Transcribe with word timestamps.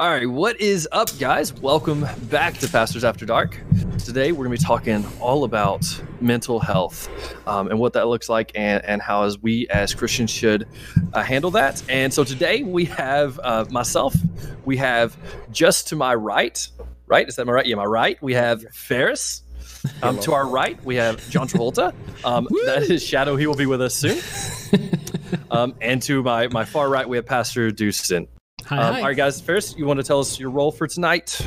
All 0.00 0.08
right, 0.08 0.26
what 0.26 0.58
is 0.58 0.88
up, 0.92 1.10
guys? 1.18 1.52
Welcome 1.52 2.06
back 2.30 2.54
to 2.60 2.68
Pastors 2.68 3.04
After 3.04 3.26
Dark. 3.26 3.60
Today, 3.98 4.32
we're 4.32 4.46
going 4.46 4.56
to 4.56 4.62
be 4.62 4.66
talking 4.66 5.04
all 5.20 5.44
about 5.44 5.84
mental 6.22 6.58
health 6.58 7.10
um, 7.46 7.68
and 7.68 7.78
what 7.78 7.92
that 7.92 8.08
looks 8.08 8.30
like, 8.30 8.50
and, 8.54 8.82
and 8.86 9.02
how 9.02 9.24
as 9.24 9.38
we 9.40 9.68
as 9.68 9.92
Christians 9.92 10.30
should 10.30 10.66
uh, 11.12 11.22
handle 11.22 11.50
that. 11.50 11.82
And 11.90 12.14
so 12.14 12.24
today, 12.24 12.62
we 12.62 12.86
have 12.86 13.38
uh, 13.44 13.66
myself, 13.68 14.14
we 14.64 14.78
have 14.78 15.18
just 15.52 15.88
to 15.88 15.96
my 15.96 16.14
right, 16.14 16.66
right? 17.06 17.28
Is 17.28 17.36
that 17.36 17.44
my 17.44 17.52
right? 17.52 17.66
Yeah, 17.66 17.74
my 17.76 17.84
right. 17.84 18.16
We 18.22 18.32
have 18.32 18.62
Ferris. 18.72 19.42
Um, 20.02 20.18
to 20.20 20.34
our 20.34 20.46
right, 20.46 20.82
we 20.84 20.96
have 20.96 21.26
John 21.30 21.48
Travolta. 21.48 21.94
Um, 22.22 22.46
that 22.66 22.90
is 22.90 23.02
Shadow. 23.02 23.36
He 23.36 23.46
will 23.46 23.54
be 23.54 23.64
with 23.64 23.80
us 23.80 23.94
soon. 23.94 24.20
Um, 25.50 25.74
and 25.80 26.00
to 26.02 26.22
my, 26.22 26.48
my 26.48 26.64
far 26.64 26.88
right, 26.88 27.08
we 27.08 27.16
have 27.16 27.26
Pastor 27.26 27.70
Dustin. 27.70 28.28
Hi, 28.66 28.76
Um, 28.78 28.94
hi. 28.94 29.00
all 29.00 29.06
right, 29.08 29.16
guys. 29.16 29.40
First, 29.40 29.78
you 29.78 29.86
want 29.86 29.98
to 29.98 30.04
tell 30.04 30.20
us 30.20 30.38
your 30.38 30.50
role 30.50 30.70
for 30.70 30.86
tonight? 30.86 31.40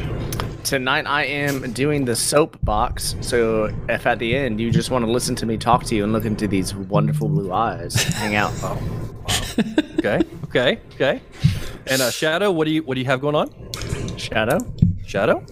Tonight 0.64 1.06
I 1.08 1.26
am 1.26 1.72
doing 1.74 2.06
the 2.06 2.16
soapbox. 2.16 3.16
So 3.22 3.74
if 3.90 4.06
at 4.08 4.20
the 4.20 4.36
end 4.36 4.60
you 4.60 4.72
just 4.72 4.92
want 4.92 5.06
to 5.06 5.12
listen 5.12 5.36
to 5.36 5.46
me 5.46 5.58
talk 5.58 5.84
to 5.86 5.96
you 5.96 6.04
and 6.04 6.14
look 6.14 6.26
into 6.26 6.48
these 6.48 6.74
wonderful 6.74 7.28
blue 7.30 7.52
eyes, 7.54 7.96
hang 7.96 8.36
out. 8.36 8.54
Okay, 10.04 10.20
okay, 10.46 10.80
okay. 10.96 11.22
And 11.88 12.02
uh, 12.02 12.12
Shadow, 12.12 12.52
what 12.52 12.66
do 12.66 12.72
you 12.72 12.84
what 12.84 12.96
do 12.96 13.00
you 13.00 13.06
have 13.06 13.22
going 13.22 13.36
on? 13.36 13.50
Shadow. 14.18 14.58
Shadow. 15.06 15.46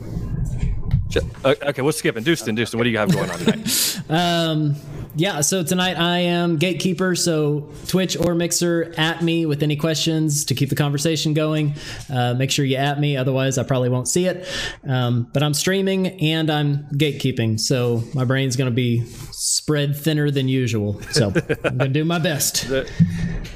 Sh- 1.09 1.17
uh, 1.45 1.55
okay, 1.67 1.81
we're 1.81 1.93
skipping. 1.93 2.23
Dustin, 2.23 2.55
Dustin, 2.55 2.77
what 2.77 2.83
do 2.83 2.89
you 2.89 2.97
have 2.97 3.13
going 3.13 3.29
on 3.29 3.37
tonight? 3.39 3.87
Um, 4.09 4.75
yeah, 5.15 5.41
so 5.41 5.63
tonight 5.63 5.97
I 5.97 6.19
am 6.19 6.57
gatekeeper. 6.57 7.15
So 7.15 7.69
Twitch 7.87 8.15
or 8.17 8.33
Mixer 8.33 8.93
at 8.97 9.21
me 9.21 9.45
with 9.45 9.61
any 9.63 9.75
questions 9.75 10.45
to 10.45 10.55
keep 10.55 10.69
the 10.69 10.75
conversation 10.75 11.33
going. 11.33 11.75
Uh, 12.11 12.33
make 12.33 12.51
sure 12.51 12.63
you 12.63 12.77
at 12.77 12.99
me, 12.99 13.17
otherwise 13.17 13.57
I 13.57 13.63
probably 13.63 13.89
won't 13.89 14.07
see 14.07 14.25
it. 14.25 14.47
Um, 14.87 15.29
but 15.33 15.43
I'm 15.43 15.53
streaming 15.53 16.07
and 16.21 16.49
I'm 16.49 16.83
gatekeeping, 16.93 17.59
so 17.59 18.03
my 18.13 18.23
brain's 18.23 18.55
going 18.55 18.69
to 18.69 18.75
be 18.75 19.05
spread 19.31 19.95
thinner 19.95 20.31
than 20.31 20.47
usual. 20.47 21.01
So 21.11 21.27
I'm 21.63 21.77
going 21.77 21.79
to 21.79 21.87
do 21.89 22.05
my 22.05 22.19
best. 22.19 22.69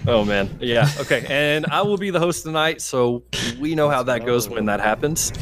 Oh 0.07 0.23
man, 0.23 0.55
yeah. 0.61 0.88
Okay, 0.99 1.25
and 1.29 1.66
I 1.66 1.81
will 1.81 1.97
be 1.97 2.11
the 2.11 2.19
host 2.19 2.44
tonight, 2.44 2.79
so 2.79 3.23
we 3.59 3.73
know 3.73 3.89
how 3.89 4.03
that 4.03 4.23
goes 4.23 4.47
when 4.47 4.66
that 4.66 4.79
happens. 4.79 5.33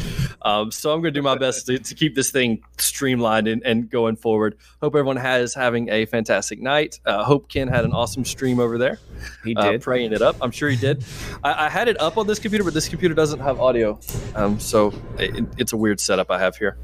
Um, 0.42 0.72
so 0.72 0.94
I'm 0.94 1.02
going 1.02 1.14
to 1.14 1.20
do 1.20 1.22
my 1.22 1.38
best 1.38 1.66
to, 1.68 1.78
to 1.80 1.96
keep 1.96 2.16
this 2.16 2.32
thing 2.32 2.64
streamlined 2.78 3.48
and, 3.50 3.62
and 3.66 3.90
going 3.90 4.16
forward. 4.16 4.58
Hope 4.82 4.96
everyone 4.96 5.18
has 5.18 5.54
having 5.54 5.90
a 5.90 6.03
fantastic 6.06 6.62
night. 6.62 7.00
Uh, 7.06 7.24
hope 7.24 7.50
Ken 7.50 7.68
had 7.68 7.86
an 7.86 7.94
awesome 7.94 8.26
stream 8.26 8.60
over 8.60 8.78
there. 8.78 9.00
He 9.44 9.56
uh, 9.56 9.72
did. 9.72 9.82
praying 9.82 10.14
it 10.14 10.22
up. 10.22 10.36
I'm 10.42 10.52
sure 10.52 10.70
he 10.70 10.78
did. 10.78 11.04
I, 11.44 11.66
I 11.66 11.70
had 11.70 11.88
it 11.88 12.00
up 12.00 12.18
on 12.18 12.28
this 12.28 12.40
computer, 12.40 12.64
but 12.64 12.74
this 12.74 12.88
computer 12.88 13.16
doesn't 13.16 13.40
have 13.40 13.60
audio, 13.60 14.00
um, 14.36 14.60
so 14.60 14.94
it, 15.18 15.46
it's 15.58 15.74
a 15.74 15.78
weird 15.78 16.00
setup 16.00 16.32
I 16.32 16.40
have 16.40 16.58
here. 16.58 16.78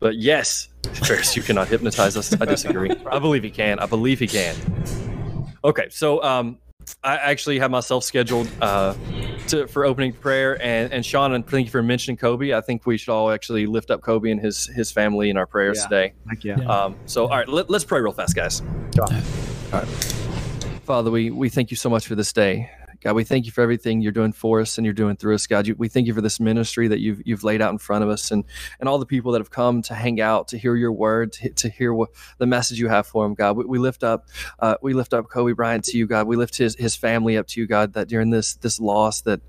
But 0.00 0.16
yes, 0.16 0.68
Ferris, 0.92 1.36
you 1.36 1.42
cannot 1.42 1.68
hypnotize 1.68 2.16
us. 2.16 2.38
I 2.40 2.44
disagree. 2.44 2.90
I 3.10 3.18
believe 3.18 3.42
he 3.42 3.50
can. 3.50 3.78
I 3.78 3.86
believe 3.86 4.20
he 4.20 4.28
can. 4.28 4.56
Okay, 5.64 5.88
so 5.90 6.22
um, 6.22 6.58
I 7.02 7.16
actually 7.16 7.58
have 7.58 7.70
myself 7.70 8.04
scheduled 8.04 8.48
uh, 8.60 8.94
to, 9.48 9.66
for 9.66 9.84
opening 9.84 10.12
prayer, 10.12 10.60
and 10.62 10.92
and 10.92 11.04
Sean, 11.04 11.32
and 11.32 11.46
thank 11.46 11.66
you 11.66 11.70
for 11.70 11.82
mentioning 11.82 12.16
Kobe. 12.16 12.52
I 12.54 12.60
think 12.60 12.86
we 12.86 12.96
should 12.98 13.12
all 13.12 13.30
actually 13.30 13.66
lift 13.66 13.90
up 13.90 14.00
Kobe 14.02 14.30
and 14.30 14.40
his 14.40 14.66
his 14.66 14.90
family 14.92 15.30
in 15.30 15.36
our 15.36 15.46
prayers 15.46 15.78
Yeah. 15.78 15.88
today. 15.88 16.12
Heck 16.28 16.44
yeah. 16.44 16.56
Yeah. 16.60 16.66
Um, 16.84 16.96
so, 17.06 17.24
all 17.24 17.36
right, 17.36 17.48
let, 17.48 17.70
let's 17.70 17.84
pray 17.84 18.00
real 18.00 18.12
fast, 18.12 18.34
guys. 18.34 18.60
Go 18.96 19.04
on. 19.04 19.14
All 19.14 19.80
right. 19.80 19.88
Father, 20.84 21.10
we, 21.10 21.30
we 21.30 21.50
thank 21.50 21.70
you 21.70 21.76
so 21.76 21.90
much 21.90 22.06
for 22.06 22.14
this 22.14 22.32
day. 22.32 22.70
God, 23.00 23.14
we 23.14 23.24
thank 23.24 23.46
you 23.46 23.52
for 23.52 23.62
everything 23.62 24.00
you're 24.00 24.12
doing 24.12 24.32
for 24.32 24.60
us 24.60 24.76
and 24.76 24.84
you're 24.84 24.92
doing 24.92 25.16
through 25.16 25.36
us. 25.36 25.46
God, 25.46 25.66
you, 25.66 25.74
we 25.78 25.88
thank 25.88 26.06
you 26.06 26.14
for 26.14 26.20
this 26.20 26.40
ministry 26.40 26.88
that 26.88 26.98
you've 26.98 27.22
you've 27.24 27.44
laid 27.44 27.62
out 27.62 27.70
in 27.70 27.78
front 27.78 28.02
of 28.02 28.10
us 28.10 28.30
and 28.30 28.44
and 28.80 28.88
all 28.88 28.98
the 28.98 29.06
people 29.06 29.32
that 29.32 29.40
have 29.40 29.50
come 29.50 29.82
to 29.82 29.94
hang 29.94 30.20
out, 30.20 30.48
to 30.48 30.58
hear 30.58 30.74
your 30.74 30.92
word, 30.92 31.32
to, 31.34 31.50
to 31.50 31.68
hear 31.68 31.94
what 31.94 32.10
the 32.38 32.46
message 32.46 32.80
you 32.80 32.88
have 32.88 33.06
for 33.06 33.24
them. 33.24 33.34
God, 33.34 33.56
we, 33.56 33.64
we 33.66 33.78
lift 33.78 34.02
up 34.02 34.26
uh, 34.58 34.74
we 34.82 34.94
lift 34.94 35.14
up 35.14 35.28
Kobe 35.28 35.52
Bryant 35.52 35.84
to 35.84 35.96
you, 35.96 36.06
God. 36.06 36.26
We 36.26 36.36
lift 36.36 36.56
his 36.56 36.74
his 36.76 36.96
family 36.96 37.36
up 37.36 37.46
to 37.48 37.60
you, 37.60 37.66
God. 37.66 37.92
That 37.92 38.08
during 38.08 38.30
this 38.30 38.54
this 38.56 38.80
loss, 38.80 39.20
that 39.22 39.40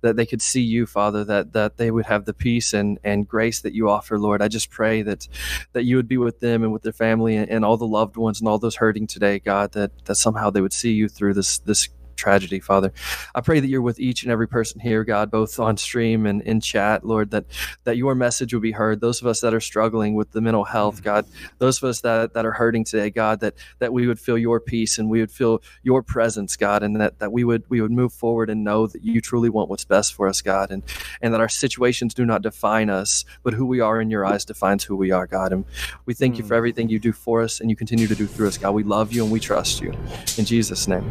that 0.00 0.16
they 0.16 0.26
could 0.26 0.42
see 0.42 0.62
you, 0.62 0.86
Father. 0.86 1.24
That 1.24 1.52
that 1.52 1.76
they 1.76 1.90
would 1.90 2.06
have 2.06 2.24
the 2.24 2.34
peace 2.34 2.72
and 2.72 2.98
and 3.04 3.28
grace 3.28 3.60
that 3.60 3.74
you 3.74 3.88
offer, 3.88 4.18
Lord. 4.18 4.42
I 4.42 4.48
just 4.48 4.70
pray 4.70 5.02
that 5.02 5.28
that 5.72 5.84
you 5.84 5.96
would 5.96 6.08
be 6.08 6.18
with 6.18 6.40
them 6.40 6.64
and 6.64 6.72
with 6.72 6.82
their 6.82 6.92
family 6.92 7.36
and, 7.36 7.48
and 7.48 7.64
all 7.64 7.76
the 7.76 7.86
loved 7.86 8.16
ones 8.16 8.40
and 8.40 8.48
all 8.48 8.58
those 8.58 8.76
hurting 8.76 9.06
today, 9.06 9.38
God. 9.38 9.72
That 9.72 9.92
that 10.06 10.16
somehow 10.16 10.50
they 10.50 10.60
would 10.60 10.72
see 10.72 10.92
you 10.92 11.08
through 11.08 11.34
this 11.34 11.58
this 11.60 11.88
tragedy, 12.18 12.60
Father. 12.60 12.92
I 13.34 13.40
pray 13.40 13.60
that 13.60 13.68
you're 13.68 13.82
with 13.82 13.98
each 14.00 14.22
and 14.22 14.32
every 14.32 14.48
person 14.48 14.80
here, 14.80 15.04
God, 15.04 15.30
both 15.30 15.58
on 15.58 15.76
stream 15.76 16.26
and 16.26 16.42
in 16.42 16.60
chat, 16.60 17.04
Lord, 17.04 17.30
that 17.30 17.46
that 17.84 17.96
your 17.96 18.14
message 18.14 18.52
will 18.52 18.60
be 18.60 18.72
heard. 18.72 19.00
Those 19.00 19.20
of 19.20 19.26
us 19.26 19.40
that 19.40 19.54
are 19.54 19.60
struggling 19.60 20.14
with 20.14 20.32
the 20.32 20.40
mental 20.40 20.64
health, 20.64 21.00
mm. 21.00 21.04
God, 21.04 21.26
those 21.58 21.78
of 21.78 21.88
us 21.88 22.00
that, 22.02 22.34
that 22.34 22.44
are 22.44 22.52
hurting 22.52 22.84
today, 22.84 23.10
God, 23.10 23.40
that 23.40 23.54
that 23.78 23.92
we 23.92 24.06
would 24.06 24.20
feel 24.20 24.36
your 24.36 24.60
peace 24.60 24.98
and 24.98 25.08
we 25.08 25.20
would 25.20 25.30
feel 25.30 25.62
your 25.82 26.02
presence, 26.02 26.56
God, 26.56 26.82
and 26.82 27.00
that, 27.00 27.18
that 27.20 27.32
we 27.32 27.44
would 27.44 27.64
we 27.68 27.80
would 27.80 27.92
move 27.92 28.12
forward 28.12 28.50
and 28.50 28.64
know 28.64 28.86
that 28.86 29.02
you 29.02 29.20
truly 29.20 29.48
want 29.48 29.70
what's 29.70 29.84
best 29.84 30.14
for 30.14 30.28
us, 30.28 30.42
God, 30.42 30.70
and 30.70 30.82
and 31.22 31.32
that 31.32 31.40
our 31.40 31.48
situations 31.48 32.14
do 32.14 32.26
not 32.26 32.42
define 32.42 32.90
us, 32.90 33.24
but 33.42 33.54
who 33.54 33.64
we 33.64 33.80
are 33.80 34.00
in 34.00 34.10
your 34.10 34.26
eyes 34.26 34.44
defines 34.44 34.84
who 34.84 34.96
we 34.96 35.10
are, 35.10 35.26
God. 35.26 35.52
And 35.52 35.64
we 36.04 36.14
thank 36.14 36.38
you 36.38 36.44
for 36.44 36.54
mm. 36.54 36.58
everything 36.58 36.88
you 36.88 36.98
do 36.98 37.12
for 37.12 37.42
us 37.42 37.60
and 37.60 37.70
you 37.70 37.76
continue 37.76 38.06
to 38.06 38.14
do 38.14 38.26
through 38.26 38.48
us, 38.48 38.58
God. 38.58 38.72
We 38.72 38.82
love 38.82 39.12
you 39.12 39.22
and 39.22 39.32
we 39.32 39.40
trust 39.40 39.80
you. 39.80 39.92
In 40.36 40.44
Jesus' 40.44 40.88
name. 40.88 41.08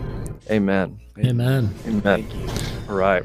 Amen. 0.49 0.96
Amen. 1.19 1.73
Amen. 1.87 2.27
All 2.89 2.95
right. 2.95 3.23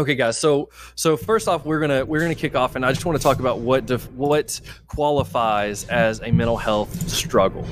Okay, 0.00 0.14
guys. 0.14 0.38
So, 0.38 0.70
so 0.94 1.14
first 1.14 1.46
off, 1.46 1.66
we're 1.66 1.78
gonna 1.78 2.06
we're 2.06 2.20
gonna 2.20 2.34
kick 2.34 2.56
off, 2.56 2.74
and 2.74 2.86
I 2.86 2.92
just 2.92 3.04
want 3.04 3.18
to 3.18 3.22
talk 3.22 3.38
about 3.38 3.58
what 3.58 3.84
def- 3.84 4.10
what 4.12 4.58
qualifies 4.88 5.86
as 5.88 6.20
a 6.20 6.32
mental 6.32 6.56
health 6.56 7.10
struggle. 7.10 7.66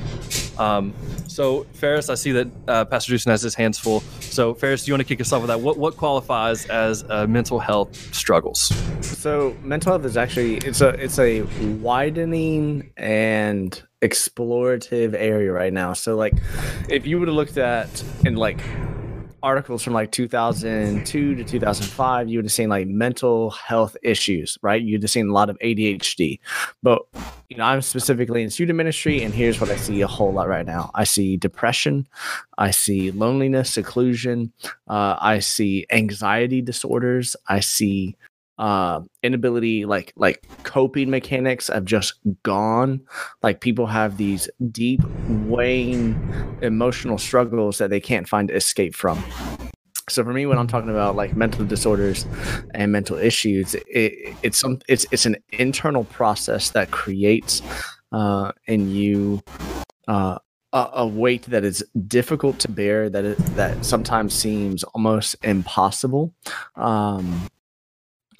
Um, 0.58 0.92
so, 1.26 1.64
Ferris, 1.72 2.10
I 2.10 2.16
see 2.16 2.32
that 2.32 2.48
uh, 2.66 2.84
Pastor 2.84 3.12
Jason 3.12 3.30
has 3.30 3.40
his 3.40 3.54
hands 3.54 3.78
full. 3.78 4.00
So, 4.20 4.52
Ferris, 4.52 4.84
do 4.84 4.90
you 4.90 4.92
want 4.92 5.00
to 5.00 5.08
kick 5.08 5.22
us 5.22 5.32
off 5.32 5.40
with 5.40 5.48
that? 5.48 5.62
What 5.62 5.78
what 5.78 5.96
qualifies 5.96 6.66
as 6.66 7.02
uh, 7.08 7.26
mental 7.26 7.58
health 7.58 7.96
struggles? 8.14 8.74
So 9.00 9.56
mental 9.62 9.92
health 9.92 10.04
is 10.04 10.18
actually 10.18 10.56
it's 10.58 10.82
a 10.82 10.88
it's 10.88 11.18
a 11.18 11.44
widening 11.80 12.90
and 12.98 13.82
explorative 14.02 15.14
area 15.14 15.50
right 15.50 15.72
now. 15.72 15.94
So 15.94 16.14
like 16.14 16.34
if 16.90 17.06
you 17.06 17.18
would 17.20 17.28
have 17.28 17.36
looked 17.36 17.56
at 17.56 18.04
in 18.26 18.36
like 18.36 18.60
articles 19.42 19.82
from 19.82 19.92
like 19.92 20.10
2002 20.10 21.34
to 21.34 21.44
2005 21.44 22.28
you 22.28 22.38
would 22.38 22.44
have 22.44 22.52
seen 22.52 22.68
like 22.68 22.86
mental 22.86 23.50
health 23.50 23.96
issues 24.02 24.58
right? 24.62 24.82
You'd 24.82 25.02
have 25.02 25.10
seen 25.10 25.28
a 25.28 25.32
lot 25.32 25.50
of 25.50 25.58
adhd 25.60 26.40
but 26.82 27.02
you 27.48 27.56
know 27.56 27.64
i'm 27.64 27.82
specifically 27.82 28.42
in 28.42 28.50
student 28.50 28.76
ministry 28.76 29.22
and 29.22 29.32
here's 29.32 29.60
what 29.60 29.70
i 29.70 29.76
see 29.76 30.00
a 30.00 30.06
whole 30.06 30.32
lot 30.32 30.48
right 30.48 30.66
now. 30.66 30.90
I 30.94 31.04
see 31.04 31.36
depression 31.36 32.06
i 32.56 32.70
see 32.70 33.10
loneliness 33.10 33.72
seclusion 33.72 34.52
uh, 34.88 35.16
i 35.20 35.38
see 35.38 35.86
anxiety 35.90 36.60
disorders 36.60 37.36
i 37.48 37.60
see 37.60 38.16
uh 38.58 39.00
inability 39.22 39.84
like 39.84 40.12
like 40.16 40.46
coping 40.64 41.10
mechanics 41.10 41.68
have 41.68 41.84
just 41.84 42.14
gone. 42.42 43.00
Like 43.42 43.60
people 43.60 43.86
have 43.86 44.16
these 44.16 44.48
deep 44.70 45.00
weighing 45.28 46.58
emotional 46.62 47.18
struggles 47.18 47.78
that 47.78 47.90
they 47.90 48.00
can't 48.00 48.28
find 48.28 48.50
escape 48.50 48.94
from. 48.94 49.22
So 50.08 50.24
for 50.24 50.32
me 50.32 50.46
when 50.46 50.56
i'm 50.56 50.66
talking 50.66 50.88
about 50.88 51.16
like 51.16 51.36
mental 51.36 51.66
disorders 51.66 52.24
and 52.72 52.90
mental 52.90 53.18
issues 53.18 53.74
it, 53.74 54.34
it's 54.42 54.56
some 54.56 54.78
it's 54.88 55.04
it's 55.10 55.26
an 55.26 55.36
internal 55.50 56.04
process 56.04 56.70
that 56.70 56.90
creates 56.90 57.60
uh 58.12 58.52
in 58.66 58.90
you 58.90 59.42
uh 60.08 60.38
a, 60.72 60.90
a 60.94 61.06
weight 61.06 61.42
that 61.44 61.64
is 61.64 61.84
difficult 62.06 62.58
to 62.60 62.70
bear 62.70 63.08
that 63.08 63.24
it, 63.24 63.38
that 63.56 63.84
sometimes 63.84 64.34
seems 64.34 64.84
almost 64.84 65.36
impossible. 65.42 66.34
Um 66.76 67.48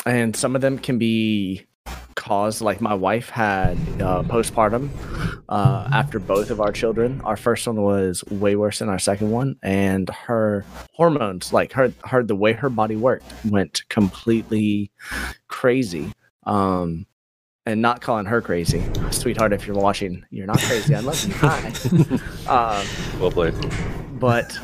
and 0.06 0.34
some 0.36 0.54
of 0.54 0.60
them 0.62 0.78
can 0.78 0.98
be 0.98 1.64
caused 2.14 2.60
like 2.60 2.80
my 2.80 2.92
wife 2.94 3.30
had 3.30 3.72
uh, 4.02 4.22
postpartum 4.24 4.90
uh, 5.48 5.88
after 5.92 6.18
both 6.18 6.50
of 6.50 6.60
our 6.60 6.72
children. 6.72 7.20
Our 7.22 7.36
first 7.36 7.66
one 7.66 7.80
was 7.80 8.24
way 8.26 8.56
worse 8.56 8.80
than 8.80 8.88
our 8.88 8.98
second 8.98 9.30
one 9.30 9.56
and 9.62 10.10
her 10.10 10.64
hormones 10.92 11.52
like 11.52 11.72
her 11.72 11.92
her 12.04 12.22
the 12.22 12.34
way 12.36 12.52
her 12.52 12.68
body 12.68 12.96
worked 12.96 13.24
went 13.44 13.88
completely 13.88 14.90
crazy. 15.48 16.12
Um 16.44 17.06
and 17.64 17.82
not 17.82 18.00
calling 18.00 18.24
her 18.26 18.40
crazy 18.40 18.82
sweetheart 19.10 19.52
if 19.52 19.66
you're 19.66 19.76
watching 19.76 20.24
you're 20.30 20.46
not 20.46 20.58
crazy. 20.58 20.94
I 20.94 21.00
love 21.00 21.22
you. 21.26 21.34
Hi. 21.34 21.72
Um, 22.48 22.86
Well 23.20 23.30
played. 23.30 23.54
but 24.18 24.58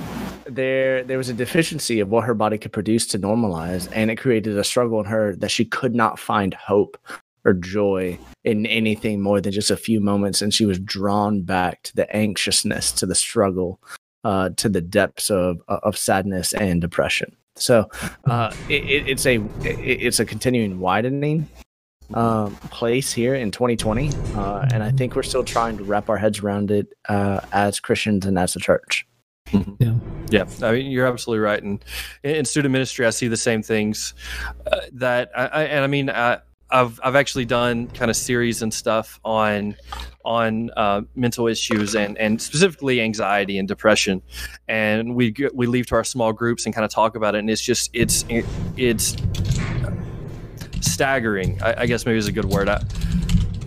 there 0.54 1.02
there 1.04 1.18
was 1.18 1.28
a 1.28 1.34
deficiency 1.34 2.00
of 2.00 2.08
what 2.08 2.24
her 2.24 2.34
body 2.34 2.58
could 2.58 2.72
produce 2.72 3.06
to 3.06 3.18
normalize 3.18 3.88
and 3.92 4.10
it 4.10 4.16
created 4.16 4.56
a 4.56 4.64
struggle 4.64 5.00
in 5.00 5.06
her 5.06 5.34
that 5.36 5.50
she 5.50 5.64
could 5.64 5.94
not 5.94 6.18
find 6.18 6.54
hope 6.54 6.96
or 7.44 7.52
joy 7.52 8.18
in 8.44 8.66
anything 8.66 9.20
more 9.20 9.40
than 9.40 9.52
just 9.52 9.70
a 9.70 9.76
few 9.76 10.00
moments 10.00 10.40
and 10.40 10.54
she 10.54 10.66
was 10.66 10.78
drawn 10.78 11.42
back 11.42 11.82
to 11.82 11.94
the 11.96 12.16
anxiousness 12.16 12.92
to 12.92 13.06
the 13.06 13.14
struggle 13.14 13.80
uh, 14.24 14.48
to 14.56 14.68
the 14.68 14.80
depths 14.80 15.30
of 15.30 15.60
of 15.68 15.96
sadness 15.96 16.54
and 16.54 16.80
depression 16.80 17.36
So 17.56 17.88
uh, 18.24 18.52
it, 18.68 18.84
it, 18.84 19.08
it's 19.08 19.26
a 19.26 19.36
it, 19.62 19.78
it's 19.78 20.20
a 20.20 20.24
continuing 20.24 20.80
widening 20.80 21.46
um, 22.12 22.54
place 22.56 23.12
here 23.12 23.34
in 23.34 23.50
2020, 23.50 24.10
uh, 24.34 24.66
and 24.72 24.82
I 24.82 24.90
think 24.90 25.16
we're 25.16 25.22
still 25.22 25.44
trying 25.44 25.78
to 25.78 25.84
wrap 25.84 26.10
our 26.10 26.18
heads 26.18 26.40
around 26.40 26.70
it 26.70 26.92
uh, 27.08 27.40
as 27.52 27.80
Christians 27.80 28.26
and 28.26 28.38
as 28.38 28.54
a 28.56 28.60
church. 28.60 29.06
Yeah. 29.52 29.94
Yeah, 30.30 30.46
I 30.62 30.72
mean 30.72 30.90
you're 30.90 31.06
absolutely 31.06 31.44
right, 31.44 31.62
and 31.62 31.84
in 32.22 32.44
student 32.44 32.72
ministry, 32.72 33.06
I 33.06 33.10
see 33.10 33.28
the 33.28 33.36
same 33.36 33.62
things. 33.62 34.14
Uh, 34.66 34.80
that 34.94 35.30
I, 35.36 35.46
I, 35.46 35.62
and 35.64 35.84
I 35.84 35.86
mean 35.86 36.08
I, 36.10 36.38
I've 36.70 36.98
I've 37.04 37.14
actually 37.14 37.44
done 37.44 37.88
kind 37.88 38.10
of 38.10 38.16
series 38.16 38.62
and 38.62 38.72
stuff 38.72 39.20
on 39.24 39.76
on 40.24 40.70
uh, 40.76 41.02
mental 41.14 41.46
issues 41.46 41.94
and 41.94 42.16
and 42.18 42.40
specifically 42.40 43.00
anxiety 43.02 43.58
and 43.58 43.68
depression, 43.68 44.22
and 44.66 45.14
we 45.14 45.30
g- 45.30 45.50
we 45.52 45.66
leave 45.66 45.86
to 45.88 45.94
our 45.94 46.04
small 46.04 46.32
groups 46.32 46.64
and 46.64 46.74
kind 46.74 46.84
of 46.84 46.90
talk 46.90 47.14
about 47.14 47.34
it, 47.34 47.38
and 47.38 47.50
it's 47.50 47.62
just 47.62 47.90
it's 47.92 48.24
it's 48.76 49.14
staggering. 50.80 51.62
I, 51.62 51.82
I 51.82 51.86
guess 51.86 52.06
maybe 52.06 52.18
is 52.18 52.28
a 52.28 52.32
good 52.32 52.46
word. 52.46 52.68
I, 52.68 52.82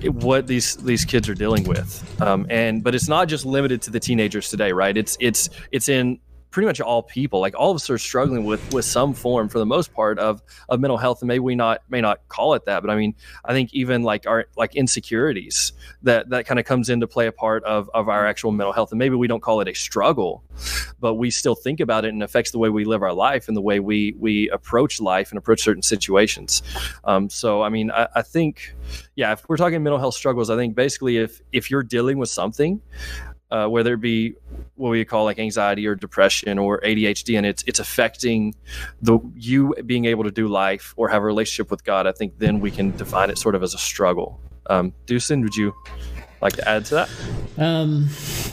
what 0.05 0.47
these 0.47 0.75
these 0.77 1.05
kids 1.05 1.29
are 1.29 1.35
dealing 1.35 1.63
with. 1.63 2.21
Um, 2.21 2.45
and 2.49 2.83
but 2.83 2.95
it's 2.95 3.07
not 3.07 3.27
just 3.27 3.45
limited 3.45 3.81
to 3.83 3.91
the 3.91 3.99
teenagers 3.99 4.49
today 4.49 4.71
right? 4.71 4.95
It's 4.95 5.17
it's 5.19 5.49
it's 5.71 5.89
in 5.89 6.19
pretty 6.51 6.65
much 6.65 6.79
all 6.79 7.03
people 7.03 7.39
like 7.39 7.53
all 7.57 7.71
of 7.71 7.75
us 7.75 7.89
are 7.89 7.97
struggling 7.97 8.45
with 8.45 8.73
with 8.73 8.85
some 8.85 9.13
form 9.13 9.49
for 9.49 9.59
the 9.59 9.65
most 9.65 9.94
part 9.94 10.17
of 10.19 10.41
of 10.69 10.79
mental 10.79 10.97
health 10.97 11.21
and 11.21 11.27
maybe 11.27 11.39
we 11.39 11.55
not 11.55 11.81
may 11.89 12.01
not 12.01 12.25
call 12.29 12.53
it 12.53 12.65
that 12.65 12.81
but 12.81 12.89
i 12.89 12.95
mean 12.95 13.13
i 13.45 13.53
think 13.53 13.73
even 13.73 14.03
like 14.03 14.25
our 14.25 14.45
like 14.55 14.75
insecurities 14.75 15.73
that 16.03 16.29
that 16.29 16.45
kind 16.45 16.59
of 16.59 16.65
comes 16.65 16.89
into 16.89 17.07
play 17.07 17.27
a 17.27 17.31
part 17.31 17.63
of 17.63 17.89
of 17.94 18.09
our 18.09 18.25
actual 18.25 18.51
mental 18.51 18.73
health 18.73 18.91
and 18.91 18.99
maybe 18.99 19.15
we 19.15 19.27
don't 19.27 19.41
call 19.41 19.61
it 19.61 19.67
a 19.67 19.73
struggle 19.73 20.44
but 20.99 21.15
we 21.15 21.29
still 21.29 21.55
think 21.55 21.79
about 21.79 22.05
it 22.05 22.09
and 22.09 22.23
affects 22.23 22.51
the 22.51 22.57
way 22.57 22.69
we 22.69 22.85
live 22.85 23.03
our 23.03 23.13
life 23.13 23.47
and 23.47 23.55
the 23.55 23.61
way 23.61 23.79
we 23.79 24.15
we 24.17 24.49
approach 24.49 24.99
life 24.99 25.29
and 25.31 25.38
approach 25.38 25.61
certain 25.61 25.83
situations. 25.83 26.63
Um, 27.03 27.29
so 27.29 27.61
i 27.61 27.69
mean 27.69 27.91
I, 27.91 28.07
I 28.15 28.21
think 28.21 28.75
yeah 29.15 29.33
if 29.33 29.47
we're 29.47 29.57
talking 29.57 29.81
mental 29.83 29.99
health 29.99 30.15
struggles 30.15 30.49
i 30.49 30.55
think 30.55 30.75
basically 30.75 31.17
if 31.17 31.41
if 31.51 31.69
you're 31.69 31.83
dealing 31.83 32.17
with 32.17 32.29
something 32.29 32.81
uh, 33.51 33.67
whether 33.67 33.94
it 33.94 34.01
be 34.01 34.33
what 34.77 34.89
we 34.89 35.03
call 35.06 35.25
like 35.25 35.39
anxiety 35.39 35.85
or 35.88 35.95
depression 35.95 36.57
or 36.57 36.79
ADHD, 36.81 37.38
and 37.38 37.45
it's 37.45 37.63
it's 37.68 37.79
affecting 37.79 38.56
the 39.01 39.19
you 39.35 39.75
being 39.85 40.06
able 40.06 40.24
to 40.24 40.31
do 40.31 40.47
life 40.47 40.94
or 40.97 41.09
have 41.09 41.21
a 41.21 41.25
relationship 41.25 41.71
with 41.71 41.83
God. 41.83 42.07
I 42.07 42.12
think 42.12 42.38
then 42.38 42.59
we 42.59 42.71
can 42.71 42.95
define 42.95 43.29
it 43.29 43.38
sort 43.38 43.56
of 43.56 43.63
as 43.63 43.74
a 43.74 43.77
struggle. 43.77 44.39
Um, 44.69 44.94
would 45.09 45.56
you 45.56 45.74
like 46.41 46.53
to 46.53 46.67
add 46.67 46.85
to 46.85 46.95
that? 46.95 47.09
Um, 47.57 48.09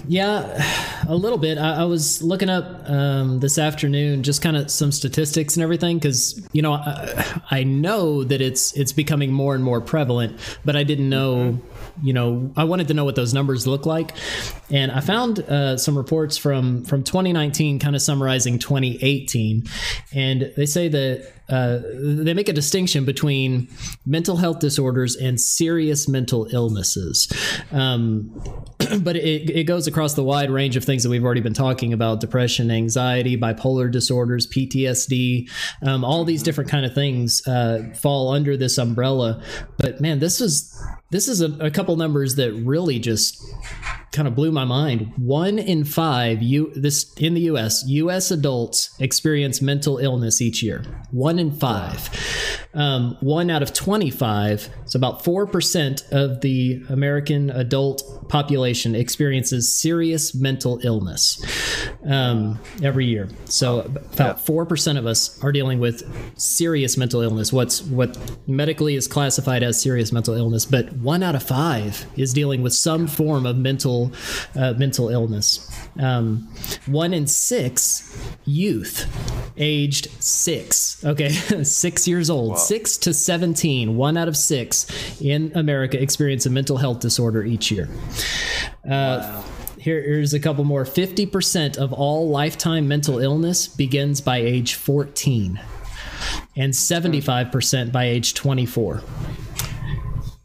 yeah, 0.08 1.04
a 1.08 1.14
little 1.14 1.38
bit. 1.38 1.58
I, 1.58 1.82
I 1.82 1.84
was 1.84 2.22
looking 2.22 2.48
up 2.48 2.88
um, 2.88 3.40
this 3.40 3.58
afternoon 3.58 4.22
just 4.22 4.42
kind 4.42 4.56
of 4.56 4.70
some 4.70 4.92
statistics 4.92 5.56
and 5.56 5.62
everything 5.62 5.98
because 5.98 6.46
you 6.52 6.62
know 6.62 6.72
I, 6.72 7.40
I 7.50 7.64
know 7.64 8.24
that 8.24 8.40
it's 8.40 8.72
it's 8.72 8.92
becoming 8.92 9.32
more 9.32 9.54
and 9.54 9.62
more 9.62 9.80
prevalent, 9.80 10.38
but 10.64 10.76
I 10.76 10.84
didn't 10.84 11.08
know. 11.08 11.58
You 12.02 12.12
know, 12.12 12.50
I 12.56 12.64
wanted 12.64 12.88
to 12.88 12.94
know 12.94 13.04
what 13.04 13.14
those 13.14 13.32
numbers 13.32 13.68
look 13.68 13.86
like, 13.86 14.16
and 14.70 14.90
I 14.90 15.00
found 15.00 15.40
uh, 15.40 15.76
some 15.76 15.96
reports 15.96 16.36
from 16.36 16.84
from 16.84 17.04
2019, 17.04 17.78
kind 17.78 17.94
of 17.94 18.02
summarizing 18.02 18.58
2018, 18.58 19.64
and 20.12 20.52
they 20.56 20.66
say 20.66 20.88
that 20.88 21.32
uh, 21.48 21.80
they 21.94 22.32
make 22.34 22.48
a 22.48 22.52
distinction 22.52 23.04
between 23.04 23.68
mental 24.06 24.36
health 24.36 24.60
disorders 24.60 25.14
and 25.16 25.40
serious 25.40 26.08
mental 26.08 26.48
illnesses. 26.52 27.30
Um, 27.70 28.42
but 29.00 29.16
it, 29.16 29.50
it 29.50 29.64
goes 29.64 29.86
across 29.86 30.14
the 30.14 30.24
wide 30.24 30.50
range 30.50 30.76
of 30.76 30.84
things 30.84 31.02
that 31.02 31.10
we've 31.10 31.24
already 31.24 31.40
been 31.40 31.54
talking 31.54 31.92
about 31.92 32.20
depression, 32.20 32.70
anxiety, 32.70 33.36
bipolar 33.36 33.90
disorders, 33.90 34.46
PTSD, 34.46 35.48
um, 35.82 36.04
all 36.04 36.24
these 36.24 36.42
different 36.42 36.70
kind 36.70 36.86
of 36.86 36.94
things 36.94 37.46
uh, 37.46 37.82
fall 37.94 38.30
under 38.30 38.56
this 38.56 38.78
umbrella. 38.78 39.42
But 39.78 40.00
man, 40.00 40.18
this 40.18 40.40
is 40.40 40.74
this 41.10 41.28
is 41.28 41.40
a, 41.40 41.52
a 41.64 41.70
couple 41.70 41.96
numbers 41.96 42.36
that 42.36 42.52
really 42.52 42.98
just 42.98 43.42
kind 44.12 44.28
of 44.28 44.34
blew 44.34 44.52
my 44.52 44.64
mind. 44.64 45.12
One 45.16 45.58
in 45.58 45.84
five 45.84 46.42
you 46.42 46.72
this 46.74 47.12
in 47.14 47.34
the 47.34 47.42
U.S. 47.42 47.84
U.S. 47.86 48.30
adults 48.30 48.94
experience 49.00 49.60
mental 49.60 49.98
illness 49.98 50.40
each 50.40 50.62
year. 50.62 50.84
One 51.10 51.38
in 51.38 51.50
five. 51.50 52.10
Um, 52.74 53.16
one 53.20 53.50
out 53.50 53.62
of 53.62 53.72
twenty-five. 53.72 54.68
So 54.86 54.96
about 54.96 55.24
four 55.24 55.46
percent 55.46 56.04
of 56.10 56.40
the 56.40 56.82
American 56.88 57.50
adult 57.50 58.28
population 58.28 58.94
experiences 58.94 59.72
serious 59.72 60.34
mental 60.34 60.80
illness 60.82 61.44
um, 62.08 62.58
every 62.82 63.06
year. 63.06 63.28
So 63.46 63.80
about 63.80 64.44
four 64.44 64.66
percent 64.66 64.98
of 64.98 65.06
us 65.06 65.42
are 65.42 65.52
dealing 65.52 65.80
with 65.80 66.02
serious 66.38 66.96
mental 66.96 67.20
illness. 67.20 67.52
What's 67.52 67.82
what 67.82 68.18
medically 68.46 68.94
is 68.94 69.06
classified 69.06 69.62
as 69.62 69.80
serious 69.80 70.12
mental 70.12 70.34
illness, 70.34 70.64
but 70.64 70.92
one 70.94 71.22
out 71.22 71.34
of 71.34 71.42
five 71.42 72.06
is 72.16 72.32
dealing 72.32 72.62
with 72.62 72.72
some 72.72 73.06
form 73.06 73.46
of 73.46 73.56
mental 73.56 74.12
uh, 74.56 74.74
mental 74.74 75.08
illness. 75.08 75.70
Um, 75.98 76.48
one 76.86 77.14
in 77.14 77.26
six 77.26 78.16
youth 78.44 79.06
aged 79.56 80.08
six, 80.22 81.04
okay, 81.04 81.28
six 81.62 82.08
years 82.08 82.30
old, 82.30 82.58
six 82.66 82.96
to 82.98 83.12
17, 83.14 83.96
one 83.96 84.16
out 84.16 84.28
of 84.28 84.36
six 84.36 84.86
in 85.20 85.52
America 85.54 86.00
experience 86.00 86.46
a 86.46 86.50
mental 86.50 86.76
health 86.76 87.00
disorder 87.00 87.44
each 87.44 87.70
year. 87.70 87.88
Uh, 88.88 89.42
here, 89.78 90.00
here's 90.00 90.32
a 90.32 90.40
couple 90.40 90.64
more 90.64 90.84
50% 90.84 91.76
of 91.76 91.92
all 91.92 92.30
lifetime 92.30 92.88
mental 92.88 93.18
illness 93.18 93.68
begins 93.68 94.20
by 94.20 94.38
age 94.38 94.74
14, 94.74 95.60
and 96.56 96.72
75% 96.72 97.92
by 97.92 98.04
age 98.04 98.34
24. 98.34 99.02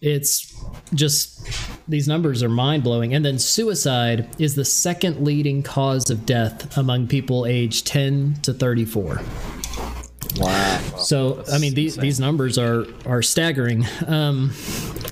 It's 0.02 0.56
just 0.94 1.48
these 1.88 2.08
numbers 2.08 2.44
are 2.44 2.50
mind 2.50 2.84
blowing. 2.84 3.14
And 3.14 3.24
then 3.24 3.40
suicide 3.40 4.30
is 4.40 4.56
the 4.56 4.66
second 4.66 5.24
leading 5.24 5.64
cause 5.64 6.10
of 6.10 6.26
death 6.26 6.78
among 6.78 7.08
people 7.08 7.46
aged 7.46 7.88
10 7.88 8.36
to 8.44 8.54
34. 8.54 9.22
Wow. 10.40 10.80
So 10.98 11.44
I 11.52 11.58
mean 11.58 11.74
these 11.74 11.98
these 11.98 12.20
numbers 12.20 12.58
are 12.58 12.86
are 13.06 13.22
staggering, 13.22 13.86
um, 14.08 14.52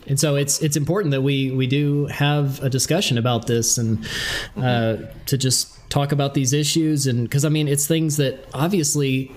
and 0.07 0.19
so 0.19 0.35
it's 0.35 0.61
it's 0.61 0.77
important 0.77 1.11
that 1.11 1.21
we 1.21 1.51
we 1.51 1.67
do 1.67 2.05
have 2.07 2.63
a 2.63 2.69
discussion 2.69 3.17
about 3.17 3.47
this 3.47 3.77
and 3.77 4.07
uh, 4.55 4.97
to 5.25 5.37
just 5.37 5.73
talk 5.89 6.11
about 6.11 6.33
these 6.33 6.53
issues 6.53 7.07
and 7.07 7.23
because 7.23 7.45
I 7.45 7.49
mean 7.49 7.67
it's 7.67 7.87
things 7.87 8.17
that 8.17 8.45
obviously 8.53 9.31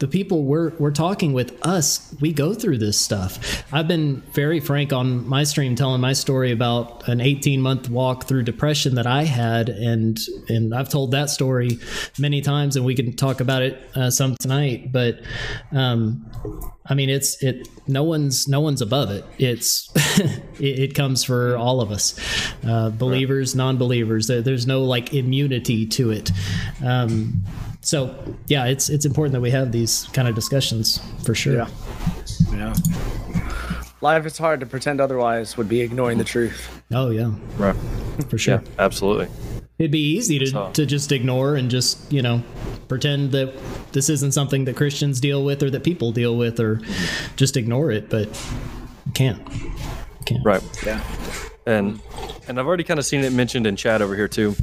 the 0.00 0.08
people 0.08 0.44
we're 0.44 0.70
we're 0.78 0.90
talking 0.90 1.34
with 1.34 1.56
us 1.64 2.14
we 2.20 2.32
go 2.32 2.54
through 2.54 2.78
this 2.78 2.98
stuff. 2.98 3.62
I've 3.72 3.86
been 3.86 4.22
very 4.32 4.58
frank 4.58 4.92
on 4.92 5.28
my 5.28 5.44
stream 5.44 5.76
telling 5.76 6.00
my 6.00 6.14
story 6.14 6.52
about 6.52 7.06
an 7.06 7.20
18 7.20 7.60
month 7.60 7.90
walk 7.90 8.24
through 8.24 8.42
depression 8.44 8.94
that 8.94 9.06
I 9.06 9.24
had 9.24 9.68
and 9.68 10.18
and 10.48 10.74
I've 10.74 10.88
told 10.88 11.12
that 11.12 11.28
story 11.28 11.78
many 12.18 12.40
times 12.40 12.76
and 12.76 12.84
we 12.84 12.94
can 12.94 13.14
talk 13.14 13.40
about 13.40 13.62
it 13.62 13.78
uh, 13.94 14.10
some 14.10 14.36
tonight 14.40 14.90
but 14.90 15.20
um, 15.70 16.26
I 16.86 16.94
mean 16.94 17.10
it's 17.10 17.42
it 17.42 17.68
no 17.86 18.02
one's 18.02 18.48
no 18.48 18.60
one's 18.60 18.80
above 18.80 19.10
it. 19.10 19.24
It's 19.38 19.90
it, 20.58 20.78
it 20.78 20.94
comes 20.94 21.24
for 21.24 21.58
all 21.58 21.82
of 21.82 21.90
us 21.90 22.18
uh, 22.66 22.88
believers 22.88 23.54
non-believers. 23.54 24.28
There, 24.28 24.40
there's 24.40 24.66
no 24.66 24.82
like 24.82 25.12
immunity 25.12 25.86
to 25.88 26.10
it. 26.10 26.30
Um, 26.82 27.44
so 27.82 28.14
yeah 28.46 28.66
it's 28.66 28.88
it's 28.88 29.04
important 29.06 29.32
that 29.32 29.40
we 29.40 29.50
have 29.50 29.72
these 29.72 30.06
kind 30.12 30.28
of 30.28 30.34
discussions 30.34 31.00
for 31.24 31.34
sure 31.34 31.54
Yeah. 31.56 31.68
Yeah. 32.52 32.74
Life 34.02 34.24
is 34.24 34.38
hard 34.38 34.60
to 34.60 34.66
pretend 34.66 35.00
otherwise 35.00 35.56
would 35.58 35.68
be 35.68 35.80
ignoring 35.82 36.18
the 36.18 36.24
truth. 36.24 36.82
oh 36.92 37.10
yeah 37.10 37.32
Right. 37.58 37.76
for 38.28 38.38
sure 38.38 38.62
Yeah, 38.64 38.70
absolutely. 38.78 39.28
It'd 39.78 39.90
be 39.90 40.16
easy 40.16 40.38
to, 40.38 40.46
So- 40.46 40.70
to 40.72 40.84
just 40.84 41.10
ignore 41.10 41.54
and 41.56 41.70
just, 41.70 42.12
you 42.12 42.20
know, 42.20 42.42
pretend 42.88 43.32
that 43.32 43.54
this 43.92 44.10
isn't 44.10 44.32
something 44.32 44.66
that 44.66 44.76
Christians 44.76 45.20
deal 45.20 45.42
with 45.42 45.62
or 45.62 45.70
that 45.70 45.84
people 45.84 46.12
deal 46.12 46.36
with 46.36 46.60
or 46.60 46.80
just 47.36 47.56
ignore 47.56 47.90
it, 47.90 48.10
but 48.10 48.26
you 49.06 49.12
can't. 49.14 49.38
You 49.50 49.70
can't. 50.26 50.44
Right. 50.44 50.62
Yeah. 50.84 51.00
and 51.66 51.98
and 52.46 52.58
I've 52.60 52.66
already 52.66 52.84
kind 52.84 52.98
of 53.00 53.06
seen 53.06 53.22
it 53.24 53.32
mentioned 53.32 53.66
in 53.66 53.74
chat 53.76 54.02
over 54.02 54.14
here 54.14 54.28
too. 54.28 54.54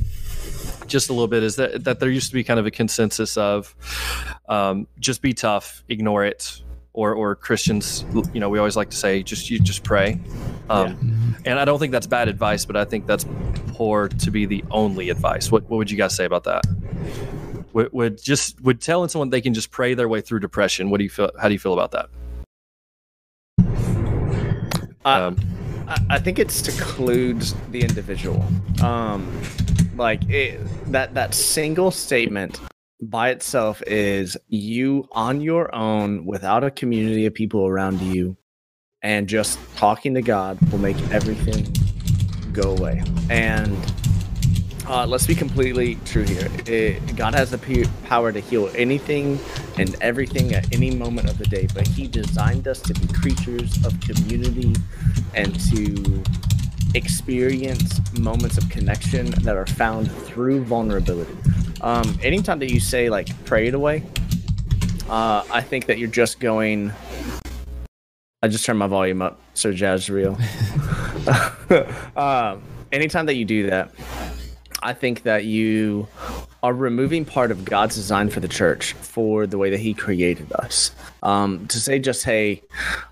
Just 0.87 1.09
a 1.09 1.13
little 1.13 1.27
bit 1.27 1.43
is 1.43 1.55
that 1.57 1.83
that 1.83 1.99
there 1.99 2.09
used 2.09 2.29
to 2.29 2.33
be 2.33 2.43
kind 2.43 2.59
of 2.59 2.65
a 2.65 2.71
consensus 2.71 3.37
of 3.37 3.75
um, 4.47 4.87
just 4.99 5.21
be 5.21 5.33
tough, 5.33 5.83
ignore 5.89 6.25
it, 6.25 6.61
or 6.93 7.13
or 7.13 7.35
Christians, 7.35 8.05
you 8.33 8.39
know, 8.39 8.49
we 8.49 8.57
always 8.57 8.75
like 8.75 8.89
to 8.89 8.97
say 8.97 9.21
just 9.21 9.49
you 9.49 9.59
just 9.59 9.83
pray. 9.83 10.19
Um, 10.69 11.35
And 11.45 11.59
I 11.59 11.65
don't 11.65 11.79
think 11.79 11.91
that's 11.91 12.07
bad 12.07 12.27
advice, 12.27 12.65
but 12.65 12.75
I 12.75 12.85
think 12.85 13.05
that's 13.05 13.25
poor 13.67 14.07
to 14.07 14.31
be 14.31 14.45
the 14.45 14.63
only 14.71 15.09
advice. 15.09 15.51
What 15.51 15.69
what 15.69 15.77
would 15.77 15.91
you 15.91 15.97
guys 15.97 16.15
say 16.15 16.25
about 16.25 16.43
that? 16.45 16.65
Would, 17.73 17.93
would 17.93 18.23
just 18.23 18.59
would 18.61 18.81
telling 18.81 19.09
someone 19.09 19.29
they 19.29 19.41
can 19.41 19.53
just 19.53 19.69
pray 19.69 19.93
their 19.93 20.09
way 20.09 20.21
through 20.21 20.39
depression? 20.39 20.89
What 20.89 20.97
do 20.97 21.03
you 21.03 21.09
feel? 21.09 21.31
How 21.39 21.47
do 21.47 21.53
you 21.53 21.59
feel 21.59 21.73
about 21.73 21.91
that? 21.91 22.09
I, 25.05 25.21
Um, 25.21 25.37
I, 25.87 25.97
I 26.09 26.19
think 26.19 26.39
it's 26.39 26.61
to 26.63 26.71
collude 26.71 27.53
the 27.71 27.81
individual. 27.81 28.45
Um, 28.81 29.39
like 29.97 30.27
it, 30.29 30.59
that 30.91 31.13
that 31.13 31.33
single 31.33 31.91
statement 31.91 32.59
by 33.01 33.29
itself 33.29 33.81
is 33.85 34.37
you 34.47 35.07
on 35.11 35.41
your 35.41 35.73
own 35.73 36.25
without 36.25 36.63
a 36.63 36.71
community 36.71 37.25
of 37.25 37.33
people 37.33 37.67
around 37.67 38.01
you 38.01 38.35
and 39.03 39.27
just 39.27 39.59
talking 39.75 40.13
to 40.15 40.21
God 40.21 40.59
will 40.71 40.79
make 40.79 40.97
everything 41.11 41.67
go 42.51 42.75
away. 42.75 43.03
And 43.29 43.77
uh, 44.87 45.05
let's 45.05 45.27
be 45.27 45.35
completely 45.35 45.95
true 46.05 46.23
here. 46.23 46.49
It, 46.65 47.15
God 47.15 47.35
has 47.35 47.51
the 47.51 47.57
p- 47.57 47.85
power 48.05 48.31
to 48.31 48.39
heal 48.39 48.71
anything 48.75 49.37
and 49.77 49.95
everything 50.01 50.53
at 50.53 50.73
any 50.73 50.91
moment 50.91 51.29
of 51.29 51.37
the 51.37 51.45
day, 51.45 51.67
but 51.73 51.85
He 51.87 52.07
designed 52.07 52.67
us 52.67 52.79
to 52.81 52.93
be 52.93 53.07
creatures 53.07 53.85
of 53.85 53.99
community 53.99 54.73
and 55.35 55.59
to 55.71 56.23
experience 56.95 57.99
moments 58.17 58.57
of 58.57 58.69
connection 58.69 59.31
that 59.43 59.55
are 59.55 59.65
found 59.65 60.11
through 60.11 60.63
vulnerability. 60.63 61.35
Um, 61.81 62.17
anytime 62.21 62.59
that 62.59 62.71
you 62.71 62.79
say 62.79 63.09
like 63.09 63.29
pray 63.45 63.67
it 63.67 63.73
away, 63.73 64.03
uh, 65.09 65.43
I 65.51 65.61
think 65.61 65.85
that 65.85 65.97
you're 65.97 66.09
just 66.09 66.39
going. 66.39 66.91
I 68.43 68.47
just 68.47 68.65
turned 68.65 68.79
my 68.79 68.87
volume 68.87 69.21
up, 69.21 69.39
so 69.53 69.71
jazz 69.71 70.09
real. 70.09 70.37
um, 72.15 72.61
anytime 72.91 73.25
that 73.25 73.35
you 73.35 73.45
do 73.45 73.69
that, 73.69 73.91
I 74.81 74.93
think 74.93 75.23
that 75.23 75.45
you 75.45 76.07
are 76.63 76.73
removing 76.73 77.25
part 77.25 77.51
of 77.51 77.65
God's 77.65 77.95
design 77.95 78.29
for 78.29 78.39
the 78.39 78.47
church, 78.47 78.93
for 78.93 79.47
the 79.47 79.57
way 79.57 79.69
that 79.69 79.79
He 79.79 79.93
created 79.93 80.51
us. 80.53 80.91
Um, 81.23 81.67
to 81.67 81.79
say 81.79 81.99
just, 81.99 82.23
hey, 82.23 82.61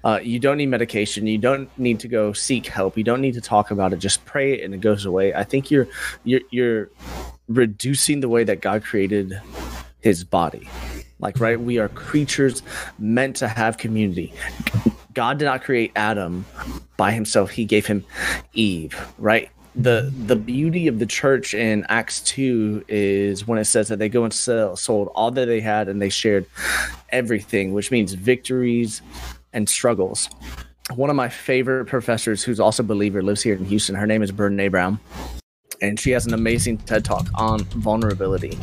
uh, 0.04 0.20
you 0.22 0.40
don't 0.40 0.58
need 0.58 0.68
medication, 0.68 1.28
you 1.28 1.38
don't 1.38 1.70
need 1.78 2.00
to 2.02 2.08
go 2.08 2.34
seek 2.34 2.68
help, 2.68 2.98
you 2.98 3.04
don't 3.04 3.22
need 3.22 3.34
to 3.34 3.42
talk 3.42 3.72
about 3.72 3.94
it, 3.94 3.98
just 3.98 4.26
pray 4.26 4.54
it 4.54 4.64
and 4.64 4.74
it 4.74 4.82
goes 4.82 5.06
away. 5.06 5.34
I 5.34 5.44
think 5.44 5.72
you're 5.72 5.88
you're 6.24 6.42
you're 6.52 6.90
reducing 7.48 8.20
the 8.20 8.30
way 8.30 8.44
that 8.44 8.62
God 8.62 8.84
created 8.84 9.40
His 10.02 10.24
body. 10.24 10.70
Like, 11.20 11.40
right, 11.40 11.60
we 11.60 11.80
are 11.80 11.88
creatures 11.90 12.62
meant 13.00 13.38
to 13.38 13.48
have 13.48 13.78
community. 13.78 14.34
God 15.14 15.40
did 15.40 15.46
not 15.46 15.64
create 15.64 15.94
Adam 15.96 16.46
by 16.98 17.12
himself. 17.12 17.50
He 17.50 17.64
gave 17.66 17.86
him 17.86 18.06
Eve, 18.54 19.00
right? 19.18 19.50
The 19.76 20.12
the 20.26 20.36
beauty 20.36 20.88
of 20.88 21.00
the 21.00 21.06
church 21.06 21.54
in 21.54 21.86
Acts 21.90 22.22
two 22.22 22.84
is 22.88 23.48
when 23.48 23.60
it 23.60 23.66
says 23.66 23.90
that 23.90 24.00
they 24.00 24.10
go 24.10 24.24
and 24.24 24.34
sell, 24.34 24.76
sold 24.76 25.10
all 25.16 25.32
that 25.32 25.46
they 25.46 25.62
had 25.62 25.90
and 25.90 26.02
they 26.02 26.10
shared 26.10 26.46
everything, 27.10 27.74
which 27.74 27.92
means 27.92 28.14
victories 28.14 29.02
and 29.54 29.68
struggles. 29.68 30.30
One 30.94 31.10
of 31.10 31.16
my 31.16 31.30
favorite 31.30 31.86
professors, 31.86 32.44
who's 32.44 32.60
also 32.60 32.84
a 32.84 32.86
believer, 32.86 33.22
lives 33.24 33.42
here 33.42 33.56
in 33.56 33.66
Houston. 33.66 33.96
Her 33.96 34.08
name 34.08 34.22
is 34.22 34.32
Brene 34.32 34.70
Brown 34.70 35.00
and 35.82 36.00
she 36.00 36.12
has 36.12 36.26
an 36.26 36.34
amazing 36.34 36.78
TED 36.80 37.06
talk 37.06 37.28
on 37.36 37.60
vulnerability. 37.66 38.58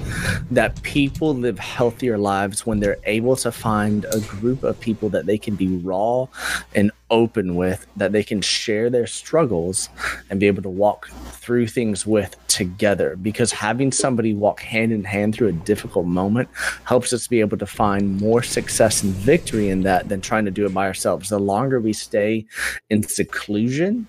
That 0.51 0.81
people 0.83 1.35
live 1.35 1.59
healthier 1.59 2.19
lives 2.19 2.67
when 2.67 2.81
they're 2.81 2.99
able 3.05 3.37
to 3.37 3.53
find 3.53 4.05
a 4.07 4.21
group 4.21 4.63
of 4.63 4.79
people 4.81 5.09
that 5.11 5.27
they 5.27 5.39
can 5.39 5.55
be 5.55 5.77
raw 5.79 6.27
and 6.75 6.91
open 7.11 7.55
with, 7.57 7.87
that 7.97 8.13
they 8.13 8.23
can 8.23 8.41
share 8.41 8.91
their 8.91 9.07
struggles 9.07 9.89
and 10.31 10.41
be 10.41 10.47
able 10.47 10.63
to 10.63 10.69
walk 10.69 11.09
through 11.33 11.67
things 11.67 12.07
with 12.07 12.35
together. 12.49 13.17
Because 13.17 13.53
having 13.53 13.93
somebody 13.93 14.35
walk 14.35 14.61
hand 14.61 14.93
in 14.93 15.05
hand 15.05 15.35
through 15.35 15.49
a 15.49 15.53
difficult 15.53 16.07
moment 16.07 16.49
helps 16.85 17.13
us 17.13 17.27
be 17.27 17.41
able 17.41 17.59
to 17.59 17.67
find 17.67 18.21
more 18.21 18.43
success 18.43 19.03
and 19.03 19.13
victory 19.13 19.69
in 19.69 19.83
that 19.83 20.09
than 20.09 20.21
trying 20.21 20.45
to 20.45 20.51
do 20.51 20.67
it 20.67 20.75
by 20.75 20.87
ourselves. 20.87 21.29
The 21.29 21.39
longer 21.39 21.81
we 21.81 21.93
stay 21.93 22.47
in 22.91 23.03
seclusion, 23.03 24.07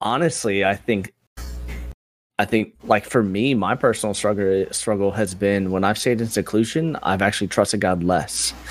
honestly, 0.00 0.64
I 0.64 0.76
think 0.76 1.13
I 2.38 2.44
think 2.44 2.74
like 2.82 3.04
for 3.04 3.22
me, 3.22 3.54
my 3.54 3.76
personal 3.76 4.12
struggle 4.12 4.66
struggle 4.72 5.12
has 5.12 5.34
been 5.36 5.70
when 5.70 5.84
I've 5.84 5.98
stayed 5.98 6.20
in 6.20 6.28
seclusion, 6.28 6.96
I've 7.02 7.22
actually 7.22 7.46
trusted 7.48 7.80
God 7.80 8.02
less. 8.02 8.52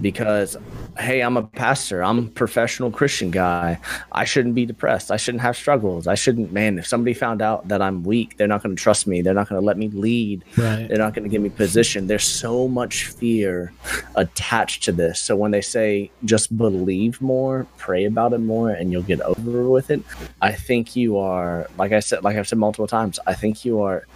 Because 0.00 0.56
hey, 0.98 1.20
I'm 1.20 1.36
a 1.36 1.42
pastor, 1.42 2.02
I'm 2.02 2.18
a 2.18 2.22
professional 2.22 2.90
Christian 2.90 3.30
guy. 3.30 3.78
I 4.12 4.24
shouldn't 4.24 4.54
be 4.54 4.66
depressed. 4.66 5.10
I 5.10 5.16
shouldn't 5.16 5.42
have 5.42 5.56
struggles. 5.56 6.06
I 6.06 6.14
shouldn't 6.14 6.52
man, 6.52 6.78
if 6.78 6.86
somebody 6.86 7.14
found 7.14 7.42
out 7.42 7.68
that 7.68 7.80
I'm 7.80 8.04
weak, 8.04 8.36
they're 8.36 8.48
not 8.48 8.62
going 8.62 8.74
to 8.74 8.82
trust 8.82 9.06
me. 9.06 9.22
They're 9.22 9.34
not 9.34 9.48
going 9.48 9.60
to 9.60 9.66
let 9.66 9.78
me 9.78 9.88
lead. 9.88 10.44
Right. 10.56 10.88
They're 10.88 10.98
not 10.98 11.14
going 11.14 11.24
to 11.24 11.30
give 11.30 11.42
me 11.42 11.48
position. 11.50 12.06
There's 12.06 12.24
so 12.24 12.68
much 12.68 13.06
fear 13.06 13.72
attached 14.16 14.84
to 14.84 14.92
this. 14.92 15.20
So 15.20 15.36
when 15.36 15.50
they 15.52 15.62
say 15.62 16.10
just 16.24 16.56
believe 16.56 17.20
more, 17.20 17.66
pray 17.78 18.04
about 18.04 18.32
it 18.32 18.38
more 18.38 18.70
and 18.70 18.92
you'll 18.92 19.02
get 19.02 19.20
over 19.20 19.68
with 19.68 19.90
it, 19.90 20.02
I 20.42 20.52
think 20.52 20.96
you 20.96 21.18
are 21.18 21.68
like 21.78 21.92
I 21.92 22.00
said 22.00 22.24
like 22.24 22.36
I've 22.36 22.48
said 22.48 22.58
multiple 22.58 22.86
times 22.86 22.96
times, 22.96 23.18
I 23.26 23.34
think 23.34 23.64
you 23.64 23.80
are 23.82 24.06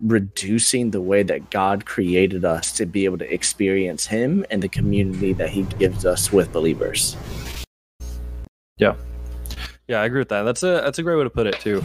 reducing 0.00 0.90
the 0.90 1.00
way 1.00 1.22
that 1.22 1.50
God 1.50 1.86
created 1.86 2.44
us 2.44 2.72
to 2.72 2.86
be 2.86 3.04
able 3.04 3.18
to 3.18 3.32
experience 3.32 4.06
Him 4.06 4.44
and 4.50 4.62
the 4.62 4.68
community 4.68 5.32
that 5.34 5.50
He 5.50 5.62
gives 5.62 6.04
us 6.04 6.32
with 6.32 6.52
believers. 6.52 7.16
Yeah, 8.76 8.96
yeah, 9.86 10.00
I 10.00 10.06
agree 10.06 10.20
with 10.20 10.30
that. 10.30 10.42
That's 10.42 10.62
a 10.62 10.80
that's 10.84 10.98
a 10.98 11.02
great 11.02 11.16
way 11.16 11.24
to 11.24 11.30
put 11.30 11.46
it 11.46 11.60
too. 11.60 11.84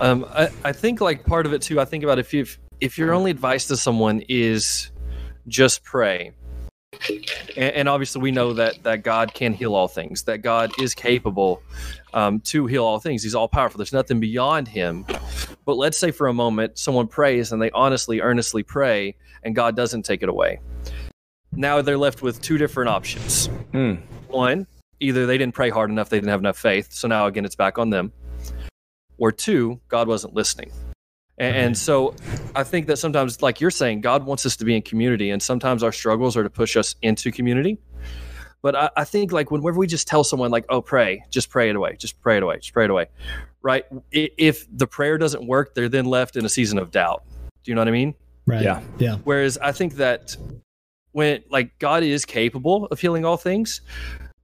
Um, 0.00 0.24
I 0.30 0.48
I 0.64 0.72
think 0.72 1.00
like 1.00 1.24
part 1.24 1.44
of 1.44 1.52
it 1.52 1.60
too. 1.60 1.80
I 1.80 1.84
think 1.84 2.02
about 2.02 2.18
if 2.18 2.32
you 2.32 2.46
if 2.80 2.96
your 2.96 3.12
only 3.12 3.30
advice 3.30 3.66
to 3.66 3.76
someone 3.76 4.22
is 4.28 4.90
just 5.46 5.84
pray, 5.84 6.32
and, 7.10 7.74
and, 7.74 7.88
obviously 7.88 8.20
we 8.20 8.30
know 8.30 8.52
that 8.52 8.82
that 8.82 9.02
God 9.02 9.34
can 9.34 9.52
heal 9.52 9.74
all 9.74 9.88
things, 9.88 10.22
that 10.24 10.38
God 10.38 10.70
is 10.80 10.94
capable 10.94 11.62
um, 12.14 12.40
to 12.40 12.66
heal 12.66 12.84
all 12.84 12.98
things. 12.98 13.22
He's 13.22 13.34
all 13.34 13.48
powerful. 13.48 13.78
There's 13.78 13.92
nothing 13.92 14.20
beyond 14.20 14.68
Him. 14.68 15.04
But 15.64 15.76
let's 15.76 15.98
say 15.98 16.10
for 16.10 16.28
a 16.28 16.34
moment 16.34 16.78
someone 16.78 17.06
prays 17.06 17.52
and 17.52 17.60
they 17.60 17.70
honestly, 17.72 18.20
earnestly 18.20 18.62
pray, 18.62 19.16
and 19.42 19.54
God 19.54 19.76
doesn't 19.76 20.02
take 20.02 20.22
it 20.22 20.28
away. 20.28 20.60
Now 21.52 21.82
they're 21.82 21.98
left 21.98 22.22
with 22.22 22.40
two 22.40 22.58
different 22.58 22.88
options. 22.88 23.46
Hmm. 23.72 23.94
One, 24.28 24.66
either 25.00 25.26
they 25.26 25.38
didn't 25.38 25.54
pray 25.54 25.70
hard 25.70 25.90
enough, 25.90 26.08
they 26.08 26.18
didn't 26.18 26.30
have 26.30 26.40
enough 26.40 26.58
faith. 26.58 26.92
So 26.92 27.08
now 27.08 27.26
again, 27.26 27.44
it's 27.44 27.56
back 27.56 27.78
on 27.78 27.90
them. 27.90 28.12
Or 29.18 29.32
two, 29.32 29.80
God 29.88 30.06
wasn't 30.08 30.34
listening. 30.34 30.70
And, 31.38 31.56
and, 31.56 31.78
so 31.78 32.14
I 32.56 32.64
think 32.64 32.88
that 32.88 32.96
sometimes, 32.96 33.42
like 33.42 33.60
you're 33.60 33.70
saying, 33.70 34.00
God 34.00 34.24
wants 34.24 34.44
us 34.44 34.56
to 34.56 34.64
be 34.64 34.74
in 34.74 34.82
community, 34.82 35.30
and 35.30 35.40
sometimes 35.40 35.84
our 35.84 35.92
struggles 35.92 36.36
are 36.36 36.42
to 36.42 36.50
push 36.50 36.76
us 36.76 36.96
into 37.00 37.30
community. 37.30 37.78
But 38.60 38.74
I, 38.74 38.90
I, 38.96 39.04
think 39.04 39.30
like 39.30 39.52
whenever 39.52 39.78
we 39.78 39.86
just 39.86 40.08
tell 40.08 40.24
someone 40.24 40.50
like, 40.50 40.64
"Oh, 40.68 40.82
pray," 40.82 41.22
just 41.30 41.48
pray 41.48 41.70
it 41.70 41.76
away, 41.76 41.96
just 41.96 42.20
pray 42.20 42.38
it 42.38 42.42
away, 42.42 42.56
just 42.56 42.72
pray 42.72 42.86
it 42.86 42.90
away, 42.90 43.06
right? 43.62 43.84
If 44.10 44.66
the 44.76 44.88
prayer 44.88 45.16
doesn't 45.16 45.46
work, 45.46 45.74
they're 45.74 45.88
then 45.88 46.06
left 46.06 46.34
in 46.34 46.44
a 46.44 46.48
season 46.48 46.78
of 46.78 46.90
doubt. 46.90 47.22
Do 47.62 47.70
you 47.70 47.76
know 47.76 47.82
what 47.82 47.88
I 47.88 47.92
mean? 47.92 48.14
Right. 48.46 48.62
Yeah. 48.62 48.80
Yeah. 48.98 49.16
Whereas 49.22 49.58
I 49.58 49.70
think 49.72 49.94
that 49.94 50.36
when 51.12 51.44
like 51.50 51.78
God 51.78 52.02
is 52.02 52.24
capable 52.24 52.86
of 52.86 52.98
healing 52.98 53.24
all 53.24 53.36
things, 53.36 53.80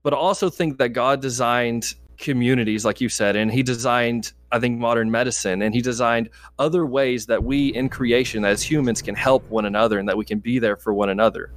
but 0.01 0.13
I 0.13 0.17
also 0.17 0.49
think 0.49 0.77
that 0.77 0.89
God 0.89 1.21
designed 1.21 1.95
communities, 2.17 2.85
like 2.85 3.01
you 3.01 3.09
said, 3.09 3.35
and 3.35 3.51
He 3.51 3.63
designed 3.63 4.33
I 4.55 4.59
think, 4.59 4.79
modern 4.79 5.11
medicine. 5.11 5.61
And 5.61 5.75
he 5.75 5.81
designed 5.81 6.29
other 6.57 6.85
ways 6.85 7.25
that 7.25 7.43
we 7.43 7.67
in 7.67 7.89
creation 7.89 8.45
as 8.45 8.63
humans 8.63 9.01
can 9.01 9.13
help 9.13 9.47
one 9.49 9.65
another 9.65 9.99
and 9.99 10.07
that 10.07 10.15
we 10.15 10.23
can 10.23 10.39
be 10.39 10.59
there 10.59 10.77
for 10.77 10.93
one 10.93 11.09
another. 11.09 11.51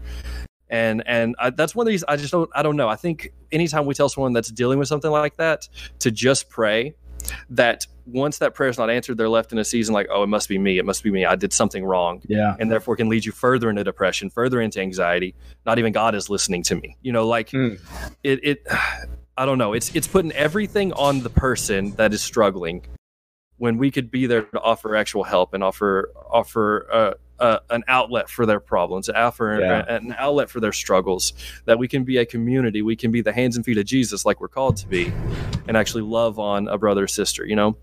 And 0.68 1.04
and 1.06 1.36
I, 1.38 1.50
that's 1.50 1.76
one 1.76 1.86
of 1.86 1.90
these 1.90 2.04
I 2.08 2.16
just 2.16 2.32
don't 2.32 2.50
I 2.54 2.62
don't 2.62 2.76
know. 2.76 2.88
I 2.88 2.96
think 2.96 3.32
anytime 3.52 3.86
we 3.86 3.94
tell 3.94 4.08
someone 4.08 4.32
that's 4.32 4.50
dealing 4.50 4.80
with 4.80 4.88
something 4.88 5.10
like 5.10 5.36
that 5.36 5.68
to 6.00 6.10
just 6.10 6.50
pray, 6.50 6.94
that 7.50 7.86
once 8.04 8.38
that 8.38 8.54
prayer 8.54 8.68
is 8.68 8.78
not 8.78 8.90
answered, 8.90 9.16
they're 9.16 9.28
left 9.28 9.52
in 9.52 9.58
a 9.58 9.64
season 9.64 9.94
like, 9.94 10.08
oh, 10.10 10.24
it 10.24 10.28
must 10.28 10.48
be 10.48 10.58
me. 10.58 10.78
It 10.78 10.84
must 10.84 11.04
be 11.04 11.10
me. 11.10 11.24
I 11.24 11.36
did 11.36 11.52
something 11.52 11.84
wrong. 11.84 12.20
Yeah. 12.26 12.56
And 12.58 12.70
therefore 12.70 12.96
can 12.96 13.08
lead 13.08 13.24
you 13.24 13.32
further 13.32 13.70
into 13.70 13.84
depression, 13.84 14.28
further 14.28 14.60
into 14.60 14.80
anxiety. 14.80 15.36
Not 15.64 15.78
even 15.78 15.92
God 15.92 16.16
is 16.16 16.28
listening 16.28 16.64
to 16.64 16.74
me. 16.74 16.96
You 17.02 17.12
know, 17.12 17.28
like 17.28 17.50
mm. 17.50 17.80
it, 18.24 18.40
it, 18.42 18.66
I 19.38 19.46
don't 19.46 19.56
know. 19.56 19.72
It's 19.72 19.94
it's 19.94 20.08
putting 20.08 20.32
everything 20.32 20.92
on 20.94 21.22
the 21.22 21.30
person 21.30 21.92
that 21.92 22.12
is 22.12 22.20
struggling, 22.20 22.84
when 23.58 23.78
we 23.78 23.90
could 23.90 24.10
be 24.10 24.26
there 24.26 24.42
to 24.42 24.60
offer 24.60 24.96
actual 24.96 25.22
help 25.22 25.54
and 25.54 25.62
offer 25.62 26.12
offer 26.28 26.88
uh, 26.92 27.14
uh, 27.42 27.58
an 27.70 27.84
outlet 27.86 28.28
for 28.28 28.46
their 28.46 28.58
problems, 28.58 29.08
offer 29.08 29.60
yeah. 29.60 29.94
an 29.94 30.14
outlet 30.18 30.50
for 30.50 30.58
their 30.58 30.72
struggles. 30.72 31.34
That 31.66 31.78
we 31.78 31.86
can 31.86 32.02
be 32.02 32.16
a 32.16 32.26
community. 32.26 32.82
We 32.82 32.96
can 32.96 33.12
be 33.12 33.20
the 33.20 33.32
hands 33.32 33.54
and 33.54 33.64
feet 33.64 33.78
of 33.78 33.84
Jesus, 33.84 34.26
like 34.26 34.40
we're 34.40 34.48
called 34.48 34.76
to 34.78 34.88
be, 34.88 35.12
and 35.68 35.76
actually 35.76 36.02
love 36.02 36.40
on 36.40 36.66
a 36.66 36.76
brother 36.76 37.04
or 37.04 37.08
sister. 37.08 37.46
You 37.46 37.56
know. 37.56 37.76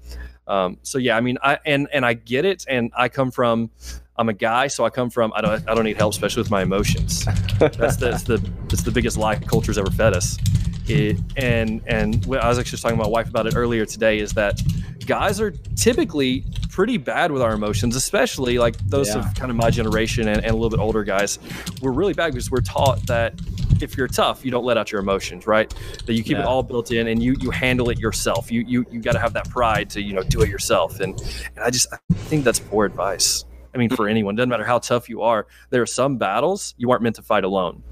Um, 0.47 0.77
so 0.83 0.97
yeah, 0.97 1.15
I 1.15 1.21
mean, 1.21 1.37
I 1.41 1.59
and 1.65 1.87
and 1.93 2.05
I 2.05 2.13
get 2.13 2.43
it, 2.43 2.65
and 2.67 2.91
I 2.97 3.09
come 3.09 3.31
from. 3.31 3.71
I'm 4.17 4.29
a 4.29 4.33
guy, 4.33 4.67
so 4.67 4.85
I 4.85 4.89
come 4.89 5.09
from. 5.09 5.33
I 5.35 5.41
don't. 5.41 5.69
I 5.69 5.73
don't 5.73 5.85
need 5.85 5.97
help, 5.97 6.13
especially 6.13 6.41
with 6.41 6.51
my 6.51 6.63
emotions. 6.63 7.25
That's 7.59 7.97
the. 7.97 8.09
That's 8.11 8.23
the. 8.23 8.37
That's 8.67 8.83
the 8.83 8.91
biggest 8.91 9.17
lie 9.17 9.35
culture's 9.35 9.77
ever 9.77 9.91
fed 9.91 10.13
us. 10.13 10.37
It, 10.87 11.17
and 11.35 11.81
and 11.87 12.25
I 12.25 12.47
was 12.47 12.59
actually 12.59 12.79
talking 12.79 12.97
to 12.97 13.03
my 13.03 13.09
wife 13.09 13.29
about 13.29 13.47
it 13.47 13.55
earlier 13.55 13.85
today. 13.85 14.19
Is 14.19 14.33
that 14.33 14.61
guys 15.05 15.39
are 15.39 15.51
typically 15.75 16.43
pretty 16.69 16.97
bad 16.97 17.31
with 17.31 17.41
our 17.41 17.53
emotions, 17.53 17.95
especially 17.95 18.57
like 18.57 18.77
those 18.87 19.09
yeah. 19.09 19.19
of 19.19 19.35
kind 19.35 19.49
of 19.49 19.57
my 19.57 19.69
generation 19.69 20.27
and, 20.27 20.43
and, 20.43 20.51
a 20.51 20.53
little 20.53 20.69
bit 20.69 20.79
older 20.79 21.03
guys. 21.03 21.39
We're 21.81 21.91
really 21.91 22.13
bad 22.13 22.31
because 22.31 22.51
we're 22.51 22.61
taught 22.61 23.05
that 23.07 23.39
if 23.81 23.97
you're 23.97 24.07
tough, 24.07 24.43
you 24.43 24.51
don't 24.51 24.65
let 24.65 24.77
out 24.77 24.91
your 24.91 25.01
emotions, 25.01 25.47
right? 25.47 25.73
That 26.05 26.13
you 26.13 26.23
keep 26.23 26.33
yeah. 26.33 26.43
it 26.43 26.45
all 26.45 26.63
built 26.63 26.91
in 26.91 27.07
and 27.07 27.21
you 27.21 27.35
you 27.39 27.51
handle 27.51 27.89
it 27.89 27.99
yourself. 27.99 28.51
You 28.51 28.61
you 28.61 28.85
you 28.91 29.01
got 29.01 29.13
to 29.13 29.19
have 29.19 29.33
that 29.33 29.49
pride 29.49 29.89
to 29.91 30.01
you 30.01 30.13
know 30.13 30.23
do 30.23 30.41
it 30.41 30.49
yourself. 30.49 30.99
And 30.99 31.19
and 31.55 31.63
I 31.63 31.69
just 31.69 31.87
I 31.93 31.97
think 32.13 32.43
that's 32.43 32.59
poor 32.59 32.85
advice. 32.85 33.45
I 33.73 33.77
mean, 33.77 33.89
for 33.89 34.07
anyone, 34.07 34.35
doesn't 34.35 34.49
matter 34.49 34.63
how 34.63 34.79
tough 34.79 35.09
you 35.09 35.21
are. 35.21 35.47
There 35.69 35.81
are 35.81 35.87
some 35.87 36.17
battles 36.17 36.75
you 36.77 36.91
aren't 36.91 37.03
meant 37.03 37.17
to 37.17 37.21
fight 37.21 37.43
alone. 37.43 37.83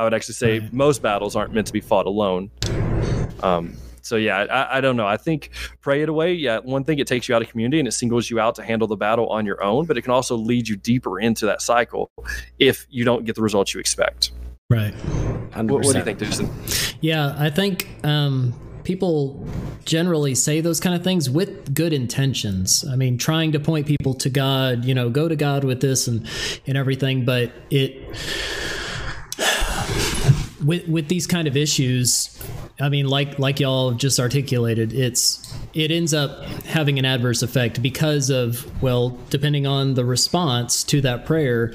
I 0.00 0.04
would 0.04 0.14
actually 0.14 0.34
say 0.34 0.60
Right. 0.60 0.72
most 0.72 1.02
battles 1.02 1.36
aren't 1.36 1.52
meant 1.52 1.66
to 1.66 1.74
be 1.74 1.82
fought 1.82 2.06
alone. 2.06 2.50
Um, 3.42 3.76
so 4.00 4.16
yeah, 4.16 4.38
I, 4.50 4.78
I 4.78 4.80
don't 4.80 4.96
know. 4.96 5.06
I 5.06 5.18
think 5.18 5.50
pray 5.82 6.00
it 6.00 6.08
away. 6.08 6.32
Yeah, 6.32 6.60
one 6.60 6.84
thing 6.84 6.98
it 7.00 7.06
takes 7.06 7.28
you 7.28 7.34
out 7.34 7.42
of 7.42 7.50
community 7.50 7.78
and 7.80 7.86
it 7.86 7.92
singles 7.92 8.30
you 8.30 8.40
out 8.40 8.54
to 8.54 8.62
handle 8.62 8.88
the 8.88 8.96
battle 8.96 9.28
on 9.28 9.44
your 9.44 9.62
own, 9.62 9.84
but 9.84 9.98
it 9.98 10.02
can 10.02 10.10
also 10.12 10.36
lead 10.36 10.68
you 10.68 10.76
deeper 10.76 11.20
into 11.20 11.44
that 11.44 11.60
cycle 11.60 12.10
if 12.58 12.86
you 12.88 13.04
don't 13.04 13.26
get 13.26 13.34
the 13.36 13.42
results 13.42 13.74
you 13.74 13.80
expect. 13.80 14.32
Right. 14.70 14.94
What, 15.54 15.70
what 15.70 15.92
do 15.92 15.98
you 15.98 16.04
think, 16.04 16.18
Dustin? 16.18 16.48
Yeah, 17.02 17.34
I 17.36 17.50
think 17.50 17.88
um, 18.02 18.54
people 18.84 19.46
generally 19.84 20.34
say 20.34 20.62
those 20.62 20.80
kind 20.80 20.94
of 20.96 21.04
things 21.04 21.28
with 21.28 21.74
good 21.74 21.92
intentions. 21.92 22.86
I 22.90 22.96
mean, 22.96 23.18
trying 23.18 23.52
to 23.52 23.60
point 23.60 23.86
people 23.86 24.14
to 24.14 24.30
God, 24.30 24.84
you 24.86 24.94
know, 24.94 25.10
go 25.10 25.28
to 25.28 25.36
God 25.36 25.64
with 25.64 25.80
this 25.82 26.08
and 26.08 26.26
and 26.66 26.78
everything, 26.78 27.26
but 27.26 27.52
it 27.70 28.16
with 30.64 30.88
with 30.88 31.08
these 31.08 31.26
kind 31.26 31.48
of 31.48 31.56
issues, 31.56 32.38
I 32.80 32.88
mean, 32.88 33.06
like 33.06 33.38
like 33.38 33.60
y'all 33.60 33.92
just 33.92 34.18
articulated, 34.20 34.92
it's 34.92 35.54
it 35.74 35.90
ends 35.90 36.14
up 36.14 36.44
having 36.64 36.98
an 36.98 37.04
adverse 37.04 37.42
effect 37.42 37.82
because 37.82 38.30
of 38.30 38.82
well, 38.82 39.18
depending 39.30 39.66
on 39.66 39.94
the 39.94 40.04
response 40.04 40.84
to 40.84 41.00
that 41.02 41.26
prayer. 41.26 41.74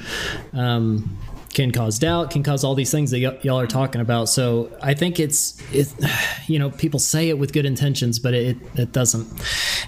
Um, 0.53 1.17
can 1.55 1.71
cause 1.71 1.97
doubt, 1.97 2.31
can 2.31 2.43
cause 2.43 2.65
all 2.65 2.75
these 2.75 2.91
things 2.91 3.11
that 3.11 3.21
y- 3.23 3.39
y'all 3.41 3.59
are 3.59 3.65
talking 3.65 4.01
about. 4.01 4.27
So 4.27 4.69
I 4.83 4.93
think 4.93 5.21
it's, 5.21 5.57
it, 5.73 5.91
you 6.47 6.59
know, 6.59 6.69
people 6.69 6.99
say 6.99 7.29
it 7.29 7.39
with 7.39 7.53
good 7.53 7.65
intentions, 7.65 8.19
but 8.19 8.33
it, 8.33 8.57
it 8.75 8.91
doesn't. 8.91 9.25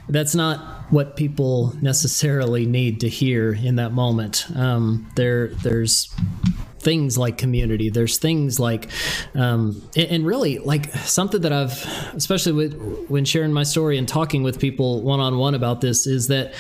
That's 0.07 0.33
not 0.33 0.85
what 0.91 1.17
people 1.17 1.75
necessarily 1.81 2.65
need 2.65 3.01
to 3.01 3.09
hear 3.09 3.51
in 3.53 3.75
that 3.75 3.91
moment. 3.91 4.45
Um, 4.55 5.11
there, 5.15 5.47
there's 5.47 6.09
things 6.87 7.17
like 7.17 7.37
community. 7.37 7.89
There's 7.89 8.17
things 8.17 8.61
like, 8.61 8.87
um, 9.35 9.81
and, 9.97 10.25
really 10.25 10.59
like 10.59 10.85
something 10.93 11.41
that 11.41 11.51
I've, 11.51 11.85
especially 12.15 12.53
with 12.53 13.09
when 13.09 13.25
sharing 13.25 13.51
my 13.51 13.63
story 13.63 13.97
and 13.97 14.07
talking 14.07 14.41
with 14.41 14.57
people 14.57 15.01
one 15.01 15.19
on 15.19 15.37
one 15.37 15.53
about 15.53 15.81
this, 15.81 16.07
is 16.07 16.29
that 16.29 16.53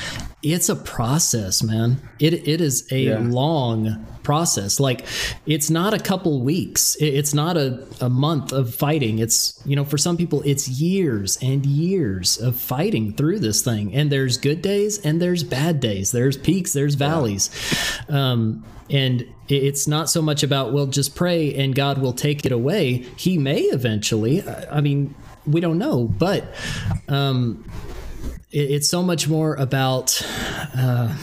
it's 0.43 0.69
a 0.69 0.75
process, 0.75 1.63
man. 1.63 1.97
It 2.19 2.47
it 2.47 2.61
is 2.61 2.87
a 2.91 2.99
Yeah. 3.05 3.19
long 3.19 4.05
process. 4.23 4.79
Like 4.79 5.05
it's 5.45 5.69
not 5.69 5.93
a 5.93 5.99
couple 5.99 6.41
weeks. 6.41 6.95
It- 6.95 7.13
It's 7.15 7.33
not 7.33 7.57
a, 7.57 7.83
a 8.01 8.09
month 8.09 8.51
of 8.51 8.73
fighting. 8.75 9.19
It's 9.19 9.59
you 9.65 9.75
know 9.75 9.83
for 9.85 9.97
some 9.97 10.15
people 10.17 10.41
it's 10.45 10.67
years 10.67 11.37
and 11.41 11.65
years 11.65 12.37
of 12.37 12.55
fighting 12.55 13.13
through 13.13 13.39
this 13.39 13.61
thing. 13.63 13.93
And 13.95 14.11
there's 14.11 14.37
good 14.37 14.61
days 14.61 14.99
and 14.99 15.19
there's 15.21 15.43
bad 15.43 15.79
days. 15.79 16.11
There's 16.11 16.37
peaks. 16.37 16.73
There's 16.73 16.95
valleys. 16.95 17.49
Um, 18.09 18.63
and 18.89 19.21
it- 19.49 19.63
it's 19.63 19.87
not 19.87 20.09
so 20.09 20.21
much 20.21 20.43
about 20.43 20.71
well 20.71 20.85
just 20.87 21.15
pray 21.15 21.53
and 21.55 21.73
God 21.73 21.97
will 21.97 22.13
take 22.13 22.45
it 22.45 22.51
away. 22.51 23.05
He 23.17 23.37
may 23.37 23.61
eventually. 23.61 24.43
I 24.47 24.77
I 24.77 24.81
mean 24.81 25.15
we 25.47 25.61
don't 25.61 25.77
know, 25.79 26.03
but 26.03 26.43
um, 27.07 27.63
it, 28.51 28.71
it's 28.71 28.89
so 28.89 29.03
much 29.03 29.27
more 29.27 29.55
about 29.55 30.21
uh, 30.75 31.15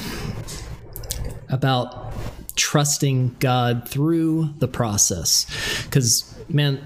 about 1.48 2.12
trusting 2.56 3.36
God 3.40 3.88
through 3.88 4.50
the 4.58 4.68
process. 4.68 5.46
Because 5.84 6.34
man, 6.48 6.80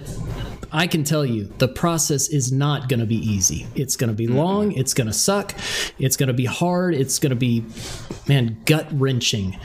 I 0.72 0.86
can 0.86 1.04
tell 1.04 1.24
you 1.24 1.44
the 1.58 1.68
process 1.68 2.28
is 2.28 2.52
not 2.52 2.88
going 2.88 3.00
to 3.00 3.06
be 3.06 3.16
easy. 3.16 3.66
It's 3.74 3.96
going 3.96 4.08
to 4.08 4.16
be 4.16 4.26
long. 4.26 4.72
It's 4.72 4.94
going 4.94 5.06
to 5.06 5.12
suck. 5.12 5.54
It's 5.98 6.16
going 6.16 6.28
to 6.28 6.34
be 6.34 6.44
hard. 6.44 6.94
It's 6.94 7.18
going 7.18 7.30
to 7.30 7.36
be, 7.36 7.64
man, 8.26 8.60
gut 8.66 8.86
wrenching. 8.92 9.58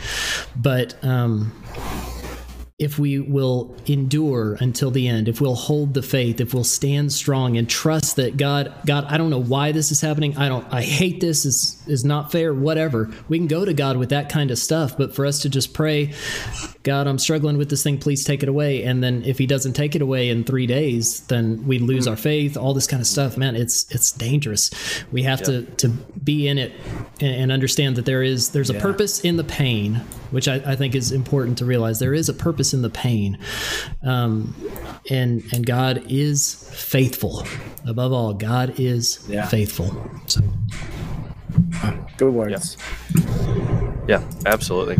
But 0.55 1.01
um, 1.03 1.51
if 2.83 2.99
we 2.99 3.19
will 3.19 3.75
endure 3.85 4.55
until 4.59 4.91
the 4.91 5.07
end, 5.07 5.27
if 5.27 5.39
we'll 5.39 5.55
hold 5.55 5.93
the 5.93 6.01
faith, 6.01 6.41
if 6.41 6.53
we'll 6.53 6.63
stand 6.63 7.11
strong 7.13 7.57
and 7.57 7.69
trust 7.69 8.17
that 8.17 8.37
God, 8.37 8.73
God, 8.85 9.05
I 9.05 9.17
don't 9.17 9.29
know 9.29 9.41
why 9.41 9.71
this 9.71 9.91
is 9.91 10.01
happening. 10.01 10.37
I 10.37 10.49
don't, 10.49 10.65
I 10.71 10.81
hate 10.81 11.21
this. 11.21 11.45
Is 11.45 11.81
is 11.87 12.05
not 12.05 12.31
fair. 12.31 12.53
Whatever. 12.53 13.11
We 13.29 13.37
can 13.37 13.47
go 13.47 13.65
to 13.65 13.73
God 13.73 13.97
with 13.97 14.09
that 14.09 14.29
kind 14.29 14.51
of 14.51 14.57
stuff, 14.57 14.97
but 14.97 15.15
for 15.15 15.25
us 15.25 15.39
to 15.41 15.49
just 15.49 15.73
pray, 15.73 16.13
God, 16.83 17.07
I'm 17.07 17.19
struggling 17.19 17.57
with 17.57 17.69
this 17.69 17.83
thing. 17.83 17.97
Please 17.97 18.23
take 18.23 18.43
it 18.43 18.49
away. 18.49 18.83
And 18.83 19.03
then 19.03 19.23
if 19.23 19.37
He 19.37 19.45
doesn't 19.45 19.73
take 19.73 19.95
it 19.95 20.01
away 20.01 20.29
in 20.29 20.43
three 20.43 20.67
days, 20.67 21.21
then 21.27 21.65
we 21.65 21.79
lose 21.79 22.07
our 22.07 22.17
faith. 22.17 22.57
All 22.57 22.73
this 22.73 22.87
kind 22.87 23.01
of 23.01 23.07
stuff, 23.07 23.37
man. 23.37 23.55
It's 23.55 23.89
it's 23.93 24.11
dangerous. 24.11 24.71
We 25.11 25.23
have 25.23 25.41
to 25.43 25.63
to 25.63 25.89
be 25.89 26.47
in 26.47 26.57
it 26.57 26.73
and, 27.19 27.35
and 27.35 27.51
understand 27.51 27.95
that 27.95 28.05
there 28.05 28.23
is 28.23 28.49
there's 28.49 28.69
a 28.69 28.73
purpose 28.75 29.21
in 29.21 29.37
the 29.37 29.43
pain, 29.43 30.01
which 30.33 30.47
I, 30.47 30.55
I 30.65 30.75
think 30.75 30.95
is 30.95 31.11
important 31.11 31.57
to 31.59 31.65
realize. 31.65 31.99
There 31.99 32.13
is 32.13 32.27
a 32.27 32.33
purpose 32.33 32.73
in 32.73 32.81
the 32.81 32.89
pain, 32.89 33.37
um, 34.03 34.53
and 35.09 35.43
and 35.53 35.65
God 35.65 36.03
is 36.09 36.55
faithful. 36.73 37.45
Above 37.87 38.11
all, 38.11 38.33
God 38.33 38.73
is 38.79 39.19
Yeah. 39.29 39.45
faithful. 39.47 39.95
So 40.27 40.41
Good 42.17 42.33
words. 42.33 42.77
Yeah, 44.07 44.21
absolutely. 44.45 44.97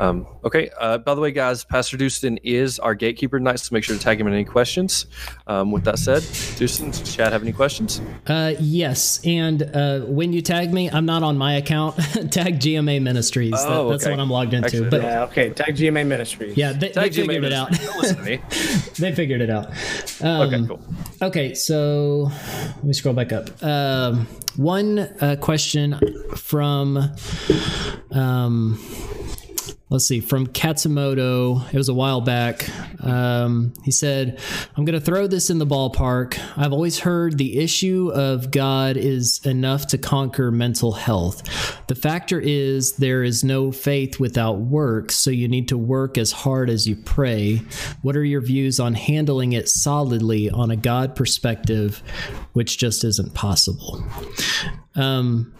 Um, 0.00 0.26
okay. 0.44 0.70
Uh, 0.78 0.96
by 0.98 1.14
the 1.16 1.20
way, 1.20 1.32
guys, 1.32 1.64
Pastor 1.64 1.96
Dustin 1.96 2.38
is 2.44 2.78
our 2.78 2.94
gatekeeper 2.94 3.38
tonight, 3.38 3.58
so 3.58 3.74
make 3.74 3.82
sure 3.82 3.96
to 3.96 4.02
tag 4.02 4.20
him 4.20 4.28
in 4.28 4.32
any 4.32 4.44
questions. 4.44 5.06
Um, 5.48 5.72
with 5.72 5.82
that 5.84 5.98
said, 5.98 6.22
Dustin, 6.56 6.90
does 6.92 7.14
chat 7.16 7.32
have 7.32 7.42
any 7.42 7.52
questions? 7.52 8.00
Uh, 8.26 8.54
yes, 8.60 9.20
and 9.24 9.62
uh, 9.62 10.00
when 10.02 10.32
you 10.32 10.40
tag 10.40 10.72
me, 10.72 10.88
I'm 10.88 11.04
not 11.04 11.24
on 11.24 11.36
my 11.36 11.54
account. 11.54 11.96
tag 12.30 12.60
GMA 12.60 13.02
Ministries. 13.02 13.50
That- 13.52 13.68
Oh, 13.68 13.90
that's 13.90 14.04
okay. 14.04 14.12
what 14.12 14.20
I'm 14.20 14.30
logged 14.30 14.54
into. 14.54 14.66
Excellent. 14.66 14.90
But 14.92 15.02
Yeah. 15.02 15.24
Okay. 15.24 15.50
Tag 15.50 15.74
GMA 15.76 16.06
Ministries. 16.06 16.56
yeah, 16.56 16.72
they, 16.72 16.88
they 16.88 16.92
Tag 16.92 17.12
Jim 17.12 17.26
figured 17.26 17.44
it 17.44 17.52
out. 17.52 17.70
Listen 17.72 18.16
to 18.16 18.22
me. 18.22 18.36
they 18.98 19.14
figured 19.14 19.40
it 19.40 19.50
out. 19.50 19.66
Um, 20.22 20.40
Okay, 20.48 20.64
cool. 20.66 20.80
Okay, 21.20 21.54
so 21.54 22.30
let 22.76 22.84
me 22.84 22.92
scroll 22.92 23.14
back 23.14 23.32
up. 23.32 23.50
Um, 23.64 24.26
one 24.56 24.98
uh, 24.98 25.36
from, 26.36 27.10
um, 28.10 28.78
let's 29.90 30.06
see, 30.06 30.20
from 30.20 30.46
Katsumoto. 30.46 31.72
It 31.72 31.76
was 31.76 31.88
a 31.88 31.94
while 31.94 32.20
back. 32.20 32.68
Um, 33.02 33.72
he 33.84 33.90
said, 33.90 34.38
I'm 34.76 34.84
going 34.84 34.98
to 34.98 35.04
throw 35.04 35.26
this 35.26 35.50
in 35.50 35.58
the 35.58 35.66
ballpark. 35.66 36.38
I've 36.56 36.72
always 36.72 36.98
heard 37.00 37.38
the 37.38 37.58
issue 37.58 38.10
of 38.14 38.50
God 38.50 38.96
is 38.96 39.44
enough 39.46 39.86
to 39.88 39.98
conquer 39.98 40.50
mental 40.50 40.92
health. 40.92 41.42
The 41.86 41.94
factor 41.94 42.38
is 42.38 42.96
there 42.96 43.22
is 43.22 43.42
no 43.42 43.72
faith 43.72 44.20
without 44.20 44.58
work, 44.58 45.10
so 45.10 45.30
you 45.30 45.48
need 45.48 45.68
to 45.68 45.78
work 45.78 46.18
as 46.18 46.32
hard 46.32 46.68
as 46.68 46.86
you 46.86 46.96
pray. 46.96 47.62
What 48.02 48.16
are 48.16 48.24
your 48.24 48.42
views 48.42 48.78
on 48.78 48.94
handling 48.94 49.54
it 49.54 49.68
solidly 49.68 50.50
on 50.50 50.70
a 50.70 50.76
God 50.76 51.16
perspective, 51.16 52.02
which 52.52 52.78
just 52.78 53.04
isn't 53.04 53.34
possible? 53.34 54.04
Um, 54.94 55.54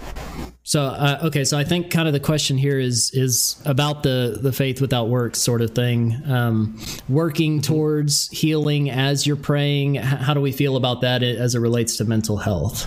so 0.69 0.83
uh, 0.83 1.21
okay, 1.25 1.45
so 1.45 1.57
I 1.57 1.65
think 1.65 1.91
kind 1.91 2.07
of 2.07 2.13
the 2.13 2.21
question 2.21 2.59
here 2.59 2.79
is 2.79 3.11
is 3.15 3.57
about 3.65 4.03
the 4.03 4.39
the 4.39 4.53
faith 4.53 4.83
without 4.83 5.09
works 5.09 5.39
sort 5.39 5.63
of 5.63 5.71
thing. 5.71 6.21
Um, 6.27 6.79
working 7.09 7.63
towards 7.63 8.29
healing 8.29 8.91
as 8.91 9.27
you're 9.27 9.37
praying. 9.37 9.95
How 9.95 10.35
do 10.35 10.43
we 10.43 10.53
feel 10.53 10.77
about 10.77 11.01
that 11.01 11.23
as 11.23 11.55
it 11.55 11.61
relates 11.61 11.97
to 11.97 12.05
mental 12.05 12.37
health? 12.37 12.87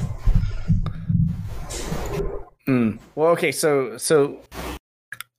Well, 3.15 3.29
okay, 3.31 3.51
so 3.51 3.97
so 3.97 4.41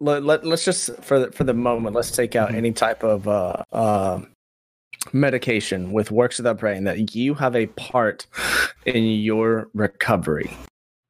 let, 0.01 0.25
let 0.25 0.45
let's 0.45 0.65
just 0.65 0.95
for 1.03 1.19
the, 1.19 1.33
for 1.33 1.45
the 1.45 1.55
moment 1.55 1.97
let's 1.97 2.11
take 2.11 2.37
out 2.37 2.55
any 2.55 2.71
type 2.71 3.03
of 3.03 3.27
uh, 3.27 3.63
uh, 3.73 4.21
medication 5.13 5.93
with 5.93 6.11
works 6.11 6.39
without 6.39 6.59
praying 6.59 6.85
that 6.85 7.15
you 7.15 7.35
have 7.35 7.57
a 7.57 7.67
part 7.67 8.27
in 8.85 9.05
your 9.05 9.69
recovery. 9.75 10.51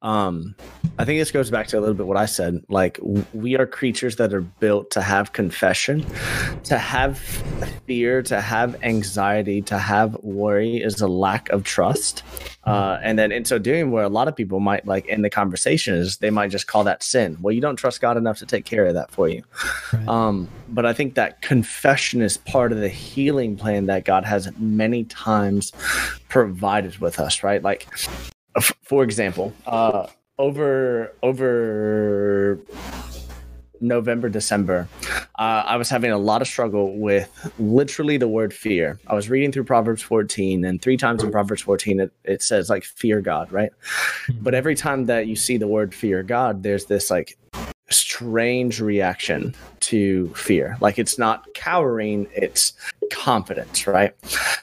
Um, 0.03 0.55
I 0.99 1.05
think 1.05 1.19
this 1.19 1.31
goes 1.31 1.49
back 1.49 1.67
to 1.67 1.79
a 1.79 1.81
little 1.81 1.95
bit 1.95 2.05
what 2.05 2.17
I 2.17 2.25
said. 2.25 2.63
Like 2.69 2.99
we 3.33 3.57
are 3.57 3.65
creatures 3.65 4.17
that 4.17 4.33
are 4.33 4.41
built 4.41 4.91
to 4.91 5.01
have 5.01 5.31
confession, 5.31 6.05
to 6.65 6.77
have 6.77 7.17
fear, 7.87 8.21
to 8.23 8.41
have 8.41 8.81
anxiety, 8.83 9.61
to 9.63 9.77
have 9.77 10.15
worry 10.21 10.77
is 10.77 11.01
a 11.01 11.07
lack 11.07 11.49
of 11.49 11.63
trust. 11.63 12.21
Uh, 12.65 12.99
and 13.01 13.17
then 13.17 13.31
in 13.31 13.45
so 13.45 13.57
doing, 13.57 13.91
where 13.91 14.03
a 14.03 14.09
lot 14.09 14.27
of 14.27 14.35
people 14.35 14.59
might 14.59 14.85
like 14.85 15.05
in 15.07 15.21
the 15.21 15.29
conversation 15.29 15.95
is 15.95 16.17
they 16.17 16.29
might 16.29 16.49
just 16.49 16.67
call 16.67 16.83
that 16.83 17.01
sin. 17.01 17.37
Well, 17.41 17.53
you 17.53 17.61
don't 17.61 17.75
trust 17.75 18.01
God 18.01 18.17
enough 18.17 18.39
to 18.39 18.45
take 18.45 18.65
care 18.65 18.85
of 18.85 18.93
that 18.93 19.09
for 19.11 19.27
you. 19.27 19.43
Right. 19.91 20.07
Um, 20.07 20.49
but 20.69 20.85
I 20.85 20.93
think 20.93 21.15
that 21.15 21.41
confession 21.41 22.21
is 22.21 22.37
part 22.37 22.71
of 22.71 22.79
the 22.79 22.89
healing 22.89 23.55
plan 23.57 23.85
that 23.87 24.05
God 24.05 24.25
has 24.25 24.49
many 24.57 25.05
times 25.05 25.71
provided 26.29 26.97
with 26.99 27.19
us, 27.19 27.43
right? 27.43 27.61
Like, 27.61 27.87
for 28.61 29.03
example, 29.03 29.53
uh, 29.65 30.07
over 30.37 31.13
over 31.21 32.59
November, 33.79 34.29
December, 34.29 34.87
uh, 35.37 35.63
I 35.65 35.75
was 35.75 35.89
having 35.89 36.11
a 36.11 36.17
lot 36.17 36.41
of 36.41 36.47
struggle 36.47 36.97
with 36.97 37.29
literally 37.59 38.17
the 38.17 38.27
word 38.27 38.53
fear. 38.53 38.99
I 39.07 39.13
was 39.13 39.29
reading 39.29 39.51
through 39.51 39.65
Proverbs 39.65 40.01
14, 40.01 40.63
and 40.63 40.81
three 40.81 40.97
times 40.97 41.23
in 41.23 41.31
Proverbs 41.31 41.61
14, 41.61 41.99
it, 41.99 42.13
it 42.23 42.41
says 42.41 42.69
like 42.69 42.83
fear 42.83 43.21
God, 43.21 43.51
right? 43.51 43.71
But 44.41 44.55
every 44.55 44.75
time 44.75 45.05
that 45.05 45.27
you 45.27 45.35
see 45.35 45.57
the 45.57 45.67
word 45.67 45.93
fear 45.93 46.23
God, 46.23 46.63
there's 46.63 46.85
this 46.85 47.11
like 47.11 47.37
strange 47.89 48.79
reaction 48.79 49.53
to 49.83 50.29
fear. 50.35 50.77
Like 50.81 50.97
it's 50.97 51.17
not 51.17 51.53
cowering, 51.53 52.27
it's 52.33 52.73
confidence, 53.11 53.85
right? 53.85 54.13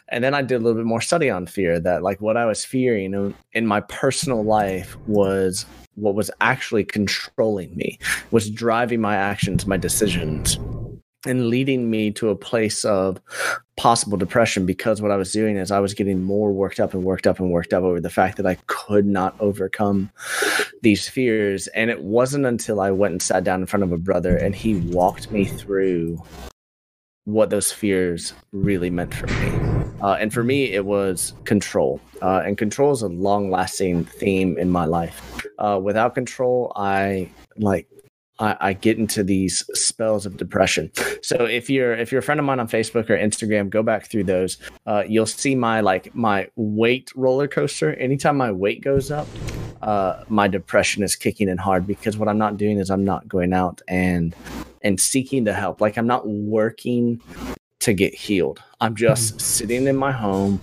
And 0.09 0.25
then 0.25 0.35
I 0.35 0.43
did 0.43 0.57
a 0.57 0.59
little 0.59 0.81
bit 0.81 0.87
more 0.87 1.01
study 1.01 1.31
on 1.31 1.47
fear 1.47 1.79
that 1.81 2.03
like 2.03 2.21
what 2.21 2.37
I 2.37 2.47
was 2.47 2.65
fearing 2.65 3.35
in 3.53 3.67
my 3.67 3.81
personal 3.81 4.43
life 4.43 4.97
was 5.07 5.67
what 5.97 6.15
was 6.15 6.31
actually 6.41 6.85
controlling 6.85 7.77
me, 7.77 7.99
was 8.31 8.51
driving 8.51 9.01
my 9.01 9.17
actions, 9.17 9.67
my 9.67 9.77
decisions 9.77 10.59
and 11.27 11.49
leading 11.49 11.91
me 11.91 12.11
to 12.13 12.31
a 12.31 12.37
place 12.37 12.85
of 12.85 13.21
possible 13.77 14.17
depression 14.17 14.67
because 14.67 15.03
what 15.03 15.11
I 15.11 15.17
was 15.17 15.33
doing 15.33 15.57
is 15.57 15.71
I 15.71 15.81
was 15.81 15.95
getting 15.95 16.23
more 16.23 16.53
worked 16.53 16.81
up 16.81 16.95
and 16.95 17.05
worked 17.05 17.27
up 17.27 17.39
and 17.39 17.51
worked 17.51 17.73
up 17.73 17.83
over 17.83 18.01
the 18.01 18.11
fact 18.11 18.37
that 18.39 18.47
I 18.47 18.57
could 18.67 19.07
not 19.07 19.35
overcome 19.41 20.11
these 20.83 21.09
fears. 21.09 21.67
And 21.69 21.91
it 21.91 22.03
wasn't 22.03 22.47
until 22.47 22.81
I 22.81 22.91
went 22.91 23.13
and 23.13 23.23
sat 23.23 23.45
down 23.45 23.61
in 23.61 23.67
front 23.67 23.85
of 23.85 23.93
a 23.93 23.99
brother 23.99 24.37
and 24.37 24.55
he 24.55 24.77
walked 24.77 25.31
me 25.31 25.45
through 25.45 26.23
what 27.25 27.51
those 27.51 27.71
fears 27.71 28.33
really 28.53 28.91
meant 28.91 29.15
for 29.15 29.27
me. 29.27 29.81
Uh, 30.03 30.15
and 30.15 30.33
for 30.33 30.43
me, 30.43 30.73
it 30.73 30.85
was 30.85 31.35
control. 31.45 32.01
Uh, 32.23 32.43
and 32.45 32.57
control 32.57 32.93
is 32.93 33.03
a 33.03 33.09
long 33.09 33.51
lasting 33.51 34.05
theme 34.05 34.57
in 34.57 34.71
my 34.71 34.87
life. 34.87 35.47
Uh, 35.59 35.79
without 35.83 36.15
control, 36.15 36.73
I 36.77 37.31
like 37.57 37.87
I, 38.41 38.57
I, 38.61 38.73
get 38.73 38.99
into 38.99 39.23
these 39.23 39.65
spells 39.79 40.27
of 40.27 40.37
depression. 40.37 40.91
So 41.23 41.45
if 41.45 41.69
you're 41.69 41.93
if 41.93 42.11
you're 42.11 42.21
a 42.21 42.23
friend 42.23 42.41
of 42.41 42.47
mine 42.47 42.59
on 42.59 42.67
Facebook 42.67 43.11
or 43.11 43.17
Instagram, 43.17 43.69
go 43.69 43.83
back 43.83 44.07
through 44.07 44.25
those. 44.25 44.57
Uh, 44.87 45.05
you'll 45.07 45.27
see 45.27 45.55
my 45.55 45.81
like 45.81 46.15
my 46.15 46.49
weight 46.57 47.13
roller 47.15 47.47
coaster. 47.47 47.95
Anytime 47.95 48.37
my 48.37 48.51
weight 48.51 48.83
goes 48.83 49.11
up, 49.11 49.29
uh, 49.83 50.25
my 50.29 50.49
depression 50.49 51.03
is 51.03 51.15
kicking 51.15 51.49
in 51.49 51.59
hard 51.59 51.87
because 51.87 52.17
what 52.17 52.29
I'm 52.29 52.39
not 52.39 52.57
doing 52.57 52.79
is 52.79 52.91
I'm 52.91 53.05
not 53.05 53.29
going 53.29 53.53
out 53.53 53.83
and 53.87 54.35
and 54.83 54.99
seeking 54.99 55.45
the 55.45 55.53
help. 55.53 55.81
Like 55.81 55.99
I'm 55.99 56.07
not 56.07 56.27
working 56.27 57.21
to 57.81 57.93
get 57.93 58.15
healed. 58.15 58.63
I'm 58.81 58.95
just 58.95 59.33
mm-hmm. 59.35 59.39
sitting 59.39 59.87
in 59.87 59.97
my 59.97 60.13
home, 60.13 60.61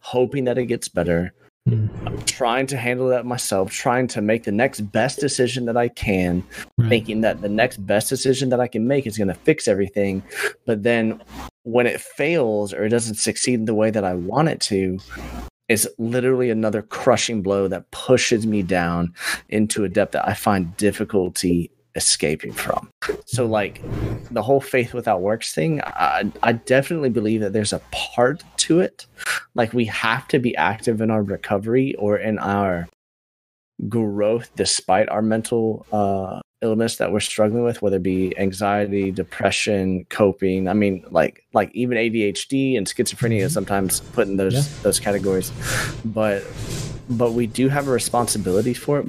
hoping 0.00 0.44
that 0.44 0.58
it 0.58 0.66
gets 0.66 0.88
better, 0.88 1.32
Mm. 1.68 2.24
trying 2.26 2.66
to 2.68 2.76
handle 2.78 3.08
that 3.08 3.26
myself, 3.26 3.70
trying 3.70 4.06
to 4.08 4.22
make 4.22 4.44
the 4.44 4.50
next 4.50 4.80
best 4.80 5.20
decision 5.20 5.66
that 5.66 5.76
I 5.76 5.88
can, 5.88 6.42
right. 6.78 6.88
thinking 6.88 7.20
that 7.20 7.42
the 7.42 7.50
next 7.50 7.76
best 7.86 8.08
decision 8.08 8.48
that 8.48 8.60
I 8.60 8.66
can 8.66 8.88
make 8.88 9.06
is 9.06 9.18
going 9.18 9.28
to 9.28 9.34
fix 9.34 9.68
everything. 9.68 10.22
But 10.64 10.82
then 10.84 11.22
when 11.64 11.86
it 11.86 12.00
fails 12.00 12.72
or 12.72 12.84
it 12.84 12.88
doesn't 12.88 13.16
succeed 13.16 13.54
in 13.54 13.64
the 13.66 13.74
way 13.74 13.90
that 13.90 14.04
I 14.04 14.14
want 14.14 14.48
it 14.48 14.60
to, 14.62 14.98
it's 15.68 15.86
literally 15.98 16.50
another 16.50 16.80
crushing 16.80 17.42
blow 17.42 17.68
that 17.68 17.90
pushes 17.90 18.46
me 18.46 18.62
down 18.62 19.14
into 19.50 19.84
a 19.84 19.88
depth 19.88 20.12
that 20.12 20.26
I 20.26 20.34
find 20.34 20.74
difficulty 20.78 21.70
escaping 21.94 22.52
from. 22.52 22.88
So, 23.26 23.46
like 23.46 23.80
the 24.30 24.42
whole 24.42 24.60
faith 24.60 24.94
without 24.94 25.20
works 25.20 25.54
thing, 25.54 25.80
I, 25.82 26.30
I 26.42 26.52
definitely 26.52 27.10
believe 27.10 27.40
that 27.40 27.52
there's 27.52 27.72
a 27.72 27.80
part 27.90 28.42
to 28.58 28.80
it. 28.80 29.06
Like, 29.54 29.72
we 29.72 29.84
have 29.86 30.28
to 30.28 30.38
be 30.38 30.56
active 30.56 31.00
in 31.00 31.10
our 31.10 31.22
recovery 31.22 31.94
or 31.96 32.16
in 32.16 32.38
our 32.38 32.88
growth 33.88 34.50
despite 34.56 35.08
our 35.08 35.22
mental 35.22 35.86
uh, 35.92 36.40
illness 36.62 36.96
that 36.96 37.12
we're 37.12 37.20
struggling 37.20 37.64
with, 37.64 37.80
whether 37.82 37.96
it 37.96 38.02
be 38.02 38.36
anxiety, 38.38 39.10
depression, 39.10 40.04
coping. 40.10 40.68
I 40.68 40.74
mean, 40.74 41.04
like 41.10 41.44
like 41.52 41.70
even 41.74 41.96
ADHD 41.96 42.76
and 42.76 42.86
schizophrenia 42.86 43.42
mm-hmm. 43.42 43.48
sometimes 43.48 44.00
put 44.00 44.28
in 44.28 44.36
those 44.36 44.54
yeah. 44.54 44.82
those 44.82 45.00
categories. 45.00 45.50
But 46.04 46.44
but 47.08 47.32
we 47.32 47.46
do 47.46 47.68
have 47.68 47.88
a 47.88 47.90
responsibility 47.90 48.74
for 48.74 49.00
it 49.00 49.06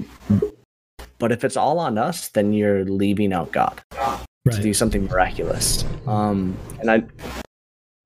but 1.21 1.31
if 1.31 1.43
it's 1.43 1.55
all 1.55 1.77
on 1.77 1.99
us, 1.99 2.29
then 2.29 2.51
you're 2.51 2.83
leaving 2.83 3.31
out 3.31 3.51
God 3.51 3.79
right. 4.43 4.55
to 4.55 4.61
do 4.61 4.73
something 4.73 5.05
miraculous. 5.05 5.85
Um, 6.07 6.57
and 6.79 6.89
I, 6.89 7.03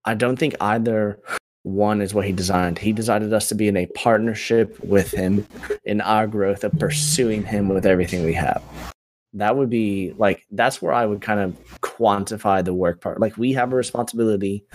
I 0.04 0.16
don't 0.16 0.36
think 0.36 0.54
either 0.60 1.18
one 1.64 2.02
is 2.02 2.14
what 2.14 2.26
he 2.26 2.34
designed. 2.34 2.78
He 2.78 2.92
designed 2.92 3.34
us 3.34 3.48
to 3.50 3.56
be 3.56 3.70
in 3.70 3.78
a 3.78 3.86
partnership 3.88 4.78
with 4.84 5.12
him 5.12 5.48
in 5.86 6.02
our 6.02 6.28
growth 6.28 6.66
of 6.66 6.78
pursuing 6.78 7.44
him 7.44 7.70
with 7.70 7.86
everything 7.86 8.26
we 8.26 8.34
have. 8.34 8.62
That 9.32 9.56
would 9.56 9.70
be 9.70 10.14
like 10.18 10.46
that's 10.52 10.82
where 10.82 10.94
I 10.94 11.06
would 11.06 11.22
kind 11.22 11.40
of 11.40 11.58
quantify 11.82 12.64
the 12.64 12.74
work 12.74 13.00
part. 13.00 13.22
Like 13.22 13.38
we 13.38 13.54
have 13.54 13.72
a 13.72 13.76
responsibility 13.78 14.66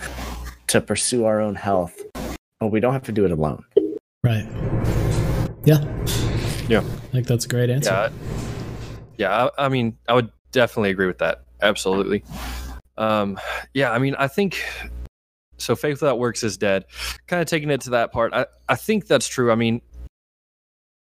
to 0.67 0.81
pursue 0.81 1.25
our 1.25 1.39
own 1.39 1.55
health, 1.55 1.99
but 2.59 2.67
we 2.67 2.79
don't 2.79 2.93
have 2.93 3.03
to 3.03 3.11
do 3.11 3.23
it 3.25 3.31
alone. 3.31 3.63
Right. 4.23 4.47
Yeah. 5.63 6.30
Yeah. 6.71 6.79
I 6.79 7.11
think 7.11 7.27
that's 7.27 7.43
a 7.43 7.49
great 7.49 7.69
answer. 7.69 7.91
Yeah. 7.91 8.09
Yeah. 9.17 9.49
I, 9.57 9.65
I 9.65 9.69
mean, 9.69 9.97
I 10.07 10.13
would 10.13 10.31
definitely 10.53 10.91
agree 10.91 11.07
with 11.07 11.17
that. 11.17 11.43
Absolutely. 11.61 12.23
Um, 12.97 13.37
yeah. 13.73 13.91
I 13.91 13.97
mean, 13.97 14.15
I 14.17 14.29
think 14.29 14.63
so. 15.57 15.75
Faith 15.75 16.01
without 16.01 16.17
works 16.17 16.43
is 16.43 16.55
dead. 16.55 16.85
Kind 17.27 17.41
of 17.41 17.49
taking 17.49 17.69
it 17.71 17.81
to 17.81 17.89
that 17.89 18.13
part. 18.13 18.33
I, 18.33 18.45
I 18.69 18.75
think 18.75 19.07
that's 19.07 19.27
true. 19.27 19.51
I 19.51 19.55
mean, 19.55 19.81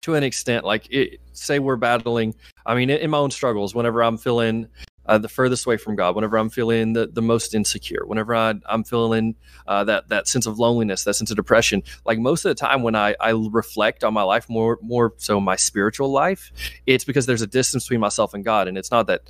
to 0.03 0.17
an 0.17 0.25
extent, 0.25 0.65
like 0.65 0.89
it, 0.91 1.21
say 1.35 1.61
we're 1.61 1.77
battling. 1.77 2.35
I 2.67 2.75
mean, 2.75 2.91
in, 2.91 2.99
in 2.99 3.11
my 3.11 3.19
own 3.19 3.31
struggles, 3.31 3.73
whenever 3.73 4.03
I'm 4.03 4.19
feeling 4.19 4.67
uh, 5.11 5.19
the 5.19 5.29
furthest 5.29 5.67
away 5.67 5.77
from 5.77 5.97
God, 5.97 6.15
whenever 6.15 6.37
I'm 6.37 6.51
feeling 6.51 6.93
the, 6.93 7.09
the 7.09 7.21
most 7.21 7.53
insecure, 7.53 8.03
whenever 8.07 8.33
I, 8.33 8.55
am 8.69 8.85
feeling 8.85 9.35
uh, 9.67 9.83
that 9.85 10.09
that 10.09 10.29
sense 10.29 10.47
of 10.47 10.61
loneliness, 10.61 11.03
that 11.03 11.15
sense 11.15 11.31
of 11.33 11.37
depression, 11.37 11.83
like 12.07 12.21
most 12.21 12.45
of 12.45 12.51
the 12.51 12.55
time 12.55 12.83
when 12.83 12.95
I, 12.95 13.17
I 13.19 13.31
reflect 13.31 14.05
on 14.05 14.15
my 14.15 14.23
life 14.23 14.49
more 14.49 14.79
more 14.81 15.13
so 15.17 15.41
my 15.41 15.57
spiritual 15.57 16.13
life, 16.13 16.53
it's 16.87 17.03
because 17.05 17.27
there's 17.27 17.43
a 17.43 17.47
distance 17.49 17.85
between 17.87 17.99
myself 17.99 18.35
and 18.35 18.45
God, 18.45 18.69
and 18.69 18.79
it's 18.79 18.93
not 18.93 19.09
that 19.09 19.23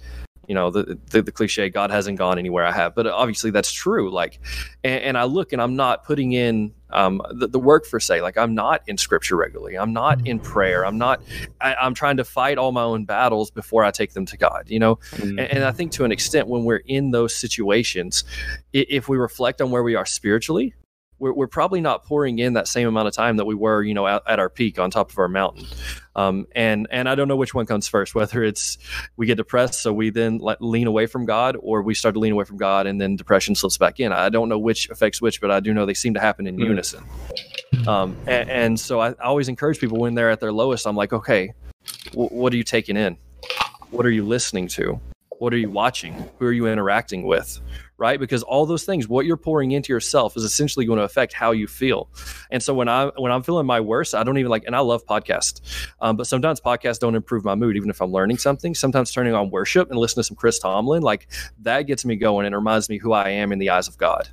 you 0.46 0.54
know 0.54 0.70
the, 0.70 0.98
the, 1.10 1.22
the 1.22 1.30
cliche 1.30 1.68
god 1.68 1.92
hasn't 1.92 2.18
gone 2.18 2.36
anywhere 2.36 2.64
i 2.64 2.72
have 2.72 2.92
but 2.94 3.06
obviously 3.06 3.52
that's 3.52 3.70
true 3.70 4.10
like 4.10 4.40
and, 4.82 5.02
and 5.02 5.18
i 5.18 5.22
look 5.22 5.52
and 5.52 5.62
i'm 5.62 5.76
not 5.76 6.02
putting 6.02 6.32
in 6.32 6.72
um, 6.92 7.22
the, 7.32 7.48
the, 7.48 7.58
work 7.58 7.86
for 7.86 8.00
say 8.00 8.20
like 8.20 8.36
i'm 8.38 8.54
not 8.54 8.82
in 8.86 8.96
scripture 8.96 9.36
regularly. 9.36 9.76
I'm 9.76 9.92
not 9.92 10.26
in 10.26 10.40
prayer. 10.40 10.84
I'm 10.84 10.98
not 10.98 11.22
I, 11.60 11.86
am 11.86 11.94
trying 11.94 12.16
to 12.16 12.24
fight 12.24 12.58
all 12.58 12.72
my 12.72 12.82
own 12.82 13.04
battles 13.04 13.50
before 13.50 13.84
i 13.84 13.90
take 13.90 14.12
them 14.12 14.26
to 14.26 14.36
god 14.36 14.64
you 14.68 14.78
know? 14.78 14.96
Mm-hmm. 14.96 15.38
and, 15.38 15.40
and, 15.40 15.64
i 15.64 15.72
think 15.72 15.92
to 15.92 16.04
an 16.04 16.12
extent 16.12 16.48
when 16.48 16.64
we're 16.64 16.82
in 16.86 17.10
those 17.10 17.34
situations 17.34 18.24
if 18.72 19.08
we 19.08 19.16
reflect 19.16 19.60
on 19.60 19.70
where 19.70 19.82
we 19.82 19.94
are 19.94 20.06
spiritually 20.06 20.74
we're, 21.20 21.32
we're 21.32 21.46
probably 21.46 21.80
not 21.80 22.04
pouring 22.04 22.38
in 22.38 22.54
that 22.54 22.66
same 22.66 22.88
amount 22.88 23.06
of 23.06 23.14
time 23.14 23.36
that 23.36 23.44
we 23.44 23.54
were, 23.54 23.82
you 23.82 23.94
know, 23.94 24.06
at, 24.06 24.22
at 24.26 24.38
our 24.38 24.48
peak 24.48 24.78
on 24.78 24.90
top 24.90 25.12
of 25.12 25.18
our 25.18 25.28
mountain. 25.28 25.66
Um, 26.16 26.46
and 26.56 26.88
and 26.90 27.08
I 27.08 27.14
don't 27.14 27.28
know 27.28 27.36
which 27.36 27.54
one 27.54 27.66
comes 27.66 27.86
first, 27.86 28.14
whether 28.16 28.42
it's 28.42 28.78
we 29.16 29.26
get 29.26 29.36
depressed, 29.36 29.82
so 29.82 29.92
we 29.92 30.10
then 30.10 30.38
let, 30.38 30.60
lean 30.60 30.86
away 30.86 31.06
from 31.06 31.26
God, 31.26 31.56
or 31.60 31.82
we 31.82 31.94
start 31.94 32.14
to 32.14 32.20
lean 32.20 32.32
away 32.32 32.44
from 32.44 32.56
God, 32.56 32.86
and 32.86 33.00
then 33.00 33.14
depression 33.14 33.54
slips 33.54 33.78
back 33.78 34.00
in. 34.00 34.12
I 34.12 34.30
don't 34.30 34.48
know 34.48 34.58
which 34.58 34.90
affects 34.90 35.22
which, 35.22 35.40
but 35.40 35.50
I 35.50 35.60
do 35.60 35.72
know 35.72 35.86
they 35.86 35.94
seem 35.94 36.14
to 36.14 36.20
happen 36.20 36.46
in 36.46 36.56
mm-hmm. 36.56 36.64
unison. 36.64 37.04
Um, 37.86 38.16
and, 38.26 38.50
and, 38.50 38.80
so 38.80 39.00
I, 39.00 39.10
I, 39.10 39.24
always 39.24 39.48
encourage 39.48 39.78
people 39.78 39.98
when 39.98 40.14
they're 40.14 40.30
at 40.30 40.40
their 40.40 40.52
lowest. 40.52 40.86
I'm 40.86 40.96
like, 40.96 41.12
okay, 41.12 41.54
w- 42.10 42.28
what 42.28 42.52
are 42.52 42.56
you 42.56 42.64
taking 42.64 42.96
in? 42.96 43.16
What 43.90 44.04
are 44.04 44.10
you 44.10 44.24
listening 44.24 44.66
to? 44.68 45.00
What 45.38 45.54
are 45.54 45.56
you 45.56 45.70
watching? 45.70 46.28
Who 46.38 46.46
are 46.46 46.52
you 46.52 46.66
interacting 46.66 47.22
with? 47.22 47.60
Right? 48.00 48.18
Because 48.18 48.42
all 48.42 48.64
those 48.64 48.84
things, 48.84 49.06
what 49.06 49.26
you're 49.26 49.36
pouring 49.36 49.72
into 49.72 49.92
yourself 49.92 50.36
is 50.36 50.42
essentially 50.42 50.86
going 50.86 50.96
to 50.96 51.04
affect 51.04 51.34
how 51.34 51.52
you 51.52 51.66
feel. 51.66 52.08
And 52.50 52.62
so 52.62 52.72
when 52.74 52.88
I 52.88 53.10
when 53.16 53.30
I'm 53.30 53.42
feeling 53.42 53.66
my 53.66 53.80
worst, 53.80 54.14
I 54.14 54.24
don't 54.24 54.38
even 54.38 54.50
like, 54.50 54.64
and 54.64 54.74
I 54.74 54.80
love 54.80 55.04
podcasts, 55.06 55.60
um, 56.00 56.16
but 56.16 56.26
sometimes 56.26 56.60
podcasts 56.60 56.98
don't 56.98 57.14
improve 57.14 57.44
my 57.44 57.54
mood, 57.54 57.76
even 57.76 57.90
if 57.90 58.00
I'm 58.00 58.10
learning 58.10 58.38
something. 58.38 58.74
Sometimes 58.74 59.12
turning 59.12 59.34
on 59.34 59.50
worship 59.50 59.90
and 59.90 59.98
listening 59.98 60.22
to 60.22 60.28
some 60.28 60.36
Chris 60.36 60.58
Tomlin, 60.58 61.02
like 61.02 61.28
that 61.60 61.82
gets 61.82 62.04
me 62.04 62.16
going 62.16 62.46
and 62.46 62.54
reminds 62.54 62.88
me 62.88 62.96
who 62.96 63.12
I 63.12 63.28
am 63.28 63.52
in 63.52 63.58
the 63.58 63.70
eyes 63.70 63.86
of 63.86 63.98
God. 63.98 64.28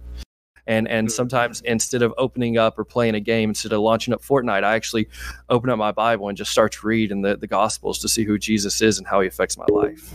And 0.65 0.87
and 0.87 1.07
mm-hmm. 1.07 1.13
sometimes 1.13 1.59
instead 1.61 2.01
of 2.01 2.13
opening 2.17 2.57
up 2.57 2.79
or 2.79 2.85
playing 2.85 3.15
a 3.15 3.19
game, 3.19 3.49
instead 3.49 3.73
of 3.73 3.81
launching 3.81 4.13
up 4.13 4.21
Fortnite, 4.21 4.63
I 4.63 4.75
actually 4.75 5.09
open 5.49 5.69
up 5.69 5.77
my 5.77 5.91
Bible 5.91 6.29
and 6.29 6.37
just 6.37 6.51
start 6.51 6.71
to 6.71 6.87
read 6.87 7.11
in 7.11 7.21
the, 7.21 7.35
the 7.35 7.47
Gospels 7.47 7.99
to 7.99 8.07
see 8.07 8.23
who 8.23 8.39
Jesus 8.39 8.81
is 8.81 8.97
and 8.97 9.05
how 9.05 9.19
he 9.19 9.27
affects 9.27 9.57
my 9.57 9.65
life 9.69 10.13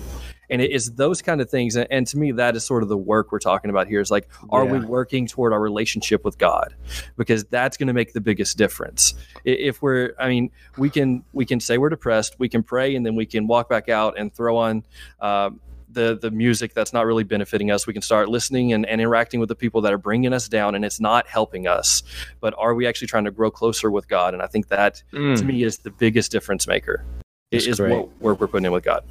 and 0.53 0.61
it 0.61 0.71
is 0.71 0.93
those 0.93 1.23
kind 1.23 1.41
of 1.41 1.51
things 1.51 1.75
and, 1.75 1.87
and, 1.91 2.07
to 2.07 2.19
me 2.19 2.31
that 2.31 2.55
is 2.55 2.65
sort 2.65 2.83
of 2.83 2.89
the 2.89 2.97
work 2.97 3.33
we're 3.33 3.39
talking 3.39 3.71
about 3.71 3.89
here 3.89 4.01
is 4.01 4.11
like 4.11 4.29
are 4.51 4.65
yeah. 4.65 4.73
we 4.73 4.79
working 4.81 5.27
toward 5.27 5.53
our 5.53 5.61
relationship 5.61 6.25
with 6.25 6.37
god 6.39 6.75
because 7.17 7.45
that's 7.45 7.77
going 7.77 7.87
to 7.87 7.93
make 7.93 8.13
the 8.13 8.21
biggest 8.21 8.59
difference 8.59 9.15
if 9.45 9.81
we're 9.81 10.15
i 10.19 10.29
mean 10.29 10.51
we 10.77 10.91
can 10.91 11.25
we 11.33 11.47
can 11.47 11.59
say 11.59 11.79
we're 11.79 11.89
depressed 11.89 12.37
we 12.39 12.49
can 12.49 12.63
pray 12.63 12.95
and 12.95 13.05
then 13.07 13.17
we 13.17 13.25
can 13.25 13.47
walk 13.47 13.69
back 13.69 13.89
out 13.89 14.19
and 14.19 14.35
throw 14.35 14.57
on 14.57 14.85
uh, 15.21 15.51
the 15.95 16.19
the 16.21 16.31
music 16.31 16.75
that's 16.75 16.93
not 16.93 17.07
really 17.07 17.25
benefiting 17.25 17.71
us. 17.71 17.87
We 17.87 17.93
can 17.93 18.03
start 18.03 18.29
listening 18.29 18.73
and, 18.73 18.87
and 18.87 19.01
interacting 19.01 19.41
with 19.41 19.49
the 19.49 19.55
people 19.55 19.81
that 19.83 19.93
are 19.93 19.99
bringing 19.99 20.33
us 20.33 20.49
down, 20.49 20.75
and 20.75 20.85
it's 20.85 21.01
not 21.01 21.27
helping 21.27 21.67
us. 21.67 22.03
But 22.41 22.55
are 22.59 22.75
we 22.75 22.87
actually 22.87 23.09
trying 23.09 23.25
to 23.25 23.31
grow 23.31 23.51
closer 23.51 23.91
with 23.91 24.09
God? 24.09 24.35
And 24.35 24.43
I 24.43 24.47
think 24.47 24.69
that 24.69 25.03
mm. 25.13 25.37
to 25.37 25.45
me 25.45 25.63
is 25.63 25.79
the 25.79 25.91
biggest 25.91 26.33
difference 26.33 26.67
maker. 26.67 27.05
It 27.51 27.67
is 27.67 27.79
what 27.79 28.09
we're, 28.21 28.35
we're 28.35 28.47
putting 28.47 28.65
in 28.65 28.73
with 28.73 28.85
God. 28.85 29.05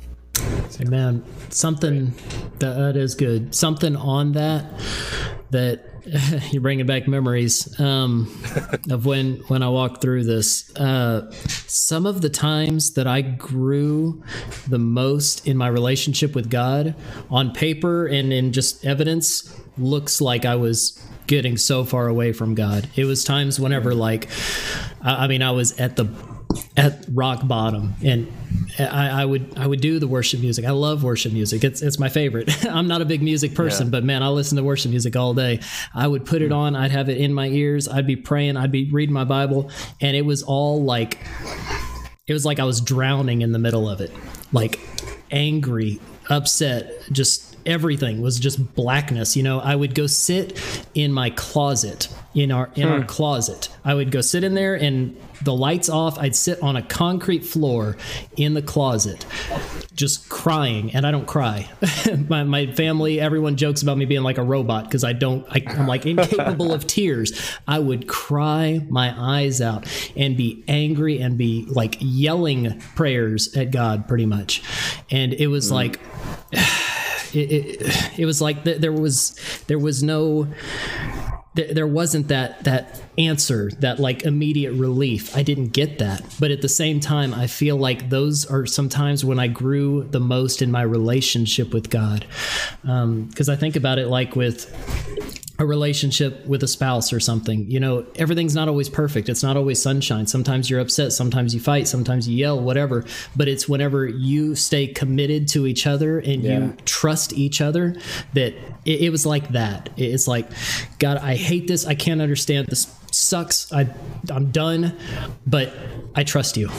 Say 0.69 0.85
man, 0.85 1.23
something 1.49 2.13
that, 2.59 2.75
that 2.75 2.95
is 2.95 3.15
good. 3.15 3.53
Something 3.53 3.95
on 3.95 4.33
that 4.33 4.65
that 5.51 5.85
you're 6.51 6.61
bringing 6.61 6.85
back 6.85 7.07
memories 7.07 7.79
um, 7.79 8.27
of 8.89 9.05
when 9.05 9.37
when 9.47 9.61
I 9.61 9.69
walked 9.69 10.01
through 10.01 10.23
this. 10.23 10.75
Uh, 10.75 11.31
some 11.31 12.05
of 12.05 12.21
the 12.21 12.29
times 12.29 12.93
that 12.93 13.07
I 13.07 13.21
grew 13.21 14.23
the 14.67 14.79
most 14.79 15.47
in 15.47 15.57
my 15.57 15.67
relationship 15.67 16.35
with 16.35 16.49
God, 16.49 16.95
on 17.29 17.51
paper 17.51 18.07
and 18.07 18.33
in 18.33 18.51
just 18.51 18.85
evidence, 18.85 19.55
looks 19.77 20.21
like 20.21 20.45
I 20.45 20.55
was 20.55 20.99
getting 21.27 21.57
so 21.57 21.83
far 21.83 22.07
away 22.07 22.33
from 22.33 22.55
God. 22.55 22.89
It 22.95 23.05
was 23.05 23.23
times 23.23 23.59
whenever, 23.59 23.93
like, 23.93 24.27
I, 25.01 25.25
I 25.25 25.27
mean, 25.27 25.41
I 25.41 25.51
was 25.51 25.79
at 25.79 25.95
the 25.95 26.05
at 26.77 27.05
rock 27.13 27.47
bottom 27.47 27.93
and 28.03 28.31
I, 28.79 29.21
I, 29.21 29.25
would 29.25 29.57
I 29.57 29.67
would 29.67 29.81
do 29.81 29.99
the 29.99 30.07
worship 30.07 30.39
music. 30.39 30.65
I 30.65 30.71
love 30.71 31.03
worship 31.03 31.33
music. 31.33 31.63
It's 31.63 31.81
it's 31.81 31.99
my 31.99 32.09
favorite. 32.09 32.65
I'm 32.69 32.87
not 32.87 33.01
a 33.01 33.05
big 33.05 33.21
music 33.21 33.53
person, 33.53 33.87
yeah. 33.87 33.91
but 33.91 34.03
man, 34.03 34.23
I 34.23 34.29
listen 34.29 34.55
to 34.57 34.63
worship 34.63 34.91
music 34.91 35.15
all 35.15 35.33
day. 35.33 35.59
I 35.93 36.07
would 36.07 36.25
put 36.25 36.41
it 36.41 36.47
hmm. 36.47 36.53
on. 36.53 36.75
I'd 36.75 36.91
have 36.91 37.09
it 37.09 37.17
in 37.17 37.33
my 37.33 37.47
ears. 37.47 37.87
I'd 37.87 38.07
be 38.07 38.15
praying. 38.15 38.57
I'd 38.57 38.71
be 38.71 38.89
reading 38.91 39.13
my 39.13 39.23
Bible, 39.23 39.69
and 39.99 40.15
it 40.15 40.25
was 40.25 40.43
all 40.43 40.83
like 40.83 41.19
it 42.27 42.33
was 42.33 42.45
like 42.45 42.59
I 42.59 42.63
was 42.63 42.81
drowning 42.81 43.41
in 43.41 43.51
the 43.51 43.59
middle 43.59 43.89
of 43.89 43.99
it, 43.99 44.11
like 44.51 44.79
angry, 45.31 45.99
upset, 46.29 46.93
just 47.11 47.50
everything 47.65 48.21
was 48.21 48.39
just 48.39 48.73
blackness. 48.75 49.35
You 49.35 49.43
know, 49.43 49.59
I 49.59 49.75
would 49.75 49.95
go 49.95 50.07
sit 50.07 50.59
in 50.93 51.11
my 51.13 51.29
closet 51.31 52.07
in 52.33 52.51
our 52.51 52.69
in 52.75 52.87
hmm. 52.87 52.93
our 52.93 53.03
closet. 53.03 53.69
I 53.83 53.93
would 53.93 54.11
go 54.11 54.21
sit 54.21 54.43
in 54.43 54.53
there 54.53 54.75
and 54.75 55.17
the 55.43 55.53
lights 55.53 55.89
off. 55.89 56.17
I'd 56.19 56.35
sit 56.35 56.61
on 56.61 56.75
a 56.75 56.81
concrete 56.81 57.43
floor 57.43 57.97
in 58.37 58.53
the 58.53 58.61
closet, 58.61 59.25
just 59.93 60.29
crying. 60.29 60.93
And 60.93 61.05
I 61.05 61.11
don't 61.11 61.27
cry. 61.27 61.69
my, 62.29 62.43
my 62.43 62.67
family, 62.67 63.19
everyone 63.19 63.57
jokes 63.57 63.81
about 63.81 63.97
me 63.97 64.05
being 64.05 64.23
like 64.23 64.37
a 64.37 64.43
robot 64.43 64.85
because 64.85 65.03
I 65.03 65.13
don't. 65.13 65.45
I, 65.49 65.63
I'm 65.67 65.87
like 65.87 66.05
incapable 66.05 66.73
of 66.73 66.87
tears. 66.87 67.57
I 67.67 67.79
would 67.79 68.07
cry 68.07 68.85
my 68.89 69.13
eyes 69.17 69.61
out 69.61 69.87
and 70.15 70.37
be 70.37 70.63
angry 70.67 71.19
and 71.19 71.37
be 71.37 71.65
like 71.67 71.97
yelling 71.99 72.79
prayers 72.95 73.55
at 73.55 73.71
God, 73.71 74.07
pretty 74.07 74.25
much. 74.25 74.61
And 75.09 75.33
it 75.33 75.47
was 75.47 75.71
mm. 75.71 75.75
like. 75.75 75.99
It, 77.33 78.19
it, 78.19 78.25
was 78.25 78.41
like 78.41 78.63
there 78.63 78.91
was 78.91 79.39
there 79.67 79.79
was 79.79 80.03
no 80.03 80.47
there 81.53 81.87
wasn't 81.87 82.29
that 82.29 82.63
that 82.63 83.01
answer 83.17 83.69
that 83.79 83.99
like 83.99 84.23
immediate 84.23 84.73
relief. 84.73 85.35
I 85.35 85.43
didn't 85.43 85.69
get 85.69 85.99
that. 85.99 86.23
But 86.39 86.51
at 86.51 86.61
the 86.61 86.69
same 86.69 86.99
time 86.99 87.33
i 87.33 87.47
feel 87.47 87.77
like 87.77 88.09
those 88.09 88.45
are 88.45 88.65
sometimes 88.65 89.25
when 89.25 89.39
i 89.39 89.47
grew 89.47 90.03
the 90.03 90.19
most 90.19 90.61
in 90.61 90.71
my 90.71 90.81
relationship 90.81 91.73
with 91.73 91.89
god. 91.89 92.25
Because 92.81 93.49
um, 93.49 93.53
i 93.53 93.55
think 93.55 93.75
about 93.75 93.99
it 93.99 94.07
like 94.07 94.35
with 94.35 94.69
a 95.61 95.65
relationship 95.65 96.43
with 96.47 96.63
a 96.63 96.67
spouse 96.67 97.13
or 97.13 97.19
something. 97.19 97.69
You 97.69 97.79
know, 97.79 98.05
everything's 98.15 98.55
not 98.55 98.67
always 98.67 98.89
perfect. 98.89 99.29
It's 99.29 99.43
not 99.43 99.55
always 99.55 99.79
sunshine. 99.79 100.25
Sometimes 100.25 100.69
you're 100.71 100.79
upset, 100.79 101.13
sometimes 101.13 101.53
you 101.53 101.59
fight, 101.59 101.87
sometimes 101.87 102.27
you 102.27 102.35
yell, 102.35 102.59
whatever. 102.59 103.05
But 103.35 103.47
it's 103.47 103.69
whenever 103.69 104.07
you 104.07 104.55
stay 104.55 104.87
committed 104.87 105.47
to 105.49 105.67
each 105.67 105.85
other 105.85 106.17
and 106.17 106.43
yeah. 106.43 106.59
you 106.59 106.77
trust 106.85 107.33
each 107.33 107.61
other 107.61 107.95
that 108.33 108.55
it, 108.85 109.01
it 109.01 109.09
was 109.11 109.23
like 109.23 109.49
that. 109.49 109.91
It's 109.97 110.27
like, 110.27 110.49
God, 110.97 111.17
I 111.17 111.35
hate 111.35 111.67
this. 111.67 111.85
I 111.85 111.93
can't 111.93 112.21
understand 112.21 112.67
this 112.67 112.85
sucks. 113.11 113.71
I 113.71 113.87
I'm 114.29 114.51
done, 114.51 114.97
but 115.45 115.73
I 116.15 116.23
trust 116.23 116.57
you. 116.57 116.69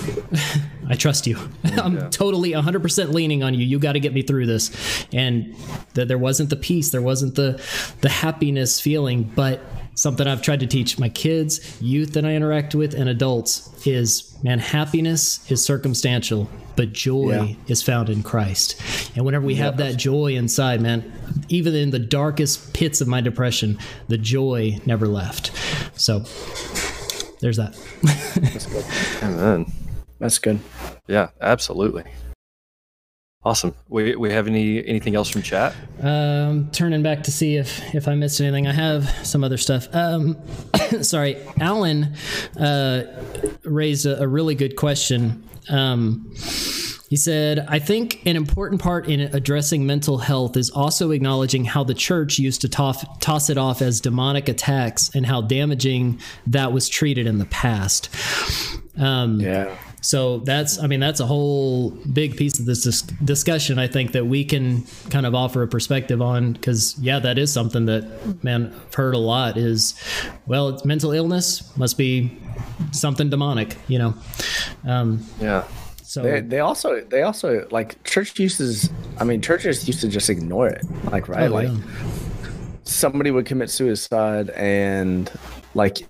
I 0.88 0.94
trust 0.94 1.26
you. 1.26 1.38
I'm 1.64 1.96
yeah. 1.96 2.08
totally 2.08 2.52
100% 2.52 3.12
leaning 3.12 3.42
on 3.42 3.54
you. 3.54 3.64
You 3.64 3.78
got 3.78 3.92
to 3.92 4.00
get 4.00 4.12
me 4.12 4.22
through 4.22 4.46
this. 4.46 5.06
And 5.12 5.54
that 5.94 6.08
there 6.08 6.18
wasn't 6.18 6.50
the 6.50 6.56
peace, 6.56 6.90
there 6.90 7.02
wasn't 7.02 7.34
the 7.34 7.62
the 8.00 8.08
happiness 8.08 8.80
feeling, 8.80 9.24
but 9.34 9.60
something 9.94 10.26
I've 10.26 10.42
tried 10.42 10.60
to 10.60 10.66
teach 10.66 10.98
my 10.98 11.08
kids, 11.08 11.80
youth 11.80 12.12
that 12.14 12.24
I 12.24 12.34
interact 12.34 12.74
with, 12.74 12.94
and 12.94 13.08
adults 13.08 13.86
is 13.86 14.36
man, 14.42 14.58
happiness 14.58 15.50
is 15.50 15.64
circumstantial, 15.64 16.48
but 16.76 16.92
joy 16.92 17.30
yeah. 17.30 17.54
is 17.68 17.82
found 17.82 18.08
in 18.08 18.22
Christ. 18.22 18.80
And 19.16 19.24
whenever 19.24 19.44
we 19.44 19.54
have 19.56 19.76
that 19.76 19.96
joy 19.96 20.34
inside, 20.34 20.80
man, 20.80 21.12
even 21.48 21.74
in 21.74 21.90
the 21.90 21.98
darkest 21.98 22.74
pits 22.74 23.00
of 23.00 23.08
my 23.08 23.20
depression, 23.20 23.78
the 24.08 24.18
joy 24.18 24.78
never 24.86 25.06
left. 25.06 25.52
So 26.00 26.20
there's 27.40 27.56
that. 27.56 27.76
That's 28.40 28.66
good. 28.66 28.84
Amen. 29.22 29.72
That's 30.18 30.38
good. 30.38 30.60
Yeah, 31.08 31.30
absolutely. 31.40 32.04
Awesome. 33.44 33.74
We, 33.88 34.14
we 34.14 34.30
have 34.30 34.46
any 34.46 34.86
anything 34.86 35.16
else 35.16 35.28
from 35.28 35.42
chat? 35.42 35.74
Um, 36.00 36.70
turning 36.70 37.02
back 37.02 37.24
to 37.24 37.32
see 37.32 37.56
if 37.56 37.94
if 37.94 38.06
I 38.06 38.14
missed 38.14 38.40
anything. 38.40 38.68
I 38.68 38.72
have 38.72 39.08
some 39.26 39.42
other 39.42 39.56
stuff. 39.56 39.88
Um, 39.92 40.36
sorry, 41.02 41.36
Alan 41.60 42.14
uh, 42.58 43.02
raised 43.64 44.06
a, 44.06 44.22
a, 44.22 44.28
really 44.28 44.54
good 44.54 44.76
question. 44.76 45.42
Um, 45.68 46.32
he 47.12 47.16
said, 47.16 47.66
I 47.68 47.78
think 47.78 48.24
an 48.24 48.36
important 48.36 48.80
part 48.80 49.06
in 49.06 49.20
addressing 49.20 49.84
mental 49.84 50.16
health 50.16 50.56
is 50.56 50.70
also 50.70 51.10
acknowledging 51.10 51.64
how 51.66 51.84
the 51.84 51.92
church 51.92 52.38
used 52.38 52.62
to 52.62 52.70
toss, 52.70 53.04
toss 53.20 53.50
it 53.50 53.58
off 53.58 53.82
as 53.82 54.00
demonic 54.00 54.48
attacks 54.48 55.10
and 55.14 55.26
how 55.26 55.42
damaging 55.42 56.20
that 56.46 56.72
was 56.72 56.88
treated 56.88 57.26
in 57.26 57.36
the 57.36 57.44
past. 57.44 58.08
Um, 58.96 59.40
yeah. 59.40 59.76
So 60.02 60.38
that's, 60.38 60.78
I 60.78 60.88
mean, 60.88 61.00
that's 61.00 61.20
a 61.20 61.26
whole 61.26 61.90
big 61.90 62.36
piece 62.36 62.58
of 62.58 62.66
this 62.66 62.82
dis- 62.82 63.02
discussion. 63.02 63.78
I 63.78 63.86
think 63.86 64.12
that 64.12 64.26
we 64.26 64.44
can 64.44 64.84
kind 65.10 65.26
of 65.26 65.34
offer 65.34 65.62
a 65.62 65.68
perspective 65.68 66.20
on 66.20 66.52
because, 66.52 66.98
yeah, 66.98 67.20
that 67.20 67.38
is 67.38 67.52
something 67.52 67.86
that, 67.86 68.42
man, 68.42 68.74
I've 68.74 68.94
heard 68.94 69.14
a 69.14 69.18
lot 69.18 69.56
is, 69.56 69.94
well, 70.46 70.68
it's 70.70 70.84
mental 70.84 71.12
illness 71.12 71.74
must 71.76 71.96
be 71.96 72.36
something 72.90 73.30
demonic, 73.30 73.76
you 73.86 73.98
know? 73.98 74.14
Um, 74.84 75.24
yeah. 75.40 75.64
So 76.02 76.22
they, 76.22 76.40
they 76.40 76.58
also 76.58 77.00
they 77.00 77.22
also 77.22 77.66
like 77.70 78.02
church 78.04 78.38
uses. 78.38 78.90
I 79.18 79.24
mean, 79.24 79.40
churches 79.40 79.86
used 79.88 80.02
to 80.02 80.08
just 80.08 80.28
ignore 80.28 80.68
it, 80.68 80.84
like 81.04 81.26
right, 81.26 81.48
oh, 81.50 81.54
like 81.54 81.68
yeah. 81.68 81.78
somebody 82.82 83.30
would 83.30 83.46
commit 83.46 83.70
suicide 83.70 84.50
and 84.50 85.30
like 85.74 86.06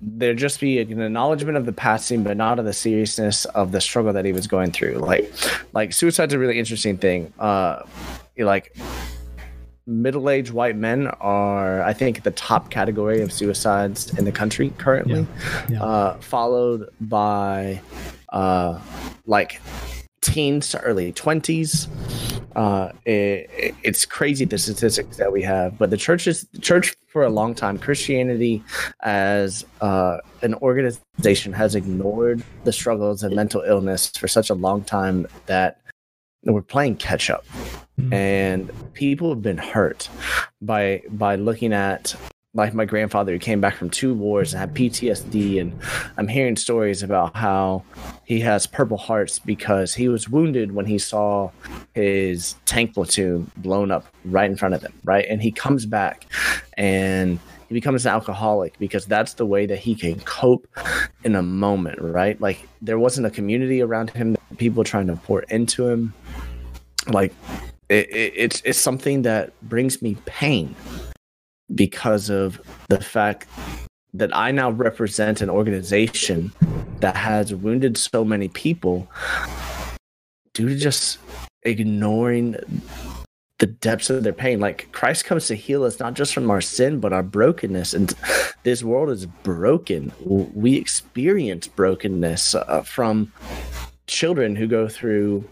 there'd 0.00 0.38
just 0.38 0.60
be 0.60 0.78
an 0.78 1.00
acknowledgement 1.00 1.56
of 1.56 1.66
the 1.66 1.72
passing, 1.72 2.22
but 2.22 2.36
not 2.36 2.58
of 2.58 2.64
the 2.64 2.72
seriousness 2.72 3.44
of 3.46 3.72
the 3.72 3.80
struggle 3.80 4.12
that 4.12 4.24
he 4.24 4.32
was 4.32 4.46
going 4.46 4.70
through. 4.70 4.94
Like, 4.94 5.32
like 5.72 5.92
suicide's 5.92 6.34
a 6.34 6.38
really 6.38 6.58
interesting 6.58 6.96
thing. 6.96 7.32
Uh, 7.38 7.82
like 8.38 8.76
middle-aged 9.86 10.52
white 10.52 10.76
men 10.76 11.08
are, 11.20 11.82
I 11.82 11.94
think, 11.94 12.22
the 12.22 12.30
top 12.30 12.70
category 12.70 13.22
of 13.22 13.32
suicides 13.32 14.16
in 14.18 14.24
the 14.24 14.32
country 14.32 14.70
currently, 14.78 15.20
yeah. 15.20 15.66
Yeah. 15.70 15.82
Uh, 15.82 16.20
followed 16.20 16.90
by 17.00 17.80
uh, 18.28 18.78
like 19.26 19.60
teens 20.20 20.70
to 20.70 20.80
early 20.80 21.12
20s. 21.12 21.88
Uh, 22.56 22.92
it, 23.04 23.74
it's 23.82 24.04
crazy 24.04 24.44
the 24.44 24.58
statistics 24.58 25.16
that 25.16 25.32
we 25.32 25.42
have, 25.42 25.78
but 25.78 25.90
the 25.90 25.96
church 25.96 26.26
is 26.26 26.44
the 26.52 26.58
church 26.58 26.96
for 27.06 27.22
a 27.24 27.30
long 27.30 27.54
time. 27.54 27.78
Christianity, 27.78 28.62
as 29.00 29.64
uh, 29.80 30.18
an 30.42 30.54
organization, 30.54 31.52
has 31.52 31.74
ignored 31.74 32.42
the 32.64 32.72
struggles 32.72 33.22
of 33.22 33.32
mental 33.32 33.62
illness 33.62 34.10
for 34.10 34.28
such 34.28 34.50
a 34.50 34.54
long 34.54 34.82
time 34.82 35.26
that 35.46 35.80
we're 36.44 36.62
playing 36.62 36.96
catch 36.96 37.30
up, 37.30 37.44
mm-hmm. 38.00 38.12
and 38.12 38.70
people 38.94 39.28
have 39.30 39.42
been 39.42 39.58
hurt 39.58 40.08
by 40.62 41.02
by 41.10 41.36
looking 41.36 41.72
at 41.72 42.14
like 42.54 42.72
my 42.72 42.84
grandfather 42.84 43.32
who 43.32 43.38
came 43.38 43.60
back 43.60 43.76
from 43.76 43.90
two 43.90 44.14
wars 44.14 44.54
and 44.54 44.60
had 44.60 44.74
PTSD 44.74 45.60
and 45.60 45.78
I'm 46.16 46.28
hearing 46.28 46.56
stories 46.56 47.02
about 47.02 47.36
how 47.36 47.84
he 48.24 48.40
has 48.40 48.66
purple 48.66 48.96
hearts 48.96 49.38
because 49.38 49.94
he 49.94 50.08
was 50.08 50.28
wounded 50.28 50.72
when 50.72 50.86
he 50.86 50.98
saw 50.98 51.50
his 51.94 52.54
tank 52.64 52.94
platoon 52.94 53.50
blown 53.58 53.90
up 53.90 54.06
right 54.24 54.50
in 54.50 54.56
front 54.56 54.74
of 54.74 54.82
him, 54.82 54.92
right? 55.04 55.26
And 55.28 55.42
he 55.42 55.52
comes 55.52 55.84
back 55.84 56.26
and 56.78 57.38
he 57.68 57.74
becomes 57.74 58.06
an 58.06 58.12
alcoholic 58.12 58.78
because 58.78 59.04
that's 59.04 59.34
the 59.34 59.44
way 59.44 59.66
that 59.66 59.78
he 59.78 59.94
can 59.94 60.18
cope 60.20 60.66
in 61.24 61.36
a 61.36 61.42
moment, 61.42 62.00
right? 62.00 62.40
Like 62.40 62.66
there 62.80 62.98
wasn't 62.98 63.26
a 63.26 63.30
community 63.30 63.82
around 63.82 64.08
him, 64.10 64.38
people 64.56 64.84
trying 64.84 65.06
to 65.08 65.16
pour 65.16 65.42
into 65.42 65.86
him. 65.86 66.14
Like 67.08 67.34
it, 67.90 68.08
it, 68.08 68.32
it's 68.36 68.62
it's 68.64 68.80
something 68.80 69.22
that 69.22 69.52
brings 69.68 70.00
me 70.00 70.16
pain 70.24 70.74
because 71.74 72.30
of 72.30 72.60
the 72.88 73.00
fact 73.00 73.46
that 74.14 74.34
I 74.34 74.50
now 74.50 74.70
represent 74.70 75.40
an 75.40 75.50
organization 75.50 76.52
that 77.00 77.16
has 77.16 77.54
wounded 77.54 77.96
so 77.96 78.24
many 78.24 78.48
people 78.48 79.08
due 80.54 80.68
to 80.68 80.76
just 80.76 81.18
ignoring 81.62 82.56
the 83.58 83.66
depths 83.66 84.08
of 84.08 84.22
their 84.22 84.32
pain. 84.32 84.60
Like 84.60 84.90
Christ 84.92 85.24
comes 85.24 85.46
to 85.48 85.54
heal 85.54 85.84
us 85.84 85.98
not 85.98 86.14
just 86.14 86.32
from 86.32 86.50
our 86.50 86.60
sin, 86.60 87.00
but 87.00 87.12
our 87.12 87.22
brokenness. 87.22 87.92
And 87.92 88.14
this 88.62 88.82
world 88.82 89.10
is 89.10 89.26
broken. 89.26 90.12
We 90.24 90.76
experience 90.76 91.66
brokenness 91.68 92.54
uh, 92.54 92.82
from 92.82 93.32
children 94.08 94.56
who 94.56 94.66
go 94.66 94.88
through 94.88 95.44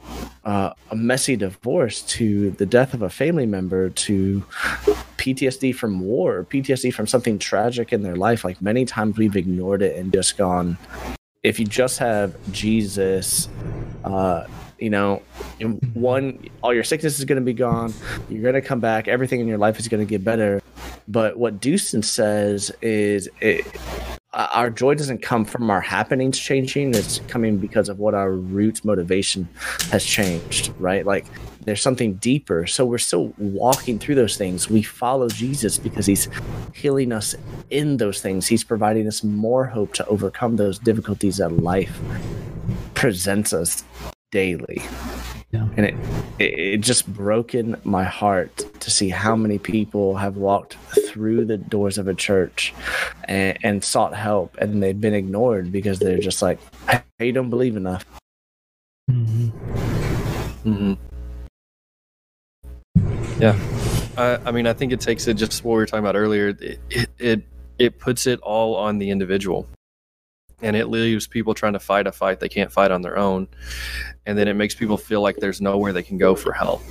uh, 0.45 0.71
a 0.90 0.97
messy 0.97 1.37
divorce 1.37 2.03
to 2.03 2.51
the 2.53 2.66
death 2.66 2.95
of 2.95 3.03
a 3.03 3.11
family 3.11 3.47
member 3.47 3.90
to 3.90 4.40
PTSD 5.19 5.75
from 5.75 6.01
war, 6.01 6.47
PTSD 6.51 6.92
from 6.92 7.07
something 7.07 7.38
tragic 7.38 7.92
in 7.92 8.03
their 8.03 8.16
life. 8.16 8.45
Like 8.45 8.61
many 8.61 8.85
times 8.85 9.16
we've 9.16 9.37
ignored 9.37 9.83
it 9.83 9.97
and 9.97 10.12
just 10.12 10.37
gone, 10.37 10.77
if 11.42 11.61
you 11.61 11.66
just 11.66 11.99
have 11.99 12.35
Jesus, 12.53 13.49
uh, 14.05 14.47
you 14.79 14.90
know, 14.90 15.23
one, 15.95 16.49
all 16.62 16.75
your 16.75 16.85
sickness 16.85 17.19
is 17.19 17.25
going 17.25 17.38
to 17.40 17.45
be 17.45 17.55
gone. 17.55 17.92
You're 18.29 18.42
going 18.42 18.55
to 18.55 18.61
come 18.61 18.81
back. 18.81 19.09
Everything 19.09 19.40
in 19.40 19.47
your 19.47 19.59
life 19.59 19.79
is 19.79 19.88
going 19.88 20.05
to 20.05 20.09
get 20.09 20.25
better. 20.25 20.62
But 21.09 21.38
what 21.38 21.61
Deucen 21.61 22.03
says 22.05 22.73
is 22.83 23.29
it, 23.40 23.64
Uh, 24.37 24.49
our 24.53 24.68
joy 24.68 24.94
doesn't 24.94 25.22
come 25.22 25.46
from 25.46 25.70
our 25.70 25.81
happenings 25.81 26.38
changing. 26.38 26.94
It's 26.94 27.20
coming 27.27 27.57
because 27.57 27.88
of 27.88 27.99
what 27.99 28.12
our 28.12 28.33
roots 28.33 28.85
motivation 28.85 29.49
has 29.90 30.05
changed, 30.05 30.75
right? 30.79 31.07
Like 31.07 31.25
there's 31.62 31.81
something 31.81 32.14
deeper. 32.16 32.66
So 32.66 32.85
we're 32.85 32.99
still 32.99 33.33
walking 33.38 33.99
through 33.99 34.16
those 34.16 34.37
things. 34.37 34.68
We 34.68 34.83
follow 34.83 35.29
Jesus 35.29 35.79
because 35.79 36.05
he's 36.05 36.29
healing 36.75 37.12
us 37.12 37.35
in 37.70 37.96
those 37.96 38.20
things. 38.20 38.46
He's 38.46 38.62
providing 38.62 39.09
us 39.09 39.25
more 39.25 39.64
hope 39.64 39.94
to 39.94 40.07
overcome 40.07 40.57
those 40.57 40.79
difficulties 40.79 41.38
that 41.38 41.53
life 41.53 41.99
presents 42.92 43.55
us 43.55 43.85
daily. 44.31 44.83
Yeah. 45.53 45.69
And 45.77 45.87
it, 45.87 45.95
it 46.39 46.59
it 46.59 46.81
just 46.81 47.07
broken 47.12 47.77
my 47.85 48.05
heart 48.05 48.57
to 48.81 48.91
see 48.91 49.09
how 49.09 49.37
many 49.37 49.59
people 49.59 50.17
have 50.17 50.37
walked 50.37 50.75
through 51.07 51.45
the 51.45 51.57
doors 51.57 51.99
of 51.99 52.09
a 52.09 52.15
church 52.15 52.75
and, 53.25 53.57
and 53.62 53.85
sought 53.85 54.15
help 54.15 54.57
and 54.59 54.83
they've 54.83 55.01
been 55.01 55.15
ignored 55.15 55.71
because 55.73 55.99
they're 55.99 56.19
just 56.19 56.43
like, 56.43 56.59
hey, 56.89 57.03
you 57.21 57.33
don't 57.33 57.51
believe 57.51 57.77
enough. 57.77 58.05
Mhm. 59.11 59.51
hmm 60.65 60.95
Yeah, 63.41 63.57
I, 64.17 64.41
I 64.49 64.51
mean, 64.51 64.67
I 64.67 64.73
think 64.73 64.93
it 64.93 65.01
takes 65.01 65.27
it 65.29 65.35
just 65.35 65.62
what 65.65 65.73
we 65.75 65.79
were 65.79 65.87
talking 65.87 66.05
about 66.05 66.17
earlier. 66.17 66.49
It, 66.49 66.81
it 66.91 67.11
it 67.19 67.43
it 67.79 67.99
puts 67.99 68.27
it 68.27 68.41
all 68.41 68.75
on 68.75 68.99
the 68.99 69.11
individual, 69.11 69.67
and 70.62 70.77
it 70.77 70.87
leaves 70.87 71.27
people 71.27 71.55
trying 71.55 71.75
to 71.75 71.81
fight 71.81 72.07
a 72.07 72.12
fight 72.12 72.40
they 72.40 72.49
can't 72.49 72.73
fight 72.73 72.90
on 72.90 73.03
their 73.03 73.16
own, 73.16 73.49
and 74.25 74.38
then 74.38 74.49
it 74.49 74.55
makes 74.55 74.75
people 74.75 74.97
feel 74.97 75.21
like 75.21 75.37
there's 75.37 75.61
nowhere 75.61 75.92
they 75.92 76.03
can 76.03 76.19
go 76.19 76.35
for 76.35 76.53
help. 76.53 76.83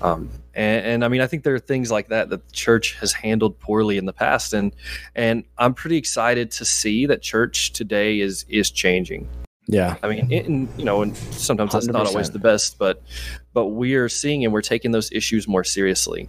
Um, 0.00 0.28
and, 0.54 0.86
and 0.86 1.04
I 1.04 1.08
mean, 1.08 1.22
I 1.22 1.26
think 1.26 1.44
there 1.44 1.54
are 1.54 1.58
things 1.58 1.90
like 1.90 2.08
that 2.08 2.28
that 2.28 2.46
the 2.46 2.52
church 2.52 2.94
has 2.96 3.12
handled 3.12 3.58
poorly 3.58 3.96
in 3.96 4.04
the 4.04 4.12
past, 4.12 4.52
and 4.52 4.74
and 5.14 5.44
I'm 5.58 5.74
pretty 5.74 5.96
excited 5.96 6.50
to 6.52 6.64
see 6.64 7.06
that 7.06 7.22
church 7.22 7.72
today 7.72 8.20
is 8.20 8.44
is 8.48 8.70
changing. 8.70 9.28
Yeah. 9.66 9.96
I 10.02 10.08
mean, 10.08 10.30
it, 10.30 10.46
and 10.46 10.68
you 10.76 10.84
know, 10.84 11.02
and 11.02 11.16
sometimes 11.16 11.72
that's 11.72 11.86
not 11.86 12.06
always 12.06 12.30
the 12.30 12.38
best, 12.38 12.78
but 12.78 13.02
but 13.54 13.68
we 13.68 13.94
are 13.94 14.08
seeing 14.08 14.44
and 14.44 14.52
we're 14.52 14.60
taking 14.62 14.90
those 14.90 15.10
issues 15.10 15.48
more 15.48 15.64
seriously. 15.64 16.28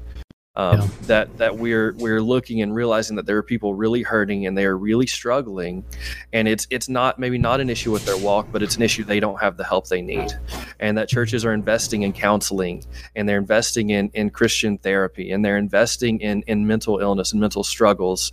Um, 0.57 0.79
Yeah. 0.79 0.87
That 1.07 1.37
that 1.37 1.57
we're 1.57 1.93
we're 1.97 2.21
looking 2.21 2.61
and 2.61 2.73
realizing 2.73 3.17
that 3.17 3.25
there 3.25 3.37
are 3.37 3.43
people 3.43 3.73
really 3.73 4.03
hurting 4.03 4.47
and 4.47 4.57
they 4.57 4.65
are 4.65 4.77
really 4.77 5.05
struggling, 5.05 5.83
and 6.31 6.47
it's 6.47 6.65
it's 6.69 6.87
not 6.87 7.19
maybe 7.19 7.37
not 7.37 7.59
an 7.59 7.69
issue 7.69 7.91
with 7.91 8.05
their 8.05 8.17
walk, 8.17 8.47
but 8.51 8.63
it's 8.63 8.77
an 8.77 8.81
issue 8.81 9.03
they 9.03 9.19
don't 9.19 9.39
have 9.41 9.57
the 9.57 9.63
help 9.65 9.87
they 9.87 10.01
need, 10.01 10.31
and 10.79 10.97
that 10.97 11.09
churches 11.09 11.43
are 11.45 11.53
investing 11.53 12.03
in 12.03 12.13
counseling 12.13 12.83
and 13.15 13.27
they're 13.27 13.37
investing 13.37 13.89
in 13.89 14.09
in 14.13 14.29
Christian 14.29 14.77
therapy 14.77 15.31
and 15.31 15.43
they're 15.43 15.57
investing 15.57 16.21
in 16.21 16.41
in 16.47 16.65
mental 16.65 16.99
illness 16.99 17.33
and 17.33 17.41
mental 17.41 17.63
struggles, 17.63 18.31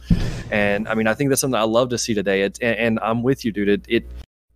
and 0.51 0.89
I 0.89 0.95
mean 0.95 1.09
I 1.09 1.15
think 1.15 1.29
that's 1.31 1.41
something 1.41 1.59
I 1.59 1.65
love 1.65 1.89
to 1.91 1.99
see 1.99 2.15
today. 2.15 2.43
It, 2.43 2.59
and, 2.63 2.79
and 2.79 2.99
I'm 3.03 3.23
with 3.23 3.45
you, 3.45 3.53
dude. 3.53 3.69
It, 3.69 3.85
it 3.89 4.05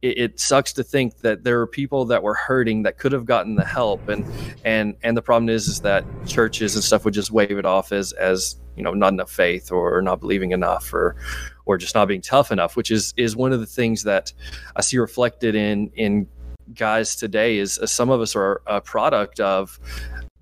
it, 0.06 0.18
it 0.18 0.40
sucks 0.40 0.72
to 0.74 0.82
think 0.82 1.18
that 1.18 1.44
there 1.44 1.60
are 1.60 1.66
people 1.66 2.04
that 2.06 2.22
were 2.22 2.34
hurting 2.34 2.82
that 2.84 2.98
could 2.98 3.12
have 3.12 3.24
gotten 3.24 3.54
the 3.56 3.64
help. 3.64 4.08
And 4.08 4.24
and 4.64 4.96
and 5.02 5.16
the 5.16 5.22
problem 5.22 5.48
is 5.48 5.68
is 5.68 5.80
that 5.80 6.04
churches 6.26 6.74
and 6.74 6.84
stuff 6.84 7.04
would 7.04 7.14
just 7.14 7.30
wave 7.30 7.58
it 7.58 7.66
off 7.66 7.92
as 7.92 8.12
as 8.12 8.56
you 8.76 8.82
know 8.82 8.92
not 8.92 9.12
enough 9.12 9.30
faith 9.30 9.72
or 9.72 10.02
not 10.02 10.20
believing 10.20 10.52
enough 10.52 10.92
or 10.92 11.16
or 11.64 11.78
just 11.78 11.94
not 11.94 12.06
being 12.06 12.20
tough 12.20 12.52
enough 12.52 12.76
which 12.76 12.90
is 12.90 13.14
is 13.16 13.34
one 13.34 13.52
of 13.52 13.60
the 13.60 13.66
things 13.66 14.02
that 14.02 14.32
i 14.76 14.82
see 14.82 14.98
reflected 14.98 15.54
in 15.54 15.90
in 15.94 16.28
guys 16.74 17.16
today 17.16 17.58
is 17.58 17.78
uh, 17.78 17.86
some 17.86 18.10
of 18.10 18.20
us 18.20 18.36
are 18.36 18.60
a 18.66 18.80
product 18.80 19.40
of 19.40 19.78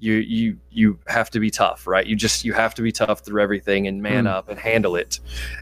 you 0.05 0.15
you 0.17 0.59
you 0.71 0.99
have 1.07 1.31
to 1.31 1.41
be 1.41 1.51
tough 1.51 1.87
right? 1.87 2.07
You 2.07 2.15
just 2.17 2.45
you 2.45 2.53
have 2.53 2.75
to 2.75 2.83
be 2.83 2.93
tough 2.93 3.21
through 3.25 3.41
everything 3.43 3.87
and 3.89 4.03
man 4.03 4.25
Mm. 4.25 4.31
up 4.37 4.49
and 4.49 4.59
handle 4.59 4.97
it. 4.97 5.19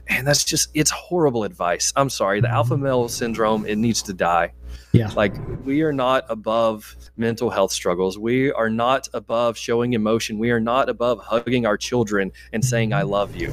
And 0.09 0.27
that's 0.27 0.45
just 0.45 0.69
it's 0.75 0.91
horrible 0.91 1.45
advice. 1.45 1.93
I'm 1.97 2.11
sorry. 2.11 2.41
The 2.41 2.51
alpha 2.51 2.77
male 2.77 3.09
syndrome 3.09 3.65
it 3.67 3.77
needs 3.77 4.03
to 4.03 4.13
die. 4.13 4.53
Yeah. 4.93 5.11
like 5.17 5.35
we 5.65 5.83
are 5.83 5.93
not 5.93 6.25
above 6.29 6.97
mental 7.17 7.51
health 7.51 7.73
struggles. 7.73 8.19
We 8.19 8.53
are 8.53 8.69
not 8.71 9.09
above 9.15 9.57
showing 9.57 9.93
emotion. 9.95 10.39
We 10.39 10.51
are 10.51 10.61
not 10.61 10.89
above 10.89 11.19
hugging 11.21 11.65
our 11.67 11.77
children 11.79 12.33
and 12.53 12.63
saying 12.65 12.93
i 12.93 13.03
love 13.03 13.35
you. 13.37 13.53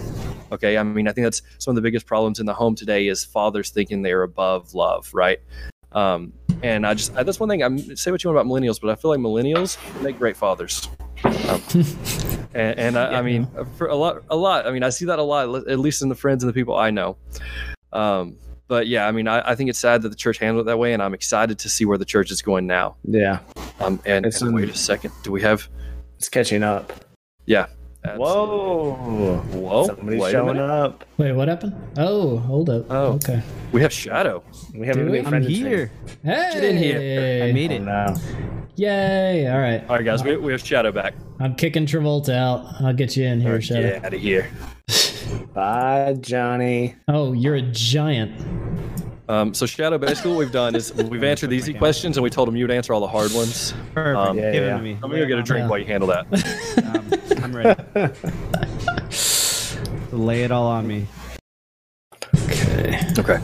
Okay? 0.52 0.78
I 0.78 0.84
mean 0.84 1.08
i 1.08 1.12
think 1.12 1.26
that's 1.26 1.42
some 1.60 1.72
of 1.72 1.76
the 1.76 1.82
biggest 1.82 2.06
problems 2.08 2.40
in 2.40 2.46
the 2.46 2.54
home 2.54 2.76
today 2.76 3.08
is 3.08 3.24
fathers 3.24 3.70
thinking 3.70 4.02
they're 4.02 4.24
above 4.24 4.74
love 4.74 5.10
right? 5.14 5.40
Um, 5.92 6.34
and 6.64 6.86
i 6.86 6.94
just 6.94 7.14
that's 7.14 7.40
one 7.40 7.48
thing 7.50 7.64
i'm 7.64 7.78
say 7.96 8.12
what 8.12 8.24
you 8.24 8.30
want 8.30 8.40
about 8.40 8.52
millennials 8.52 8.80
but 8.82 8.90
i 8.90 8.96
feel 8.96 9.12
like 9.12 9.20
millennials 9.20 9.78
make 10.02 10.18
great 10.18 10.36
fathers. 10.38 10.90
Um, 11.24 11.62
and, 12.54 12.80
and 12.80 12.98
I, 12.98 13.20
I 13.20 13.22
mean 13.22 13.48
for 13.78 13.88
a 13.88 13.96
lot 13.96 14.24
a 14.30 14.36
lot 14.36 14.66
i 14.66 14.72
mean 14.72 14.84
i 14.84 14.90
see 14.90 15.06
that 15.06 15.20
a 15.20 15.24
lot 15.24 15.68
at 15.68 15.80
least 15.80 16.02
in 16.02 16.10
the 16.10 16.16
friends 16.16 16.44
and 16.44 16.50
the 16.50 16.54
people 16.54 16.76
i 16.76 16.90
know. 16.92 17.18
Um, 17.92 18.38
but 18.68 18.88
yeah 18.88 19.08
i 19.08 19.12
mean 19.12 19.28
I, 19.28 19.52
I 19.52 19.56
think 19.56 19.70
it's 19.70 19.80
sad 19.80 20.02
that 20.04 20.10
the 20.10 20.16
church 20.16 20.38
handled 20.38 20.66
it 20.66 20.70
that 20.70 20.78
way 20.78 20.94
and 20.94 21.02
i'm 21.04 21.14
excited 21.14 21.60
to 21.60 21.70
see 21.70 21.86
where 21.86 21.98
the 21.98 22.06
church 22.06 22.32
is 22.32 22.42
going 22.42 22.68
now. 22.68 22.96
Yeah. 23.04 23.40
um, 23.80 24.00
and, 24.06 24.26
It's, 24.26 24.42
and 24.42 24.54
wait 24.54 24.70
a 24.70 24.76
second 24.76 25.12
do 25.24 25.32
we 25.32 25.42
have 25.42 25.68
It's 26.18 26.30
catching 26.30 26.64
up. 26.64 26.94
yeah 27.46 27.68
Whoa. 28.06 29.38
whoa 29.54 29.86
Somebody's 29.88 30.22
wait 30.22 30.32
showing 30.32 30.58
up. 30.58 31.04
Wait, 31.18 31.34
what 31.34 31.48
happened? 31.48 31.76
Oh, 31.98 32.38
hold 32.38 32.70
up. 32.70 32.86
Oh. 32.90 33.14
Okay. 33.14 33.42
we 33.72 33.82
have 33.82 33.92
shadow 33.94 34.42
We 34.74 34.88
have 34.88 34.96
Do 34.96 35.02
a 35.02 35.06
new 35.06 35.18
I'm 35.20 35.26
friend. 35.26 35.46
I'm 35.46 35.52
here. 35.52 35.92
Hey, 36.24 36.50
Get 36.54 36.64
in 36.64 36.78
here. 36.78 37.44
I 37.44 37.52
made 37.52 37.72
Oh, 37.72 37.76
it. 37.76 37.80
no. 37.82 38.16
Yay! 38.76 39.48
All 39.52 39.60
right, 39.60 39.82
all 39.90 39.98
right 39.98 40.06
guys 40.06 40.24
we, 40.24 40.38
we 40.38 40.54
have 40.54 40.66
shadow 40.66 40.90
back 40.94 41.14
I'm 41.42 41.54
kicking 41.56 41.86
Travolta 41.86 42.34
out. 42.34 42.66
I'll 42.82 42.94
get 42.94 43.18
you 43.18 43.26
in 43.26 43.42
here, 43.42 43.62
Shadow. 43.62 43.82
get 43.90 44.06
out 44.06 44.14
of 44.14 44.22
here 44.22 44.50
Bye, 45.54 46.16
Johnny. 46.22 46.96
Oh, 47.10 47.34
you're 47.34 47.56
a 47.56 47.62
giant. 47.62 48.32
Um, 49.30 49.54
so 49.54 49.66
shadow 49.66 49.98
basically 49.98 50.32
what 50.32 50.40
we've 50.40 50.52
done 50.52 50.76
is 50.76 50.94
we've 51.10 51.24
answered 51.24 51.50
the 51.52 51.56
easy 51.56 51.74
questions 51.74 52.18
and 52.18 52.24
we 52.24 52.30
told 52.30 52.50
him 52.50 52.56
you'd 52.58 52.72
answer 52.72 52.94
all 52.94 53.00
the 53.02 53.08
hard 53.08 53.32
ones 53.34 53.74
Perfect. 53.94 54.18
Um, 54.18 54.38
Yeah, 54.38 54.52
Give 54.52 54.64
it 54.64 54.68
yeah. 54.68 54.78
to 54.78 54.84
me. 54.84 54.94
i'm 54.96 55.02
gonna 55.10 55.20
go 55.20 55.26
get 55.28 55.40
a 55.40 55.44
drink 55.44 55.64
Yeah. 55.64 55.70
while 55.70 55.80
you 55.80 55.86
handle 55.86 56.08
that 56.10 56.26
Um, 56.96 57.10
I'm 57.44 57.56
ready. 57.56 57.82
Lay 60.12 60.44
it 60.44 60.52
all 60.52 60.68
on 60.68 60.88
me. 60.88 61.08
Okay. 62.36 63.00
Okay. 63.18 63.40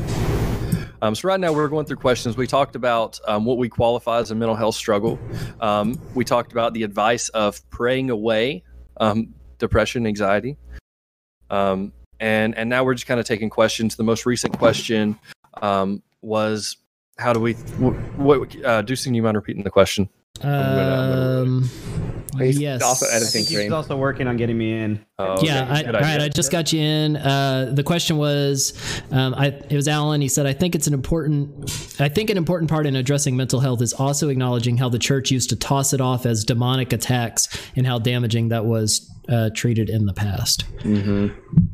Um, 1.02 1.14
so 1.14 1.28
right 1.28 1.40
now 1.40 1.54
we're 1.54 1.68
going 1.68 1.86
through 1.86 1.98
questions. 1.98 2.36
We 2.38 2.48
talked 2.48 2.76
about 2.76 3.20
um, 3.28 3.46
what 3.46 3.58
we 3.58 3.70
qualify 3.70 4.20
as 4.20 4.32
a 4.32 4.36
mental 4.36 4.56
health 4.56 4.76
struggle. 4.76 5.20
Um, 5.62 6.00
we 6.16 6.26
talked 6.26 6.52
about 6.52 6.74
the 6.74 6.84
advice 6.84 7.30
of 7.30 7.68
praying 7.70 8.10
away 8.10 8.64
um, 8.98 9.34
depression, 9.60 10.08
anxiety, 10.08 10.58
um, 11.52 11.94
and 12.20 12.58
and 12.58 12.70
now 12.70 12.84
we're 12.84 12.96
just 12.96 13.06
kind 13.08 13.20
of 13.20 13.26
taking 13.28 13.50
questions. 13.50 13.96
The 13.96 14.04
most 14.04 14.26
recent 14.26 14.58
question 14.58 15.20
um, 15.62 16.02
was, 16.22 16.78
"How 17.18 17.34
do 17.34 17.40
we?" 17.40 17.54
What? 17.54 17.94
what 18.18 18.40
uh, 18.64 18.82
Deucing, 18.84 19.16
you 19.16 19.24
mind 19.24 19.36
repeating 19.36 19.64
the 19.64 19.72
question? 19.72 20.10
Um. 20.42 21.70
He's 22.38 22.60
yes. 22.60 22.82
also 22.82 23.06
I 23.06 23.16
editing 23.16 23.46
think 23.46 23.48
he's 23.48 23.72
also 23.72 23.96
working 23.96 24.28
on 24.28 24.38
getting 24.38 24.58
me 24.58 24.78
in. 24.78 25.06
Oh, 25.18 25.34
okay. 25.34 25.48
Yeah, 25.48 25.68
I, 25.70 25.84
Good 25.84 25.96
all 25.96 26.02
idea. 26.02 26.18
right. 26.18 26.22
I 26.22 26.30
just 26.30 26.52
got 26.52 26.74
you 26.74 26.82
in. 26.82 27.16
Uh, 27.18 27.72
the 27.74 27.84
question 27.84 28.18
was, 28.18 28.74
um, 29.12 29.34
I, 29.36 29.48
it 29.48 29.74
was 29.74 29.88
Alan. 29.88 30.22
He 30.22 30.28
said, 30.28 30.46
"I 30.46 30.54
think 30.54 30.76
it's 30.76 30.88
an 30.88 30.94
important. 30.94 31.72
I 32.00 32.10
think 32.10 32.30
an 32.30 32.38
important 32.38 32.70
part 32.70 32.86
in 32.86 32.96
addressing 32.96 33.38
mental 33.38 33.60
health 33.60 33.82
is 33.82 33.94
also 33.94 34.30
acknowledging 34.30 34.78
how 34.78 34.90
the 34.90 35.00
church 35.00 35.32
used 35.32 35.50
to 35.52 35.56
toss 35.56 35.94
it 35.94 36.02
off 36.02 36.26
as 36.26 36.44
demonic 36.44 36.92
attacks 36.92 37.48
and 37.76 37.88
how 37.88 38.00
damaging 38.00 38.50
that 38.50 38.66
was 38.66 39.10
uh, 39.30 39.50
treated 39.56 39.90
in 39.90 40.06
the 40.06 40.14
past." 40.14 40.66
Mm-hmm. 40.80 41.28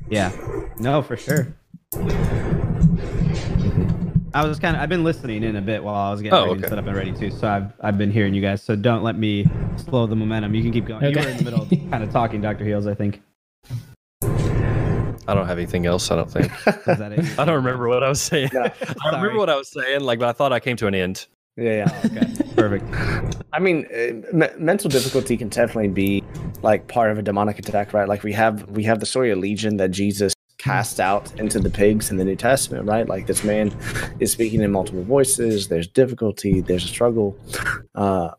Yeah. 0.09 0.31
No, 0.77 1.01
for 1.01 1.17
sure. 1.17 1.55
I 4.33 4.47
was 4.47 4.59
kind 4.59 4.75
of. 4.77 4.81
I've 4.81 4.89
been 4.89 5.03
listening 5.03 5.43
in 5.43 5.55
a 5.57 5.61
bit 5.61 5.83
while 5.83 5.95
I 5.95 6.11
was 6.11 6.21
getting 6.21 6.37
Oh, 6.37 6.45
ready 6.47 6.59
okay. 6.61 6.69
set 6.69 6.77
up 6.77 6.85
and 6.87 6.95
ready 6.95 7.11
too. 7.11 7.31
So 7.31 7.47
I've 7.49 7.73
I've 7.81 7.97
been 7.97 8.11
hearing 8.11 8.33
you 8.33 8.41
guys. 8.41 8.63
So 8.63 8.75
don't 8.75 9.03
let 9.03 9.17
me 9.17 9.45
slow 9.75 10.07
the 10.07 10.15
momentum. 10.15 10.55
You 10.55 10.63
can 10.63 10.71
keep 10.71 10.85
going. 10.85 11.03
You 11.03 11.11
were 11.19 11.27
in 11.27 11.37
the 11.37 11.43
middle, 11.43 11.63
of 11.63 11.69
kind 11.91 12.03
of 12.03 12.11
talking, 12.11 12.41
Doctor 12.41 12.63
Heels. 12.63 12.87
I 12.87 12.93
think. 12.93 13.21
I 15.27 15.33
don't 15.35 15.47
have 15.47 15.57
anything 15.57 15.85
else. 15.85 16.09
I 16.11 16.15
don't 16.15 16.31
think. 16.31 16.45
Is 16.67 16.97
that 16.97 17.11
it? 17.11 17.39
I 17.39 17.45
don't 17.45 17.55
remember 17.55 17.87
what 17.87 18.03
I 18.03 18.09
was 18.09 18.21
saying. 18.21 18.49
No, 18.53 18.61
I 18.63 18.69
sorry. 18.69 19.15
remember 19.17 19.37
what 19.37 19.49
I 19.49 19.55
was 19.55 19.69
saying, 19.69 20.01
like, 20.01 20.19
but 20.19 20.29
I 20.29 20.31
thought 20.33 20.51
I 20.53 20.59
came 20.59 20.77
to 20.77 20.87
an 20.87 20.95
end. 20.95 21.27
Yeah, 21.57 21.85
yeah. 21.85 22.01
Okay. 22.05 22.49
Perfect. 22.55 22.85
I 23.53 23.59
mean, 23.59 23.85
uh, 23.93 24.35
me- 24.35 24.47
mental 24.57 24.89
difficulty 24.89 25.35
can 25.37 25.49
definitely 25.49 25.89
be 25.89 26.23
like 26.63 26.87
part 26.87 27.11
of 27.11 27.17
a 27.17 27.21
demonic 27.21 27.59
attack, 27.59 27.93
right? 27.93 28.07
Like 28.07 28.23
we 28.23 28.33
have 28.33 28.69
we 28.69 28.83
have 28.83 28.99
the 28.99 29.05
story 29.05 29.31
of 29.31 29.39
Legion 29.39 29.77
that 29.77 29.91
Jesus 29.91 30.33
cast 30.61 30.99
out 30.99 31.39
into 31.39 31.59
the 31.59 31.71
pigs 31.71 32.11
in 32.11 32.17
the 32.17 32.23
New 32.23 32.35
Testament, 32.35 32.85
right? 32.85 33.07
Like 33.07 33.25
this 33.25 33.43
man 33.43 33.75
is 34.19 34.31
speaking 34.31 34.61
in 34.61 34.71
multiple 34.71 35.03
voices. 35.03 35.67
There's 35.67 35.87
difficulty. 35.87 36.61
There's 36.61 36.85
a 36.85 36.87
struggle. 36.87 37.35
Uh, 37.95 38.31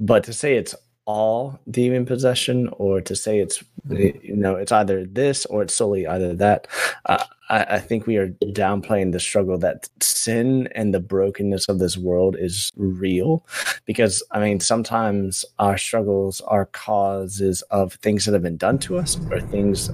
but 0.00 0.24
to 0.24 0.32
say 0.32 0.56
it's 0.56 0.74
all 1.04 1.58
demon 1.70 2.06
possession 2.06 2.68
or 2.78 3.00
to 3.00 3.16
say 3.16 3.40
it's 3.40 3.62
you 3.88 4.36
know 4.36 4.54
it's 4.54 4.70
either 4.70 5.04
this 5.04 5.44
or 5.46 5.62
it's 5.62 5.74
solely 5.74 6.06
either 6.06 6.32
that 6.34 6.68
uh, 7.06 7.24
I, 7.48 7.64
I, 7.64 7.78
think 7.80 8.06
we 8.06 8.18
are 8.18 8.28
downplaying 8.28 9.10
the 9.10 9.18
struggle 9.18 9.58
that 9.58 9.88
sin 10.00 10.68
and 10.76 10.94
the 10.94 11.00
brokenness 11.00 11.68
of 11.68 11.80
this 11.80 11.98
world 11.98 12.36
is 12.38 12.70
real. 12.76 13.44
Because 13.84 14.22
i 14.30 14.38
mean 14.38 14.60
sometimes 14.60 15.44
our 15.58 15.76
struggles 15.76 16.40
are 16.42 16.66
causes 16.66 17.62
of 17.62 17.94
things 17.94 18.24
that 18.24 18.32
have 18.32 18.42
been 18.42 18.56
done 18.56 18.78
to 18.80 18.96
us 18.98 19.18
or 19.30 19.40
things 19.40 19.90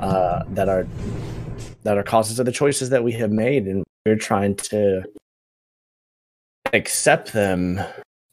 uh, 0.00 0.42
that 0.48 0.68
are 0.68 0.86
that 1.84 1.96
are 1.96 2.02
causes 2.02 2.40
of 2.40 2.46
the 2.46 2.52
choices 2.52 2.90
that 2.90 3.04
we 3.04 3.12
have 3.12 3.30
made. 3.30 3.66
And 3.66 3.84
we're 4.04 4.16
trying 4.16 4.56
to 4.56 5.04
accept 6.72 7.32
them 7.32 7.80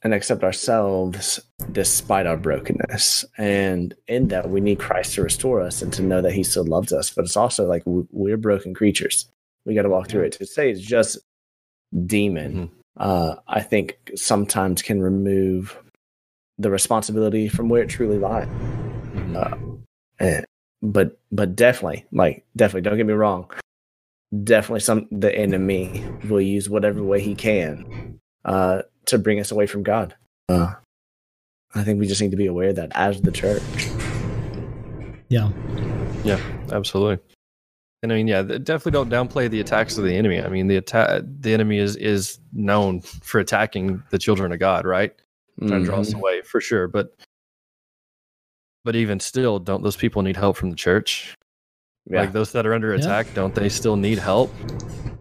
and 0.05 0.13
accept 0.13 0.43
ourselves 0.43 1.39
despite 1.71 2.27
our 2.27 2.37
brokenness. 2.37 3.25
And 3.39 3.95
in 4.07 4.27
that, 4.27 4.51
we 4.51 4.61
need 4.61 4.77
Christ 4.77 5.15
to 5.15 5.23
restore 5.23 5.59
us 5.61 5.81
and 5.81 5.91
to 5.93 6.03
know 6.03 6.21
that 6.21 6.31
He 6.31 6.43
still 6.43 6.63
loves 6.63 6.93
us. 6.93 7.09
But 7.09 7.25
it's 7.25 7.35
also 7.35 7.65
like 7.65 7.81
we're 7.87 8.37
broken 8.37 8.75
creatures. 8.75 9.27
We 9.65 9.73
got 9.73 9.81
to 9.81 9.89
walk 9.89 10.07
through 10.07 10.25
it. 10.25 10.33
To 10.33 10.45
say 10.45 10.69
it's 10.69 10.79
just 10.79 11.17
demon, 12.05 12.53
mm-hmm. 12.53 12.75
uh, 12.97 13.37
I 13.47 13.61
think 13.61 13.97
sometimes 14.13 14.83
can 14.83 15.01
remove 15.01 15.75
the 16.59 16.69
responsibility 16.69 17.49
from 17.49 17.67
where 17.67 17.81
it 17.81 17.89
truly 17.89 18.19
lies. 18.19 18.47
Mm-hmm. 18.47 19.37
Uh, 19.37 19.57
and, 20.19 20.45
but 20.83 21.17
but 21.31 21.55
definitely, 21.55 22.05
like 22.11 22.45
definitely, 22.55 22.87
don't 22.87 22.97
get 22.97 23.07
me 23.07 23.13
wrong. 23.13 23.49
Definitely, 24.43 24.81
some 24.81 25.07
the 25.09 25.35
enemy 25.35 26.05
will 26.29 26.41
use 26.41 26.69
whatever 26.69 27.01
way 27.01 27.21
he 27.21 27.33
can 27.33 28.19
uh, 28.45 28.83
to 29.07 29.17
bring 29.17 29.39
us 29.39 29.51
away 29.51 29.67
from 29.67 29.83
God. 29.83 30.15
Uh, 30.49 30.73
I 31.73 31.83
think 31.83 31.99
we 31.99 32.07
just 32.07 32.21
need 32.21 32.31
to 32.31 32.37
be 32.37 32.47
aware 32.47 32.69
of 32.69 32.75
that 32.77 32.91
as 32.95 33.21
the 33.21 33.31
church. 33.31 33.61
Yeah. 35.29 35.49
Yeah, 36.23 36.39
absolutely. 36.71 37.23
And 38.03 38.11
I 38.13 38.15
mean, 38.15 38.27
yeah, 38.27 38.43
definitely 38.43 38.91
don't 38.91 39.09
downplay 39.09 39.49
the 39.49 39.59
attacks 39.59 39.97
of 39.97 40.03
the 40.03 40.13
enemy. 40.15 40.41
I 40.41 40.47
mean, 40.47 40.67
the 40.67 40.75
attack, 40.75 41.23
the 41.39 41.53
enemy 41.53 41.79
is 41.79 41.95
is 41.95 42.39
known 42.53 43.01
for 43.01 43.39
attacking 43.39 44.03
the 44.11 44.19
children 44.19 44.51
of 44.51 44.59
God, 44.59 44.85
right? 44.85 45.11
Trying 45.59 45.71
mm-hmm. 45.71 45.79
to 45.79 45.85
draw 45.85 45.99
us 45.99 46.09
mm-hmm. 46.09 46.19
away 46.19 46.41
for 46.43 46.61
sure. 46.61 46.87
But 46.87 47.15
but 48.83 48.95
even 48.95 49.19
still, 49.19 49.57
don't 49.57 49.81
those 49.81 49.95
people 49.95 50.21
need 50.21 50.37
help 50.37 50.55
from 50.55 50.69
the 50.69 50.75
church? 50.75 51.33
Yeah. 52.07 52.21
Like 52.21 52.33
those 52.33 52.51
that 52.51 52.67
are 52.67 52.73
under 52.75 52.93
attack, 52.93 53.27
yeah. 53.29 53.33
don't 53.33 53.55
they 53.55 53.69
still 53.69 53.95
need 53.95 54.19
help? 54.19 54.53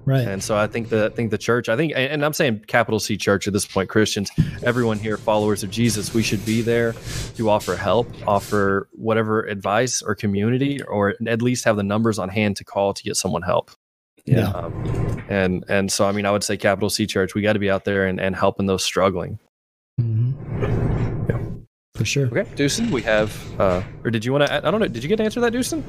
Right. 0.06 0.26
And 0.26 0.42
so 0.42 0.56
I 0.56 0.66
think 0.66 0.90
that 0.90 1.12
I 1.12 1.14
think 1.14 1.30
the 1.30 1.38
church, 1.38 1.68
I 1.68 1.76
think, 1.76 1.92
and 1.96 2.24
I'm 2.24 2.34
saying 2.34 2.64
capital 2.66 3.00
C 3.00 3.16
church 3.16 3.46
at 3.46 3.52
this 3.52 3.66
point, 3.66 3.88
Christians, 3.88 4.30
everyone 4.62 4.98
here, 4.98 5.16
followers 5.16 5.62
of 5.62 5.70
Jesus, 5.70 6.12
we 6.12 6.22
should 6.22 6.44
be 6.44 6.60
there 6.60 6.94
to 7.36 7.48
offer 7.48 7.74
help, 7.74 8.08
offer 8.26 8.88
whatever 8.92 9.42
advice 9.44 10.02
or 10.02 10.14
community, 10.14 10.82
or 10.82 11.14
at 11.26 11.40
least 11.40 11.64
have 11.64 11.76
the 11.76 11.82
numbers 11.82 12.18
on 12.18 12.28
hand 12.28 12.56
to 12.56 12.64
call 12.64 12.92
to 12.92 13.02
get 13.02 13.16
someone 13.16 13.42
help. 13.42 13.70
Yeah. 14.26 14.50
Um, 14.50 15.24
and 15.28 15.64
and 15.68 15.90
so 15.90 16.06
I 16.06 16.12
mean, 16.12 16.26
I 16.26 16.30
would 16.30 16.44
say 16.44 16.56
capital 16.56 16.90
C 16.90 17.06
church, 17.06 17.34
we 17.34 17.40
got 17.42 17.54
to 17.54 17.58
be 17.58 17.70
out 17.70 17.84
there 17.84 18.06
and, 18.06 18.20
and 18.20 18.36
helping 18.36 18.66
those 18.66 18.84
struggling. 18.84 19.38
Mm-hmm. 20.00 20.43
Yeah. 21.96 22.00
For 22.00 22.04
sure. 22.06 22.26
Okay, 22.26 22.42
Deucin, 22.56 22.90
we 22.90 23.02
have, 23.02 23.60
uh, 23.60 23.80
or 24.02 24.10
did 24.10 24.24
you 24.24 24.32
want 24.32 24.44
to? 24.46 24.66
I 24.66 24.68
don't 24.68 24.80
know. 24.80 24.88
Did 24.88 25.04
you 25.04 25.08
get 25.08 25.18
to 25.18 25.22
answer 25.22 25.38
that, 25.40 25.52
Deucin? 25.52 25.84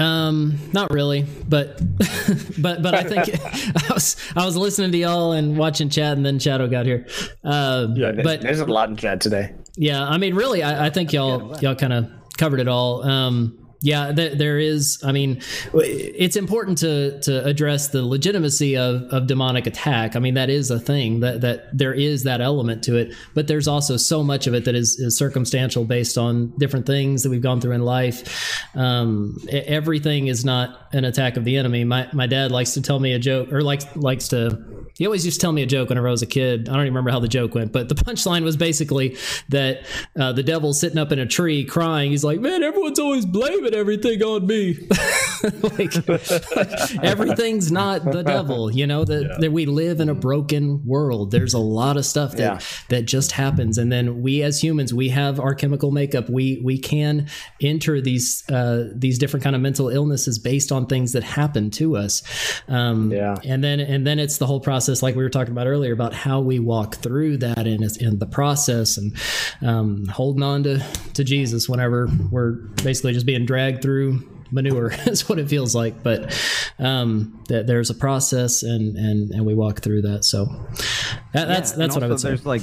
Um, 0.00 0.56
not 0.72 0.92
really, 0.92 1.26
but 1.48 1.76
but 2.62 2.82
but 2.84 2.94
I 2.94 3.02
think 3.02 3.30
I 3.90 3.92
was 3.92 4.16
I 4.36 4.46
was 4.46 4.56
listening 4.56 4.92
to 4.92 4.98
y'all 4.98 5.32
and 5.32 5.58
watching 5.58 5.88
chat, 5.88 6.16
and 6.16 6.24
then 6.24 6.38
Shadow 6.38 6.68
got 6.68 6.86
here. 6.86 7.08
Uh, 7.42 7.88
yeah, 7.96 8.12
but 8.22 8.42
there's 8.42 8.60
a 8.60 8.66
lot 8.66 8.88
in 8.90 8.96
chat 8.96 9.20
today. 9.20 9.52
Yeah, 9.74 10.04
I 10.04 10.18
mean, 10.18 10.36
really, 10.36 10.62
I, 10.62 10.86
I 10.86 10.90
think 10.90 11.12
y'all 11.12 11.58
y'all 11.58 11.74
kind 11.74 11.92
of 11.92 12.08
covered 12.38 12.60
it 12.60 12.68
all. 12.68 13.02
Um, 13.02 13.58
yeah, 13.84 14.12
th- 14.12 14.38
there 14.38 14.58
is. 14.58 14.98
I 15.04 15.12
mean, 15.12 15.42
it's 15.74 16.36
important 16.36 16.78
to 16.78 17.20
to 17.20 17.44
address 17.44 17.88
the 17.88 18.02
legitimacy 18.02 18.78
of, 18.78 19.02
of 19.12 19.26
demonic 19.26 19.66
attack. 19.66 20.16
I 20.16 20.20
mean, 20.20 20.32
that 20.34 20.48
is 20.48 20.70
a 20.70 20.80
thing 20.80 21.20
that 21.20 21.42
that 21.42 21.76
there 21.76 21.92
is 21.92 22.22
that 22.22 22.40
element 22.40 22.82
to 22.84 22.96
it, 22.96 23.14
but 23.34 23.46
there's 23.46 23.68
also 23.68 23.98
so 23.98 24.24
much 24.24 24.46
of 24.46 24.54
it 24.54 24.64
that 24.64 24.74
is, 24.74 24.98
is 24.98 25.18
circumstantial 25.18 25.84
based 25.84 26.16
on 26.16 26.56
different 26.56 26.86
things 26.86 27.24
that 27.24 27.28
we've 27.28 27.42
gone 27.42 27.60
through 27.60 27.72
in 27.72 27.82
life. 27.82 28.66
Um, 28.74 29.36
everything 29.50 30.28
is 30.28 30.46
not 30.46 30.88
an 30.94 31.04
attack 31.04 31.36
of 31.36 31.44
the 31.44 31.58
enemy. 31.58 31.84
My 31.84 32.08
my 32.14 32.26
dad 32.26 32.50
likes 32.50 32.72
to 32.74 32.80
tell 32.80 33.00
me 33.00 33.12
a 33.12 33.18
joke, 33.18 33.52
or 33.52 33.60
likes 33.60 33.84
likes 33.96 34.28
to 34.28 34.64
he 34.96 35.06
always 35.06 35.24
used 35.24 35.40
to 35.40 35.44
tell 35.44 35.52
me 35.52 35.62
a 35.62 35.66
joke 35.66 35.88
whenever 35.88 36.06
I 36.06 36.12
was 36.12 36.22
a 36.22 36.26
kid. 36.26 36.68
I 36.68 36.72
don't 36.72 36.82
even 36.82 36.94
remember 36.94 37.10
how 37.10 37.18
the 37.18 37.28
joke 37.28 37.54
went, 37.54 37.72
but 37.72 37.88
the 37.88 37.94
punchline 38.06 38.44
was 38.44 38.56
basically 38.56 39.16
that 39.48 39.84
uh, 40.18 40.32
the 40.32 40.42
devil's 40.42 40.80
sitting 40.80 40.98
up 40.98 41.12
in 41.12 41.18
a 41.18 41.26
tree 41.26 41.64
crying. 41.64 42.12
He's 42.12 42.24
like, 42.24 42.40
"Man, 42.40 42.62
everyone's 42.62 42.98
always 42.98 43.26
blaming 43.26 43.73
everything 43.74 44.22
on 44.22 44.46
me. 44.46 44.74
like, 45.62 46.08
like, 46.08 47.04
everything's 47.04 47.72
not 47.72 48.04
the 48.04 48.22
devil. 48.22 48.70
You 48.70 48.86
know 48.86 49.04
that 49.04 49.22
yeah. 49.22 49.36
that 49.40 49.52
we 49.52 49.66
live 49.66 50.00
in 50.00 50.08
a 50.08 50.14
broken 50.14 50.84
world. 50.86 51.30
There's 51.30 51.54
a 51.54 51.58
lot 51.58 51.96
of 51.96 52.06
stuff 52.06 52.32
that 52.32 52.38
yeah. 52.38 52.58
that 52.88 53.02
just 53.02 53.32
happens, 53.32 53.78
and 53.78 53.90
then 53.90 54.22
we 54.22 54.42
as 54.42 54.62
humans, 54.62 54.94
we 54.94 55.08
have 55.10 55.40
our 55.40 55.54
chemical 55.54 55.90
makeup. 55.90 56.30
We 56.30 56.60
we 56.64 56.78
can 56.78 57.28
enter 57.60 58.00
these 58.00 58.48
uh, 58.48 58.90
these 58.94 59.18
different 59.18 59.42
kind 59.44 59.56
of 59.56 59.62
mental 59.62 59.88
illnesses 59.88 60.38
based 60.38 60.72
on 60.72 60.86
things 60.86 61.12
that 61.12 61.24
happen 61.24 61.70
to 61.72 61.96
us. 61.96 62.22
Um, 62.68 63.10
yeah, 63.10 63.36
and 63.44 63.62
then 63.62 63.80
and 63.80 64.06
then 64.06 64.18
it's 64.18 64.38
the 64.38 64.46
whole 64.46 64.60
process 64.60 64.84
process, 64.84 65.02
like 65.02 65.14
we 65.14 65.22
were 65.22 65.30
talking 65.30 65.52
about 65.52 65.66
earlier, 65.66 65.92
about 65.92 66.12
how 66.12 66.40
we 66.40 66.58
walk 66.58 66.96
through 66.96 67.38
that 67.38 67.66
in, 67.66 67.82
in 68.00 68.18
the 68.18 68.26
process 68.26 68.98
and 68.98 69.16
um, 69.62 70.06
holding 70.06 70.42
on 70.42 70.62
to, 70.64 70.84
to 71.14 71.24
Jesus 71.24 71.68
whenever 71.68 72.08
we're 72.30 72.52
basically 72.82 73.12
just 73.12 73.24
being 73.24 73.46
dragged 73.46 73.63
through 73.72 74.28
manure 74.50 74.92
is 75.06 75.28
what 75.28 75.38
it 75.38 75.48
feels 75.48 75.74
like 75.74 76.02
but 76.02 76.32
um 76.78 77.42
that 77.48 77.66
there's 77.66 77.90
a 77.90 77.94
process 77.94 78.62
and 78.62 78.96
and 78.96 79.30
and 79.30 79.44
we 79.44 79.54
walk 79.54 79.80
through 79.80 80.02
that 80.02 80.24
so 80.24 80.46
that, 81.32 81.48
that's 81.48 81.72
yeah, 81.72 81.78
that's 81.78 81.94
what 81.94 82.04
i 82.04 82.08
would 82.08 82.20
say 82.20 82.28
there's 82.28 82.46
like 82.46 82.62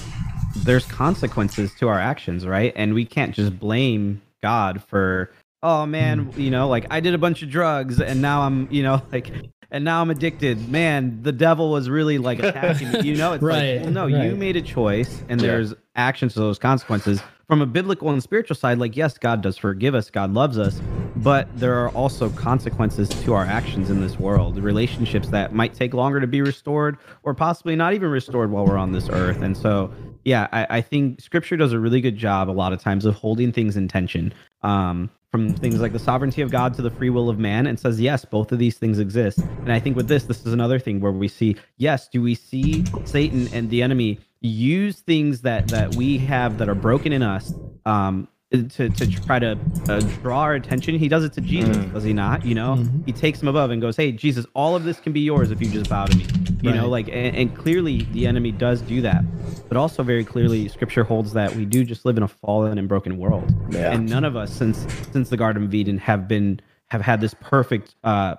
there's 0.58 0.86
consequences 0.86 1.74
to 1.76 1.88
our 1.88 2.00
actions 2.00 2.46
right 2.46 2.74
and 2.76 2.94
we 2.94 3.06
can't 3.06 3.36
just 3.36 3.60
blame 3.60 4.22
god 4.42 4.84
for 4.84 5.32
oh 5.64 5.86
man 5.86 6.32
you 6.38 6.52
know 6.52 6.68
like 6.70 6.86
i 6.92 7.00
did 7.00 7.14
a 7.14 7.18
bunch 7.18 7.42
of 7.42 7.50
drugs 7.50 8.00
and 8.00 8.22
now 8.22 8.42
i'm 8.42 8.68
you 8.72 8.84
know 8.84 9.02
like 9.12 9.32
and 9.72 9.86
now 9.86 10.02
I'm 10.02 10.10
addicted. 10.10 10.70
Man, 10.70 11.24
the 11.24 11.32
devil 11.32 11.72
was 11.72 11.90
really 11.90 12.18
like 12.18 12.40
attacking 12.40 12.92
me. 12.92 13.02
You 13.04 13.16
know, 13.16 13.34
it's 13.34 13.42
right, 13.44 13.78
like, 13.78 13.84
well, 13.84 13.92
no, 13.92 14.04
right. 14.04 14.30
you 14.30 14.36
made 14.36 14.58
a 14.58 14.62
choice, 14.62 15.24
and 15.30 15.42
yeah. 15.42 15.48
there's 15.48 15.74
actions 15.96 16.34
to 16.34 16.40
those 16.42 16.60
consequences. 16.60 17.22
From 17.52 17.62
a 17.62 17.66
biblical 17.66 18.10
and 18.10 18.24
spiritual 18.24 18.56
side, 18.56 18.78
like 18.78 18.96
yes, 18.96 19.18
God 19.18 19.42
does 19.42 19.58
forgive 19.58 19.94
us, 19.94 20.10
God 20.10 20.34
loves 20.34 20.58
us, 20.58 20.80
but 21.18 21.50
there 21.60 21.78
are 21.84 21.90
also 21.90 22.30
consequences 22.30 23.10
to 23.10 23.34
our 23.34 23.44
actions 23.44 23.90
in 23.90 24.00
this 24.00 24.18
world. 24.18 24.58
Relationships 24.58 25.28
that 25.32 25.54
might 25.54 25.74
take 25.74 25.94
longer 25.94 26.22
to 26.22 26.28
be 26.28 26.42
restored, 26.42 26.98
or 27.24 27.34
possibly 27.34 27.76
not 27.76 27.94
even 27.94 28.10
restored 28.10 28.52
while 28.52 28.66
we're 28.66 28.78
on 28.78 28.94
this 28.94 29.10
earth. 29.10 29.42
And 29.42 29.58
so, 29.58 29.94
yeah, 30.24 30.48
I, 30.54 30.78
I 30.78 30.82
think 30.82 31.20
Scripture 31.20 31.58
does 31.58 31.74
a 31.74 31.80
really 31.80 32.00
good 32.00 32.16
job 32.16 32.50
a 32.50 32.54
lot 32.54 32.72
of 32.72 32.80
times 32.80 33.04
of 33.04 33.16
holding 33.16 33.52
things 33.52 33.76
in 33.76 33.90
tension. 33.90 34.34
Um, 34.64 35.10
from 35.30 35.54
things 35.54 35.82
like 35.82 35.92
the 35.92 36.00
sovereignty 36.00 36.42
of 36.42 36.52
God 36.52 36.74
to 36.76 36.82
the 36.82 36.92
free 36.92 37.10
will 37.10 37.30
of 37.30 37.38
man 37.38 37.68
and 37.68 37.78
says, 37.78 38.00
yes, 38.00 38.24
both 38.24 38.54
of 38.54 38.60
these 38.60 38.78
things 38.78 38.98
exist. 38.98 39.40
And 39.40 39.74
I 39.74 39.80
think 39.80 39.98
with 39.98 40.08
this, 40.08 40.24
this 40.24 40.46
is 40.46 40.54
another 40.54 40.80
thing 40.80 41.02
where 41.02 41.12
we 41.12 41.28
see, 41.28 41.58
yes, 41.78 42.08
do 42.08 42.22
we 42.22 42.36
see 42.36 42.86
Satan 43.04 43.50
and 43.54 43.70
the 43.70 43.82
enemy 43.82 44.20
use 44.42 45.00
things 45.02 45.42
that 45.42 45.68
that 45.70 45.96
we 45.96 46.18
have 46.18 46.58
that 46.58 46.68
are 46.68 46.76
broken 46.76 47.14
in 47.14 47.22
us 47.22 47.54
um, 47.86 48.28
to, 48.52 48.90
to 48.90 49.08
try 49.22 49.40
to 49.40 49.58
uh, 49.88 50.02
draw 50.22 50.42
our 50.42 50.56
attention. 50.56 50.96
He 50.96 51.08
does 51.08 51.24
it 51.24 51.32
to 51.34 51.42
Jesus, 51.42 51.78
mm. 51.78 51.94
does 51.94 52.04
he 52.04 52.12
not? 52.12 52.46
You 52.46 52.56
know, 52.56 52.76
mm-hmm. 52.76 53.04
he 53.06 53.14
takes 53.14 53.42
him 53.42 53.48
above 53.48 53.72
and 53.72 53.82
goes, 53.82 53.96
"Hey, 53.96 54.12
Jesus, 54.12 54.46
all 54.54 54.76
of 54.76 54.84
this 54.84 55.00
can 55.00 55.14
be 55.14 55.22
yours 55.22 55.52
if 55.52 55.62
you 55.62 55.70
just 55.70 55.90
bow 55.90 56.06
to 56.06 56.18
me." 56.18 56.26
You 56.62 56.70
right. 56.70 56.76
know, 56.76 56.90
like, 56.90 57.08
and, 57.08 57.36
and, 57.36 57.56
clearly 57.56 58.04
the 58.12 58.28
enemy 58.28 58.52
does 58.52 58.82
do 58.82 59.02
that, 59.02 59.24
but 59.68 59.78
also 59.78 60.04
very 60.04 60.26
clearly, 60.26 60.68
Scripture 60.68 61.04
holds 61.04 61.34
that 61.34 61.56
we 61.56 61.66
do 61.66 61.84
just 61.84 62.06
live 62.06 62.18
in 62.18 62.24
a 62.24 62.28
fallen 62.28 62.78
and 62.78 62.88
broken 62.88 63.18
world, 63.18 63.54
yeah. 63.70 63.94
and 63.94 64.10
none 64.10 64.26
of 64.26 64.36
us 64.36 64.54
since 64.54 64.86
since 65.12 65.30
the 65.30 65.38
Garden 65.38 65.64
of 65.64 65.74
Eden 65.74 65.98
have 65.98 66.28
been 66.28 66.60
have 66.88 67.02
had 67.02 67.22
this 67.22 67.34
perfect, 67.40 67.96
uh, 68.04 68.36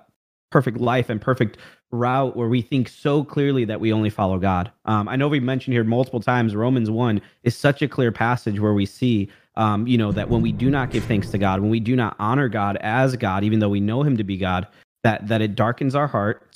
perfect 0.51 0.77
life 0.77 1.09
and 1.09 1.19
perfect 1.19 1.57
route 1.93 2.35
where 2.35 2.49
we 2.49 2.61
think 2.61 2.89
so 2.89 3.23
clearly 3.23 3.63
that 3.65 3.79
we 3.79 3.93
only 3.93 4.09
follow 4.09 4.39
God. 4.39 4.71
Um, 4.85 5.07
I 5.07 5.15
know 5.15 5.27
we 5.27 5.39
mentioned 5.39 5.73
here 5.73 5.83
multiple 5.83 6.19
times 6.19 6.55
Romans 6.55 6.89
1 6.89 7.21
is 7.43 7.55
such 7.55 7.81
a 7.81 7.87
clear 7.87 8.11
passage 8.11 8.59
where 8.59 8.73
we 8.73 8.85
see 8.85 9.29
um, 9.55 9.85
you 9.85 9.97
know, 9.97 10.11
that 10.11 10.29
when 10.29 10.41
we 10.41 10.51
do 10.51 10.69
not 10.69 10.89
give 10.89 11.03
thanks 11.03 11.29
to 11.29 11.37
God, 11.37 11.61
when 11.61 11.69
we 11.69 11.79
do 11.79 11.95
not 11.95 12.15
honor 12.17 12.49
God 12.49 12.77
as 12.77 13.15
God, 13.15 13.43
even 13.43 13.59
though 13.59 13.69
we 13.69 13.79
know 13.79 14.01
him 14.01 14.17
to 14.17 14.23
be 14.23 14.35
God, 14.35 14.67
that 15.03 15.27
that 15.27 15.41
it 15.41 15.55
darkens 15.55 15.95
our 15.95 16.07
heart 16.07 16.49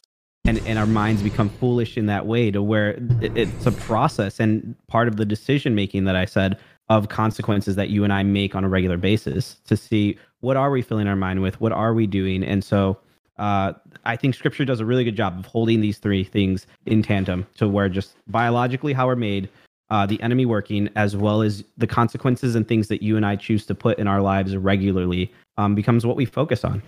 and, 0.46 0.60
and 0.66 0.80
our 0.80 0.88
minds 0.88 1.22
become 1.22 1.50
foolish 1.50 1.98
in 1.98 2.08
that 2.08 2.26
way 2.26 2.50
to 2.50 2.64
where 2.64 2.92
it, 3.22 3.38
it's 3.38 3.66
a 3.66 3.72
process 3.72 4.40
and 4.40 4.76
part 4.88 5.08
of 5.08 5.18
the 5.18 5.26
decision 5.26 5.76
making 5.76 6.06
that 6.06 6.16
I 6.16 6.26
said 6.26 6.58
of 6.90 7.10
consequences 7.10 7.76
that 7.76 7.90
you 7.90 8.04
and 8.04 8.14
I 8.14 8.24
make 8.24 8.56
on 8.56 8.64
a 8.64 8.70
regular 8.70 8.98
basis 8.98 9.58
to 9.66 9.76
see 9.76 10.18
what 10.40 10.56
are 10.56 10.72
we 10.72 10.82
filling 10.82 11.08
our 11.08 11.16
mind 11.16 11.42
with? 11.42 11.60
What 11.60 11.74
are 11.74 11.94
we 11.94 12.08
doing? 12.08 12.44
And 12.44 12.64
so 12.64 12.98
uh, 13.38 13.74
I 14.08 14.16
think 14.16 14.34
Scripture 14.36 14.64
does 14.66 14.80
a 14.80 14.86
really 14.86 15.04
good 15.04 15.18
job 15.18 15.38
of 15.38 15.46
holding 15.46 15.82
these 15.82 15.98
three 15.98 16.24
things 16.24 16.66
in 16.86 17.04
tandem 17.04 17.46
to 17.58 17.68
where 17.68 17.90
just 17.90 18.16
biologically 18.28 18.94
how 18.94 19.06
we're 19.06 19.18
made, 19.18 19.50
uh, 19.90 20.06
the 20.06 20.20
enemy 20.22 20.46
working, 20.46 20.90
as 20.96 21.16
well 21.16 21.42
as 21.42 21.64
the 21.78 21.88
consequences 21.88 22.56
and 22.56 22.68
things 22.68 22.88
that 22.88 23.04
you 23.04 23.18
and 23.18 23.26
I 23.26 23.36
choose 23.36 23.66
to 23.66 23.76
put 23.76 24.00
in 24.00 24.08
our 24.08 24.22
lives 24.22 24.56
regularly 24.56 25.32
um, 25.58 25.76
becomes 25.76 26.06
what 26.06 26.16
we 26.16 26.26
focus 26.26 26.64
on. 26.64 26.82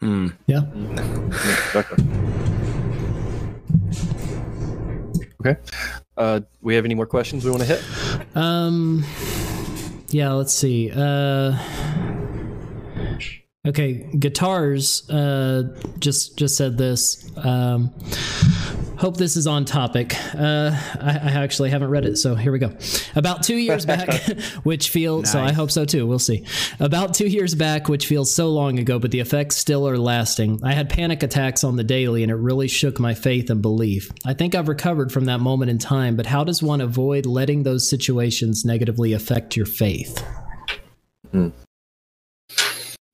Hmm. 0.00 0.28
Yeah. 0.46 0.60
Okay. 5.38 5.60
Uh, 6.16 6.40
we 6.60 6.74
have 6.74 6.84
any 6.84 6.94
more 6.96 7.06
questions 7.06 7.44
we 7.44 7.50
want 7.52 7.62
to 7.62 7.68
hit? 7.68 8.36
Um. 8.36 9.04
Yeah. 10.08 10.32
Let's 10.32 10.52
see. 10.52 10.90
Uh. 10.90 11.56
Okay, 13.66 13.94
guitars. 14.18 15.08
Uh, 15.10 15.76
just 15.98 16.36
just 16.36 16.56
said 16.56 16.78
this. 16.78 17.28
Um, 17.36 17.92
hope 18.96 19.16
this 19.16 19.36
is 19.36 19.46
on 19.46 19.64
topic. 19.64 20.14
Uh, 20.34 20.70
I, 21.00 21.20
I 21.22 21.32
actually 21.42 21.70
haven't 21.70 21.90
read 21.90 22.06
it, 22.06 22.16
so 22.16 22.36
here 22.36 22.52
we 22.52 22.60
go. 22.60 22.72
About 23.16 23.42
two 23.42 23.56
years 23.56 23.84
back, 23.84 24.22
which 24.62 24.90
feels 24.90 25.32
so. 25.32 25.40
I 25.40 25.52
hope 25.52 25.70
so 25.70 25.84
too. 25.84 26.06
We'll 26.06 26.18
see. 26.20 26.44
About 26.78 27.14
two 27.14 27.26
years 27.26 27.54
back, 27.54 27.88
which 27.88 28.06
feels 28.06 28.32
so 28.32 28.50
long 28.50 28.78
ago, 28.78 28.98
but 28.98 29.10
the 29.10 29.20
effects 29.20 29.56
still 29.56 29.88
are 29.88 29.98
lasting. 29.98 30.60
I 30.62 30.72
had 30.72 30.88
panic 30.88 31.22
attacks 31.22 31.64
on 31.64 31.76
the 31.76 31.84
daily, 31.84 32.22
and 32.22 32.30
it 32.30 32.36
really 32.36 32.68
shook 32.68 33.00
my 33.00 33.14
faith 33.14 33.50
and 33.50 33.60
belief. 33.60 34.10
I 34.24 34.34
think 34.34 34.54
I've 34.54 34.68
recovered 34.68 35.10
from 35.10 35.24
that 35.24 35.40
moment 35.40 35.70
in 35.70 35.78
time, 35.78 36.14
but 36.14 36.26
how 36.26 36.44
does 36.44 36.62
one 36.62 36.80
avoid 36.80 37.26
letting 37.26 37.64
those 37.64 37.88
situations 37.88 38.64
negatively 38.64 39.12
affect 39.12 39.56
your 39.56 39.66
faith? 39.66 40.24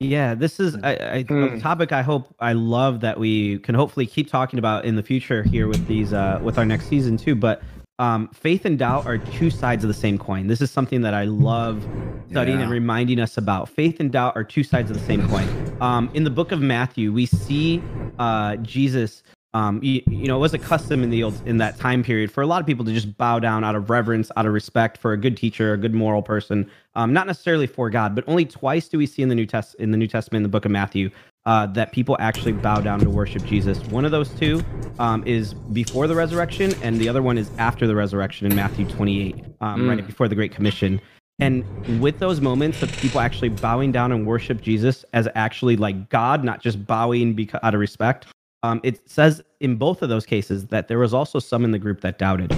Yeah, 0.03 0.35
this 0.35 0.59
is 0.59 0.75
I, 0.83 0.91
I, 0.91 1.25
a 1.29 1.59
topic 1.59 1.91
I 1.91 2.01
hope 2.01 2.33
I 2.39 2.53
love 2.53 2.99
that 3.01 3.19
we 3.19 3.59
can 3.59 3.75
hopefully 3.75 4.05
keep 4.05 4.29
talking 4.29 4.59
about 4.59 4.85
in 4.85 4.95
the 4.95 5.03
future 5.03 5.43
here 5.43 5.67
with 5.67 5.87
these 5.87 6.13
uh, 6.13 6.39
with 6.43 6.57
our 6.57 6.65
next 6.65 6.87
season 6.87 7.17
too. 7.17 7.35
But 7.35 7.61
um, 7.99 8.27
faith 8.33 8.65
and 8.65 8.77
doubt 8.77 9.05
are 9.05 9.17
two 9.17 9.49
sides 9.49 9.83
of 9.83 9.87
the 9.87 9.93
same 9.93 10.17
coin. 10.17 10.47
This 10.47 10.61
is 10.61 10.71
something 10.71 11.01
that 11.03 11.13
I 11.13 11.23
love 11.25 11.87
studying 12.29 12.57
Yeah. 12.57 12.63
and 12.63 12.71
reminding 12.71 13.19
us 13.19 13.37
about. 13.37 13.69
Faith 13.69 13.99
and 13.99 14.11
doubt 14.11 14.35
are 14.35 14.43
two 14.43 14.63
sides 14.63 14.89
of 14.91 14.97
the 14.99 15.05
same 15.05 15.27
coin. 15.29 15.47
Um, 15.79 16.09
in 16.13 16.23
the 16.23 16.29
book 16.31 16.51
of 16.51 16.59
Matthew, 16.59 17.13
we 17.13 17.25
see 17.27 17.81
uh, 18.19 18.55
Jesus. 18.57 19.23
Um, 19.55 19.79
you, 19.83 20.01
you 20.07 20.27
know, 20.27 20.37
it 20.37 20.39
was 20.39 20.53
a 20.53 20.59
custom 20.59 21.03
in 21.03 21.09
the 21.11 21.23
old 21.23 21.39
in 21.47 21.57
that 21.57 21.77
time 21.77 22.03
period 22.03 22.31
for 22.31 22.41
a 22.41 22.47
lot 22.47 22.59
of 22.59 22.65
people 22.65 22.83
to 22.85 22.91
just 22.91 23.15
bow 23.17 23.39
down 23.39 23.63
out 23.63 23.75
of 23.75 23.89
reverence, 23.89 24.31
out 24.35 24.45
of 24.45 24.53
respect 24.53 24.97
for 24.97 25.13
a 25.13 25.17
good 25.17 25.37
teacher, 25.37 25.73
a 25.73 25.77
good 25.77 25.93
moral 25.93 26.23
person, 26.23 26.69
um, 26.95 27.13
not 27.13 27.27
necessarily 27.27 27.67
for 27.67 27.89
God, 27.89 28.15
but 28.15 28.23
only 28.27 28.45
twice 28.45 28.87
do 28.87 28.97
we 28.97 29.05
see 29.05 29.21
in 29.21 29.29
the 29.29 29.35
New 29.35 29.45
Test 29.45 29.75
in 29.75 29.91
the 29.91 29.97
New 29.97 30.07
Testament 30.07 30.37
in 30.37 30.43
the 30.43 30.49
book 30.49 30.65
of 30.65 30.71
Matthew 30.71 31.11
uh, 31.45 31.67
that 31.67 31.91
people 31.91 32.15
actually 32.19 32.53
bow 32.53 32.79
down 32.79 32.99
to 32.99 33.09
worship 33.09 33.43
Jesus. 33.45 33.79
One 33.87 34.05
of 34.05 34.11
those 34.11 34.29
two 34.29 34.63
um, 34.99 35.23
is 35.27 35.53
before 35.53 36.07
the 36.07 36.15
resurrection, 36.15 36.73
and 36.81 36.99
the 36.99 37.09
other 37.09 37.21
one 37.21 37.37
is 37.37 37.51
after 37.57 37.85
the 37.85 37.95
resurrection 37.95 38.47
in 38.47 38.55
Matthew 38.55 38.87
28, 38.87 39.43
um, 39.61 39.89
right 39.89 40.05
before 40.05 40.27
the 40.27 40.35
Great 40.35 40.51
Commission. 40.51 41.01
And 41.39 42.01
with 42.01 42.19
those 42.19 42.39
moments 42.39 42.81
of 42.83 42.91
people 42.97 43.19
actually 43.19 43.49
bowing 43.49 43.91
down 43.91 44.11
and 44.11 44.25
worship 44.25 44.61
Jesus 44.61 45.03
as 45.13 45.27
actually 45.35 45.75
like 45.75 46.09
God, 46.09 46.43
not 46.43 46.61
just 46.61 46.85
bowing 46.85 47.33
because 47.33 47.59
out 47.63 47.73
of 47.73 47.79
respect, 47.79 48.27
um, 48.63 48.79
it 48.83 49.07
says 49.09 49.43
in 49.59 49.75
both 49.75 50.01
of 50.01 50.09
those 50.09 50.25
cases 50.25 50.67
that 50.67 50.87
there 50.87 50.97
was 50.97 51.13
also 51.13 51.39
some 51.39 51.63
in 51.63 51.71
the 51.71 51.79
group 51.79 52.01
that 52.01 52.17
doubted. 52.17 52.51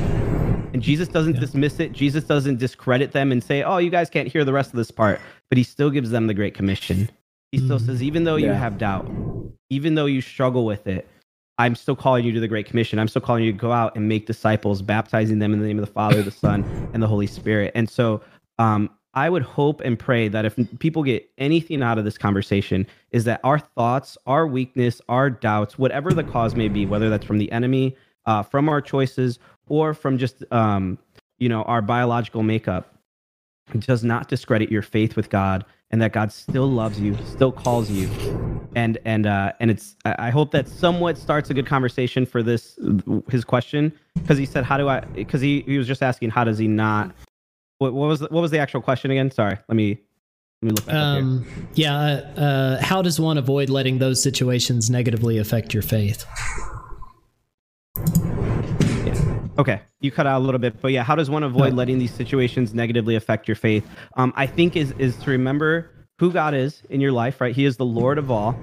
And 0.74 0.82
Jesus 0.82 1.08
doesn't 1.08 1.40
dismiss 1.40 1.80
it. 1.80 1.94
Jesus 1.94 2.26
doesn't 2.26 2.58
discredit 2.60 3.12
them 3.12 3.32
and 3.32 3.44
say, 3.44 3.64
"Oh, 3.64 3.78
you 3.78 3.90
guys 3.90 4.10
can't 4.10 4.28
hear 4.28 4.44
the 4.44 4.54
rest 4.54 4.72
of 4.72 4.78
this 4.78 4.92
part." 4.92 5.20
But 5.50 5.58
he 5.58 5.64
still 5.64 5.90
gives 5.90 6.10
them 6.12 6.28
the 6.28 6.34
great 6.34 6.54
commission. 6.54 7.10
He 7.52 7.60
still 7.60 7.80
says, 7.80 8.04
"Even 8.04 8.26
though 8.26 8.36
you 8.36 8.52
have 8.52 8.78
doubt, 8.78 9.10
even 9.70 9.96
though 9.96 10.06
you 10.06 10.22
struggle 10.22 10.66
with 10.66 10.86
it, 10.86 11.08
I'm 11.58 11.76
still 11.76 11.96
calling 11.96 12.26
you 12.26 12.34
to 12.34 12.42
the 12.42 12.50
great 12.50 12.66
commission. 12.66 13.00
I'm 13.00 13.08
still 13.08 13.22
calling 13.22 13.46
you 13.46 13.54
to 13.54 13.58
go 13.58 13.72
out 13.72 13.96
and 13.96 14.10
make 14.10 14.26
disciples, 14.26 14.82
baptizing 14.82 15.40
them 15.40 15.54
in 15.54 15.60
the 15.60 15.66
name 15.66 15.80
of 15.80 15.86
the 15.86 15.92
Father, 15.92 16.22
the 16.22 16.32
Son, 16.32 16.66
and 16.94 17.02
the 17.02 17.08
Holy 17.08 17.28
Spirit." 17.28 17.72
And 17.74 17.90
so, 17.90 18.22
um, 18.60 18.90
I 19.16 19.30
would 19.30 19.44
hope 19.44 19.82
and 19.82 19.98
pray 19.98 20.28
that 20.28 20.44
if 20.44 20.60
people 20.80 21.02
get 21.02 21.30
anything 21.38 21.82
out 21.82 21.98
of 21.98 22.04
this 22.04 22.18
conversation, 22.18 22.86
is 23.12 23.24
that 23.24 23.40
our 23.44 23.60
thoughts, 23.60 24.18
our 24.28 24.46
weakness, 24.46 25.02
our 25.08 25.30
doubts, 25.30 25.80
whatever 25.80 26.12
the 26.12 26.24
cause 26.24 26.54
may 26.54 26.68
be, 26.68 26.86
whether 26.86 27.10
that's 27.10 27.26
from 27.26 27.38
the 27.38 27.50
enemy, 27.52 27.96
uh, 28.26 28.44
from 28.44 28.68
our 28.68 28.82
choices, 28.82 29.40
or 29.68 29.94
from 29.94 30.18
just 30.18 30.44
um, 30.52 30.98
you 31.40 31.48
know 31.48 31.64
our 31.64 31.82
biological 31.82 32.44
makeup, 32.44 32.94
does 33.80 34.04
not 34.04 34.28
discredit 34.28 34.70
your 34.70 34.82
faith 34.82 35.16
with 35.16 35.30
God, 35.30 35.64
and 35.92 36.02
that 36.02 36.12
God 36.12 36.34
still 36.34 36.68
loves 36.68 37.00
you, 37.00 37.18
still 37.26 37.54
calls 37.54 37.90
you, 37.90 38.10
and 38.76 38.98
and 39.06 39.26
uh, 39.26 39.54
and 39.62 39.72
it's. 39.72 39.96
I 40.04 40.30
hope 40.30 40.52
that 40.52 40.68
somewhat 40.68 41.18
starts 41.18 41.50
a 41.50 41.54
good 41.54 41.68
conversation 41.68 42.26
for 42.26 42.44
this 42.44 42.78
his 43.30 43.46
question 43.46 43.94
because 44.16 44.38
he 44.38 44.46
said, 44.46 44.66
"How 44.66 44.78
do 44.78 44.90
I?" 44.90 45.00
Because 45.00 45.40
he 45.40 45.62
he 45.62 45.78
was 45.78 45.88
just 45.88 46.04
asking, 46.04 46.32
"How 46.32 46.44
does 46.44 46.58
he 46.58 46.68
not?" 46.68 47.16
What, 47.80 47.94
what 47.94 48.08
was 48.08 48.20
the, 48.22 48.28
what 48.30 48.42
was 48.42 48.52
the 48.52 48.60
actual 48.60 48.82
question 48.82 49.12
again? 49.12 49.32
Sorry, 49.32 49.58
let 49.68 49.76
me 49.76 50.00
let 50.62 50.68
me 50.68 50.72
look 50.72 50.86
back 50.86 50.96
up 50.96 51.14
here. 51.16 51.24
Um, 51.24 51.46
yeah. 51.74 51.98
Uh, 52.38 52.82
how 52.82 53.02
does 53.02 53.20
one 53.20 53.38
avoid 53.38 53.70
letting 53.70 54.00
those 54.00 54.22
situations 54.24 54.90
negatively 54.90 55.38
affect 55.38 55.74
your 55.74 55.84
faith? 55.84 56.26
Okay, 59.58 59.80
you 60.02 60.12
cut 60.12 60.28
out 60.28 60.40
a 60.42 60.44
little 60.44 60.60
bit, 60.60 60.82
but 60.82 60.92
yeah, 60.92 61.02
how 61.02 61.16
does 61.16 61.30
one 61.30 61.44
avoid 61.44 61.72
No. 61.72 61.78
letting 61.78 61.98
these 61.98 62.14
situations 62.14 62.74
negatively 62.74 63.16
affect 63.16 63.48
your 63.48 63.56
faith? 63.56 63.88
Um, 64.18 64.34
I 64.36 64.48
think 64.48 64.76
is 64.76 64.94
is 64.98 65.16
to 65.18 65.30
remember 65.32 65.92
who 66.20 66.32
God 66.32 66.54
is 66.54 66.82
in 66.90 67.00
your 67.00 67.14
life, 67.14 67.40
right? 67.40 67.56
He 67.56 67.64
is 67.64 67.78
the 67.78 67.86
Lord 67.86 68.18
of 68.18 68.30
all, 68.30 68.54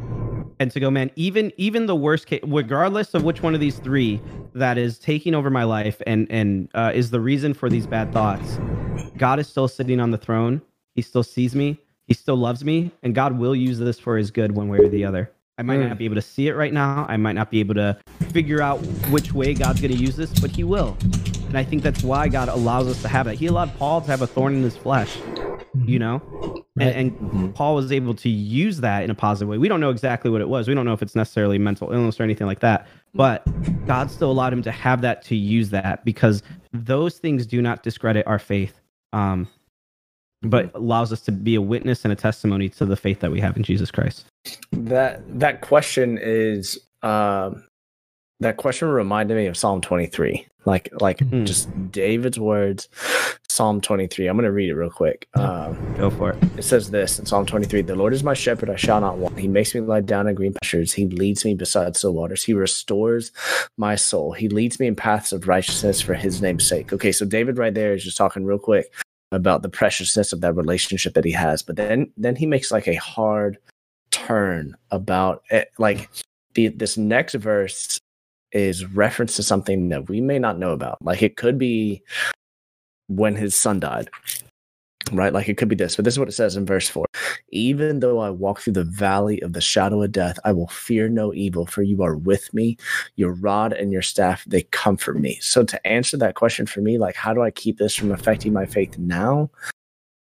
and 0.63 0.71
to 0.71 0.81
go, 0.81 0.91
man. 0.91 1.11
Even 1.17 1.53
even 1.57 1.87
the 1.87 1.97
worst 1.97 2.27
case, 2.27 2.41
regardless 2.47 3.15
of 3.15 3.25
which 3.25 3.43
one 3.43 3.53
of 3.55 3.61
these 3.61 3.79
three 3.79 4.21
that 4.55 4.79
is 4.79 4.99
taking 4.99 5.35
over 5.35 5.51
my 5.51 5.65
life 5.65 6.01
and 6.07 6.27
and 6.31 6.71
uh, 6.75 6.93
is 6.95 7.11
the 7.11 7.21
reason 7.21 7.53
for 7.53 7.69
these 7.69 7.87
bad 7.87 8.13
thoughts, 8.13 8.59
God 9.17 9.39
is 9.39 9.49
still 9.49 9.69
sitting 9.69 10.01
on 10.01 10.11
the 10.11 10.19
throne. 10.19 10.63
He 10.95 11.03
still 11.03 11.25
sees 11.25 11.55
me. 11.55 11.79
He 12.07 12.15
still 12.15 12.37
loves 12.37 12.65
me, 12.65 12.93
and 13.03 13.15
God 13.15 13.39
will 13.39 13.57
use 13.57 13.79
this 13.79 13.99
for 13.99 14.17
His 14.17 14.31
good, 14.31 14.53
one 14.53 14.69
way 14.69 14.79
or 14.79 14.89
the 14.89 15.05
other. 15.05 15.31
I 15.59 15.63
might 15.63 15.81
not 15.81 15.99
be 15.99 16.07
able 16.07 16.15
to 16.15 16.23
see 16.23 16.49
it 16.49 16.55
right 16.55 16.73
now. 16.73 17.07
I 17.09 17.17
might 17.17 17.35
not 17.35 17.51
be 17.51 17.61
able 17.61 17.75
to 17.75 17.99
figure 18.31 18.63
out 18.63 18.79
which 19.11 19.33
way 19.33 19.55
God's 19.55 19.81
going 19.81 19.93
to 19.93 19.99
use 19.99 20.17
this, 20.17 20.33
but 20.41 20.51
He 20.51 20.65
will. 20.65 20.97
And 21.47 21.59
I 21.59 21.65
think 21.65 21.83
that's 21.83 22.03
why 22.03 22.29
God 22.29 22.49
allows 22.49 22.87
us 22.87 23.03
to 23.03 23.09
have 23.09 23.27
that. 23.27 23.35
He 23.35 23.47
allowed 23.47 23.77
Paul 23.79 24.01
to 24.01 24.11
have 24.11 24.23
a 24.23 24.27
thorn 24.27 24.55
in 24.55 24.63
his 24.63 24.77
flesh, 24.77 25.19
you 25.75 25.99
know? 25.99 26.21
Right. 26.77 26.95
And, 26.95 27.17
and 27.33 27.55
Paul 27.55 27.75
was 27.75 27.93
able 27.93 28.15
to 28.15 28.29
use 28.29 28.81
that 28.81 29.03
in 29.03 29.11
a 29.11 29.15
positive 29.15 29.49
way. 29.49 29.59
We 29.59 29.69
don't 29.69 29.81
know 29.81 29.91
exactly 29.91 30.31
what 30.31 30.41
it 30.41 30.49
was. 30.49 30.69
We 30.69 30.75
don't 30.75 30.87
know 30.87 30.93
if 30.93 31.03
it's 31.03 31.15
necessarily 31.15 31.59
mental 31.59 31.93
illness 31.93 32.19
or 32.19 32.23
anything 32.23 32.47
like 32.47 32.61
that. 32.61 32.87
But 33.15 33.47
God 33.87 34.11
still 34.11 34.31
allowed 34.31 34.53
him 34.53 34.63
to 34.63 34.71
have 34.71 35.01
that 35.03 35.23
to 35.25 35.37
use 35.37 35.71
that 35.71 36.05
because 36.05 36.43
those 36.73 37.19
things 37.19 37.47
do 37.47 37.61
not 37.61 37.83
discredit 37.83 38.27
our 38.27 38.39
faith, 38.39 38.81
um, 39.13 39.49
but 40.43 40.75
allows 40.75 41.13
us 41.13 41.21
to 41.23 41.33
be 41.33 41.55
a 41.55 41.63
witness 41.63 42.05
and 42.05 42.13
a 42.13 42.17
testimony 42.17 42.69
to 42.71 42.87
the 42.87 42.97
faith 42.97 43.21
that 43.21 43.31
we 43.31 43.41
have 43.41 43.57
in 43.57 43.63
Jesus 43.63 43.91
Christ. 43.91 44.27
That 44.73 45.23
that 45.39 45.61
question 45.61 46.19
is 46.21 46.79
um 47.03 47.65
that 48.43 48.57
question 48.57 48.89
reminded 48.89 49.37
me 49.37 49.47
of 49.47 49.57
Psalm 49.57 49.81
23. 49.81 50.47
Like 50.65 50.91
like 51.01 51.19
Mhm. 51.19 51.45
just 51.45 51.69
David's 51.91 52.39
words. 52.39 52.89
Psalm 53.49 53.81
23. 53.81 54.27
I'm 54.29 54.37
gonna 54.37 54.53
read 54.53 54.71
it 54.71 54.75
real 54.75 54.91
quick. 54.91 55.27
Um 55.35 55.77
Go 55.99 56.09
for 56.11 56.31
it. 56.31 56.39
it 56.57 56.63
says 56.63 56.91
this 56.91 57.19
in 57.19 57.27
Psalm 57.27 57.47
23 57.47 57.83
The 57.83 57.97
Lord 57.97 58.13
is 58.15 58.23
my 58.23 58.35
shepherd, 58.35 58.71
I 58.71 58.77
shall 58.77 59.01
not 59.01 59.19
want. 59.19 59.39
He 59.39 59.49
makes 59.49 59.75
me 59.75 59.81
lie 59.81 60.01
down 60.03 60.29
in 60.29 60.35
green 60.37 60.53
pastures. 60.55 60.93
He 60.93 61.07
leads 61.09 61.45
me 61.45 61.55
beside 61.55 61.97
still 61.97 62.15
waters. 62.15 62.45
He 62.45 62.55
restores 62.55 63.33
my 63.77 63.97
soul. 63.97 64.33
He 64.33 64.49
leads 64.49 64.79
me 64.79 64.87
in 64.87 64.95
paths 64.95 65.33
of 65.33 65.49
righteousness 65.49 66.01
for 66.01 66.15
his 66.15 66.41
name's 66.41 66.67
sake. 66.67 66.93
Okay, 66.93 67.11
so 67.13 67.25
David 67.27 67.59
right 67.59 67.75
there 67.75 67.95
is 67.95 68.05
just 68.05 68.17
talking 68.17 68.45
real 68.45 68.59
quick 68.59 68.87
about 69.33 69.63
the 69.63 69.69
preciousness 69.69 70.33
of 70.33 70.41
that 70.43 70.55
relationship 70.55 71.15
that 71.15 71.25
he 71.25 71.33
has. 71.33 71.63
But 71.63 71.77
then 71.77 72.13
then 72.17 72.37
he 72.37 72.47
makes 72.47 72.71
like 72.71 72.87
a 72.87 72.95
hard 72.95 73.59
turn 74.13 74.77
about 74.93 75.43
it. 75.51 75.71
Like 75.79 76.09
the 76.55 76.69
this 76.69 76.97
next 76.97 77.35
verse 77.35 77.99
is 78.53 78.87
reference 78.87 79.37
to 79.37 79.43
something 79.43 79.89
that 79.89 80.09
we 80.09 80.21
may 80.21 80.39
not 80.39 80.59
know 80.59 80.73
about. 80.73 80.99
Like 81.03 81.23
it 81.23 81.37
could 81.37 81.59
be 81.59 82.03
when 83.09 83.37
his 83.37 83.55
son 83.55 83.81
died 83.81 84.09
right? 85.11 85.33
Like 85.33 85.49
it 85.49 85.57
could 85.57 85.69
be 85.69 85.77
this, 85.77 85.97
but 85.97 86.05
this 86.05 86.15
is 86.15 86.19
what 86.19 86.29
it 86.29 86.33
says 86.33 86.57
in 86.57 86.67
verse 86.67 86.89
4 86.89 87.07
Even 87.51 88.01
though 88.01 88.19
I 88.19 88.31
walk 88.31 88.61
through 88.61 88.75
the 88.75 88.85
valley 88.85 89.41
of 89.43 89.53
the 89.53 89.61
shadow 89.61 90.03
of 90.03 90.13
death, 90.13 90.39
I 90.45 90.53
will 90.53 90.69
fear 90.69 91.09
no 91.09 91.35
evil, 91.35 91.67
for 91.67 91.83
you 91.83 92.03
are 92.03 92.17
with 92.17 92.53
me. 92.55 92.77
Your 93.17 93.33
rod 93.33 93.73
and 93.73 93.93
your 93.93 94.03
staff, 94.03 94.45
they 94.47 94.63
comfort 94.63 95.19
me. 95.19 95.39
So, 95.41 95.65
to 95.65 95.87
answer 95.87 96.17
that 96.19 96.35
question 96.35 96.67
for 96.67 96.81
me, 96.81 96.99
like, 96.99 97.17
how 97.17 97.35
do 97.35 97.43
I 97.43 97.51
keep 97.51 97.79
this 97.79 97.95
from 97.95 98.13
affecting 98.13 98.53
my 98.53 98.67
faith 98.67 98.97
now? 98.99 99.51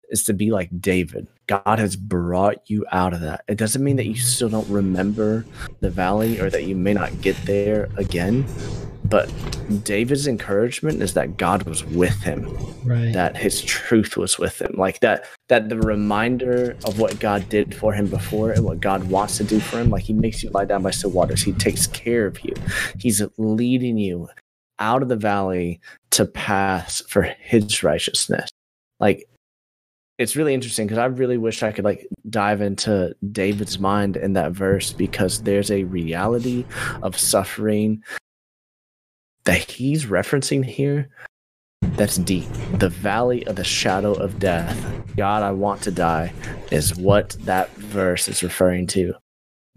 Is 0.09 0.23
to 0.23 0.33
be 0.33 0.51
like 0.51 0.69
David. 0.79 1.27
God 1.47 1.79
has 1.79 1.95
brought 1.97 2.69
you 2.69 2.85
out 2.91 3.13
of 3.13 3.19
that. 3.21 3.43
It 3.47 3.57
doesn't 3.57 3.83
mean 3.83 3.97
that 3.97 4.07
you 4.07 4.15
still 4.15 4.47
don't 4.49 4.67
remember 4.69 5.45
the 5.81 5.89
valley 5.89 6.39
or 6.39 6.49
that 6.49 6.63
you 6.63 6.75
may 6.75 6.93
not 6.93 7.21
get 7.21 7.35
there 7.45 7.89
again, 7.97 8.45
but 9.05 9.29
David's 9.83 10.27
encouragement 10.27 11.01
is 11.01 11.13
that 11.15 11.37
God 11.37 11.63
was 11.63 11.83
with 11.85 12.21
him, 12.23 12.45
Right. 12.85 13.13
that 13.13 13.35
his 13.35 13.61
truth 13.61 14.15
was 14.15 14.37
with 14.39 14.61
him, 14.61 14.75
like 14.77 14.99
that 15.01 15.25
that 15.49 15.67
the 15.69 15.77
reminder 15.77 16.77
of 16.85 16.99
what 16.99 17.19
God 17.19 17.47
did 17.49 17.75
for 17.75 17.93
him 17.93 18.07
before 18.07 18.51
and 18.51 18.63
what 18.63 18.79
God 18.79 19.09
wants 19.09 19.37
to 19.37 19.43
do 19.43 19.59
for 19.59 19.79
him, 19.79 19.89
like 19.89 20.03
he 20.03 20.13
makes 20.13 20.41
you 20.41 20.49
lie 20.51 20.65
down 20.65 20.83
by 20.83 20.91
still 20.91 21.11
waters, 21.11 21.41
he 21.43 21.53
takes 21.53 21.87
care 21.87 22.25
of 22.25 22.39
you, 22.45 22.53
he's 22.97 23.21
leading 23.37 23.97
you 23.97 24.29
out 24.79 25.01
of 25.01 25.09
the 25.09 25.15
valley 25.17 25.79
to 26.11 26.25
pass 26.25 27.01
for 27.07 27.23
his 27.23 27.83
righteousness. 27.83 28.49
Like 28.99 29.27
it's 30.17 30.35
really 30.35 30.53
interesting 30.53 30.87
because 30.87 30.97
I 30.97 31.05
really 31.05 31.37
wish 31.37 31.61
I 31.61 31.71
could 31.71 31.85
like 31.85 32.07
dive 32.29 32.61
into 32.61 33.15
David's 33.31 33.79
mind 33.79 34.17
in 34.17 34.33
that 34.33 34.51
verse 34.51 34.91
because 34.91 35.43
there's 35.43 35.69
a 35.69 35.83
reality 35.83 36.65
of 37.03 37.17
suffering 37.17 38.03
that 39.43 39.69
he's 39.69 40.05
referencing 40.05 40.65
here 40.65 41.09
that's 41.81 42.17
deep. 42.17 42.47
The 42.79 42.89
valley 42.89 43.45
of 43.47 43.55
the 43.55 43.63
shadow 43.63 44.13
of 44.13 44.39
death. 44.39 44.75
God, 45.15 45.43
I 45.43 45.51
want 45.51 45.81
to 45.83 45.91
die 45.91 46.33
is 46.71 46.95
what 46.95 47.37
that 47.41 47.69
verse 47.75 48.27
is 48.27 48.43
referring 48.43 48.87
to. 48.87 49.13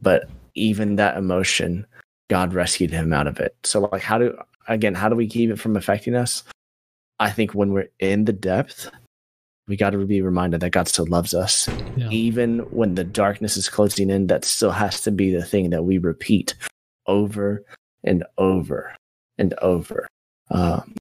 But 0.01 0.29
even 0.55 0.97
that 0.97 1.19
emotion, 1.19 1.87
God 2.29 2.55
rescued 2.55 2.91
him 2.91 3.13
out 3.13 3.27
of 3.27 3.39
it. 3.39 3.55
So 3.65 3.81
like 3.81 4.03
how 4.03 4.19
do 4.19 4.37
again, 4.69 4.95
how 4.95 5.11
do 5.11 5.17
we 5.17 5.27
keep 5.27 5.51
it 5.51 5.59
from 5.59 5.77
affecting 5.77 6.15
us? 6.15 6.45
I 7.19 7.31
think 7.31 7.55
when 7.55 7.73
we're 7.73 7.91
in 7.99 8.25
the 8.25 8.33
depth, 8.33 8.91
we 9.71 9.77
got 9.77 9.91
to 9.91 10.05
be 10.05 10.21
reminded 10.21 10.61
that 10.61 10.71
God 10.71 10.89
still 10.89 11.07
loves 11.07 11.33
us. 11.33 11.69
Yeah. 11.97 12.09
Even 12.11 12.59
when 12.73 12.97
the 12.97 13.05
darkness 13.05 13.57
is 13.57 13.69
closing 13.69 14.11
in, 14.11 14.27
that 14.27 14.45
still 14.45 14.73
has 14.73 15.01
to 15.03 15.13
be 15.13 15.33
the 15.33 15.45
thing 15.45 15.71
that 15.71 15.85
we 15.85 15.99
repeat 15.99 16.57
over 17.07 17.65
and 18.03 18.25
over 18.37 18.93
and 19.39 19.55
over. 19.63 20.09
Um, 20.51 20.97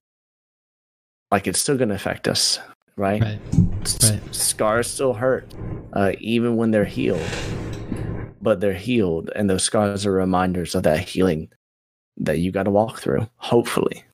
like 1.32 1.48
it's 1.48 1.58
still 1.58 1.76
going 1.76 1.88
to 1.88 1.96
affect 1.96 2.28
us, 2.28 2.60
right? 2.96 3.20
Right. 3.20 3.40
Right. 4.04 4.20
Scars 4.34 4.88
still 4.88 5.14
hurt, 5.14 5.52
uh, 5.92 6.12
even 6.20 6.56
when 6.56 6.70
they're 6.70 6.84
healed. 6.84 7.20
But 8.40 8.60
they're 8.60 8.72
healed, 8.72 9.30
and 9.34 9.50
those 9.50 9.64
scars 9.64 10.06
are 10.06 10.12
reminders 10.12 10.76
of 10.76 10.84
that 10.84 11.00
healing 11.00 11.50
that 12.18 12.38
you 12.38 12.52
got 12.52 12.62
to 12.62 12.70
walk 12.70 13.00
through. 13.00 13.28
Hopefully, 13.36 14.04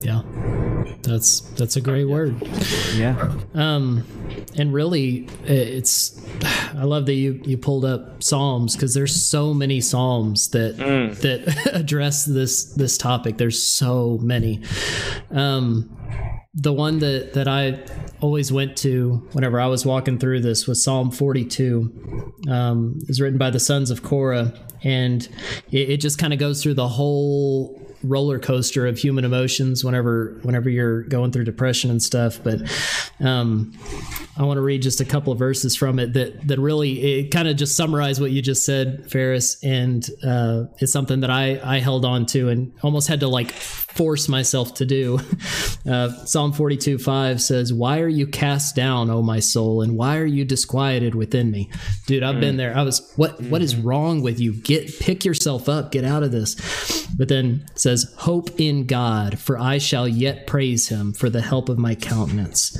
Yeah. 0.00 0.22
That's 1.02 1.40
that's 1.40 1.76
a 1.76 1.80
great 1.80 2.06
word. 2.06 2.36
Yeah. 2.94 3.32
Um, 3.54 4.04
and 4.56 4.72
really, 4.72 5.28
it's 5.44 6.20
I 6.74 6.84
love 6.84 7.06
that 7.06 7.14
you 7.14 7.40
you 7.44 7.58
pulled 7.58 7.84
up 7.84 8.22
Psalms 8.22 8.74
because 8.74 8.94
there's 8.94 9.14
so 9.14 9.54
many 9.54 9.80
Psalms 9.80 10.48
that 10.50 10.76
that 10.78 11.70
address 11.74 12.24
this 12.24 12.64
this 12.74 12.98
topic. 12.98 13.38
There's 13.38 13.62
so 13.62 14.18
many. 14.22 14.62
Um, 15.30 15.96
the 16.54 16.72
one 16.72 17.00
that 17.00 17.34
that 17.34 17.48
I 17.48 17.80
always 18.20 18.52
went 18.52 18.76
to 18.78 19.28
whenever 19.32 19.60
I 19.60 19.66
was 19.66 19.84
walking 19.84 20.18
through 20.18 20.40
this 20.40 20.66
was 20.66 20.82
Psalm 20.82 21.10
42. 21.10 22.34
Um, 22.48 22.98
it's 23.08 23.20
written 23.20 23.38
by 23.38 23.50
the 23.50 23.60
sons 23.60 23.90
of 23.90 24.02
Korah, 24.02 24.54
and 24.82 25.28
it, 25.70 25.90
it 25.90 25.96
just 26.00 26.18
kind 26.18 26.32
of 26.32 26.38
goes 26.38 26.62
through 26.62 26.74
the 26.74 26.88
whole 26.88 27.83
roller 28.04 28.38
coaster 28.38 28.86
of 28.86 28.98
human 28.98 29.24
emotions 29.24 29.84
whenever 29.84 30.38
whenever 30.42 30.68
you're 30.68 31.02
going 31.04 31.32
through 31.32 31.44
depression 31.44 31.90
and 31.90 32.02
stuff. 32.02 32.40
But 32.42 32.62
um, 33.20 33.72
I 34.36 34.42
want 34.44 34.58
to 34.58 34.62
read 34.62 34.82
just 34.82 35.00
a 35.00 35.04
couple 35.04 35.32
of 35.32 35.38
verses 35.38 35.76
from 35.76 35.98
it 35.98 36.12
that 36.14 36.46
that 36.48 36.58
really 36.58 37.20
it 37.20 37.30
kind 37.30 37.48
of 37.48 37.56
just 37.56 37.76
summarize 37.76 38.20
what 38.20 38.30
you 38.30 38.42
just 38.42 38.64
said, 38.64 39.10
Ferris, 39.10 39.62
and 39.62 40.08
uh, 40.24 40.64
it's 40.78 40.92
something 40.92 41.20
that 41.20 41.30
I 41.30 41.60
I 41.62 41.78
held 41.78 42.04
on 42.04 42.26
to 42.26 42.48
and 42.48 42.72
almost 42.82 43.08
had 43.08 43.20
to 43.20 43.28
like 43.28 43.52
force 43.94 44.28
myself 44.28 44.74
to 44.74 44.86
do. 44.86 45.18
Uh, 45.86 46.08
Psalm 46.24 46.54
42 46.54 46.96
5 46.96 47.42
says, 47.42 47.70
Why 47.70 48.00
are 48.00 48.08
you 48.08 48.26
cast 48.26 48.74
down, 48.74 49.10
O 49.10 49.20
my 49.20 49.38
soul, 49.38 49.82
and 49.82 49.98
why 49.98 50.16
are 50.16 50.24
you 50.24 50.42
disquieted 50.42 51.14
within 51.14 51.50
me? 51.50 51.68
Dude, 52.06 52.22
I've 52.22 52.40
been 52.40 52.56
there. 52.56 52.74
I 52.74 52.80
was, 52.80 53.12
what 53.16 53.38
what 53.42 53.60
is 53.60 53.76
wrong 53.76 54.22
with 54.22 54.40
you? 54.40 54.54
Get 54.54 54.98
pick 54.98 55.26
yourself 55.26 55.68
up, 55.68 55.92
get 55.92 56.02
out 56.02 56.22
of 56.22 56.32
this. 56.32 56.54
But 57.16 57.28
then 57.28 57.66
it 57.70 57.78
says, 57.78 58.14
Hope 58.16 58.58
in 58.58 58.86
God, 58.86 59.38
for 59.38 59.58
I 59.58 59.76
shall 59.76 60.08
yet 60.08 60.46
praise 60.46 60.88
him 60.88 61.12
for 61.12 61.30
the 61.30 61.42
help 61.42 61.68
of 61.68 61.78
my 61.78 61.94
countenance. 61.94 62.76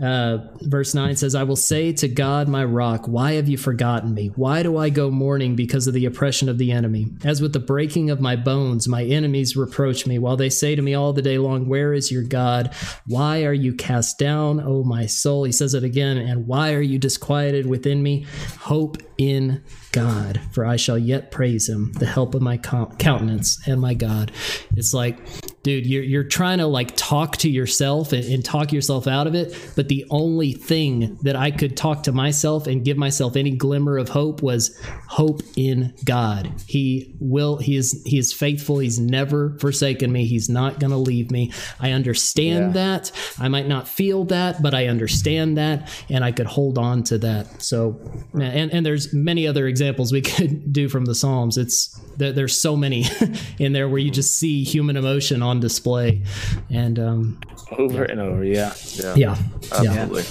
Uh, 0.00 0.38
verse 0.62 0.94
9 0.94 1.16
says, 1.16 1.34
I 1.34 1.42
will 1.42 1.56
say 1.56 1.92
to 1.94 2.08
God, 2.08 2.48
my 2.48 2.64
rock, 2.64 3.06
why 3.06 3.32
have 3.32 3.48
you 3.48 3.56
forgotten 3.56 4.14
me? 4.14 4.28
Why 4.36 4.62
do 4.62 4.76
I 4.76 4.90
go 4.90 5.10
mourning 5.10 5.56
because 5.56 5.86
of 5.86 5.94
the 5.94 6.06
oppression 6.06 6.48
of 6.48 6.58
the 6.58 6.72
enemy? 6.72 7.08
As 7.24 7.40
with 7.40 7.52
the 7.52 7.60
breaking 7.60 8.10
of 8.10 8.20
my 8.20 8.36
bones, 8.36 8.88
my 8.88 9.04
enemies 9.04 9.56
reproach 9.56 10.06
me, 10.06 10.18
while 10.18 10.36
they 10.36 10.50
say 10.58 10.74
to 10.74 10.82
me 10.82 10.94
all 10.94 11.12
the 11.12 11.22
day 11.22 11.38
long, 11.38 11.66
Where 11.68 11.92
is 11.92 12.12
your 12.12 12.22
God? 12.22 12.74
Why 13.06 13.44
are 13.44 13.52
you 13.52 13.74
cast 13.74 14.18
down, 14.18 14.60
O 14.60 14.84
my 14.84 15.06
soul? 15.06 15.44
He 15.44 15.52
says 15.52 15.74
it 15.74 15.84
again, 15.84 16.16
and 16.16 16.46
why 16.46 16.74
are 16.74 16.80
you 16.80 16.98
disquieted 16.98 17.66
within 17.66 18.02
me? 18.02 18.26
Hope 18.60 18.98
in 19.22 19.62
God, 19.92 20.40
for 20.52 20.64
I 20.66 20.76
shall 20.76 20.98
yet 20.98 21.30
praise 21.30 21.68
him, 21.68 21.92
the 21.92 22.06
help 22.06 22.34
of 22.34 22.42
my 22.42 22.56
countenance 22.56 23.60
and 23.68 23.80
my 23.80 23.94
God. 23.94 24.32
It's 24.74 24.92
like, 24.94 25.18
dude, 25.62 25.86
you're, 25.86 26.02
you're 26.02 26.24
trying 26.24 26.58
to 26.58 26.66
like 26.66 26.96
talk 26.96 27.36
to 27.38 27.50
yourself 27.50 28.12
and, 28.12 28.24
and 28.24 28.44
talk 28.44 28.72
yourself 28.72 29.06
out 29.06 29.26
of 29.26 29.34
it. 29.34 29.54
But 29.76 29.88
the 29.88 30.04
only 30.10 30.52
thing 30.54 31.18
that 31.22 31.36
I 31.36 31.50
could 31.50 31.76
talk 31.76 32.02
to 32.04 32.12
myself 32.12 32.66
and 32.66 32.84
give 32.84 32.96
myself 32.96 33.36
any 33.36 33.52
glimmer 33.52 33.96
of 33.98 34.08
hope 34.08 34.42
was 34.42 34.76
hope 35.08 35.42
in 35.56 35.94
God. 36.04 36.50
He 36.66 37.14
will, 37.20 37.58
he 37.58 37.76
is, 37.76 38.02
he 38.04 38.18
is 38.18 38.32
faithful. 38.32 38.78
He's 38.78 38.98
never 38.98 39.56
forsaken 39.60 40.10
me. 40.10 40.24
He's 40.24 40.48
not 40.48 40.80
going 40.80 40.90
to 40.90 40.96
leave 40.96 41.30
me. 41.30 41.52
I 41.78 41.92
understand 41.92 42.74
Yeah. 42.74 42.96
that. 42.96 43.12
I 43.38 43.48
might 43.48 43.68
not 43.68 43.86
feel 43.86 44.24
that, 44.26 44.62
but 44.62 44.74
I 44.74 44.86
understand 44.86 45.58
that. 45.58 45.90
And 46.08 46.24
I 46.24 46.32
could 46.32 46.46
hold 46.46 46.78
on 46.78 47.02
to 47.04 47.18
that. 47.18 47.62
So, 47.62 48.00
and, 48.32 48.72
and 48.72 48.86
there's 48.86 49.11
many 49.12 49.46
other 49.46 49.66
examples 49.66 50.12
we 50.12 50.20
could 50.22 50.72
do 50.72 50.88
from 50.88 51.04
the 51.04 51.14
Psalms. 51.14 51.58
It's, 51.58 51.88
there, 52.16 52.32
there's 52.32 52.58
so 52.58 52.76
many 52.76 53.04
in 53.58 53.72
there 53.72 53.88
where 53.88 53.98
you 53.98 54.10
just 54.10 54.38
see 54.38 54.64
human 54.64 54.96
emotion 54.96 55.42
on 55.42 55.60
display. 55.60 56.22
And, 56.70 56.98
um, 56.98 57.40
over 57.78 58.04
and 58.04 58.20
over. 58.20 58.44
Yeah, 58.44 58.74
Yeah, 58.94 59.14
yeah, 59.16 59.36
yeah, 59.82 59.90
absolutely. 59.92 60.22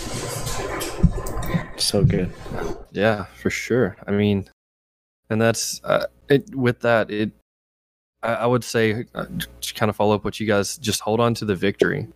so 1.77 2.03
good. 2.03 2.32
Yeah, 2.91 3.25
for 3.25 3.49
sure. 3.49 3.97
I 4.05 4.11
mean, 4.11 4.49
and 5.29 5.41
that's 5.41 5.82
uh, 5.84 6.07
it. 6.29 6.55
With 6.55 6.82
that, 6.82 7.09
it. 7.09 7.32
I, 8.21 8.34
I 8.34 8.45
would 8.45 8.63
say, 8.63 9.05
uh, 9.15 9.25
to 9.61 9.73
kind 9.73 9.89
of 9.89 9.95
follow 9.95 10.13
up 10.13 10.23
what 10.23 10.39
you 10.39 10.45
guys 10.45 10.77
just 10.77 11.01
hold 11.01 11.19
on 11.19 11.34
to 11.36 11.45
the 11.45 11.55
victory. 11.55 12.07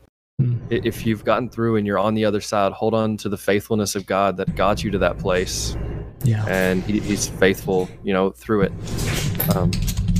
Mm. 0.42 0.60
If 0.70 1.06
you've 1.06 1.24
gotten 1.24 1.50
through 1.50 1.78
and 1.78 1.88
you're 1.88 1.98
on 1.98 2.14
the 2.14 2.26
other 2.26 2.42
side, 2.42 2.74
hold 2.74 2.94
on 2.94 3.16
to 3.18 3.30
the 3.30 3.38
faithfulness 3.38 3.96
of 3.96 4.06
God 4.06 4.38
that 4.38 4.56
got 4.56 4.84
you 4.84 4.92
to 4.92 4.98
that 4.98 5.18
place, 5.18 5.78
yeah. 6.26 6.46
and 6.48 6.84
he, 6.84 7.00
He's 7.00 7.28
faithful, 7.28 7.90
you 8.04 8.14
know, 8.14 8.32
through 8.32 8.62
it. 8.64 8.72
Um, 9.56 9.72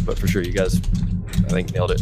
but 0.06 0.18
for 0.20 0.28
sure, 0.28 0.42
you 0.44 0.52
guys, 0.54 0.78
I 1.46 1.50
think 1.50 1.74
nailed 1.74 1.92
it. 1.92 2.02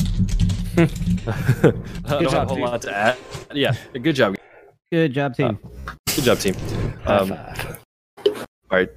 I 0.78 2.12
don't 2.12 2.24
have 2.24 2.32
job, 2.32 2.52
a 2.52 2.54
whole 2.54 2.60
lot 2.62 2.82
to 2.84 2.96
add. 2.96 3.18
Yeah, 3.54 3.76
good 3.94 4.16
job. 4.16 4.36
Good 4.92 5.14
job, 5.14 5.36
team. 5.36 5.58
Good 6.16 6.24
job, 6.26 6.40
team. 6.40 6.54
High 7.04 7.18
Um, 7.18 7.30
five. 7.30 7.80
All 8.28 8.80
right, 8.80 8.90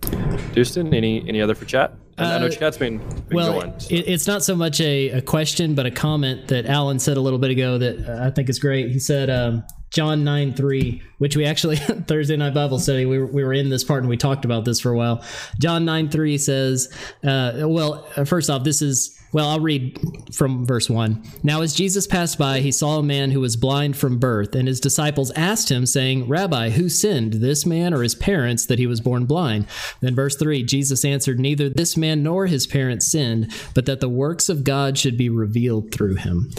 Houston. 0.54 0.92
Any 0.94 1.26
any 1.28 1.40
other 1.40 1.54
for 1.54 1.64
chat? 1.66 1.92
And 2.18 2.26
I 2.28 2.38
know 2.38 2.46
Uh, 2.46 2.50
chat's 2.50 2.78
been, 2.78 2.96
been 2.98 3.24
well, 3.30 3.52
going. 3.60 3.78
so- 3.78 3.94
it, 3.94 4.08
it's 4.08 4.26
not 4.26 4.42
so 4.42 4.56
much 4.56 4.80
a, 4.80 5.10
a 5.10 5.20
question, 5.20 5.74
but 5.74 5.84
a 5.84 5.90
comment 5.90 6.48
that 6.48 6.64
Alan 6.64 6.98
said 6.98 7.18
a 7.18 7.20
little 7.20 7.38
bit 7.38 7.50
ago 7.50 7.76
that 7.76 8.08
uh, 8.08 8.24
I 8.26 8.30
think 8.30 8.48
is 8.48 8.58
great. 8.58 8.90
He 8.90 8.98
said, 8.98 9.28
um, 9.28 9.62
John 9.90 10.24
9 10.24 10.54
3, 10.54 11.02
which 11.18 11.36
we 11.36 11.44
actually, 11.44 11.76
Thursday 11.76 12.36
night 12.36 12.54
Bible 12.54 12.78
study, 12.78 13.06
we 13.06 13.18
were, 13.18 13.26
we 13.26 13.44
were 13.44 13.52
in 13.52 13.70
this 13.70 13.84
part 13.84 14.00
and 14.00 14.08
we 14.08 14.16
talked 14.16 14.44
about 14.44 14.64
this 14.64 14.80
for 14.80 14.90
a 14.90 14.96
while. 14.96 15.24
John 15.58 15.84
9 15.84 16.08
3 16.10 16.38
says, 16.38 16.92
uh, 17.24 17.62
well, 17.62 18.02
first 18.24 18.50
off, 18.50 18.64
this 18.64 18.82
is, 18.82 19.15
well, 19.32 19.48
I'll 19.48 19.60
read 19.60 19.98
from 20.32 20.64
verse 20.66 20.88
1. 20.88 21.22
Now, 21.42 21.62
as 21.62 21.74
Jesus 21.74 22.06
passed 22.06 22.38
by, 22.38 22.60
he 22.60 22.72
saw 22.72 22.98
a 22.98 23.02
man 23.02 23.30
who 23.30 23.40
was 23.40 23.56
blind 23.56 23.96
from 23.96 24.18
birth, 24.18 24.54
and 24.54 24.68
his 24.68 24.80
disciples 24.80 25.30
asked 25.32 25.70
him, 25.70 25.86
saying, 25.86 26.28
Rabbi, 26.28 26.70
who 26.70 26.88
sinned, 26.88 27.34
this 27.34 27.66
man 27.66 27.92
or 27.92 28.02
his 28.02 28.14
parents, 28.14 28.66
that 28.66 28.78
he 28.78 28.86
was 28.86 29.00
born 29.00 29.26
blind? 29.26 29.66
Then, 30.00 30.14
verse 30.14 30.36
3 30.36 30.62
Jesus 30.62 31.04
answered, 31.04 31.40
Neither 31.40 31.68
this 31.68 31.96
man 31.96 32.22
nor 32.22 32.46
his 32.46 32.66
parents 32.66 33.06
sinned, 33.10 33.52
but 33.74 33.86
that 33.86 34.00
the 34.00 34.08
works 34.08 34.48
of 34.48 34.64
God 34.64 34.98
should 34.98 35.16
be 35.16 35.28
revealed 35.28 35.92
through 35.92 36.16
him. 36.16 36.50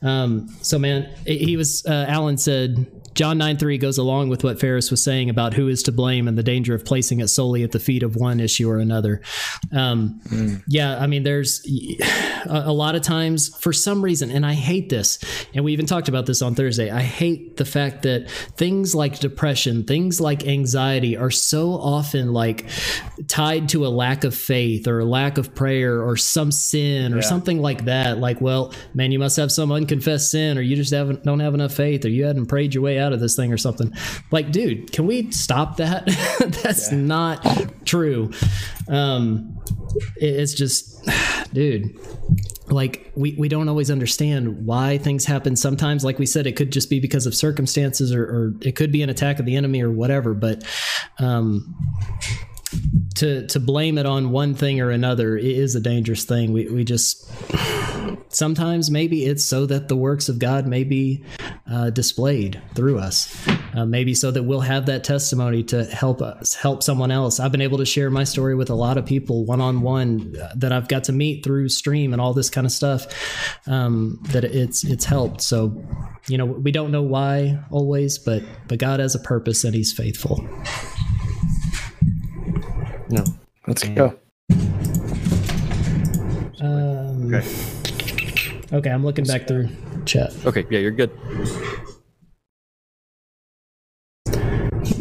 Um, 0.00 0.48
so, 0.62 0.78
man, 0.78 1.14
he 1.26 1.56
was, 1.56 1.84
uh, 1.86 2.06
Alan 2.08 2.38
said, 2.38 3.01
John 3.14 3.38
9 3.38 3.58
3 3.58 3.78
goes 3.78 3.98
along 3.98 4.28
with 4.28 4.44
what 4.44 4.58
Ferris 4.60 4.90
was 4.90 5.02
saying 5.02 5.28
about 5.28 5.54
who 5.54 5.68
is 5.68 5.82
to 5.84 5.92
blame 5.92 6.28
and 6.28 6.38
the 6.38 6.42
danger 6.42 6.74
of 6.74 6.84
placing 6.84 7.20
it 7.20 7.28
solely 7.28 7.62
at 7.62 7.72
the 7.72 7.78
feet 7.78 8.02
of 8.02 8.16
one 8.16 8.40
issue 8.40 8.68
or 8.68 8.78
another. 8.78 9.20
Um, 9.72 10.20
mm. 10.28 10.62
Yeah, 10.66 10.98
I 10.98 11.06
mean, 11.06 11.22
there's 11.22 11.64
a, 12.46 12.72
lot 12.72 12.94
of 12.94 13.02
times 13.02 13.54
for 13.58 13.72
some 13.72 14.02
reason, 14.02 14.30
and 14.30 14.46
I 14.46 14.54
hate 14.54 14.88
this, 14.88 15.18
and 15.54 15.64
we 15.64 15.72
even 15.72 15.86
talked 15.86 16.08
about 16.08 16.26
this 16.26 16.40
on 16.42 16.54
Thursday. 16.54 16.90
I 16.90 17.02
hate 17.02 17.56
the 17.56 17.64
fact 17.64 18.02
that 18.02 18.30
things 18.30 18.94
like 18.94 19.18
depression, 19.18 19.84
things 19.84 20.20
like 20.20 20.46
anxiety 20.46 21.16
are 21.16 21.30
so 21.30 21.72
often 21.72 22.32
like 22.32 22.66
tied 23.28 23.68
to 23.70 23.86
a 23.86 23.88
lack 23.88 24.24
of 24.24 24.34
faith 24.34 24.86
or 24.88 25.00
a 25.00 25.04
lack 25.04 25.38
of 25.38 25.54
prayer 25.54 26.02
or 26.02 26.16
some 26.16 26.50
sin 26.50 27.12
or 27.12 27.16
yeah. 27.16 27.22
something 27.22 27.60
like 27.60 27.84
that. 27.84 28.18
Like, 28.18 28.40
well, 28.40 28.72
man, 28.94 29.12
you 29.12 29.18
must 29.18 29.36
have 29.36 29.52
some 29.52 29.70
unconfessed 29.70 30.30
sin, 30.30 30.56
or 30.56 30.62
you 30.62 30.76
just 30.76 30.92
haven't 30.92 31.24
don't 31.24 31.40
have 31.40 31.54
enough 31.54 31.74
faith, 31.74 32.04
or 32.04 32.08
you 32.08 32.24
hadn't 32.24 32.46
prayed 32.46 32.74
your 32.74 32.82
way 32.82 33.01
out 33.02 33.12
of 33.12 33.20
this 33.20 33.36
thing 33.36 33.52
or 33.52 33.58
something. 33.58 33.92
Like, 34.30 34.50
dude, 34.52 34.92
can 34.92 35.06
we 35.06 35.30
stop 35.30 35.76
that? 35.76 36.06
That's 36.62 36.90
yeah. 36.90 36.98
not 36.98 37.84
true. 37.84 38.32
Um, 38.88 39.60
it's 40.16 40.54
just, 40.54 41.06
dude, 41.52 41.98
like 42.68 43.12
we, 43.14 43.34
we 43.38 43.48
don't 43.48 43.68
always 43.68 43.90
understand 43.90 44.64
why 44.64 44.98
things 44.98 45.24
happen 45.24 45.56
sometimes 45.56 46.04
like 46.04 46.18
we 46.18 46.26
said 46.26 46.46
it 46.46 46.56
could 46.56 46.72
just 46.72 46.88
be 46.88 47.00
because 47.00 47.26
of 47.26 47.34
circumstances 47.34 48.14
or, 48.14 48.22
or 48.24 48.54
it 48.62 48.76
could 48.76 48.90
be 48.90 49.02
an 49.02 49.10
attack 49.10 49.38
of 49.38 49.44
the 49.44 49.56
enemy 49.56 49.82
or 49.82 49.90
whatever 49.90 50.32
but 50.32 50.64
um 51.18 51.74
to 53.14 53.46
to 53.48 53.60
blame 53.60 53.98
it 53.98 54.06
on 54.06 54.30
one 54.30 54.54
thing 54.54 54.80
or 54.80 54.90
another 54.90 55.36
is 55.36 55.74
a 55.74 55.80
dangerous 55.80 56.24
thing 56.24 56.52
we, 56.52 56.68
we 56.68 56.84
just 56.84 57.30
sometimes 58.34 58.90
maybe 58.90 59.24
it's 59.24 59.44
so 59.44 59.66
that 59.66 59.88
the 59.88 59.96
works 59.96 60.28
of 60.28 60.38
God 60.38 60.66
may 60.66 60.84
be 60.84 61.24
uh, 61.70 61.90
displayed 61.90 62.60
through 62.74 62.98
us. 62.98 63.34
Uh, 63.74 63.86
maybe 63.86 64.14
so 64.14 64.30
that 64.30 64.42
we'll 64.42 64.60
have 64.60 64.86
that 64.86 65.04
testimony 65.04 65.62
to 65.62 65.84
help 65.84 66.20
us 66.20 66.54
help 66.54 66.82
someone 66.82 67.10
else. 67.10 67.40
I've 67.40 67.52
been 67.52 67.62
able 67.62 67.78
to 67.78 67.86
share 67.86 68.10
my 68.10 68.24
story 68.24 68.54
with 68.54 68.68
a 68.70 68.74
lot 68.74 68.98
of 68.98 69.06
people 69.06 69.44
one 69.46 69.60
on 69.60 69.80
one 69.80 70.36
that 70.56 70.72
I've 70.72 70.88
got 70.88 71.04
to 71.04 71.12
meet 71.12 71.42
through 71.42 71.68
stream 71.70 72.12
and 72.12 72.20
all 72.20 72.34
this 72.34 72.50
kind 72.50 72.66
of 72.66 72.72
stuff. 72.72 73.06
Um, 73.66 74.18
that 74.30 74.44
it's 74.44 74.84
it's 74.84 75.04
helped. 75.04 75.40
So, 75.40 75.82
you 76.28 76.36
know, 76.36 76.46
we 76.46 76.70
don't 76.70 76.90
know 76.90 77.02
why 77.02 77.58
always, 77.70 78.18
but 78.18 78.42
but 78.68 78.78
God 78.78 79.00
has 79.00 79.14
a 79.14 79.20
purpose 79.20 79.64
and 79.64 79.74
He's 79.74 79.92
faithful. 79.92 80.46
No, 83.08 83.24
let's 83.66 83.84
go. 83.88 84.18
Um, 86.60 87.34
okay. 87.34 87.71
Okay, 88.72 88.88
I'm 88.88 89.04
looking 89.04 89.26
back 89.26 89.46
through 89.46 89.68
chat. 90.06 90.34
Okay, 90.46 90.64
yeah, 90.70 90.78
you're 90.78 90.92
good. 90.92 91.10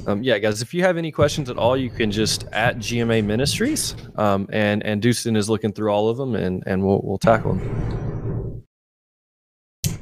Um, 0.07 0.23
yeah, 0.23 0.39
guys, 0.39 0.61
if 0.61 0.73
you 0.73 0.83
have 0.83 0.97
any 0.97 1.11
questions 1.11 1.49
at 1.49 1.57
all, 1.57 1.77
you 1.77 1.89
can 1.89 2.11
just 2.11 2.43
at 2.51 2.77
GMA 2.79 3.23
Ministries, 3.23 3.95
um, 4.17 4.47
and 4.51 4.83
and 4.83 5.01
Deucen 5.01 5.37
is 5.37 5.49
looking 5.49 5.71
through 5.71 5.89
all 5.89 6.09
of 6.09 6.17
them, 6.17 6.35
and 6.35 6.63
and 6.65 6.85
we'll 6.85 7.01
we'll 7.01 7.17
tackle 7.17 7.55
them. 7.55 8.63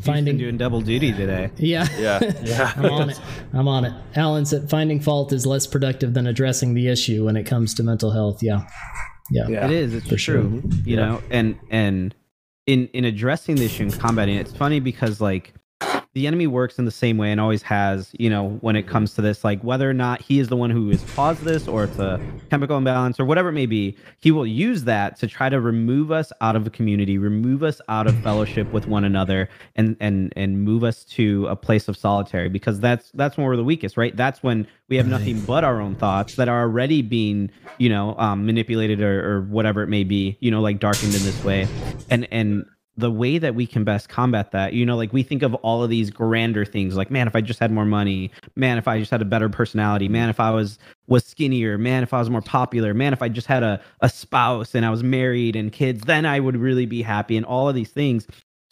Finding 0.01 0.37
doing 0.37 0.57
double 0.57 0.81
duty 0.81 1.11
today. 1.11 1.51
Yeah, 1.57 1.87
yeah, 1.99 2.19
yeah. 2.43 2.73
I'm 2.75 2.91
on 2.91 3.09
it. 3.11 3.21
I'm 3.53 3.67
on 3.67 3.85
it. 3.85 3.93
Alan 4.15 4.45
said 4.45 4.67
finding 4.69 4.99
fault 4.99 5.31
is 5.31 5.45
less 5.45 5.67
productive 5.67 6.15
than 6.15 6.25
addressing 6.25 6.73
the 6.73 6.87
issue 6.87 7.25
when 7.25 7.35
it 7.35 7.43
comes 7.43 7.75
to 7.75 7.83
mental 7.83 8.09
health. 8.09 8.41
Yeah, 8.41 8.67
yeah, 9.29 9.47
yeah. 9.47 9.65
it 9.65 9.71
is. 9.71 9.93
It's 9.93 10.07
for 10.07 10.15
true. 10.15 10.61
Sure. 10.61 10.71
You 10.85 10.95
yeah. 10.95 10.95
know, 10.95 11.21
and 11.29 11.59
and 11.69 12.15
in 12.69 12.87
in 12.93 13.05
addressing 13.05 13.55
the 13.55 13.65
issue 13.65 13.83
and 13.83 13.99
combating 13.99 14.35
it, 14.35 14.41
it's 14.41 14.55
funny 14.55 14.79
because 14.79 15.19
like 15.19 15.53
the 16.13 16.25
enemy 16.25 16.47
works 16.47 16.79
in 16.79 16.85
the 16.85 16.91
same 16.91 17.17
way 17.17 17.31
and 17.31 17.39
always 17.39 17.61
has, 17.61 18.09
you 18.17 18.31
know, 18.31 18.57
when 18.61 18.75
it 18.75 18.87
comes 18.87 19.13
to 19.13 19.21
this, 19.21 19.43
like 19.43 19.63
whether 19.63 19.87
or 19.87 19.93
not 19.93 20.21
he 20.21 20.39
is 20.39 20.47
the 20.47 20.57
one 20.57 20.71
who 20.71 20.89
has 20.89 21.03
caused 21.13 21.43
this 21.43 21.67
or 21.67 21.83
it's 21.83 21.99
a 21.99 22.19
chemical 22.49 22.77
imbalance 22.77 23.19
or 23.19 23.25
whatever 23.25 23.49
it 23.49 23.53
may 23.53 23.67
be, 23.67 23.95
he 24.19 24.31
will 24.31 24.45
use 24.45 24.85
that 24.85 25.19
to 25.19 25.27
try 25.27 25.49
to 25.49 25.61
remove 25.61 26.11
us 26.11 26.33
out 26.41 26.55
of 26.55 26.65
a 26.65 26.69
community, 26.71 27.19
remove 27.19 27.61
us 27.61 27.79
out 27.89 28.07
of 28.07 28.17
fellowship 28.23 28.71
with 28.71 28.87
one 28.87 29.03
another 29.03 29.49
and 29.75 29.95
and 29.99 30.33
and 30.35 30.63
move 30.63 30.83
us 30.83 31.03
to 31.03 31.45
a 31.45 31.55
place 31.55 31.87
of 31.87 31.95
solitary 31.95 32.49
because 32.49 32.79
that's 32.79 33.11
that's 33.11 33.37
when 33.37 33.45
we're 33.45 33.55
the 33.55 33.63
weakest, 33.63 33.95
right? 33.95 34.15
That's 34.15 34.41
when 34.41 34.67
we 34.87 34.95
have 34.97 35.07
nothing 35.07 35.39
but 35.41 35.63
our 35.63 35.79
own 35.79 35.93
thoughts 35.95 36.35
that 36.35 36.49
are 36.49 36.61
already 36.61 37.03
being, 37.03 37.51
you 37.77 37.89
know, 37.89 38.15
um, 38.17 38.47
manipulated 38.47 38.99
or, 39.01 39.37
or 39.37 39.41
whatever 39.41 39.83
it 39.83 39.87
may 39.87 40.03
be, 40.03 40.37
you 40.39 40.49
know, 40.49 40.61
like 40.61 40.79
darkened 40.79 41.13
in 41.13 41.21
this 41.21 41.43
way. 41.43 41.67
And 42.09 42.27
and 42.31 42.65
the 42.99 43.09
way 43.09 43.37
that 43.37 43.55
we 43.55 43.65
can 43.65 43.85
best 43.85 44.09
combat 44.09 44.51
that 44.51 44.73
you 44.73 44.85
know 44.85 44.97
like 44.97 45.13
we 45.13 45.23
think 45.23 45.41
of 45.41 45.53
all 45.55 45.81
of 45.81 45.89
these 45.89 46.09
grander 46.09 46.65
things 46.65 46.97
like 46.97 47.09
man 47.09 47.27
if 47.27 47.35
i 47.35 47.39
just 47.39 47.59
had 47.59 47.71
more 47.71 47.85
money 47.85 48.29
man 48.55 48.77
if 48.77 48.87
i 48.87 48.99
just 48.99 49.09
had 49.09 49.21
a 49.21 49.25
better 49.25 49.47
personality 49.47 50.09
man 50.09 50.29
if 50.29 50.39
i 50.39 50.51
was 50.51 50.77
was 51.07 51.25
skinnier 51.25 51.77
man 51.77 52.03
if 52.03 52.13
i 52.13 52.19
was 52.19 52.29
more 52.29 52.41
popular 52.41 52.93
man 52.93 53.13
if 53.13 53.21
i 53.21 53.29
just 53.29 53.47
had 53.47 53.63
a, 53.63 53.81
a 54.01 54.09
spouse 54.09 54.75
and 54.75 54.85
i 54.85 54.89
was 54.89 55.01
married 55.01 55.55
and 55.55 55.71
kids 55.71 56.03
then 56.03 56.25
i 56.25 56.39
would 56.39 56.57
really 56.57 56.85
be 56.85 57.01
happy 57.01 57.37
and 57.37 57.45
all 57.45 57.69
of 57.69 57.75
these 57.75 57.91
things 57.91 58.27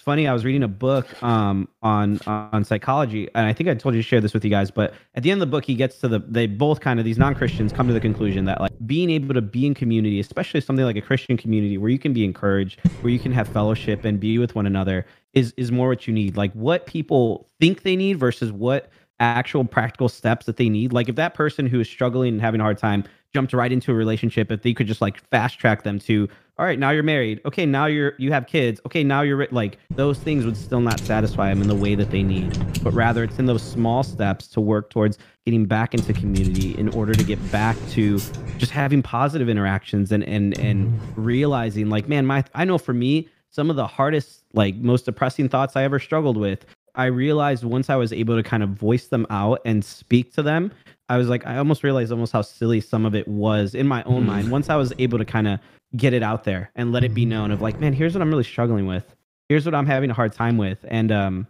funny. 0.07 0.25
I 0.25 0.31
was 0.31 0.45
reading 0.45 0.63
a 0.63 0.69
book 0.69 1.21
um, 1.21 1.67
on 1.81 2.17
on 2.27 2.63
psychology, 2.63 3.27
and 3.35 3.45
I 3.45 3.51
think 3.51 3.67
I 3.67 3.75
told 3.75 3.93
you 3.93 4.01
to 4.01 4.07
share 4.07 4.21
this 4.21 4.33
with 4.33 4.45
you 4.45 4.49
guys. 4.49 4.71
But 4.71 4.93
at 5.15 5.23
the 5.23 5.31
end 5.31 5.41
of 5.41 5.49
the 5.49 5.51
book, 5.51 5.65
he 5.65 5.75
gets 5.75 5.97
to 5.97 6.07
the 6.07 6.19
they 6.19 6.47
both 6.47 6.79
kind 6.79 6.97
of 6.97 7.03
these 7.03 7.17
non 7.17 7.35
Christians 7.35 7.73
come 7.73 7.87
to 7.87 7.93
the 7.93 7.99
conclusion 7.99 8.45
that 8.45 8.61
like 8.61 8.71
being 8.85 9.09
able 9.09 9.33
to 9.33 9.41
be 9.41 9.65
in 9.65 9.73
community, 9.73 10.21
especially 10.21 10.61
something 10.61 10.85
like 10.85 10.95
a 10.95 11.01
Christian 11.01 11.35
community 11.35 11.77
where 11.77 11.89
you 11.89 11.99
can 11.99 12.13
be 12.13 12.23
encouraged, 12.23 12.79
where 13.01 13.11
you 13.11 13.19
can 13.19 13.33
have 13.33 13.49
fellowship 13.49 14.05
and 14.05 14.17
be 14.17 14.37
with 14.37 14.55
one 14.55 14.65
another, 14.65 15.05
is 15.33 15.53
is 15.57 15.73
more 15.73 15.89
what 15.89 16.07
you 16.07 16.13
need. 16.13 16.37
Like 16.37 16.53
what 16.53 16.85
people 16.85 17.49
think 17.59 17.83
they 17.83 17.97
need 17.97 18.17
versus 18.17 18.49
what 18.49 18.89
actual 19.19 19.65
practical 19.65 20.07
steps 20.07 20.45
that 20.45 20.55
they 20.55 20.69
need. 20.69 20.93
Like 20.93 21.09
if 21.09 21.15
that 21.15 21.33
person 21.33 21.67
who 21.67 21.81
is 21.81 21.89
struggling 21.89 22.35
and 22.35 22.41
having 22.41 22.61
a 22.61 22.63
hard 22.63 22.77
time 22.77 23.03
jumped 23.33 23.53
right 23.53 23.71
into 23.71 23.91
a 23.91 23.95
relationship, 23.95 24.51
if 24.51 24.61
they 24.61 24.73
could 24.73 24.87
just 24.87 25.01
like 25.01 25.21
fast 25.29 25.59
track 25.59 25.83
them 25.83 25.99
to 25.99 26.27
all 26.59 26.65
right, 26.65 26.79
now 26.79 26.89
you're 26.89 27.03
married. 27.03 27.39
Okay, 27.45 27.67
now 27.67 27.85
you're 27.85 28.13
you 28.17 28.31
have 28.31 28.47
kids. 28.47 28.81
Okay, 28.83 29.03
now 29.03 29.21
you're 29.21 29.47
like 29.51 29.77
those 29.91 30.17
things 30.17 30.43
would 30.43 30.57
still 30.57 30.81
not 30.81 30.99
satisfy 30.99 31.49
them 31.49 31.61
in 31.61 31.67
the 31.67 31.75
way 31.75 31.93
that 31.93 32.09
they 32.09 32.23
need. 32.23 32.57
But 32.83 32.93
rather, 32.93 33.23
it's 33.23 33.37
in 33.37 33.45
those 33.45 33.61
small 33.61 34.01
steps 34.01 34.47
to 34.49 34.61
work 34.61 34.89
towards 34.89 35.19
getting 35.45 35.65
back 35.65 35.93
into 35.93 36.13
community 36.13 36.75
in 36.79 36.89
order 36.95 37.13
to 37.13 37.23
get 37.23 37.39
back 37.51 37.77
to 37.89 38.19
just 38.57 38.71
having 38.71 39.03
positive 39.03 39.49
interactions 39.49 40.11
and 40.11 40.23
and 40.23 40.57
and 40.57 40.87
mm-hmm. 40.87 41.21
realizing 41.21 41.89
like, 41.89 42.09
man, 42.09 42.25
my 42.25 42.43
I 42.55 42.65
know 42.65 42.79
for 42.79 42.93
me, 42.93 43.29
some 43.51 43.69
of 43.69 43.75
the 43.75 43.85
hardest, 43.85 44.43
like 44.53 44.75
most 44.77 45.05
depressing 45.05 45.49
thoughts 45.49 45.75
I 45.75 45.83
ever 45.83 45.99
struggled 45.99 46.37
with, 46.37 46.65
I 46.95 47.05
realized 47.05 47.65
once 47.65 47.91
I 47.91 47.95
was 47.95 48.11
able 48.11 48.35
to 48.35 48.41
kind 48.41 48.63
of 48.63 48.69
voice 48.69 49.09
them 49.09 49.27
out 49.29 49.61
and 49.63 49.85
speak 49.85 50.33
to 50.33 50.41
them, 50.41 50.71
I 51.09 51.17
was 51.17 51.29
like, 51.29 51.45
I 51.47 51.57
almost 51.57 51.83
realized 51.83 52.11
almost 52.11 52.33
how 52.33 52.41
silly 52.41 52.81
some 52.81 53.05
of 53.05 53.15
it 53.15 53.27
was 53.27 53.73
in 53.75 53.87
my 53.87 54.03
own 54.03 54.23
mm. 54.23 54.27
mind. 54.27 54.51
Once 54.51 54.69
I 54.69 54.75
was 54.75 54.91
able 54.99 55.17
to 55.17 55.25
kind 55.25 55.47
of 55.47 55.59
get 55.95 56.13
it 56.13 56.23
out 56.23 56.43
there 56.43 56.69
and 56.75 56.91
let 56.91 57.03
it 57.03 57.13
be 57.13 57.25
known 57.25 57.51
of 57.51 57.61
like, 57.61 57.79
man, 57.79 57.93
here's 57.93 58.13
what 58.13 58.21
I'm 58.21 58.29
really 58.29 58.43
struggling 58.43 58.87
with. 58.87 59.15
Here's 59.47 59.65
what 59.65 59.73
I'm 59.73 59.85
having 59.85 60.09
a 60.09 60.13
hard 60.13 60.33
time 60.33 60.57
with. 60.57 60.83
And 60.89 61.11
um 61.11 61.47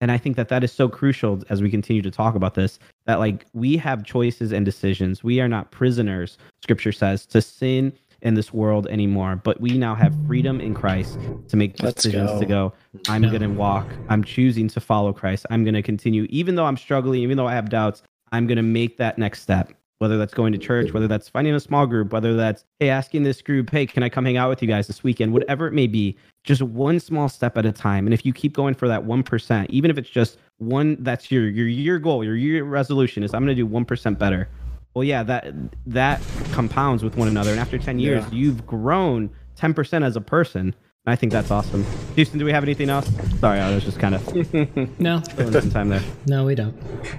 and 0.00 0.12
I 0.12 0.18
think 0.18 0.36
that 0.36 0.48
that 0.48 0.62
is 0.62 0.72
so 0.72 0.88
crucial 0.88 1.42
as 1.50 1.60
we 1.60 1.70
continue 1.70 2.02
to 2.02 2.10
talk 2.10 2.34
about 2.34 2.54
this 2.54 2.78
that 3.06 3.18
like 3.18 3.46
we 3.52 3.76
have 3.76 4.04
choices 4.04 4.52
and 4.52 4.64
decisions. 4.64 5.24
We 5.24 5.40
are 5.40 5.48
not 5.48 5.70
prisoners, 5.70 6.38
scripture 6.62 6.92
says, 6.92 7.26
to 7.26 7.42
sin 7.42 7.92
in 8.22 8.34
this 8.34 8.52
world 8.52 8.86
anymore, 8.88 9.36
but 9.36 9.60
we 9.60 9.78
now 9.78 9.94
have 9.94 10.14
freedom 10.26 10.60
in 10.60 10.74
Christ 10.74 11.18
to 11.48 11.56
make 11.56 11.76
decisions 11.76 12.30
go. 12.30 12.40
to 12.40 12.46
go. 12.46 12.72
I'm 13.08 13.22
going 13.22 13.42
to 13.42 13.48
walk. 13.48 13.86
I'm 14.08 14.24
choosing 14.24 14.68
to 14.68 14.80
follow 14.80 15.12
Christ. 15.12 15.46
I'm 15.50 15.62
going 15.64 15.74
to 15.74 15.82
continue 15.82 16.26
even 16.30 16.56
though 16.56 16.66
I'm 16.66 16.76
struggling, 16.76 17.20
even 17.22 17.36
though 17.36 17.46
I 17.46 17.54
have 17.54 17.68
doubts, 17.68 18.02
I'm 18.32 18.46
going 18.46 18.56
to 18.56 18.62
make 18.62 18.96
that 18.98 19.18
next 19.18 19.42
step 19.42 19.72
whether 19.98 20.16
that's 20.16 20.34
going 20.34 20.52
to 20.52 20.58
church, 20.58 20.92
whether 20.92 21.08
that's 21.08 21.28
finding 21.28 21.54
a 21.54 21.60
small 21.60 21.86
group, 21.86 22.12
whether 22.12 22.36
that's, 22.36 22.64
hey, 22.78 22.88
asking 22.88 23.24
this 23.24 23.42
group, 23.42 23.70
hey, 23.70 23.84
can 23.84 24.02
I 24.02 24.08
come 24.08 24.24
hang 24.24 24.36
out 24.36 24.48
with 24.48 24.62
you 24.62 24.68
guys 24.68 24.86
this 24.86 25.02
weekend? 25.02 25.32
Whatever 25.32 25.66
it 25.66 25.72
may 25.72 25.88
be, 25.88 26.16
just 26.44 26.62
one 26.62 27.00
small 27.00 27.28
step 27.28 27.58
at 27.58 27.66
a 27.66 27.72
time. 27.72 28.06
And 28.06 28.14
if 28.14 28.24
you 28.24 28.32
keep 28.32 28.52
going 28.52 28.74
for 28.74 28.86
that 28.86 29.04
1%, 29.04 29.66
even 29.70 29.90
if 29.90 29.98
it's 29.98 30.08
just 30.08 30.38
one, 30.58 30.96
that's 31.02 31.30
your, 31.32 31.48
your 31.48 31.66
year 31.66 31.98
goal, 31.98 32.22
your 32.22 32.36
year 32.36 32.64
resolution 32.64 33.24
is 33.24 33.34
I'm 33.34 33.44
going 33.44 33.56
to 33.56 33.62
do 33.62 33.68
1% 33.68 34.18
better. 34.18 34.48
Well, 34.94 35.04
yeah, 35.04 35.22
that, 35.24 35.52
that 35.86 36.20
compounds 36.52 37.02
with 37.02 37.16
one 37.16 37.28
another. 37.28 37.50
And 37.50 37.60
after 37.60 37.76
10 37.76 37.98
years, 37.98 38.24
yeah. 38.24 38.38
you've 38.38 38.66
grown 38.66 39.30
10% 39.56 40.04
as 40.04 40.16
a 40.16 40.20
person. 40.20 40.74
I 41.08 41.16
think 41.16 41.32
that's 41.32 41.50
awesome. 41.50 41.84
Houston, 42.14 42.38
do 42.38 42.44
we 42.44 42.52
have 42.52 42.62
anything 42.62 42.90
else? 42.90 43.08
Sorry, 43.40 43.60
I 43.60 43.74
was 43.74 43.84
just 43.84 43.98
kind 43.98 44.14
of 44.14 45.00
no 45.00 45.22
some 45.36 45.70
time 45.70 45.88
there. 45.88 46.02
No, 46.26 46.44
we 46.44 46.54
don't. 46.54 46.76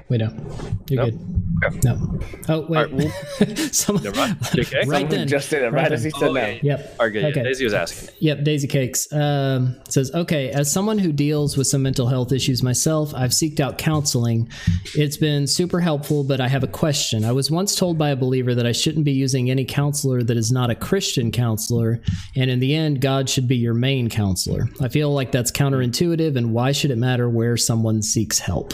We 0.09 0.17
don't. 0.17 0.35
You're 0.89 1.05
nope. 1.05 1.13
good. 1.13 1.83
No. 1.83 2.19
Oh 2.47 2.61
wait. 2.67 2.91
Right, 2.91 2.91
well, 2.91 3.09
Someone, 3.71 4.03
JK? 4.03 4.87
right 4.87 5.09
then. 5.09 5.27
Just 5.27 5.49
did 5.49 5.63
it 5.63 5.71
right, 5.71 5.83
right 5.83 5.91
as 5.91 6.03
he 6.03 6.09
said 6.11 6.29
oh, 6.29 6.33
no. 6.33 6.57
Yep. 6.61 6.95
Okay. 6.99 7.25
okay. 7.25 7.43
Daisy 7.43 7.63
was 7.63 7.73
asking. 7.73 8.09
Yep. 8.19 8.43
Daisy 8.43 8.67
Cakes 8.67 9.11
um, 9.13 9.75
says, 9.87 10.11
"Okay, 10.13 10.49
as 10.49 10.71
someone 10.71 10.97
who 10.97 11.11
deals 11.11 11.57
with 11.57 11.67
some 11.67 11.81
mental 11.81 12.07
health 12.07 12.31
issues 12.31 12.63
myself, 12.63 13.13
I've 13.15 13.31
seeked 13.31 13.59
out 13.59 13.77
counseling. 13.77 14.49
It's 14.95 15.17
been 15.17 15.47
super 15.47 15.79
helpful, 15.79 16.23
but 16.23 16.41
I 16.41 16.47
have 16.47 16.63
a 16.63 16.67
question. 16.67 17.25
I 17.25 17.31
was 17.31 17.49
once 17.49 17.75
told 17.75 17.97
by 17.97 18.09
a 18.09 18.15
believer 18.15 18.55
that 18.55 18.65
I 18.65 18.71
shouldn't 18.71 19.05
be 19.05 19.13
using 19.13 19.49
any 19.49 19.65
counselor 19.65 20.23
that 20.23 20.37
is 20.37 20.51
not 20.51 20.69
a 20.69 20.75
Christian 20.75 21.31
counselor, 21.31 22.01
and 22.35 22.49
in 22.49 22.59
the 22.59 22.75
end, 22.75 23.01
God 23.01 23.29
should 23.29 23.47
be 23.47 23.57
your 23.57 23.73
main 23.79 24.09
counselor. 24.09 24.69
I 24.81 24.87
feel 24.89 25.13
like 25.13 25.31
that's 25.31 25.51
counterintuitive, 25.51 26.35
and 26.35 26.53
why 26.53 26.71
should 26.71 26.91
it 26.91 26.97
matter 26.97 27.29
where 27.29 27.57
someone 27.57 28.01
seeks 28.01 28.39
help?" 28.39 28.73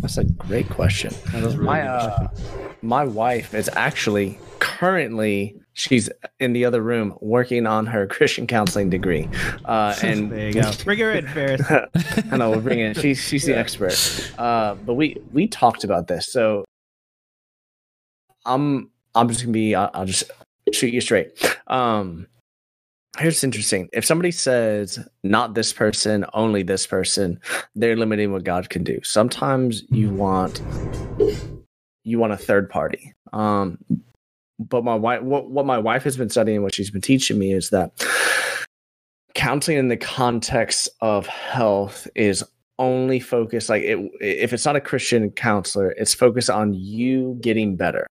That's 0.00 0.18
a 0.18 0.24
great 0.24 0.68
question. 0.68 1.14
That 1.32 1.44
was 1.44 1.54
really 1.56 1.66
My 1.66 1.82
uh, 1.82 2.16
question. 2.28 2.76
my 2.82 3.04
wife 3.04 3.54
is 3.54 3.70
actually 3.74 4.38
currently 4.58 5.56
she's 5.74 6.10
in 6.40 6.52
the 6.52 6.64
other 6.64 6.82
room 6.82 7.16
working 7.20 7.66
on 7.66 7.86
her 7.86 8.06
Christian 8.16 8.46
counseling 8.48 8.90
degree, 8.90 9.28
uh, 9.64 9.94
and 10.02 10.30
there 10.30 10.48
you 10.48 10.54
go. 10.54 10.70
Bring 10.84 10.98
her 10.98 11.12
in, 11.12 11.26
Ferris. 11.28 11.62
I 12.32 12.36
know 12.36 12.50
we'll 12.50 12.60
bring 12.60 12.80
in. 12.80 12.94
She's 12.94 13.20
she's 13.20 13.44
the 13.44 13.56
expert. 13.56 13.94
Uh, 14.38 14.74
but 14.74 14.94
we 14.94 15.16
we 15.32 15.46
talked 15.46 15.84
about 15.84 16.08
this. 16.08 16.32
So 16.32 16.64
I'm 18.44 18.90
I'm 19.14 19.28
just 19.28 19.42
gonna 19.42 19.52
be. 19.52 19.76
I'll, 19.76 19.90
I'll 19.94 20.06
just 20.06 20.24
shoot 20.72 20.92
you 20.92 21.00
straight. 21.00 21.58
Um, 21.68 22.26
here's 23.18 23.44
interesting. 23.44 23.88
If 23.92 24.04
somebody 24.04 24.30
says 24.30 24.98
not 25.22 25.54
this 25.54 25.72
person, 25.72 26.24
only 26.32 26.62
this 26.62 26.86
person, 26.86 27.40
they're 27.74 27.96
limiting 27.96 28.32
what 28.32 28.44
God 28.44 28.70
can 28.70 28.84
do. 28.84 29.00
Sometimes 29.02 29.84
you 29.90 30.10
want 30.10 30.60
you 32.04 32.18
want 32.18 32.32
a 32.32 32.36
third 32.36 32.68
party. 32.68 33.14
Um, 33.32 33.78
but 34.58 34.84
my 34.84 34.94
wife, 34.94 35.22
what 35.22 35.50
what 35.50 35.66
my 35.66 35.78
wife 35.78 36.04
has 36.04 36.16
been 36.16 36.30
studying, 36.30 36.62
what 36.62 36.74
she's 36.74 36.90
been 36.90 37.00
teaching 37.00 37.38
me 37.38 37.52
is 37.52 37.70
that 37.70 37.92
counseling 39.34 39.78
in 39.78 39.88
the 39.88 39.96
context 39.96 40.88
of 41.00 41.26
health 41.26 42.06
is 42.14 42.44
only 42.78 43.20
focused 43.20 43.68
like 43.68 43.82
it 43.82 43.98
if 44.20 44.52
it's 44.52 44.64
not 44.64 44.74
a 44.74 44.80
christian 44.80 45.30
counselor 45.30 45.90
it's 45.98 46.14
focused 46.14 46.50
on 46.50 46.74
you 46.74 47.38
getting 47.40 47.76
better 47.76 48.06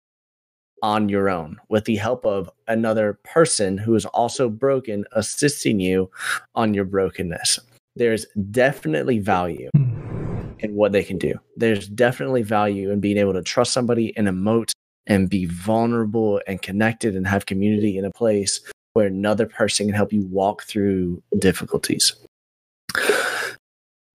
on 0.82 1.08
your 1.08 1.28
own 1.28 1.58
with 1.68 1.84
the 1.84 1.96
help 1.96 2.24
of 2.24 2.50
another 2.68 3.18
person 3.24 3.78
who 3.78 3.94
is 3.94 4.06
also 4.06 4.48
broken 4.48 5.04
assisting 5.12 5.80
you 5.80 6.10
on 6.54 6.74
your 6.74 6.84
brokenness 6.84 7.58
there's 7.96 8.26
definitely 8.50 9.18
value 9.18 9.68
in 9.74 10.74
what 10.74 10.92
they 10.92 11.02
can 11.02 11.18
do 11.18 11.34
there's 11.56 11.88
definitely 11.88 12.42
value 12.42 12.90
in 12.90 13.00
being 13.00 13.16
able 13.16 13.32
to 13.32 13.42
trust 13.42 13.72
somebody 13.72 14.16
and 14.16 14.28
emote 14.28 14.72
and 15.10 15.28
be 15.28 15.44
vulnerable 15.44 16.40
and 16.46 16.62
connected 16.62 17.16
and 17.16 17.26
have 17.26 17.44
community 17.44 17.98
in 17.98 18.04
a 18.04 18.12
place 18.12 18.60
where 18.92 19.08
another 19.08 19.44
person 19.44 19.86
can 19.86 19.94
help 19.94 20.12
you 20.12 20.24
walk 20.26 20.62
through 20.62 21.20
difficulties. 21.38 22.14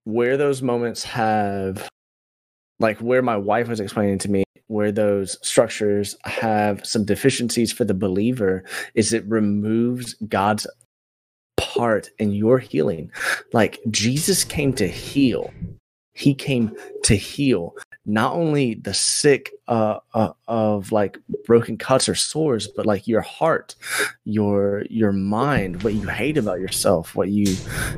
Where 0.06 0.38
those 0.38 0.62
moments 0.62 1.04
have, 1.04 1.90
like 2.80 3.00
where 3.00 3.22
my 3.22 3.36
wife 3.36 3.68
was 3.68 3.82
explaining 3.82 4.20
to 4.20 4.32
me, 4.32 4.45
where 4.68 4.92
those 4.92 5.38
structures 5.48 6.16
have 6.26 6.86
some 6.86 7.06
deficiencies 7.06 7.72
for 7.72 7.86
the 7.86 7.94
believer, 7.94 8.64
is 8.94 9.14
it 9.14 9.26
removes 9.28 10.16
God's 10.28 10.68
part 11.58 12.10
in 12.20 12.32
your 12.32 12.60
healing. 12.60 13.12
Like 13.54 13.80
Jesus 13.90 14.44
came 14.44 14.74
to 14.74 14.88
heal, 14.88 15.54
He 16.14 16.34
came 16.34 16.76
to 17.04 17.16
heal 17.16 17.76
not 18.06 18.34
only 18.34 18.76
the 18.76 18.94
sick 18.94 19.52
uh, 19.68 20.00
uh, 20.14 20.32
of 20.48 20.92
like 20.92 21.18
broken 21.46 21.78
cuts 21.78 22.08
or 22.08 22.16
sores 22.16 22.68
but 22.68 22.86
like 22.86 23.08
your 23.08 23.22
heart 23.22 23.76
your 24.26 24.84
your 24.90 25.12
mind 25.12 25.82
what 25.84 25.94
you 25.94 26.08
hate 26.08 26.38
about 26.38 26.60
yourself 26.60 27.16
what 27.16 27.30
you 27.30 27.48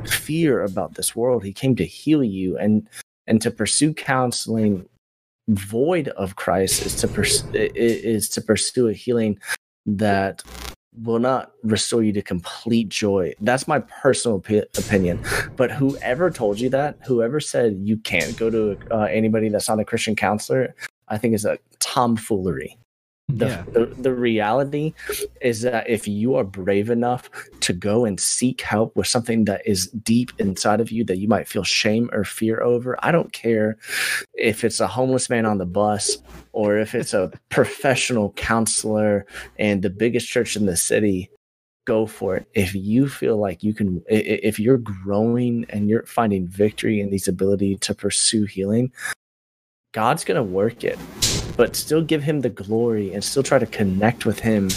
fear 0.08 0.64
about 0.64 0.94
this 0.94 1.16
world 1.16 1.44
he 1.44 1.52
came 1.52 1.76
to 1.76 1.86
heal 1.86 2.24
you 2.24 2.58
and 2.58 2.88
and 3.28 3.42
to 3.42 3.52
pursue 3.52 3.94
counseling 3.94 4.88
void 5.50 6.10
of 6.10 6.36
christ 6.36 6.86
is 6.86 6.96
to 6.96 7.08
is 7.54 8.30
to 8.30 8.42
pursue 8.42 8.90
a 8.90 8.94
healing 8.94 9.40
that 9.86 10.44
will 11.04 11.20
not 11.20 11.52
restore 11.64 12.04
you 12.04 12.12
to 12.12 12.22
complete 12.22 12.90
joy. 12.90 13.34
That's 13.42 13.68
my 13.68 13.80
personal 13.80 14.40
opi- 14.42 14.66
opinion. 14.78 15.24
But 15.56 15.72
whoever 15.72 16.32
told 16.32 16.60
you 16.60 16.70
that 16.70 16.98
whoever 17.06 17.40
said 17.40 17.80
you 17.84 17.98
can't 17.98 18.36
go 18.38 18.50
to 18.50 18.78
uh, 18.92 19.02
anybody 19.04 19.50
that's 19.50 19.70
not 19.70 19.80
a 19.80 19.86
christian 19.86 20.16
counselor 20.16 20.76
i 21.08 21.18
think 21.18 21.34
is 21.34 21.46
a 21.46 21.58
tomfoolery 21.80 22.78
the, 23.28 23.46
Yeah. 23.48 23.64
the 23.74 23.86
the 24.00 24.14
reality 24.14 24.94
is 25.42 25.62
that 25.62 25.90
if 25.90 26.08
you 26.08 26.36
are 26.36 26.46
brave 26.46 26.90
enough 26.90 27.30
to 27.60 27.74
go 27.74 28.06
and 28.06 28.20
seek 28.20 28.62
help 28.62 28.96
with 28.96 29.08
something 29.08 29.44
that 29.46 29.62
is 29.68 29.88
deep 29.88 30.32
inside 30.40 30.80
of 30.80 30.92
you 30.92 31.04
that 31.06 31.18
you 31.18 31.28
might 31.28 31.48
feel 31.48 31.64
shame 31.64 32.10
or 32.14 32.24
fear 32.24 32.62
over, 32.62 32.98
I 33.04 33.12
don't 33.12 33.34
care 33.34 33.78
if 34.34 34.64
it's 34.64 34.80
a 34.80 34.88
homeless 34.88 35.30
man 35.30 35.46
on 35.46 35.58
the 35.58 35.66
bus 35.66 36.18
or 36.54 36.78
if 36.78 36.96
it's 36.96 37.14
a 37.14 37.32
professional 37.50 38.32
counselor 38.34 39.26
and 39.60 39.82
the 39.82 39.90
biggest 39.90 40.28
church 40.30 40.56
in 40.56 40.66
the 40.66 40.78
city. 40.78 41.30
Go 41.86 42.06
for 42.06 42.36
it. 42.36 42.48
If 42.54 42.76
you 42.76 43.08
feel 43.08 43.38
like 43.38 43.64
you 43.64 43.74
can, 43.74 44.04
if 44.10 44.60
you're 44.60 44.78
growing 44.78 45.66
and 45.70 45.90
you're 45.90 46.06
finding 46.06 46.46
victory 46.46 47.00
in 47.00 47.10
these 47.10 47.30
ability 47.30 47.78
to 47.78 47.94
pursue 47.96 48.44
healing, 48.44 48.92
God's 49.94 50.26
gonna 50.26 50.44
work 50.44 50.84
it 50.84 51.00
but 51.56 51.76
still 51.76 52.02
give 52.02 52.24
him 52.24 52.42
the 52.42 52.50
glory 52.50 53.14
and 53.14 53.24
still 53.24 53.44
try 53.44 53.60
to 53.60 53.66
connect 53.66 54.26
with 54.26 54.40
him 54.40 54.70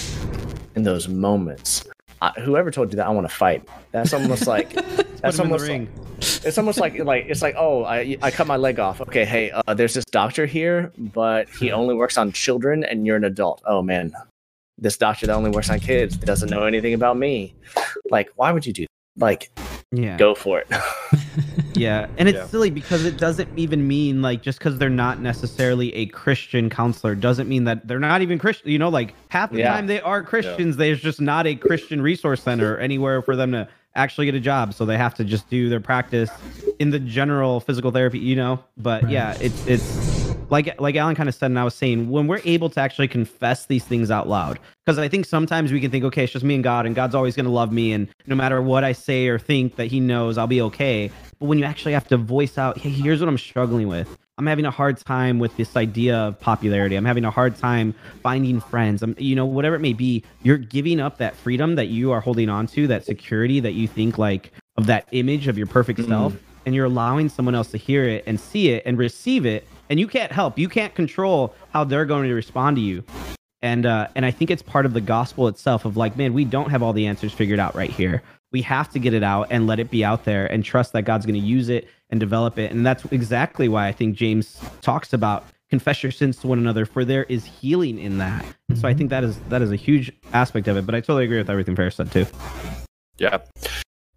in 0.75 0.83
those 0.83 1.09
moments. 1.09 1.85
I, 2.23 2.31
whoever 2.41 2.71
told 2.71 2.93
you 2.93 2.97
that 2.97 3.07
I 3.07 3.11
want 3.11 3.29
to 3.29 3.35
fight, 3.35 3.67
that's 3.93 4.13
almost 4.13 4.47
like 4.47 4.73
that's 5.23 5.39
him 5.39 5.47
in 5.47 5.51
the 5.51 5.55
almost 5.55 5.63
like, 5.63 5.69
ring. 5.69 5.89
it's 6.19 6.59
almost 6.59 6.79
like 6.79 6.99
like 6.99 7.27
it's 7.29 7.43
like 7.43 7.55
oh 7.57 7.85
I 7.85 8.17
I 8.23 8.31
cut 8.31 8.47
my 8.47 8.57
leg 8.57 8.79
off. 8.79 9.01
Okay, 9.01 9.25
hey, 9.25 9.51
uh, 9.51 9.75
there's 9.75 9.95
this 9.95 10.05
doctor 10.05 10.47
here, 10.47 10.93
but 10.99 11.49
he 11.49 11.73
only 11.73 11.95
works 11.95 12.19
on 12.19 12.33
children, 12.33 12.85
and 12.85 13.07
you're 13.07 13.17
an 13.17 13.25
adult. 13.25 13.63
Oh 13.67 13.81
man, 13.81 14.13
this 14.77 14.97
doctor 14.97 15.27
that 15.27 15.35
only 15.35 15.51
works 15.51 15.71
on 15.71 15.81
kids 15.81 16.17
doesn't 16.17 16.51
know 16.51 16.65
anything 16.65 16.95
about 16.95 17.17
me. 17.17 17.55
Like, 18.11 18.31
why 18.37 18.53
would 18.53 18.67
you 18.67 18.73
do? 18.73 18.87
That? 19.17 19.25
Like, 19.25 19.51
yeah. 19.93 20.17
go 20.17 20.35
for 20.35 20.61
it. 20.61 20.69
Yeah, 21.75 22.09
and 22.19 22.29
it's 22.29 22.37
Yeah. 22.37 22.47
silly 22.47 22.69
because 22.69 23.07
it 23.07 23.17
doesn't 23.17 23.49
even 23.57 23.87
mean 23.89 24.21
like 24.21 24.43
just 24.43 24.59
because 24.59 24.77
they're 24.77 24.91
not 24.91 25.21
necessarily 25.21 25.95
a 25.95 26.07
Christian 26.07 26.69
counselor 26.69 27.15
doesn't 27.15 27.49
mean 27.49 27.65
that 27.65 27.87
they're 27.89 27.99
not 28.01 28.21
even 28.21 28.39
Christian. 28.39 28.71
You 28.71 28.79
know, 28.79 28.91
like 28.91 29.15
half 29.29 29.51
the 29.51 29.61
Yeah. 29.61 29.73
time 29.73 29.87
they 29.87 30.01
are 30.01 30.23
Christians. 30.23 30.77
There's 30.77 31.01
just 31.01 31.21
not 31.23 31.47
a 31.47 31.55
Christian 31.55 32.03
resource 32.03 32.43
center 32.43 32.77
anywhere 32.77 33.23
for 33.23 33.35
them 33.35 33.53
to 33.53 33.67
actually 33.95 34.27
get 34.27 34.35
a 34.35 34.41
job, 34.41 34.75
so 34.75 34.85
they 34.85 34.99
have 34.99 35.15
to 35.15 35.25
just 35.25 35.49
do 35.49 35.69
their 35.71 35.81
practice 35.81 36.29
in 36.81 36.91
the 36.91 36.99
general 36.99 37.61
physical 37.61 37.93
therapy. 37.93 38.19
You 38.19 38.37
know, 38.37 38.65
but 38.77 39.09
yeah, 39.09 39.39
it's 39.41 39.67
it's 39.67 40.20
like 40.51 40.81
like 40.81 40.97
Alan 40.97 41.15
kind 41.15 41.29
of 41.29 41.35
said, 41.35 41.47
and 41.47 41.59
I 41.59 41.65
was 41.65 41.75
saying 41.75 42.11
when 42.11 42.27
we're 42.27 42.41
able 42.45 42.69
to 42.71 42.81
actually 42.81 43.09
confess 43.09 43.67
these 43.67 43.85
things 43.85 44.11
out 44.11 44.29
loud, 44.29 44.59
because 44.85 44.99
I 44.99 45.09
think 45.09 45.27
sometimes 45.27 45.73
we 45.73 45.81
can 45.81 45.91
think, 45.91 46.05
okay, 46.05 46.25
it's 46.25 46.33
just 46.33 46.45
me 46.45 46.55
and 46.57 46.65
God, 46.65 46.87
and 46.87 46.95
God's 46.95 47.15
always 47.15 47.37
going 47.37 47.47
to 47.47 47.53
love 47.53 47.73
me, 47.73 47.93
and 47.93 48.09
no 48.27 48.35
matter 48.35 48.61
what 48.61 48.85
I 48.85 48.93
say 48.93 49.29
or 49.29 49.39
think, 49.39 49.77
that 49.77 49.87
He 49.87 50.01
knows 50.01 50.39
I'll 50.39 50.47
be 50.47 50.61
okay. 50.63 51.11
But 51.39 51.47
when 51.47 51.59
you 51.59 51.65
actually 51.65 51.93
have 51.93 52.09
to 52.09 52.17
voice 52.17 52.59
out, 52.59 52.79
hey, 52.79 52.91
here's 52.91 53.21
what 53.21 53.29
I'm 53.29 53.39
struggling 53.39 53.89
with. 53.89 54.19
I'm 54.39 54.47
having 54.47 54.65
a 54.65 54.71
hard 54.71 54.97
time 54.97 55.39
with 55.39 55.55
this 55.59 55.77
idea 55.77 56.17
of 56.17 56.41
popularity. 56.41 56.97
I'm 56.97 57.05
having 57.05 57.27
a 57.27 57.31
hard 57.31 57.57
time 57.57 57.95
finding 58.23 58.59
friends. 58.59 59.03
I'm, 59.03 59.15
you 59.19 59.37
know, 59.37 59.45
whatever 59.45 59.77
it 59.77 59.81
may 59.81 59.93
be. 59.93 60.25
You're 60.43 60.57
giving 60.57 60.99
up 60.99 61.19
that 61.19 61.37
freedom 61.37 61.75
that 61.75 61.89
you 61.89 62.11
are 62.11 62.23
holding 62.23 62.49
on 62.49 62.67
to, 62.69 62.87
that 62.87 63.05
security 63.05 63.61
that 63.61 63.73
you 63.73 63.87
think 63.87 64.17
like 64.17 64.51
of 64.79 64.87
that 64.87 65.07
image 65.13 65.47
of 65.47 65.59
your 65.59 65.67
perfect 65.67 66.01
Mhm. 66.01 66.09
self, 66.09 66.37
and 66.65 66.75
you're 66.75 66.87
allowing 66.87 67.29
someone 67.29 67.55
else 67.55 67.71
to 67.73 67.77
hear 67.77 68.05
it 68.05 68.25
and 68.27 68.41
see 68.41 68.71
it 68.71 68.83
and 68.87 68.97
receive 68.97 69.45
it. 69.45 69.69
And 69.91 70.01
you 70.01 70.07
can't 70.07 70.33
help. 70.33 70.59
You 70.59 70.69
can't 70.69 70.95
control 70.95 71.55
how 71.71 71.85
they're 71.85 72.07
going 72.07 72.29
to 72.29 72.35
respond 72.35 72.77
to 72.77 72.81
you. 72.81 73.05
And 73.61 73.85
uh, 73.85 74.07
and 74.15 74.25
I 74.25 74.31
think 74.31 74.51
it's 74.51 74.63
part 74.63 74.87
of 74.87 74.95
the 74.95 75.01
gospel 75.03 75.49
itself 75.49 75.85
of 75.85 75.97
like, 75.97 76.17
man, 76.17 76.33
we 76.33 76.47
don't 76.47 76.71
have 76.71 76.83
all 76.83 76.95
the 76.95 77.07
answers 77.07 77.33
figured 77.33 77.59
out 77.59 77.75
right 77.75 77.91
here. 77.91 78.23
We 78.53 78.63
have 78.63 78.91
to 78.93 78.99
get 78.99 79.13
it 79.13 79.23
out 79.23 79.49
and 79.51 79.67
let 79.67 79.79
it 79.79 79.91
be 79.91 80.05
out 80.05 80.25
there 80.25 80.47
and 80.47 80.65
trust 80.65 80.93
that 80.95 81.03
God's 81.03 81.27
going 81.27 81.39
to 81.39 81.47
use 81.47 81.69
it 81.69 81.89
and 82.09 82.19
develop 82.19 82.59
it. 82.59 82.73
And 82.73 82.87
that's 82.87 83.05
exactly 83.07 83.69
why 83.69 83.87
I 83.87 83.93
think 83.93 84.17
James 84.17 84.61
talks 84.81 85.13
about 85.13 85.45
confess 85.69 86.03
your 86.03 86.11
sins 86.11 86.37
to 86.39 86.49
one 86.49 86.59
another, 86.59 86.85
for 86.85 87.05
there 87.05 87.25
is 87.25 87.45
healing 87.45 87.99
in 87.99 88.19
that. 88.19 88.45
And 88.69 88.79
so 88.79 88.89
I 88.89 88.95
think 88.95 89.11
that 89.11 89.25
is 89.25 89.39
that 89.51 89.61
is 89.61 89.73
a 89.73 89.77
huge 89.77 90.11
aspect 90.33 90.69
of 90.69 90.77
it. 90.77 90.87
But 90.87 90.95
I 90.95 91.01
totally 91.01 91.25
agree 91.25 91.39
with 91.39 91.51
everything 91.51 91.77
Ferris 91.77 91.97
said 91.97 92.11
too. 92.13 92.27
Yeah. 93.19 93.39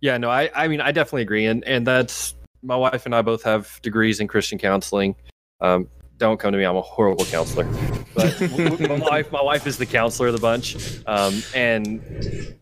Yeah, 0.01 0.17
no, 0.17 0.29
I, 0.29 0.51
I 0.53 0.67
mean, 0.67 0.81
I 0.81 0.91
definitely 0.91 1.21
agree. 1.21 1.45
And, 1.45 1.63
and 1.63 1.87
that's 1.87 2.35
my 2.61 2.75
wife 2.75 3.05
and 3.05 3.15
I 3.15 3.21
both 3.21 3.43
have 3.43 3.79
degrees 3.81 4.19
in 4.19 4.27
Christian 4.27 4.57
counseling. 4.57 5.15
Um, 5.61 5.87
don't 6.17 6.39
come 6.39 6.51
to 6.51 6.57
me. 6.57 6.63
I'm 6.63 6.75
a 6.75 6.81
horrible 6.81 7.25
counselor, 7.25 7.65
but 8.13 8.39
my 8.79 8.99
wife, 8.99 9.31
my 9.31 9.41
wife 9.41 9.67
is 9.67 9.77
the 9.77 9.85
counselor 9.85 10.27
of 10.27 10.33
the 10.33 10.39
bunch. 10.39 10.77
Um, 11.05 11.41
and, 11.53 12.57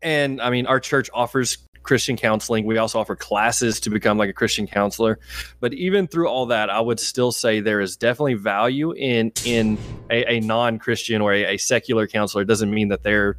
and 0.00 0.40
I 0.40 0.50
mean, 0.50 0.66
our 0.66 0.80
church 0.80 1.10
offers 1.12 1.58
Christian 1.84 2.16
counseling. 2.16 2.66
We 2.66 2.78
also 2.78 2.98
offer 2.98 3.14
classes 3.14 3.78
to 3.80 3.90
become 3.90 4.18
like 4.18 4.30
a 4.30 4.32
Christian 4.32 4.66
counselor. 4.66 5.20
But 5.60 5.74
even 5.74 6.08
through 6.08 6.28
all 6.28 6.46
that, 6.46 6.70
I 6.70 6.80
would 6.80 6.98
still 6.98 7.30
say 7.30 7.60
there 7.60 7.80
is 7.80 7.96
definitely 7.96 8.34
value 8.34 8.92
in, 8.92 9.32
in 9.44 9.78
a, 10.10 10.36
a 10.36 10.40
non-Christian 10.40 11.20
or 11.20 11.32
a, 11.32 11.54
a 11.54 11.56
secular 11.58 12.08
counselor. 12.08 12.42
It 12.42 12.48
doesn't 12.48 12.72
mean 12.72 12.88
that 12.88 13.02
they're, 13.02 13.36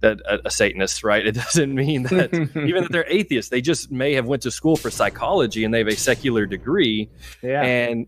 that 0.00 0.20
a, 0.26 0.46
a 0.46 0.50
Satanist, 0.50 1.02
right? 1.02 1.26
It 1.26 1.34
doesn't 1.34 1.74
mean 1.74 2.02
that 2.04 2.34
even 2.56 2.82
that 2.82 2.92
they're 2.92 3.08
atheists. 3.08 3.50
They 3.50 3.60
just 3.60 3.90
may 3.90 4.14
have 4.14 4.26
went 4.26 4.42
to 4.42 4.50
school 4.50 4.76
for 4.76 4.90
psychology 4.90 5.64
and 5.64 5.72
they 5.72 5.78
have 5.78 5.88
a 5.88 5.96
secular 5.96 6.46
degree, 6.46 7.08
yeah. 7.42 7.62
and 7.62 8.06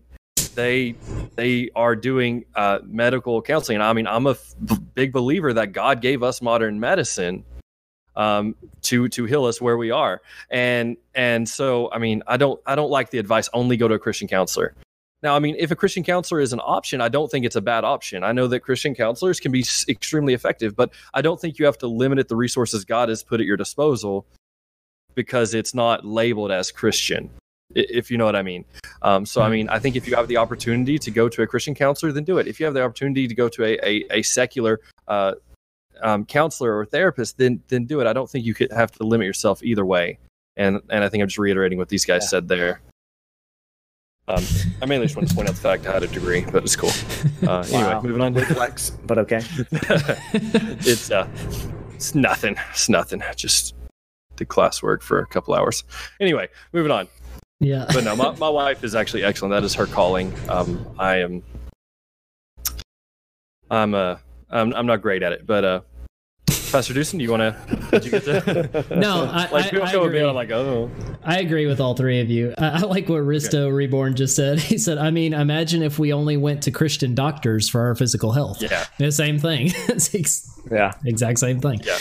they 0.49 0.95
they 1.35 1.69
are 1.75 1.95
doing 1.95 2.45
uh, 2.55 2.79
medical 2.83 3.41
counseling. 3.41 3.81
I 3.81 3.93
mean, 3.93 4.07
I'm 4.07 4.27
a 4.27 4.31
f- 4.31 4.55
big 4.93 5.11
believer 5.11 5.53
that 5.53 5.71
God 5.71 6.01
gave 6.01 6.23
us 6.23 6.41
modern 6.41 6.79
medicine, 6.79 7.43
um, 8.15 8.55
to 8.83 9.07
to 9.09 9.25
heal 9.25 9.45
us 9.45 9.61
where 9.61 9.77
we 9.77 9.91
are. 9.91 10.21
And 10.49 10.97
and 11.15 11.47
so 11.47 11.91
I 11.91 11.99
mean 11.99 12.23
I 12.27 12.37
don't 12.37 12.59
I 12.65 12.75
don't 12.75 12.91
like 12.91 13.09
the 13.09 13.19
advice 13.19 13.49
only 13.53 13.77
go 13.77 13.87
to 13.87 13.95
a 13.95 13.99
Christian 13.99 14.27
counselor. 14.27 14.75
Now, 15.23 15.35
I 15.35 15.39
mean, 15.39 15.55
if 15.59 15.69
a 15.69 15.75
Christian 15.75 16.03
counselor 16.03 16.39
is 16.39 16.51
an 16.51 16.61
option, 16.63 16.99
I 16.99 17.07
don't 17.07 17.29
think 17.29 17.45
it's 17.45 17.55
a 17.55 17.61
bad 17.61 17.83
option. 17.83 18.23
I 18.23 18.31
know 18.31 18.47
that 18.47 18.61
Christian 18.61 18.95
counselors 18.95 19.39
can 19.39 19.51
be 19.51 19.63
extremely 19.87 20.33
effective, 20.33 20.75
but 20.75 20.91
I 21.13 21.21
don't 21.21 21.39
think 21.39 21.59
you 21.59 21.65
have 21.65 21.77
to 21.79 21.87
limit 21.87 22.17
it 22.17 22.27
the 22.27 22.35
resources 22.35 22.85
God 22.85 23.09
has 23.09 23.21
put 23.21 23.39
at 23.39 23.45
your 23.45 23.55
disposal 23.57 24.25
because 25.13 25.53
it's 25.53 25.75
not 25.75 26.05
labeled 26.05 26.51
as 26.51 26.71
Christian, 26.71 27.29
if 27.75 28.09
you 28.11 28.17
know 28.17 28.25
what 28.25 28.35
I 28.35 28.41
mean. 28.41 28.65
Um, 29.01 29.25
so, 29.25 29.41
I 29.41 29.49
mean, 29.49 29.67
I 29.69 29.79
think 29.79 29.95
if 29.95 30.07
you 30.07 30.15
have 30.15 30.27
the 30.27 30.37
opportunity 30.37 30.99
to 30.99 31.11
go 31.11 31.27
to 31.29 31.41
a 31.41 31.47
Christian 31.47 31.73
counselor, 31.73 32.11
then 32.11 32.23
do 32.23 32.37
it. 32.37 32.47
If 32.47 32.59
you 32.59 32.65
have 32.65 32.75
the 32.75 32.83
opportunity 32.83 33.27
to 33.27 33.33
go 33.33 33.49
to 33.49 33.63
a, 33.63 33.79
a, 33.83 34.05
a 34.19 34.21
secular 34.21 34.79
uh, 35.07 35.33
um, 36.01 36.25
counselor 36.25 36.77
or 36.77 36.85
therapist, 36.85 37.37
then 37.37 37.61
then 37.67 37.85
do 37.85 37.99
it. 38.01 38.07
I 38.07 38.13
don't 38.13 38.29
think 38.29 38.45
you 38.45 38.53
could 38.53 38.71
have 38.71 38.91
to 38.93 39.03
limit 39.03 39.25
yourself 39.25 39.63
either 39.63 39.85
way. 39.85 40.19
And 40.57 40.81
and 40.89 41.03
I 41.03 41.09
think 41.09 41.21
I'm 41.21 41.27
just 41.27 41.37
reiterating 41.39 41.77
what 41.77 41.89
these 41.89 42.05
guys 42.05 42.23
Yeah. 42.23 42.27
said 42.29 42.47
there. 42.47 42.81
Um, 44.27 44.43
I 44.81 44.85
mainly 44.85 45.07
just 45.07 45.15
want 45.17 45.27
to 45.29 45.35
point 45.35 45.49
out 45.49 45.55
the 45.55 45.61
fact 45.61 45.85
I 45.87 45.91
had 45.93 46.03
a 46.03 46.07
degree, 46.07 46.45
but 46.51 46.63
it's 46.63 46.75
cool. 46.75 46.91
Uh, 47.47 47.65
Wow. 47.71 47.99
Anyway, 47.99 48.07
moving 48.07 48.21
on. 48.21 48.35
Flex, 48.55 48.91
but 48.91 49.17
okay. 49.17 49.41
it's 50.33 51.11
uh, 51.11 51.27
it's 51.93 52.13
nothing. 52.15 52.55
It's 52.69 52.87
nothing. 52.87 53.21
Just 53.35 53.75
did 54.37 54.47
classwork 54.47 55.01
for 55.01 55.19
a 55.19 55.25
couple 55.27 55.53
hours. 55.53 55.83
Anyway, 56.19 56.47
moving 56.71 56.91
on. 56.91 57.07
Yeah. 57.61 57.85
But 57.93 58.03
no, 58.03 58.15
my, 58.15 58.31
my 58.37 58.49
wife 58.49 58.83
is 58.83 58.95
actually 58.95 59.23
excellent. 59.23 59.51
That 59.53 59.63
is 59.63 59.73
her 59.75 59.85
calling. 59.85 60.33
Um, 60.49 60.85
I 60.99 61.17
am. 61.17 61.43
I'm 63.69 63.93
uh, 63.93 64.17
I'm 64.49 64.73
I'm 64.73 64.85
not 64.85 65.01
great 65.01 65.23
at 65.23 65.31
it, 65.31 65.45
but 65.45 65.63
uh, 65.63 65.81
Pastor 66.71 66.93
Dewson, 66.93 67.19
do 67.19 67.23
you 67.23 67.31
want 67.31 67.41
to? 67.41 67.77
Did 67.91 68.05
you 68.05 68.11
get 68.11 68.23
to? 68.25 68.85
No, 68.95 69.25
I, 69.31 69.49
like 69.51 69.65
I, 69.65 69.69
people 69.69 69.83
I 69.85 69.91
go 69.91 69.99
with 69.99 70.07
agree. 70.07 70.23
I'm 70.27 70.35
like, 70.35 70.51
oh, 70.51 70.89
I 71.23 71.39
agree 71.39 71.67
with 71.67 71.79
all 71.79 71.93
three 71.95 72.19
of 72.19 72.29
you. 72.29 72.53
I, 72.57 72.67
I 72.69 72.79
like 72.79 73.07
what 73.07 73.21
Risto 73.21 73.73
Reborn 73.73 74.15
just 74.15 74.35
said. 74.35 74.59
He 74.71 74.77
said, 74.77 74.97
I 74.97 75.11
mean, 75.11 75.33
imagine 75.33 75.83
if 75.83 75.99
we 75.99 76.11
only 76.13 76.37
went 76.37 76.63
to 76.63 76.71
Christian 76.71 77.13
doctors 77.15 77.69
for 77.69 77.81
our 77.81 77.95
physical 77.95 78.31
health. 78.31 78.61
yeah, 78.61 78.85
The 78.97 79.11
same 79.11 79.37
thing. 79.39 79.67
it's 79.87 80.13
ex- 80.15 80.59
Yeah. 80.71 80.93
exact 81.05 81.39
same 81.39 81.61
thing. 81.61 81.81
yeah. 81.85 81.97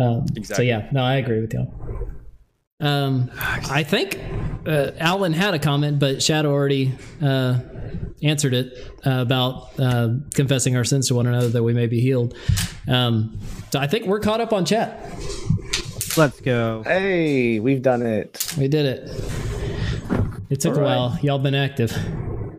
Um, 0.00 0.26
So 0.42 0.62
yeah, 0.62 0.88
no, 0.92 1.02
I 1.04 1.16
agree 1.16 1.40
with 1.40 1.52
y'all. 1.52 1.72
Um, 2.78 3.30
I 3.38 3.84
think 3.84 4.20
uh, 4.66 4.90
Alan 4.98 5.32
had 5.32 5.54
a 5.54 5.58
comment, 5.58 5.98
but 5.98 6.22
Shadow 6.22 6.52
already 6.52 6.92
uh, 7.22 7.60
answered 8.22 8.52
it 8.52 8.92
uh, 9.06 9.22
about 9.22 9.70
uh, 9.80 10.10
confessing 10.34 10.76
our 10.76 10.84
sins 10.84 11.08
to 11.08 11.14
one 11.14 11.26
another 11.26 11.48
that 11.48 11.62
we 11.62 11.72
may 11.72 11.86
be 11.86 12.00
healed. 12.00 12.36
Um, 12.86 13.38
so 13.70 13.80
I 13.80 13.86
think 13.86 14.06
we're 14.06 14.20
caught 14.20 14.42
up 14.42 14.52
on 14.52 14.66
chat. 14.66 15.00
Let's 16.18 16.40
go. 16.40 16.82
Hey, 16.84 17.60
we've 17.60 17.82
done 17.82 18.02
it. 18.02 18.54
We 18.58 18.68
did 18.68 18.86
it. 18.86 19.10
It 20.50 20.60
took 20.60 20.74
All 20.76 20.82
a 20.82 20.84
while. 20.84 21.18
Y'all 21.22 21.38
been 21.38 21.54
active. 21.54 21.96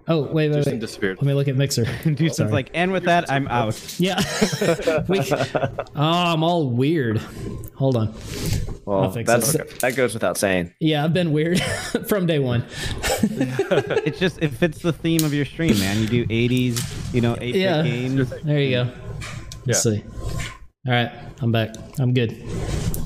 Oh 0.10 0.22
wait, 0.22 0.50
wait, 0.50 0.54
Dewson 0.54 0.74
wait. 0.74 0.80
disappeared. 0.80 1.18
Let 1.18 1.28
me 1.28 1.34
look 1.34 1.48
at 1.50 1.56
Mixer. 1.58 1.84
Dewson's 2.06 2.36
Sorry. 2.38 2.52
like, 2.52 2.70
and 2.74 2.92
with 2.94 3.04
that, 3.04 3.30
I'm 3.30 3.48
out. 3.50 3.78
Yeah. 4.00 4.16
we, 5.10 5.20
oh, 5.20 5.86
I'm 5.96 6.44
all 6.44 6.70
weird. 6.70 7.18
Hold 7.76 7.98
on. 7.98 8.14
Well, 8.86 9.10
that's 9.10 9.54
it. 9.54 9.80
that 9.82 9.96
goes 9.98 10.14
without 10.14 10.38
saying. 10.38 10.74
Yeah, 10.80 11.04
I've 11.04 11.14
been 11.14 11.34
weird 11.34 11.60
from 12.08 12.26
day 12.26 12.40
one. 12.40 12.64
It's 13.22 14.18
just 14.20 14.42
it 14.42 14.50
fits 14.54 14.80
the 14.80 14.94
theme 14.94 15.24
of 15.26 15.34
your 15.34 15.44
stream, 15.46 15.78
man. 15.80 16.00
You 16.00 16.08
do 16.08 16.26
80s, 16.28 17.14
you 17.14 17.20
know, 17.22 17.36
8 17.42 17.56
Yeah. 17.56 17.82
games. 17.84 18.30
There 18.44 18.60
you 18.62 18.72
go. 18.72 18.92
Let's 19.66 19.86
Yeah. 19.86 19.92
see. 19.94 20.04
All 20.88 20.94
right, 20.94 21.12
I'm 21.42 21.52
back. 21.52 21.76
I'm 22.00 22.14
good. 22.14 22.32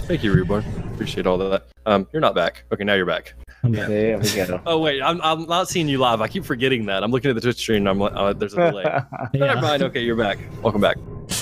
Thank 0.08 0.24
you, 0.24 0.32
Reborn. 0.34 0.64
Appreciate 0.94 1.26
all 1.26 1.42
of 1.42 1.50
that. 1.50 1.66
Um, 1.88 2.08
you're 2.14 2.22
not 2.22 2.36
back. 2.36 2.64
Okay, 2.72 2.84
now 2.84 2.94
you're 2.94 3.08
back. 3.08 3.34
I'm. 3.64 3.72
There 3.74 4.18
we 4.18 4.34
go. 4.36 4.60
Oh 4.66 4.80
wait, 4.80 5.02
I'm, 5.02 5.22
I'm 5.22 5.46
not 5.46 5.70
seeing 5.70 5.88
you 5.88 5.98
live. 6.00 6.20
I 6.22 6.28
keep 6.28 6.44
forgetting 6.46 6.86
that. 6.88 7.04
I'm 7.04 7.12
looking 7.12 7.30
at 7.30 7.36
the 7.36 7.42
Twitch 7.42 7.58
stream. 7.58 7.78
and 7.78 7.90
I'm 7.90 8.00
like, 8.00 8.14
oh, 8.16 8.34
there's 8.34 8.54
a 8.54 8.72
delay. 8.72 8.84
yeah. 8.86 9.06
Never 9.34 9.46
Yeah. 9.56 9.62
mind. 9.62 9.84
Okay, 9.84 10.02
you're 10.02 10.16
back. 10.16 10.40
Welcome 10.64 10.82
back. 10.82 10.98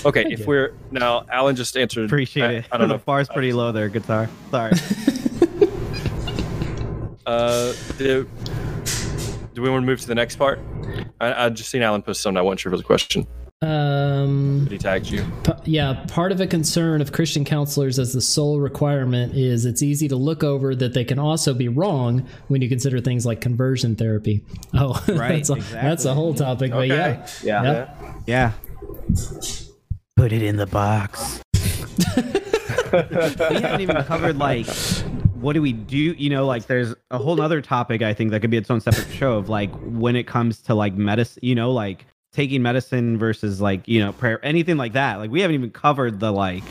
Okay, 0.06 0.26
if 0.30 0.42
you. 0.42 0.46
we're 0.46 0.74
now, 0.92 1.26
Alan 1.32 1.56
just 1.56 1.76
answered. 1.78 2.06
Appreciate 2.06 2.44
I, 2.46 2.52
it. 2.56 2.66
I 2.72 2.78
don't 2.78 2.88
know. 2.90 2.98
The 2.98 3.04
bar's 3.04 3.28
pretty 3.30 3.54
low 3.54 3.72
there, 3.72 3.90
guitar. 3.90 4.30
Sorry. 4.52 4.72
Uh, 7.26 7.74
do, 7.98 8.28
do 9.54 9.62
we 9.62 9.70
want 9.70 9.84
to 9.84 9.86
move 9.86 10.02
to 10.02 10.08
the 10.08 10.16
next 10.16 10.38
part? 10.38 10.60
I, 11.22 11.46
I 11.46 11.50
just 11.50 11.70
seen 11.70 11.82
Alan 11.84 12.02
post 12.02 12.22
something. 12.22 12.38
I 12.38 12.42
wasn't 12.42 12.62
sure 12.62 12.70
if 12.70 12.74
it 12.74 12.78
was 12.78 12.82
a 12.82 12.86
question. 12.86 13.28
Um, 13.62 14.62
But 14.64 14.72
he 14.72 14.78
tagged 14.78 15.08
you. 15.10 15.26
p- 15.44 15.52
yeah, 15.66 16.06
part 16.08 16.32
of 16.32 16.40
a 16.40 16.48
concern 16.48 17.02
of 17.02 17.12
Christian 17.12 17.44
counselors 17.44 18.00
as 18.00 18.14
the 18.14 18.22
sole 18.22 18.60
requirement 18.62 19.36
is 19.36 19.66
it's 19.66 19.84
easy 19.84 20.08
to 20.08 20.16
look 20.16 20.44
over 20.46 20.74
that 20.76 20.94
they 20.94 21.04
can 21.04 21.20
also 21.20 21.54
be 21.54 21.68
wrong 21.68 22.26
when 22.48 22.62
you 22.62 22.70
consider 22.70 23.02
things 23.02 23.26
like 23.26 23.42
conversion 23.42 23.98
therapy. 23.98 24.46
Oh, 24.74 25.04
Right, 25.10 25.46
that's, 25.46 25.50
a, 25.50 25.56
that's 25.74 26.06
a 26.06 26.14
whole 26.14 26.34
topic. 26.34 26.72
But 26.72 26.88
yeah, 26.88 27.28
Yeah. 27.44 27.64
Yep. 27.64 27.98
Yeah. 28.28 28.52
Put 30.16 30.32
it 30.32 30.42
in 30.42 30.56
the 30.56 30.66
box. 30.68 31.42
we 32.16 33.60
haven't 33.62 33.82
even 33.82 34.04
covered 34.04 34.38
like 34.38 34.68
what 35.36 35.54
do 35.54 35.62
we 35.62 35.72
do 35.74 35.96
you 35.98 36.30
know 36.30 36.46
like 36.46 36.66
there's 36.66 36.94
a 37.12 37.18
whole 37.20 37.40
other 37.40 37.62
topic 37.62 38.02
i 38.02 38.14
think 38.14 38.32
that 38.32 38.40
could 38.40 38.50
be 38.50 38.58
its 38.58 38.70
own 38.72 38.82
separate 38.82 39.08
show 39.12 39.38
of 39.38 39.48
like 39.48 39.70
when 39.84 40.16
it 40.16 40.24
comes 40.26 40.60
to 40.60 40.74
like 40.74 40.96
medicine 40.96 41.40
you 41.44 41.54
know 41.54 41.72
like 41.72 42.06
taking 42.34 42.62
medicine 42.62 43.18
versus 43.18 43.60
like 43.60 43.88
you 43.88 44.00
know 44.00 44.12
prayer 44.14 44.44
anything 44.46 44.78
like 44.78 44.94
that 44.94 45.18
like 45.18 45.32
we 45.32 45.42
haven't 45.42 45.56
even 45.56 45.72
covered 45.72 46.20
the 46.20 46.32
like 46.32 46.64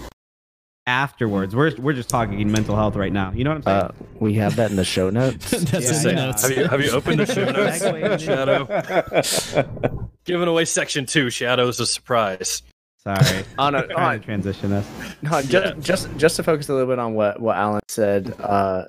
afterwards 0.86 1.54
we're 1.54 1.74
we're 1.78 1.92
just 1.92 2.08
talking 2.08 2.50
mental 2.50 2.74
health 2.74 2.96
right 2.96 3.12
now 3.12 3.30
you 3.32 3.44
know 3.44 3.50
what 3.50 3.56
i'm 3.56 3.62
saying 3.62 3.76
Uh, 3.82 3.92
we 4.20 4.34
have 4.34 4.56
that 4.56 4.70
in 4.70 4.76
the 4.76 4.84
show 4.84 5.10
notes. 5.10 5.50
that's 5.70 5.90
in 5.90 6.02
the 6.02 6.10
Yeah, 6.10 6.26
notes. 6.26 6.42
Have 6.48 6.56
you 6.56 6.64
have 6.68 6.80
you 6.82 6.90
opened 6.92 7.20
the 7.20 7.26
show 7.26 7.44
notes, 7.44 7.78
Segue. 7.80 8.20
Shadow? 8.20 10.08
Giving 10.24 10.48
away 10.48 10.64
section 10.64 11.06
two. 11.06 11.30
Shadow 11.30 11.68
is 11.68 11.78
a 11.80 11.86
surprise. 11.86 12.62
sorry 12.96 13.44
on 13.58 13.74
a, 13.74 13.86
on, 13.94 14.18
to 14.18 14.24
transition 14.24 14.72
us 14.72 14.86
no, 15.22 15.42
just, 15.42 15.52
Yeah. 15.52 15.72
just 15.80 16.08
just 16.16 16.36
to 16.36 16.42
focus 16.42 16.68
a 16.68 16.72
little 16.72 16.88
bit 16.88 16.98
on 16.98 17.14
what 17.14 17.40
what 17.40 17.56
Alan 17.56 17.80
said. 17.88 18.34
Uh, 18.40 18.84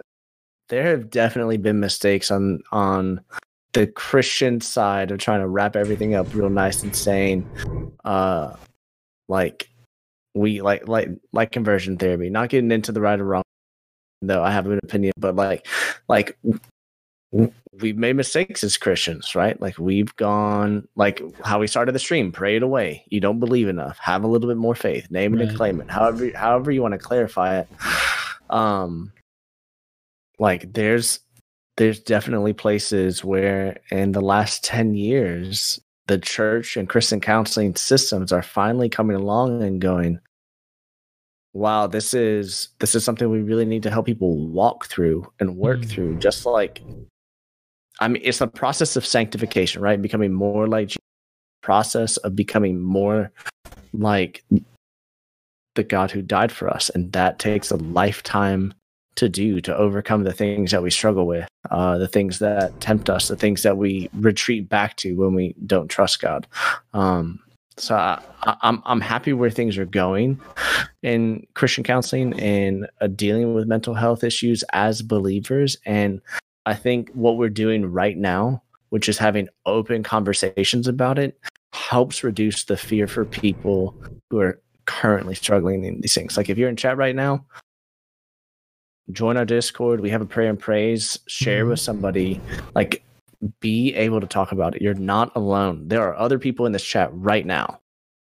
there 0.70 0.84
have 0.88 1.10
definitely 1.10 1.58
been 1.58 1.80
mistakes 1.80 2.32
on 2.32 2.62
on 2.72 3.22
the 3.74 3.88
Christian 3.88 4.62
side 4.62 5.12
of 5.12 5.20
trying 5.20 5.42
to 5.42 5.48
wrap 5.48 5.76
everything 5.76 6.16
up 6.16 6.34
real 6.34 6.50
nice 6.50 6.84
and 6.84 6.96
sane. 6.96 7.50
Uh, 8.04 8.56
like 9.28 9.70
we 10.34 10.62
like 10.62 10.88
like 10.88 11.10
like 11.32 11.52
conversion 11.52 11.98
therapy. 11.98 12.30
Not 12.30 12.50
getting 12.50 12.72
into 12.72 12.92
the 12.92 13.02
right 13.02 13.20
or 13.20 13.26
wrong, 13.26 13.44
though 14.22 14.44
I 14.44 14.52
have 14.52 14.66
an 14.68 14.80
opinion, 14.84 15.14
but 15.18 15.36
like 15.36 15.68
like 16.08 16.38
we've 17.32 17.98
made 17.98 18.16
mistakes 18.16 18.64
as 18.64 18.78
Christians, 18.78 19.36
right? 19.36 19.60
Like 19.62 19.78
we've 19.78 20.16
gone 20.16 20.88
like 20.96 21.22
how 21.44 21.60
we 21.60 21.68
started 21.68 21.94
the 21.94 22.00
stream, 22.00 22.32
pray 22.32 22.56
it 22.56 22.64
away. 22.64 23.06
You 23.10 23.20
don't 23.20 23.40
believe 23.40 23.68
enough. 23.68 24.00
Have 24.00 24.24
a 24.24 24.28
little 24.28 24.48
bit 24.48 24.58
more 24.58 24.76
faith. 24.76 25.10
Name 25.12 25.36
it 25.36 25.48
and 25.48 25.56
claim 25.56 25.80
it. 25.80 25.90
However, 25.90 26.32
however 26.36 26.72
you 26.72 26.82
want 26.82 26.94
to 26.94 27.00
clarify 27.00 27.60
it. 27.60 27.68
Um 28.50 29.12
like 30.40 30.74
there's 30.74 31.20
there's 31.80 32.00
definitely 32.02 32.52
places 32.52 33.24
where 33.24 33.80
in 33.90 34.12
the 34.12 34.20
last 34.22 34.64
10 34.66 34.94
years 34.96 35.80
the 36.08 36.18
church 36.18 36.76
and 36.76 36.90
Christian 36.90 37.22
counseling 37.22 37.74
systems 37.76 38.34
are 38.34 38.42
finally 38.44 38.90
coming 38.90 39.16
along 39.16 39.64
and 39.64 39.80
going, 39.80 40.20
wow, 41.54 41.88
this 41.88 42.14
is 42.14 42.70
this 42.80 42.96
is 42.96 43.04
something 43.06 43.30
we 43.30 43.42
really 43.42 43.66
need 43.66 43.84
to 43.84 43.90
help 43.90 44.06
people 44.06 44.36
walk 44.50 44.88
through 44.88 45.32
and 45.40 45.56
work 45.56 45.80
Mm. 45.80 45.90
through. 45.90 46.16
Just 46.20 46.46
like 46.46 46.82
I 48.02 48.08
mean, 48.10 48.22
it's 48.26 48.42
a 48.42 48.48
process 48.48 48.96
of 48.96 49.06
sanctification, 49.06 49.82
right? 49.82 50.02
Becoming 50.02 50.34
more 50.34 50.68
like 50.68 50.90
Jesus. 50.90 51.00
process 51.64 52.18
of 52.18 52.36
becoming 52.36 52.80
more 52.82 53.32
like 53.94 54.44
the 55.76 55.84
God 55.84 56.12
who 56.12 56.22
died 56.22 56.52
for 56.52 56.70
us. 56.70 56.90
And 56.90 57.12
that 57.14 57.40
takes 57.40 57.72
a 57.72 57.76
lifetime 57.78 58.74
to 59.20 59.30
do 59.30 59.62
to 59.62 59.76
overcome 59.76 60.24
the 60.24 60.34
things 60.34 60.72
that 60.72 60.82
we 60.82 60.90
struggle 60.90 61.28
with, 61.28 61.48
uh, 61.72 61.98
the 61.98 62.08
things 62.08 62.40
that 62.40 62.80
tempt 62.80 63.10
us, 63.10 63.28
the 63.28 63.36
things 63.36 63.64
that 63.64 63.78
we 63.78 64.10
retreat 64.14 64.70
back 64.70 64.96
to 64.98 65.14
when 65.16 65.34
we 65.34 65.56
don't 65.66 65.90
trust 65.90 66.22
God. 66.22 66.48
Um, 66.94 67.40
so 67.78 67.96
I, 67.96 68.22
I, 68.44 68.56
I'm 68.62 68.82
I'm 68.86 69.02
happy 69.02 69.34
where 69.34 69.50
things 69.50 69.78
are 69.78 69.86
going 69.86 70.40
in 71.04 71.46
Christian 71.54 71.84
counseling 71.84 72.38
and 72.40 72.88
uh, 73.02 73.08
dealing 73.08 73.54
with 73.54 73.68
mental 73.68 73.94
health 73.94 74.24
issues 74.24 74.64
as 74.74 75.02
believers. 75.02 75.78
And 75.86 76.22
I 76.66 76.76
think 76.76 77.10
what 77.14 77.38
we're 77.38 77.50
doing 77.50 77.86
right 77.86 78.18
now, 78.18 78.64
which 78.90 79.10
is 79.10 79.18
having 79.18 79.50
open 79.66 80.04
conversations 80.04 80.88
about 80.88 81.20
it, 81.20 81.40
helps 81.74 82.24
reduce 82.24 82.64
the 82.66 82.78
fear 82.78 83.08
for 83.08 83.26
people 83.26 83.96
who 84.30 84.40
are 84.40 84.62
currently 84.86 85.36
struggling 85.36 85.84
in 85.84 86.02
these 86.02 86.14
things. 86.14 86.36
Like 86.36 86.50
if 86.50 86.58
you're 86.58 86.70
in 86.70 86.76
chat 86.76 86.98
right 86.98 87.16
now, 87.16 87.46
join 89.12 89.38
our 89.38 89.46
Discord. 89.46 90.00
We 90.02 90.10
have 90.10 90.22
a 90.22 90.26
prayer 90.26 90.50
and 90.50 90.60
praise. 90.60 91.20
Share 91.28 91.66
with 91.66 91.80
somebody. 91.80 92.40
Like 92.76 93.04
be 93.60 93.94
able 93.96 94.20
to 94.22 94.28
talk 94.28 94.52
about 94.52 94.76
it. 94.76 94.82
You're 94.82 94.94
not 94.94 95.32
alone. 95.36 95.88
There 95.88 96.04
are 96.04 96.16
other 96.16 96.38
people 96.38 96.66
in 96.66 96.72
this 96.72 96.84
chat 96.84 97.10
right 97.14 97.46
now 97.46 97.80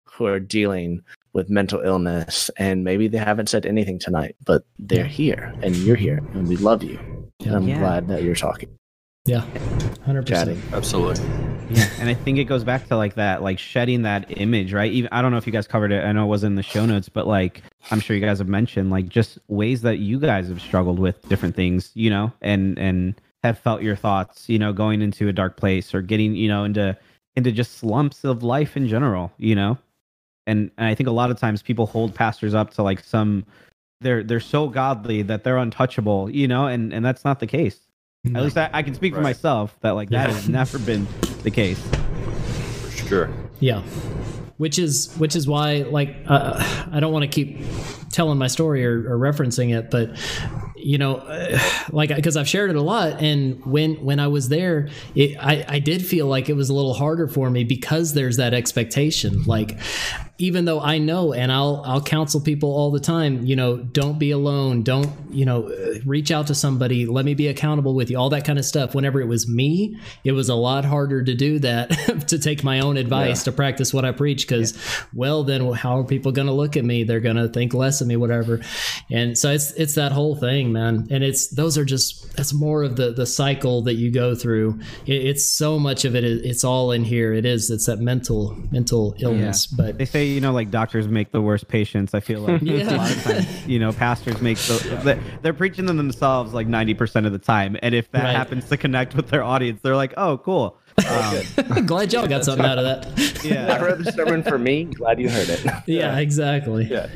who 0.06 0.26
are 0.26 0.40
dealing 0.40 1.02
with 1.34 1.50
mental 1.50 1.82
illness 1.82 2.50
and 2.58 2.84
maybe 2.84 3.08
they 3.08 3.18
haven't 3.18 3.50
said 3.50 3.66
anything 3.66 3.98
tonight, 4.00 4.36
but 4.46 4.64
they're 4.80 5.04
here 5.04 5.52
and 5.62 5.76
you're 5.76 5.96
here 5.96 6.22
and 6.34 6.48
we 6.48 6.56
love 6.58 6.84
you. 6.84 7.00
And 7.44 7.56
I'm 7.56 7.68
Yeah. 7.68 7.80
glad 7.80 8.08
that 8.10 8.24
you're 8.24 8.36
talking, 8.36 8.70
Yeah, 9.26 9.46
hundred 10.04 10.28
percent. 10.28 10.60
Absolutely. 10.74 11.26
Yeah, 11.70 11.90
and 12.00 12.10
I 12.10 12.14
think 12.14 12.40
it 12.40 12.44
goes 12.44 12.66
back 12.66 12.88
to 12.88 12.98
like 12.98 13.16
that, 13.16 13.42
like 13.42 13.58
shedding 13.58 14.02
that 14.02 14.26
image, 14.38 14.74
right? 14.74 14.92
Even 14.92 15.08
I 15.14 15.22
don't 15.22 15.32
know 15.32 15.38
if 15.38 15.48
you 15.48 15.54
guys 15.54 15.66
covered 15.66 15.94
it. 15.94 16.04
I 16.04 16.12
know 16.12 16.26
it 16.26 16.28
was 16.28 16.44
in 16.44 16.56
the 16.56 16.64
show 16.64 16.86
notes, 16.86 17.08
but 17.08 17.26
like 17.26 17.64
I'm 17.90 18.02
sure 18.02 18.18
you 18.18 18.22
guys 18.22 18.40
have 18.40 18.50
mentioned, 18.50 18.92
like 18.92 19.08
just 19.08 19.40
ways 19.48 19.82
that 19.84 20.00
you 20.00 20.20
guys 20.20 20.50
have 20.50 20.60
struggled 20.62 21.00
with 21.00 21.22
different 21.30 21.56
things, 21.56 21.92
you 21.94 22.10
know, 22.10 22.34
and 22.42 22.78
and 22.78 23.16
have 23.44 23.58
felt 23.58 23.82
your 23.82 23.96
thoughts, 23.96 24.50
you 24.50 24.60
know, 24.60 24.74
going 24.74 25.02
into 25.02 25.30
a 25.30 25.34
dark 25.34 25.56
place 25.56 25.94
or 25.94 26.02
getting, 26.02 26.36
you 26.36 26.50
know, 26.50 26.66
into 26.66 26.98
into 27.38 27.52
just 27.54 27.78
slumps 27.78 28.26
of 28.26 28.44
life 28.44 28.76
in 28.76 28.90
general, 28.90 29.32
you 29.38 29.56
know. 29.56 29.78
And 30.48 30.70
and 30.78 30.88
I 30.88 30.96
think 30.96 31.08
a 31.08 31.14
lot 31.14 31.32
of 31.32 31.40
times 31.40 31.62
people 31.62 31.86
hold 31.86 32.14
pastors 32.14 32.54
up 32.54 32.72
to 32.74 32.84
like 32.84 33.02
some 33.02 33.46
they're 34.02 34.22
they're 34.22 34.42
so 34.42 34.68
godly 34.68 35.22
that 35.22 35.46
they're 35.46 35.58
untouchable, 35.58 36.30
you 36.30 36.46
know, 36.46 36.68
and 36.68 36.94
and 36.94 37.06
that's 37.06 37.24
not 37.24 37.40
the 37.40 37.48
case. 37.48 37.80
At 38.26 38.42
least 38.42 38.58
I, 38.58 38.70
I 38.72 38.84
can 38.84 38.96
speak 38.96 39.14
for 39.14 39.20
myself 39.20 39.76
that 39.82 39.92
like 39.92 40.10
that 40.12 40.30
Yeah. 40.30 40.34
has 40.36 40.48
never 40.62 40.80
been 40.80 41.06
the 41.44 41.52
case. 41.52 41.78
For 42.82 43.06
sure. 43.08 43.30
Yeah. 43.60 43.82
Which 44.58 44.80
is 44.80 45.14
which 45.18 45.36
is 45.36 45.46
why 45.46 45.80
like 45.90 46.16
uh, 46.28 46.88
I 46.92 47.02
don't 47.02 47.12
want 47.12 47.24
to 47.24 47.28
keep 47.28 47.58
telling 48.12 48.38
my 48.38 48.48
story 48.48 48.86
or, 48.86 49.12
or 49.14 49.18
referencing 49.18 49.76
it, 49.78 49.92
but 49.92 50.12
you 50.78 50.98
know, 50.98 51.16
uh, 51.16 51.60
like 51.92 52.16
because 52.16 52.38
I've 52.38 52.48
shared 52.48 52.70
it 52.70 52.76
a 52.78 52.82
lot, 52.82 53.22
and 53.22 53.66
when 53.66 53.96
when 54.06 54.20
I 54.20 54.28
was 54.28 54.48
there, 54.48 54.90
it, 55.16 55.36
I 55.40 55.66
I 55.68 55.80
did 55.80 56.06
feel 56.06 56.28
like 56.28 56.48
it 56.50 56.54
was 56.56 56.70
a 56.70 56.74
little 56.74 56.94
harder 56.94 57.28
for 57.28 57.50
me 57.50 57.64
because 57.66 58.14
there's 58.14 58.38
that 58.38 58.54
expectation. 58.54 59.44
Like 59.44 59.78
even 60.40 60.66
though 60.66 60.80
I 60.80 60.98
know, 60.98 61.32
and 61.34 61.52
I'll 61.52 61.84
I'll 61.86 62.02
counsel 62.02 62.42
people 62.42 62.72
all 62.72 62.92
the 62.92 63.00
time, 63.00 63.46
you 63.46 63.56
know, 63.56 63.78
don't 63.78 64.18
be 64.18 64.32
alone, 64.32 64.82
don't 64.84 65.10
you 65.32 65.46
know, 65.46 65.68
uh, 65.70 66.00
reach 66.06 66.32
out 66.32 66.48
to 66.48 66.56
somebody, 66.56 67.06
let 67.06 67.26
me 67.26 67.34
be 67.34 67.48
accountable 67.48 67.94
with 67.96 68.10
you, 68.10 68.18
all 68.18 68.30
that 68.30 68.46
kind 68.46 68.60
of 68.60 68.66
stuff. 68.66 68.96
Whenever 68.96 69.22
it 69.22 69.28
was 69.28 69.48
me, 69.48 69.98
it 70.24 70.32
was 70.32 70.50
a 70.50 70.56
lot 70.56 70.86
harder 70.86 71.24
to 71.24 71.34
do 71.36 71.60
that, 71.60 71.90
to 72.28 72.40
take 72.40 72.64
my 72.64 72.80
own 72.80 72.98
advice, 72.98 73.44
to 73.44 73.52
practice 73.52 73.94
what 73.94 74.06
I 74.06 74.12
preach, 74.12 74.48
because 74.48 74.78
well, 75.14 75.44
then 75.44 75.72
how 75.74 76.00
are 76.00 76.04
people 76.04 76.32
going 76.32 76.48
to 76.48 76.54
look 76.54 76.78
at 76.78 76.86
me? 76.86 77.04
They're 77.04 77.20
going 77.20 77.36
to 77.36 77.48
think 77.48 77.74
less 77.74 78.02
of 78.02 78.08
me, 78.08 78.16
whatever. 78.16 78.62
And 79.12 79.38
so 79.38 79.52
it's 79.52 79.72
it's 79.74 79.96
that 79.96 80.12
whole 80.12 80.36
thing, 80.36 80.72
man. 80.72 81.08
And 81.12 81.24
it's 81.24 81.48
those 81.50 81.78
are 81.78 81.86
just 81.86 82.36
that's 82.36 82.54
more 82.54 82.84
of 82.84 82.96
the 82.96 83.12
the 83.12 83.26
cycle 83.28 83.84
that 83.84 83.96
you 83.96 84.12
go 84.12 84.34
through. 84.36 84.80
It, 85.06 85.26
it's 85.26 85.48
so 85.48 85.78
much 85.78 86.06
of 86.06 86.16
it. 86.16 86.24
It's 86.24 86.64
all 86.64 86.92
in 86.92 87.04
here. 87.04 87.34
It 87.34 87.46
is. 87.46 87.70
It's 87.70 87.86
that 87.86 88.00
mental 88.00 88.58
mental 88.72 89.16
illness, 89.20 89.68
but 89.68 89.98
They 89.98 90.06
say, 90.06 90.23
you 90.28 90.42
know, 90.42 90.52
like 90.52 90.70
doctors 90.72 91.08
make 91.08 91.32
the 91.32 91.42
worst 91.42 91.68
patients. 91.68 92.14
I 92.14 92.20
feel 92.20 92.42
like 92.42 92.62
Yeah. 92.64 92.96
a 92.96 92.98
lot 92.98 93.12
of 93.12 93.24
times, 93.24 93.68
you 93.68 93.80
know, 93.80 93.92
pastors 93.94 94.42
make 94.42 94.58
the, 94.60 95.02
they- 95.04 95.20
they're 95.42 95.54
preaching 95.54 95.86
them 95.86 95.98
themselves 95.98 96.54
like 96.54 96.68
90% 96.68 97.26
of 97.26 97.32
the 97.32 97.40
time. 97.40 97.78
And 97.82 97.94
if 97.96 98.10
that 98.12 98.24
Right. 98.24 98.36
happens 98.36 98.68
to 98.70 98.78
connect 98.78 99.16
with 99.16 99.30
their 99.30 99.44
audience, 99.44 99.80
they're 99.82 99.96
like, 99.96 100.14
oh, 100.18 100.38
cool. 100.40 100.78
Um, 101.10 101.86
glad 101.88 102.14
y'all 102.14 102.28
got 102.28 102.46
something 102.46 102.66
out 102.66 102.78
of 102.78 102.84
that. 102.86 103.44
Yeah. 103.44 103.64
I 103.66 103.68
yeah. 103.68 103.78
heard 103.80 104.04
the 104.04 104.12
sermon 104.12 104.44
for 104.44 104.60
me. 104.60 104.84
Glad 104.86 105.20
you 105.20 105.28
heard 105.28 105.50
it. 105.50 105.66
yeah, 105.88 106.20
exactly. 106.20 106.86
Yeah. 106.86 107.08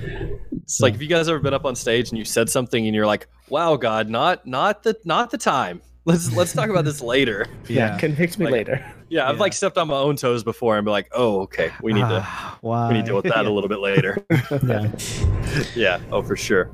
It's 0.51 0.81
like 0.81 0.95
if 0.95 1.01
you 1.01 1.07
guys 1.07 1.29
ever 1.29 1.37
been 1.39 1.53
up 1.53 1.63
on 1.63 1.75
stage 1.75 2.09
and 2.09 2.17
you 2.17 2.25
said 2.25 2.49
something 2.49 2.85
and 2.87 2.95
you're 2.95 3.05
like, 3.05 3.27
"Wow, 3.49 3.75
God, 3.77 4.09
not 4.09 4.47
not 4.47 4.81
the 4.81 4.97
not 5.05 5.29
the 5.29 5.37
time. 5.37 5.81
Let's 6.05 6.35
let's 6.35 6.53
talk 6.53 6.69
about 6.71 6.85
this 6.85 7.01
later." 7.01 7.45
Yeah, 7.67 7.97
convict 7.99 8.39
me 8.39 8.45
Like- 8.45 8.53
later. 8.53 8.93
Yeah, 9.09 9.27
I've 9.29 9.35
Yeah. 9.35 9.41
like 9.41 9.53
stepped 9.53 9.77
on 9.77 9.87
my 9.87 9.95
own 9.97 10.15
toes 10.15 10.43
before 10.43 10.77
and 10.77 10.85
be 10.85 10.91
like, 10.91 11.07
"Oh, 11.13 11.41
okay, 11.41 11.71
we 11.81 11.93
need 11.93 12.01
to 12.01 12.21
Ah, 12.25 12.57
why? 12.61 12.87
we 12.89 12.95
need 12.95 13.01
to 13.01 13.05
deal 13.07 13.15
with 13.15 13.25
that 13.25 13.45
a 13.45 13.49
little 13.51 13.69
bit 13.69 13.79
later." 13.79 14.25
Yeah. 14.63 14.91
yeah. 15.75 15.99
Oh, 16.11 16.21
for 16.21 16.35
sure. 16.35 16.71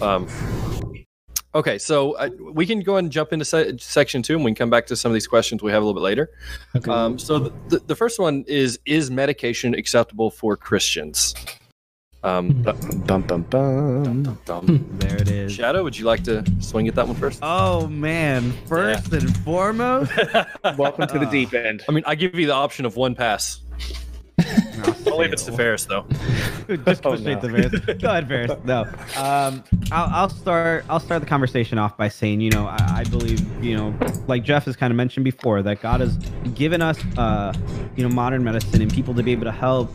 Um. 0.00 0.28
Okay, 1.54 1.76
so 1.76 2.12
uh, 2.12 2.30
we 2.40 2.64
can 2.64 2.80
go 2.80 2.92
ahead 2.94 3.04
and 3.04 3.12
jump 3.12 3.30
into 3.32 3.44
se- 3.44 3.76
section 3.78 4.22
two, 4.22 4.36
and 4.36 4.44
we 4.44 4.52
can 4.52 4.56
come 4.56 4.70
back 4.70 4.86
to 4.86 4.96
some 4.96 5.10
of 5.10 5.14
these 5.14 5.26
questions 5.26 5.62
we 5.62 5.70
have 5.70 5.82
a 5.82 5.84
little 5.86 6.00
bit 6.00 6.04
later. 6.04 6.30
Okay. 6.74 6.90
Um, 6.90 7.18
so 7.18 7.38
the, 7.38 7.52
the, 7.68 7.78
the 7.88 7.94
first 7.96 8.18
one 8.18 8.44
is: 8.48 8.78
Is 8.86 9.10
medication 9.10 9.74
acceptable 9.74 10.30
for 10.30 10.56
Christians? 10.56 11.34
Um, 12.24 12.62
Bum 12.62 13.22
bum 13.22 13.42
bum. 13.42 14.38
um, 14.48 14.86
There 15.00 15.16
it 15.16 15.28
is. 15.28 15.52
Shadow, 15.52 15.82
would 15.82 15.98
you 15.98 16.04
like 16.04 16.22
to 16.24 16.44
swing 16.60 16.86
at 16.86 16.94
that 16.94 17.06
one 17.08 17.16
first? 17.16 17.40
Oh, 17.42 17.88
man. 17.88 18.52
First 18.66 19.12
and 19.12 19.36
foremost, 19.38 20.12
Welcome 20.76 21.08
to 21.08 21.18
the 21.18 21.26
deep 21.26 21.52
end. 21.52 21.82
I 21.88 21.92
mean, 21.92 22.04
I 22.06 22.14
give 22.14 22.36
you 22.38 22.46
the 22.46 22.52
option 22.54 22.84
of 22.86 22.96
one 22.96 23.16
pass. 23.16 23.60
I'll 25.06 25.18
leave 25.18 25.32
it 25.32 25.38
to 25.40 25.52
Ferris, 25.52 25.84
though. 25.84 26.06
just 26.84 27.02
go 27.02 27.10
Oh, 27.10 27.14
no. 27.16 27.40
to 27.40 27.48
Ferris. 27.48 27.80
Go 28.00 28.08
ahead, 28.08 28.28
Ferris. 28.28 28.50
No, 28.64 28.82
um, 29.16 29.62
I'll, 29.90 30.08
I'll 30.14 30.28
start. 30.28 30.84
I'll 30.88 31.00
start 31.00 31.20
the 31.20 31.26
conversation 31.28 31.78
off 31.78 31.96
by 31.96 32.08
saying, 32.08 32.40
you 32.40 32.50
know, 32.50 32.66
I, 32.66 32.78
I 32.98 33.04
believe, 33.04 33.40
you 33.62 33.76
know, 33.76 33.94
like 34.26 34.42
Jeff 34.44 34.64
has 34.64 34.76
kind 34.76 34.90
of 34.90 34.96
mentioned 34.96 35.24
before, 35.24 35.62
that 35.62 35.80
God 35.82 36.00
has 36.00 36.16
given 36.54 36.80
us, 36.82 36.98
uh, 37.18 37.52
you 37.96 38.02
know, 38.02 38.14
modern 38.14 38.42
medicine 38.42 38.80
and 38.80 38.92
people 38.92 39.14
to 39.14 39.22
be 39.22 39.32
able 39.32 39.44
to 39.44 39.52
help 39.52 39.90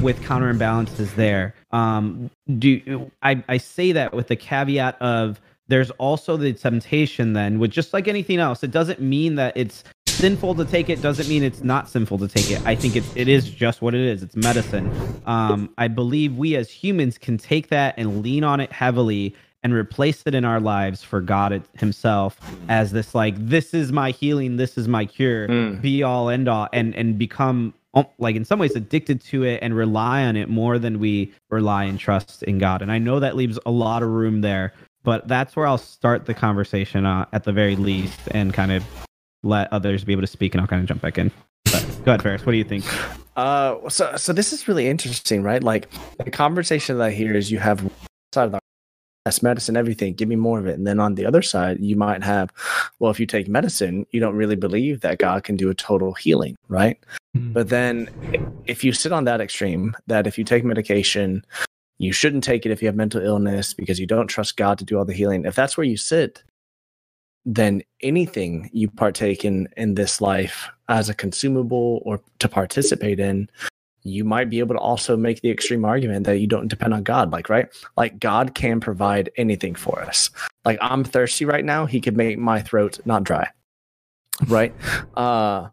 with 0.00 0.22
counter 0.22 0.52
imbalances 0.52 1.14
there. 1.14 1.54
Um, 1.70 2.30
do 2.58 3.10
I, 3.22 3.42
I 3.48 3.56
say 3.58 3.92
that 3.92 4.12
with 4.14 4.28
the 4.28 4.36
caveat 4.36 5.00
of 5.00 5.40
there's 5.68 5.90
also 5.92 6.36
the 6.36 6.52
temptation 6.52 7.32
then 7.32 7.58
with 7.58 7.70
just 7.70 7.92
like 7.92 8.08
anything 8.08 8.38
else. 8.38 8.62
It 8.62 8.70
doesn't 8.70 9.00
mean 9.00 9.36
that 9.36 9.56
it's 9.56 9.84
sinful 10.22 10.54
to 10.54 10.64
take 10.64 10.88
it 10.88 11.02
doesn't 11.02 11.28
mean 11.28 11.42
it's 11.42 11.64
not 11.64 11.88
sinful 11.88 12.16
to 12.16 12.28
take 12.28 12.48
it. 12.48 12.64
I 12.64 12.76
think 12.76 12.94
it, 12.94 13.02
it 13.16 13.26
is 13.26 13.50
just 13.50 13.82
what 13.82 13.92
it 13.92 14.02
is. 14.02 14.22
It's 14.22 14.36
medicine. 14.36 14.88
Um, 15.26 15.68
I 15.78 15.88
believe 15.88 16.36
we 16.36 16.54
as 16.54 16.70
humans 16.70 17.18
can 17.18 17.38
take 17.38 17.70
that 17.70 17.94
and 17.96 18.22
lean 18.22 18.44
on 18.44 18.60
it 18.60 18.70
heavily 18.70 19.34
and 19.64 19.74
replace 19.74 20.22
it 20.24 20.32
in 20.32 20.44
our 20.44 20.60
lives 20.60 21.02
for 21.02 21.20
God 21.20 21.50
it, 21.50 21.62
Himself 21.76 22.38
as 22.68 22.92
this 22.92 23.16
like 23.16 23.34
this 23.36 23.74
is 23.74 23.90
my 23.90 24.12
healing, 24.12 24.58
this 24.58 24.78
is 24.78 24.86
my 24.86 25.06
cure, 25.06 25.48
Mm. 25.48 25.82
be 25.82 26.04
all 26.04 26.28
end 26.28 26.46
all, 26.46 26.68
and 26.72 26.94
and 26.94 27.18
become 27.18 27.74
um, 27.94 28.06
like 28.18 28.36
in 28.36 28.44
some 28.44 28.60
ways 28.60 28.76
addicted 28.76 29.20
to 29.22 29.42
it 29.42 29.58
and 29.60 29.74
rely 29.74 30.22
on 30.22 30.36
it 30.36 30.48
more 30.48 30.78
than 30.78 31.00
we 31.00 31.32
rely 31.50 31.82
and 31.82 31.98
trust 31.98 32.44
in 32.44 32.58
God. 32.58 32.80
And 32.80 32.92
I 32.92 32.98
know 32.98 33.18
that 33.18 33.34
leaves 33.34 33.58
a 33.66 33.72
lot 33.72 34.04
of 34.04 34.08
room 34.08 34.40
there, 34.40 34.72
but 35.02 35.26
that's 35.26 35.56
where 35.56 35.66
I'll 35.66 35.78
start 35.78 36.26
the 36.26 36.34
conversation 36.34 37.06
uh, 37.06 37.26
at 37.32 37.42
the 37.42 37.52
very 37.52 37.74
least 37.74 38.20
and 38.30 38.54
kind 38.54 38.70
of 38.70 38.84
let 39.42 39.72
others 39.72 40.04
be 40.04 40.12
able 40.12 40.22
to 40.22 40.26
speak 40.26 40.54
and 40.54 40.60
I'll 40.60 40.66
kind 40.66 40.82
of 40.82 40.88
jump 40.88 41.02
back 41.02 41.18
in. 41.18 41.30
But 41.64 41.86
go 42.04 42.12
ahead, 42.12 42.22
Ferris. 42.22 42.46
What 42.46 42.52
do 42.52 42.58
you 42.58 42.64
think? 42.64 42.84
Uh, 43.36 43.88
so 43.88 44.14
so 44.16 44.32
this 44.32 44.52
is 44.52 44.68
really 44.68 44.88
interesting, 44.88 45.42
right? 45.42 45.62
Like 45.62 45.88
the 46.22 46.30
conversation 46.30 46.98
that 46.98 47.04
I 47.04 47.10
hear 47.10 47.34
is 47.34 47.50
you 47.50 47.58
have 47.58 47.80
side 48.32 48.46
of 48.46 48.52
the 48.52 48.58
that's 49.24 49.42
medicine, 49.42 49.76
everything. 49.76 50.14
Give 50.14 50.28
me 50.28 50.34
more 50.34 50.58
of 50.58 50.66
it, 50.66 50.76
and 50.76 50.86
then 50.86 50.98
on 50.98 51.14
the 51.14 51.24
other 51.26 51.42
side, 51.42 51.78
you 51.78 51.94
might 51.94 52.24
have, 52.24 52.52
well, 52.98 53.12
if 53.12 53.20
you 53.20 53.26
take 53.26 53.46
medicine, 53.46 54.04
you 54.10 54.18
don't 54.18 54.34
really 54.34 54.56
believe 54.56 55.00
that 55.02 55.18
God 55.18 55.44
can 55.44 55.56
do 55.56 55.70
a 55.70 55.74
total 55.74 56.12
healing, 56.14 56.56
right? 56.68 56.98
Mhm. 57.36 57.52
But 57.52 57.68
then, 57.68 58.10
if 58.66 58.82
you 58.82 58.92
sit 58.92 59.12
on 59.12 59.24
that 59.24 59.40
extreme, 59.40 59.94
that 60.08 60.26
if 60.26 60.38
you 60.38 60.44
take 60.44 60.64
medication, 60.64 61.44
you 61.98 62.12
shouldn't 62.12 62.42
take 62.42 62.66
it 62.66 62.72
if 62.72 62.82
you 62.82 62.86
have 62.88 62.96
mental 62.96 63.22
illness 63.22 63.74
because 63.74 64.00
you 64.00 64.06
don't 64.06 64.26
trust 64.26 64.56
God 64.56 64.76
to 64.78 64.84
do 64.84 64.98
all 64.98 65.04
the 65.04 65.12
healing. 65.12 65.44
If 65.44 65.54
that's 65.54 65.76
where 65.76 65.86
you 65.86 65.96
sit, 65.96 66.42
then 67.44 67.82
anything 68.02 68.70
you 68.72 68.88
partake 68.88 69.44
in 69.44 69.68
in 69.76 69.94
this 69.94 70.20
life 70.20 70.68
as 70.88 71.08
a 71.08 71.14
consumable 71.14 72.00
or 72.04 72.20
to 72.38 72.48
participate 72.48 73.18
in 73.18 73.48
you 74.04 74.24
might 74.24 74.50
be 74.50 74.58
able 74.58 74.74
to 74.74 74.80
also 74.80 75.16
make 75.16 75.40
the 75.42 75.50
extreme 75.50 75.84
argument 75.84 76.26
that 76.26 76.38
you 76.38 76.46
don't 76.48 76.66
depend 76.66 76.92
on 76.92 77.04
God 77.04 77.30
like 77.30 77.48
right? 77.48 77.68
Like 77.96 78.18
God 78.18 78.54
can 78.54 78.80
provide 78.80 79.30
anything 79.36 79.76
for 79.76 80.00
us. 80.00 80.28
Like 80.64 80.78
I'm 80.80 81.04
thirsty 81.04 81.44
right 81.44 81.64
now. 81.64 81.86
He 81.86 82.00
could 82.00 82.16
make 82.16 82.38
my 82.38 82.60
throat 82.60 82.98
not 83.04 83.24
dry 83.24 83.48
right? 84.48 84.74
Uh 85.16 85.68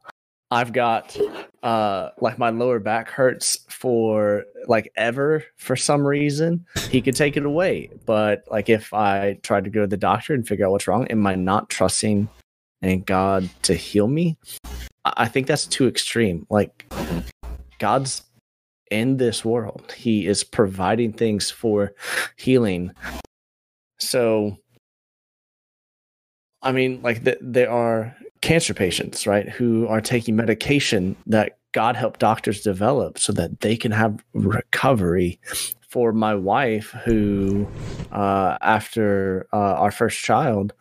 I've 0.51 0.73
got 0.73 1.17
uh 1.63 2.09
like 2.19 2.37
my 2.37 2.49
lower 2.49 2.79
back 2.79 3.09
hurts 3.09 3.59
for 3.69 4.45
like 4.67 4.91
ever 4.95 5.43
for 5.57 5.75
some 5.75 6.05
reason 6.05 6.65
he 6.89 7.01
could 7.01 7.15
take 7.15 7.35
it 7.35 7.45
away 7.45 7.89
but 8.05 8.43
like 8.49 8.69
if 8.69 8.93
I 8.93 9.37
tried 9.43 9.65
to 9.65 9.69
go 9.69 9.81
to 9.81 9.87
the 9.87 9.97
doctor 9.97 10.33
and 10.33 10.47
figure 10.47 10.65
out 10.65 10.71
what's 10.71 10.87
wrong 10.87 11.05
am 11.07 11.27
I 11.27 11.35
not 11.35 11.69
trusting 11.69 12.29
in 12.81 13.01
God 13.01 13.49
to 13.63 13.73
heal 13.73 14.07
me 14.07 14.37
I 15.03 15.13
I 15.17 15.27
think 15.27 15.47
that's 15.47 15.65
too 15.65 15.87
extreme 15.87 16.45
like 16.49 16.85
God's 17.79 18.23
in 18.89 19.17
this 19.17 19.45
world. 19.45 19.93
He 19.95 20.27
is 20.27 20.43
providing 20.43 21.13
things 21.13 21.49
for 21.49 21.93
healing. 22.37 22.91
So, 23.99 24.57
I 26.61 26.71
mean, 26.71 27.01
like 27.01 27.23
th- 27.23 27.37
there 27.41 27.69
are 27.71 28.15
cancer 28.41 28.73
patients, 28.73 29.27
right, 29.27 29.49
who 29.49 29.87
are 29.87 30.01
taking 30.01 30.35
medication 30.35 31.15
that 31.27 31.57
God 31.71 31.95
helped 31.95 32.19
doctors 32.19 32.61
develop 32.61 33.19
so 33.19 33.31
that 33.33 33.59
they 33.59 33.77
can 33.77 33.91
have 33.91 34.23
recovery. 34.33 35.39
For 35.89 36.13
my 36.13 36.35
wife, 36.35 36.91
who 37.03 37.67
uh, 38.11 38.59
after 38.61 39.47
uh, 39.51 39.73
our 39.73 39.89
first 39.89 40.19
child, 40.19 40.71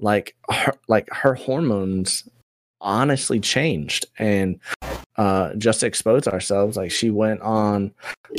like 0.00 0.34
her, 0.50 0.72
like 0.88 1.08
her 1.12 1.34
hormones 1.34 2.28
honestly 2.80 3.38
changed 3.38 4.06
and 4.18 4.58
uh, 5.16 5.54
just 5.54 5.82
exposed 5.84 6.26
ourselves. 6.26 6.76
Like 6.76 6.90
she 6.90 7.10
went 7.10 7.40
on 7.40 7.92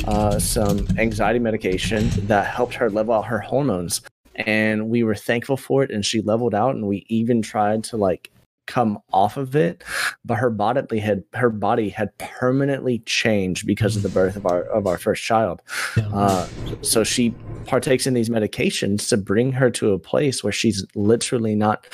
uh, 0.06 0.38
some 0.38 0.86
anxiety 0.98 1.38
medication 1.38 2.10
that 2.26 2.46
helped 2.46 2.74
her 2.74 2.90
level 2.90 3.14
out 3.14 3.26
her 3.26 3.40
hormones, 3.40 4.02
and 4.34 4.90
we 4.90 5.02
were 5.02 5.14
thankful 5.14 5.56
for 5.56 5.82
it. 5.82 5.90
And 5.90 6.04
she 6.04 6.20
leveled 6.20 6.54
out, 6.54 6.74
and 6.74 6.86
we 6.86 7.06
even 7.08 7.42
tried 7.42 7.84
to 7.84 7.96
like 7.96 8.30
come 8.70 8.98
off 9.12 9.36
of 9.36 9.56
it, 9.56 9.82
but 10.24 10.36
her 10.36 10.48
body 10.48 11.00
had 11.00 11.24
her 11.34 11.50
body 11.50 11.88
had 11.88 12.16
permanently 12.18 13.00
changed 13.00 13.66
because 13.66 13.96
of 13.96 14.02
the 14.02 14.08
birth 14.08 14.36
of 14.36 14.46
our 14.46 14.62
of 14.62 14.86
our 14.86 14.96
first 14.96 15.24
child. 15.24 15.60
Uh, 16.14 16.46
so 16.82 17.02
she 17.02 17.34
partakes 17.66 18.06
in 18.06 18.14
these 18.14 18.28
medications 18.28 19.08
to 19.08 19.16
bring 19.16 19.50
her 19.52 19.70
to 19.70 19.92
a 19.92 19.98
place 19.98 20.44
where 20.44 20.52
she's 20.52 20.86
literally 20.94 21.54
not 21.54 21.86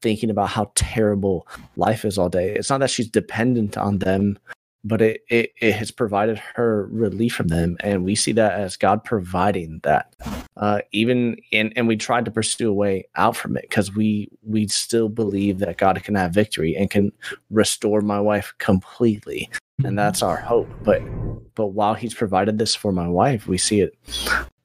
thinking 0.00 0.30
about 0.30 0.48
how 0.48 0.72
terrible 0.74 1.46
life 1.76 2.04
is 2.04 2.16
all 2.16 2.28
day. 2.28 2.54
It's 2.54 2.70
not 2.70 2.80
that 2.80 2.90
she's 2.90 3.08
dependent 3.08 3.76
on 3.76 3.98
them, 3.98 4.38
but 4.84 5.00
it, 5.00 5.22
it, 5.28 5.52
it 5.60 5.74
has 5.74 5.90
provided 5.90 6.38
her 6.54 6.88
relief 6.90 7.34
from 7.34 7.48
them. 7.48 7.76
And 7.80 8.04
we 8.04 8.14
see 8.14 8.32
that 8.32 8.52
as 8.52 8.76
God 8.76 9.04
providing 9.04 9.80
that. 9.84 10.14
Uh, 10.56 10.80
even 10.92 11.36
in, 11.50 11.72
and 11.76 11.86
we 11.86 11.96
tried 11.96 12.24
to 12.24 12.30
pursue 12.30 12.70
a 12.70 12.74
way 12.74 13.04
out 13.16 13.36
from 13.36 13.56
it 13.56 13.62
because 13.62 13.94
we 13.94 14.28
we 14.42 14.66
still 14.68 15.08
believe 15.08 15.58
that 15.60 15.78
God 15.78 16.02
can 16.02 16.14
have 16.14 16.32
victory 16.32 16.76
and 16.76 16.90
can 16.90 17.12
restore 17.50 18.00
my 18.00 18.20
wife 18.20 18.52
completely. 18.58 19.50
And 19.84 19.98
that's 19.98 20.22
our 20.22 20.36
hope. 20.36 20.68
But 20.82 21.02
but 21.54 21.68
while 21.68 21.94
he's 21.94 22.14
provided 22.14 22.58
this 22.58 22.74
for 22.74 22.92
my 22.92 23.08
wife, 23.08 23.46
we 23.46 23.58
see 23.58 23.80
it 23.80 23.96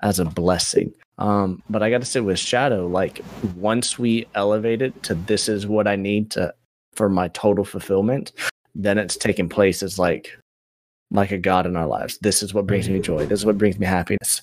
as 0.01 0.19
a 0.19 0.25
blessing. 0.25 0.93
Um, 1.19 1.63
but 1.69 1.81
I 1.81 1.89
got 1.89 2.01
to 2.01 2.05
say 2.05 2.19
with 2.19 2.37
Shadow, 2.37 2.87
like 2.87 3.21
once 3.55 3.97
we 3.97 4.27
elevate 4.35 4.81
it 4.81 5.01
to 5.03 5.15
this 5.15 5.49
is 5.49 5.65
what 5.65 5.87
I 5.87 5.95
need 5.95 6.31
to 6.31 6.53
for 6.93 7.09
my 7.09 7.27
total 7.29 7.63
fulfillment, 7.63 8.31
then 8.77 8.97
it's 8.97 9.17
taking 9.17 9.49
place 9.49 9.81
as 9.83 9.97
like 9.99 10.37
like 11.11 11.31
a 11.31 11.37
god 11.37 11.65
in 11.65 11.75
our 11.75 11.87
lives. 11.87 12.17
This 12.19 12.43
is 12.43 12.53
what 12.53 12.67
brings 12.67 12.87
me 12.89 12.99
joy. 12.99 13.25
This 13.25 13.39
is 13.39 13.45
what 13.45 13.57
brings 13.57 13.79
me 13.79 13.85
happiness. 13.85 14.41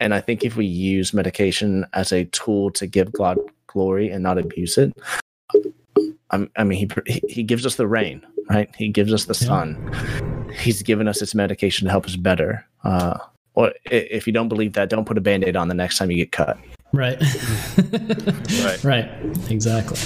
And 0.00 0.14
I 0.14 0.20
think 0.20 0.44
if 0.44 0.56
we 0.56 0.64
use 0.66 1.12
medication 1.12 1.84
as 1.92 2.12
a 2.12 2.24
tool 2.26 2.70
to 2.72 2.86
give 2.86 3.12
God 3.12 3.38
glory 3.66 4.10
and 4.10 4.22
not 4.22 4.38
abuse 4.38 4.78
it, 4.78 4.92
I, 6.30 6.48
I 6.56 6.64
mean, 6.64 6.78
he 6.78 6.88
he 7.12 7.22
he 7.28 7.42
gives 7.42 7.66
us 7.66 7.76
the 7.76 7.86
rain, 7.86 8.24
right? 8.48 8.74
He 8.76 8.88
gives 8.88 9.12
us 9.12 9.24
the 9.26 9.36
Yeah. 9.40 9.48
sun. 9.48 10.50
He's 10.58 10.82
given 10.82 11.08
us 11.08 11.20
this 11.20 11.34
medication 11.34 11.86
to 11.86 11.90
help 11.90 12.06
us 12.06 12.16
better. 12.16 12.64
Uh, 12.84 13.18
or 13.54 13.72
if 13.86 14.26
you 14.26 14.32
don't 14.32 14.48
believe 14.48 14.74
that, 14.74 14.88
don't 14.90 15.04
put 15.06 15.18
a 15.18 15.20
band-aid 15.20 15.56
on 15.56 15.68
the 15.68 15.74
next 15.74 15.98
time 15.98 16.10
you 16.10 16.16
get 16.18 16.32
cut. 16.32 16.58
Right. 16.92 17.18
Right. 18.62 18.84
Right. 18.84 19.08
Exactly. 19.50 19.98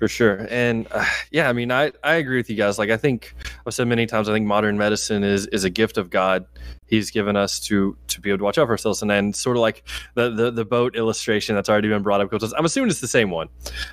For 0.00 0.08
sure. 0.08 0.46
And 0.50 0.88
uh, 0.90 1.04
yeah, 1.30 1.48
I 1.48 1.52
mean, 1.52 1.70
I, 1.70 1.92
I 2.02 2.14
agree 2.14 2.38
with 2.38 2.48
you 2.48 2.56
guys. 2.56 2.78
Like, 2.78 2.88
I 2.88 2.96
think 2.96 3.34
I've 3.66 3.74
said 3.74 3.86
many 3.86 4.06
times, 4.06 4.30
I 4.30 4.32
think 4.32 4.46
modern 4.46 4.78
medicine 4.78 5.22
is, 5.22 5.46
is 5.48 5.64
a 5.64 5.70
gift 5.70 5.98
of 5.98 6.08
God. 6.08 6.46
He's 6.86 7.10
given 7.10 7.36
us 7.36 7.60
to, 7.60 7.96
to 8.08 8.20
be 8.20 8.30
able 8.30 8.38
to 8.38 8.44
watch 8.44 8.56
out 8.56 8.66
for 8.66 8.72
ourselves. 8.72 9.02
And 9.02 9.10
then 9.10 9.34
sort 9.34 9.58
of 9.58 9.60
like 9.60 9.86
the, 10.14 10.30
the, 10.30 10.50
the 10.50 10.64
boat 10.64 10.96
illustration 10.96 11.54
that's 11.54 11.68
already 11.68 11.88
been 11.88 12.02
brought 12.02 12.22
up. 12.22 12.32
I'm 12.56 12.64
assuming 12.64 12.88
it's 12.90 13.00
the 13.00 13.06
same 13.06 13.30
one, 13.30 13.48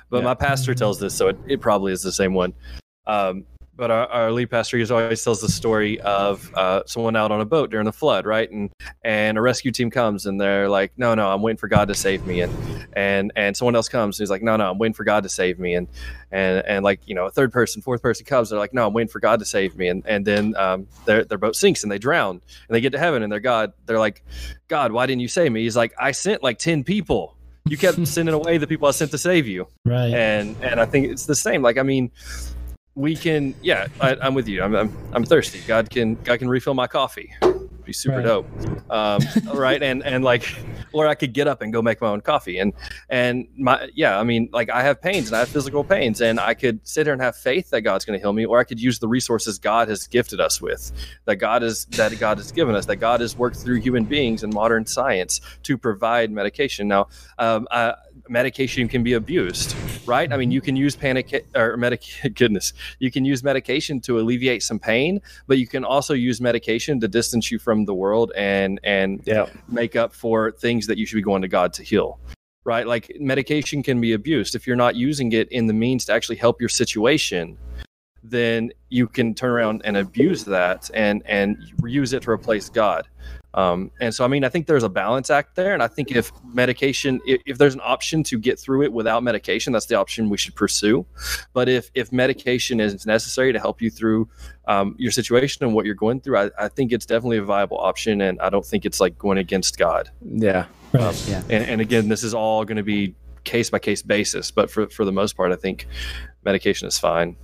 but 0.08 0.18
Yeah. 0.18 0.24
my 0.24 0.34
pastor 0.34 0.74
tells 0.74 0.98
this. 0.98 1.14
So 1.14 1.28
it, 1.28 1.38
it 1.46 1.60
probably 1.60 1.92
is 1.92 2.02
the 2.02 2.10
same 2.10 2.32
one. 2.32 2.54
Um, 3.06 3.44
but 3.78 3.92
our, 3.92 4.06
our 4.08 4.32
lead 4.32 4.50
pastor 4.50 4.76
he 4.76 4.84
always 4.90 5.22
tells 5.22 5.40
the 5.40 5.48
story 5.48 6.00
of 6.00 6.52
uh, 6.54 6.82
someone 6.84 7.14
out 7.14 7.30
on 7.30 7.40
a 7.40 7.44
boat 7.44 7.70
during 7.70 7.86
the 7.86 7.92
flood, 7.92 8.26
right? 8.26 8.50
And 8.50 8.70
and 9.04 9.38
a 9.38 9.40
rescue 9.40 9.70
team 9.70 9.88
comes 9.90 10.26
and 10.26 10.38
they're 10.40 10.68
like, 10.68 10.92
"No, 10.96 11.14
no, 11.14 11.30
I'm 11.30 11.40
waiting 11.40 11.56
for 11.56 11.68
God 11.68 11.86
to 11.88 11.94
save 11.94 12.26
me." 12.26 12.40
And 12.40 12.52
and 12.94 13.32
and 13.36 13.56
someone 13.56 13.76
else 13.76 13.88
comes 13.88 14.18
and 14.18 14.24
he's 14.24 14.30
like, 14.30 14.42
"No, 14.42 14.56
no, 14.56 14.68
I'm 14.70 14.78
waiting 14.78 14.94
for 14.94 15.04
God 15.04 15.22
to 15.22 15.28
save 15.28 15.58
me." 15.60 15.74
And 15.74 15.86
and 16.32 16.66
and 16.66 16.84
like 16.84 17.00
you 17.06 17.14
know, 17.14 17.26
a 17.26 17.30
third 17.30 17.52
person, 17.52 17.80
fourth 17.80 18.02
person 18.02 18.26
comes, 18.26 18.50
they're 18.50 18.58
like, 18.58 18.74
"No, 18.74 18.86
I'm 18.88 18.92
waiting 18.92 19.08
for 19.08 19.20
God 19.20 19.38
to 19.38 19.44
save 19.46 19.76
me." 19.76 19.86
And 19.88 20.02
and 20.06 20.26
then 20.26 20.56
um, 20.56 20.88
their 21.04 21.24
their 21.24 21.38
boat 21.38 21.54
sinks 21.54 21.84
and 21.84 21.92
they 21.92 21.98
drown 21.98 22.30
and 22.32 22.74
they 22.74 22.80
get 22.80 22.90
to 22.92 22.98
heaven 22.98 23.22
and 23.22 23.30
they're 23.32 23.38
God, 23.38 23.72
they're 23.86 24.00
like, 24.00 24.24
"God, 24.66 24.90
why 24.90 25.06
didn't 25.06 25.20
you 25.20 25.28
save 25.28 25.52
me?" 25.52 25.62
He's 25.62 25.76
like, 25.76 25.94
"I 25.98 26.10
sent 26.10 26.42
like 26.42 26.58
ten 26.58 26.82
people." 26.82 27.36
You 27.68 27.76
kept 27.76 28.04
sending 28.08 28.34
away 28.34 28.58
the 28.58 28.66
people 28.66 28.88
I 28.88 28.92
sent 28.92 29.10
to 29.12 29.18
save 29.18 29.46
you 29.46 29.68
Right. 29.84 30.12
and 30.12 30.56
and 30.62 30.80
I 30.80 30.86
think 30.86 31.06
it's 31.12 31.26
the 31.26 31.34
same. 31.36 31.62
Like 31.62 31.78
I 31.78 31.82
mean, 31.82 32.10
we 32.98 33.16
can. 33.16 33.56
Yeah, 33.62 33.86
I, 34.00 34.16
I'm 34.22 34.34
with 34.34 34.48
you. 34.48 34.62
I'm, 34.62 34.74
I'm 34.76 34.92
I'm 35.12 35.24
thirsty. 35.24 35.62
God 35.62 35.90
can 35.90 36.16
God 36.24 36.40
can 36.40 36.48
refill 36.50 36.74
my 36.74 36.88
coffee. 36.88 37.32
Be 37.84 37.94
super 37.94 38.20
Right. 38.20 38.24
dope, 38.24 38.50
um, 38.90 39.22
right? 39.54 39.82
And 39.82 40.04
and 40.04 40.24
like, 40.24 40.44
or 40.92 41.08
I 41.08 41.16
could 41.16 41.34
get 41.34 41.48
up 41.48 41.62
and 41.62 41.72
go 41.72 41.82
make 41.82 42.00
my 42.02 42.08
own 42.08 42.22
coffee. 42.22 42.58
And 42.58 42.74
and 43.10 43.48
my 43.58 43.90
yeah, 43.94 44.20
I 44.20 44.24
mean, 44.24 44.50
like 44.52 44.70
I 44.70 44.82
have 44.82 45.02
pains 45.02 45.30
and 45.30 45.36
I 45.36 45.40
have 45.40 45.50
physical 45.50 45.84
pains, 45.84 46.20
and 46.20 46.40
I 46.40 46.54
could 46.54 46.86
sit 46.86 47.06
here 47.06 47.14
and 47.14 47.22
have 47.22 47.36
faith 47.36 47.70
that 47.70 47.82
God's 47.82 48.04
going 48.06 48.18
to 48.18 48.22
heal 48.22 48.34
me, 48.34 48.46
or 48.46 48.60
I 48.60 48.64
could 48.64 48.80
use 48.80 49.00
the 49.00 49.08
resources 49.08 49.58
God 49.58 49.88
has 49.88 50.06
gifted 50.06 50.40
us 50.40 50.60
with, 50.60 50.92
that 51.26 51.36
God 51.36 51.62
is 51.64 51.86
that 51.96 52.16
God 52.18 52.38
has 52.38 52.52
given 52.52 52.76
us, 52.76 52.86
that 52.86 52.96
God 52.98 53.20
has 53.22 53.36
worked 53.36 53.58
through 53.58 53.80
human 53.80 54.06
beings 54.06 54.42
and 54.44 54.52
modern 54.52 54.86
science 54.86 55.40
to 55.64 55.78
provide 55.78 56.30
medication. 56.32 56.88
Now, 56.88 57.08
um, 57.38 57.68
uh, 57.70 57.94
medication 58.28 58.88
can 58.88 59.02
be 59.02 59.14
abused, 59.14 59.74
right? 60.06 60.32
I 60.32 60.36
mean, 60.36 60.48
mm-hmm. 60.48 60.52
you 60.52 60.60
can 60.60 60.76
use 60.76 60.96
panic 60.96 61.46
or 61.54 61.76
medic. 61.76 62.04
Goodness, 62.34 62.72
you 62.98 63.10
can 63.10 63.24
use 63.24 63.42
medication 63.42 64.00
to 64.02 64.18
alleviate 64.18 64.62
some 64.62 64.78
pain, 64.78 65.20
but 65.46 65.58
you 65.58 65.66
can 65.66 65.84
also 65.84 66.14
use 66.14 66.40
medication 66.40 67.00
to 67.00 67.08
distance 67.08 67.50
you 67.50 67.58
from 67.58 67.84
the 67.84 67.94
world 67.94 68.32
and 68.36 68.80
and 68.84 69.22
Yeah. 69.24 69.46
make 69.68 69.96
up 69.96 70.12
for 70.14 70.52
things 70.52 70.86
that 70.86 70.98
you 70.98 71.06
should 71.06 71.16
be 71.16 71.22
going 71.22 71.42
to 71.42 71.48
God 71.48 71.72
to 71.74 71.82
heal. 71.82 72.18
Right? 72.64 72.86
Like 72.86 73.16
medication 73.18 73.82
can 73.82 74.00
be 74.00 74.12
abused 74.12 74.54
if 74.54 74.66
you're 74.66 74.76
not 74.76 74.94
using 74.94 75.32
it 75.32 75.48
in 75.50 75.66
the 75.66 75.72
means 75.72 76.04
to 76.06 76.12
actually 76.12 76.36
help 76.36 76.60
your 76.60 76.68
situation. 76.68 77.56
Then 78.22 78.72
you 78.90 79.06
can 79.06 79.34
turn 79.34 79.50
around 79.50 79.82
and 79.84 79.96
abuse 79.96 80.44
that 80.44 80.90
and 80.92 81.22
and 81.26 81.56
use 81.86 82.12
it 82.12 82.22
to 82.22 82.30
replace 82.30 82.68
God. 82.68 83.06
Um, 83.58 83.90
and 84.00 84.14
so, 84.14 84.24
I 84.24 84.28
mean, 84.28 84.44
I 84.44 84.48
think 84.48 84.68
there's 84.68 84.84
a 84.84 84.88
balance 84.88 85.30
act 85.30 85.56
there. 85.56 85.74
And 85.74 85.82
I 85.82 85.88
think 85.88 86.12
if 86.12 86.30
medication, 86.44 87.20
if, 87.26 87.42
if 87.44 87.58
there's 87.58 87.74
an 87.74 87.80
option 87.82 88.22
to 88.24 88.38
get 88.38 88.56
through 88.56 88.84
it 88.84 88.92
without 88.92 89.24
medication, 89.24 89.72
that's 89.72 89.86
the 89.86 89.96
option 89.96 90.30
we 90.30 90.36
should 90.36 90.54
pursue. 90.54 91.04
But 91.54 91.68
if, 91.68 91.90
if 91.92 92.12
medication 92.12 92.78
is 92.78 93.04
necessary 93.04 93.52
to 93.52 93.58
help 93.58 93.82
you 93.82 93.90
through 93.90 94.28
um, 94.68 94.94
your 94.96 95.10
situation 95.10 95.64
and 95.64 95.74
what 95.74 95.86
you're 95.86 95.96
going 95.96 96.20
through, 96.20 96.38
I, 96.38 96.50
I 96.56 96.68
think 96.68 96.92
it's 96.92 97.04
definitely 97.04 97.38
a 97.38 97.42
viable 97.42 97.78
option. 97.78 98.20
And 98.20 98.40
I 98.40 98.48
don't 98.48 98.64
think 98.64 98.84
it's 98.84 99.00
like 99.00 99.18
going 99.18 99.38
against 99.38 99.76
God. 99.76 100.08
Yeah. 100.22 100.66
Right. 100.92 101.28
Yeah. 101.28 101.42
And, 101.50 101.64
and 101.64 101.80
again, 101.80 102.08
this 102.08 102.22
is 102.22 102.34
all 102.34 102.64
going 102.64 102.76
to 102.76 102.84
be 102.84 103.16
case 103.42 103.70
by 103.70 103.80
case 103.80 104.02
basis. 104.02 104.52
But 104.52 104.70
for, 104.70 104.88
for 104.88 105.04
the 105.04 105.10
most 105.12 105.36
part, 105.36 105.50
I 105.50 105.56
think 105.56 105.88
medication 106.44 106.86
is 106.86 106.96
fine. 106.96 107.36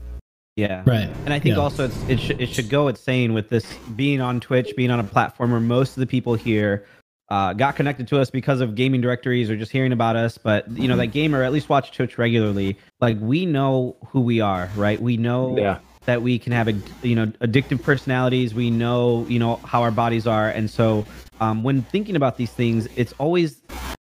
Yeah. 0.57 0.83
Right. 0.87 1.11
And 1.25 1.33
I 1.35 1.41
think 1.41 1.57
Yeah. 1.57 1.63
also 1.63 1.87
it's, 1.87 1.97
it, 2.09 2.21
should 2.21 2.41
it 2.41 2.49
should 2.49 2.69
go 2.69 2.85
with 2.85 2.97
saying 2.99 3.33
with 3.35 3.49
this 3.49 3.67
being 3.97 4.21
on 4.21 4.39
Twitch, 4.41 4.73
being 4.77 4.91
on 4.91 5.01
a 5.01 5.05
platform 5.05 5.51
where 5.51 5.61
most 5.61 5.97
of 5.97 6.01
the 6.01 6.07
people 6.07 6.35
here 6.35 6.87
uh, 7.29 7.53
got 7.55 7.75
connected 7.75 8.07
to 8.09 8.21
us 8.21 8.31
because 8.31 8.61
of 8.61 8.75
gaming 8.77 9.01
directories 9.01 9.51
or 9.51 9.57
just 9.57 9.73
hearing 9.73 9.93
about 9.93 10.15
us, 10.15 10.39
but 10.39 10.71
you 10.71 10.87
know 10.87 10.97
that 10.97 11.09
gamer 11.09 11.43
at 11.43 11.53
least 11.53 11.69
watch 11.69 11.91
Twitch 11.97 12.19
regularly. 12.19 12.79
Like 13.01 13.17
we 13.21 13.47
know 13.47 13.97
who 14.09 14.21
we 14.21 14.41
are, 14.41 14.71
right? 14.77 15.01
We 15.01 15.17
know 15.17 15.57
Yeah. 15.59 15.79
that 16.05 16.23
we 16.23 16.39
can 16.39 16.53
have 16.53 16.69
a 16.69 16.75
you 17.03 17.17
know 17.17 17.27
addictive 17.41 17.83
personalities. 17.83 18.55
We 18.55 18.71
know 18.71 19.27
you 19.29 19.39
know 19.41 19.57
how 19.57 19.83
our 19.83 19.91
bodies 19.91 20.27
are, 20.27 20.51
and 20.51 20.71
so 20.71 21.05
um, 21.41 21.65
when 21.65 21.83
thinking 21.83 22.15
about 22.15 22.37
these 22.37 22.53
things, 22.53 22.87
it's 22.95 23.13
always 23.19 23.61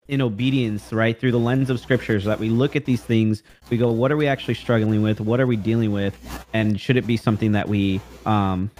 in 0.08 0.20
obedience, 0.20 0.92
right? 0.92 1.18
Through 1.18 1.32
the 1.32 1.38
lens 1.38 1.70
of 1.70 1.80
scriptures 1.80 2.24
that 2.24 2.38
we 2.38 2.48
look 2.48 2.76
at 2.76 2.84
these 2.84 3.02
things, 3.02 3.42
we 3.70 3.76
go, 3.76 3.90
what 3.90 4.12
are 4.12 4.16
we 4.16 4.26
actually 4.26 4.54
struggling 4.54 5.02
with? 5.02 5.20
What 5.20 5.40
are 5.40 5.46
we 5.46 5.56
dealing 5.56 5.92
with? 5.92 6.16
And 6.52 6.80
should 6.80 6.96
it 6.96 7.06
be 7.06 7.16
something 7.16 7.52
that 7.52 7.68
we 7.68 8.00
um 8.24 8.70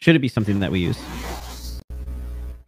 should 0.00 0.16
it 0.16 0.20
be 0.20 0.28
something 0.28 0.60
that 0.60 0.70
we 0.70 0.80
use? 0.80 0.98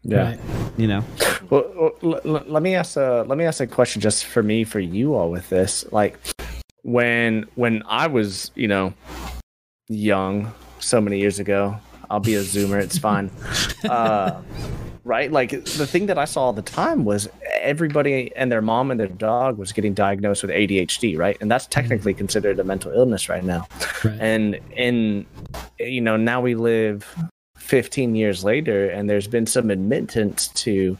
Yeah. 0.02 0.22
Right. 0.22 0.40
You 0.76 0.86
know? 0.86 1.04
Well, 1.50 1.72
well, 1.76 1.92
l- 2.02 2.36
l- 2.36 2.44
let 2.46 2.62
me 2.62 2.74
ask 2.74 2.96
a 2.96 3.24
let 3.26 3.38
me 3.38 3.44
ask 3.44 3.60
a 3.60 3.66
question 3.66 4.00
just 4.00 4.24
for 4.24 4.42
me 4.42 4.64
for 4.64 4.80
you 4.80 5.14
all 5.14 5.30
with 5.30 5.48
this. 5.48 5.84
Like 5.92 6.18
when 6.82 7.46
when 7.54 7.82
I 7.86 8.06
was 8.06 8.50
you 8.54 8.68
know 8.68 8.94
young 9.88 10.52
so 10.78 11.00
many 11.00 11.18
years 11.18 11.38
ago, 11.38 11.76
I'll 12.12 12.20
be 12.20 12.34
a 12.34 12.42
zoomer. 12.42 12.78
It's 12.80 12.98
fine. 12.98 13.30
Uh, 13.88 14.42
right? 15.04 15.32
Like 15.32 15.50
the 15.50 15.86
thing 15.86 16.06
that 16.06 16.18
I 16.18 16.26
saw 16.26 16.42
all 16.44 16.52
the 16.52 16.62
time 16.62 17.04
was 17.04 17.26
everybody 17.50 18.30
and 18.36 18.52
their 18.52 18.60
mom 18.62 18.90
and 18.90 19.00
their 19.00 19.08
dog 19.08 19.56
was 19.56 19.72
getting 19.72 19.94
diagnosed 19.94 20.42
with 20.42 20.50
ADHD, 20.50 21.18
right? 21.18 21.38
And 21.40 21.50
that's 21.50 21.66
technically 21.66 22.14
considered 22.14 22.60
a 22.60 22.64
mental 22.64 22.92
illness 22.92 23.28
right 23.28 23.42
now. 23.42 23.66
Right. 24.04 24.18
And 24.20 24.60
in 24.76 25.26
you 25.78 26.00
know 26.00 26.16
now 26.16 26.40
we 26.40 26.54
live 26.54 27.16
15 27.56 28.14
years 28.14 28.44
later 28.44 28.90
and 28.90 29.08
there's 29.08 29.26
been 29.26 29.46
some 29.46 29.70
admittance 29.70 30.48
to 30.48 30.98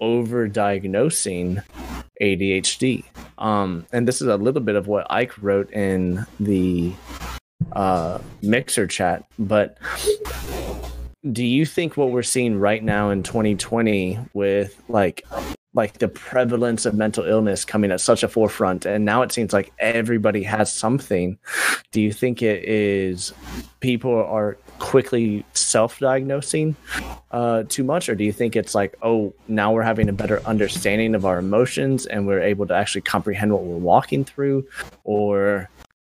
overdiagnosing 0.00 1.62
ADHD. 2.20 3.04
Um, 3.38 3.86
and 3.92 4.08
this 4.08 4.20
is 4.20 4.26
a 4.26 4.36
little 4.36 4.62
bit 4.62 4.74
of 4.74 4.88
what 4.88 5.06
Ike 5.10 5.40
wrote 5.40 5.70
in 5.72 6.26
the 6.40 6.92
uh, 7.72 8.18
mixer 8.42 8.86
chat. 8.86 9.24
But 9.38 9.78
do 11.32 11.44
you 11.44 11.66
think 11.66 11.96
what 11.96 12.10
we're 12.10 12.22
seeing 12.22 12.58
right 12.58 12.82
now 12.82 13.10
in 13.10 13.22
2020 13.22 14.18
with 14.34 14.80
like 14.88 15.24
like 15.74 15.98
the 15.98 16.08
prevalence 16.08 16.86
of 16.86 16.94
mental 16.94 17.24
illness 17.24 17.64
coming 17.64 17.90
at 17.90 18.00
such 18.00 18.22
a 18.22 18.28
forefront 18.28 18.86
and 18.86 19.04
now 19.04 19.22
it 19.22 19.30
seems 19.30 19.52
like 19.52 19.72
everybody 19.78 20.42
has 20.42 20.72
something 20.72 21.38
do 21.92 22.00
you 22.00 22.12
think 22.12 22.40
it 22.40 22.64
is 22.64 23.32
people 23.80 24.14
are 24.14 24.56
quickly 24.78 25.44
self-diagnosing 25.52 26.74
uh, 27.32 27.64
too 27.68 27.84
much 27.84 28.08
or 28.08 28.14
do 28.14 28.24
you 28.24 28.32
think 28.32 28.56
it's 28.56 28.74
like 28.74 28.96
oh 29.02 29.34
now 29.48 29.72
we're 29.72 29.82
having 29.82 30.08
a 30.08 30.12
better 30.12 30.40
understanding 30.46 31.14
of 31.14 31.26
our 31.26 31.38
emotions 31.38 32.06
and 32.06 32.26
we're 32.26 32.40
able 32.40 32.66
to 32.66 32.74
actually 32.74 33.02
comprehend 33.02 33.52
what 33.52 33.62
we're 33.62 33.76
walking 33.76 34.24
through 34.24 34.66
or 35.04 35.68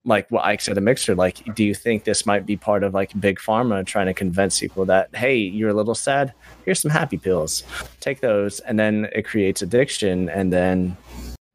like 0.05 0.29
what 0.29 0.45
Ike 0.45 0.61
said 0.61 0.77
a 0.77 0.81
mixer, 0.81 1.15
like, 1.15 1.55
do 1.55 1.63
you 1.65 1.73
think 1.73 2.03
this 2.03 2.25
might 2.25 2.45
be 2.45 2.55
part 2.55 2.83
of 2.83 2.93
like 2.93 3.19
big 3.19 3.39
pharma 3.39 3.83
trying 3.85 4.05
to 4.05 4.13
convince 4.13 4.59
people 4.59 4.85
that, 4.85 5.13
hey, 5.15 5.35
you're 5.37 5.69
a 5.69 5.73
little 5.73 5.95
sad? 5.95 6.31
Here's 6.63 6.79
some 6.79 6.91
happy 6.91 7.17
pills. 7.17 7.63
Take 7.99 8.21
those. 8.21 8.59
And 8.61 8.77
then 8.79 9.07
it 9.13 9.23
creates 9.25 9.61
addiction 9.63 10.29
and 10.29 10.53
then, 10.53 10.95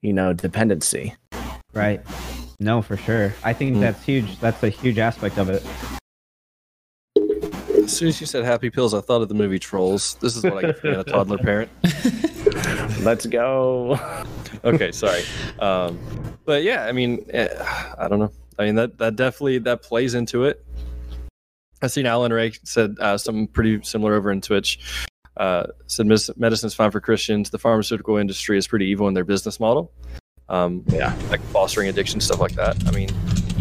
you 0.03 0.13
know, 0.13 0.33
dependency. 0.33 1.15
Right. 1.73 2.01
No, 2.59 2.83
for 2.83 2.97
sure. 2.97 3.33
I 3.45 3.53
think 3.53 3.77
Mm. 3.77 3.81
that's 3.81 4.05
huge. 4.05 4.39
That's 4.41 4.63
a 4.65 4.69
huge 4.69 4.99
aspect 4.99 5.39
of 5.39 5.49
it. 5.49 5.65
As 7.85 7.97
soon 7.97 8.09
as 8.09 8.21
you 8.21 8.27
said 8.27 8.45
happy 8.45 8.71
pills, 8.71 8.95
I 8.95 9.01
thought 9.01 9.23
of 9.23 9.29
the 9.29 9.35
movie 9.35 9.59
Trolls. 9.59 10.15
This 10.21 10.37
is 10.37 10.45
what 10.45 10.59
I 10.59 10.61
get 10.69 10.79
from 10.79 10.91
being 10.91 11.01
a 11.01 11.05
toddler 11.13 11.39
parent. 11.39 11.71
Let's 13.01 13.27
go. 13.27 13.99
okay, 14.65 14.93
sorry. 14.93 15.23
Um, 15.59 15.99
but 16.45 16.63
yeah, 16.63 16.85
I 16.87 16.93
mean, 16.93 17.25
eh, 17.31 17.49
I 17.99 18.07
don't 18.09 18.19
know. 18.19 18.33
I 18.61 18.67
mean 18.67 18.75
that 18.75 18.99
that 18.99 19.17
definitely 19.17 19.59
that 19.61 19.83
plays 19.83 20.13
into 20.15 20.45
it. 20.45 20.65
I've 21.81 21.91
seen 21.91 22.05
Alan 22.05 22.31
Ray 22.31 22.53
said 22.63 22.95
uh, 23.01 23.17
something 23.17 23.47
pretty 23.49 23.83
similar 23.83 24.15
over 24.15 24.31
in 24.31 24.43
Twitch. 24.43 24.79
Uh, 25.39 25.67
said 25.87 26.05
"Medicine- 26.07 26.35
medicine's 26.37 26.75
fine 26.75 26.91
for 26.91 27.01
Christians. 27.01 27.49
The 27.49 27.59
pharmaceutical 27.59 28.19
industry 28.19 28.59
is 28.59 28.69
pretty 28.69 28.85
evil 28.87 29.09
in 29.09 29.15
their 29.15 29.25
business 29.25 29.59
model. 29.59 29.91
Um, 30.51 30.85
Yeah. 30.89 31.17
like 31.31 31.41
fostering 31.45 31.89
addiction 31.89 32.21
stuff 32.21 32.39
like 32.39 32.53
that. 32.57 32.77
I 32.87 32.91
mean, 32.91 33.09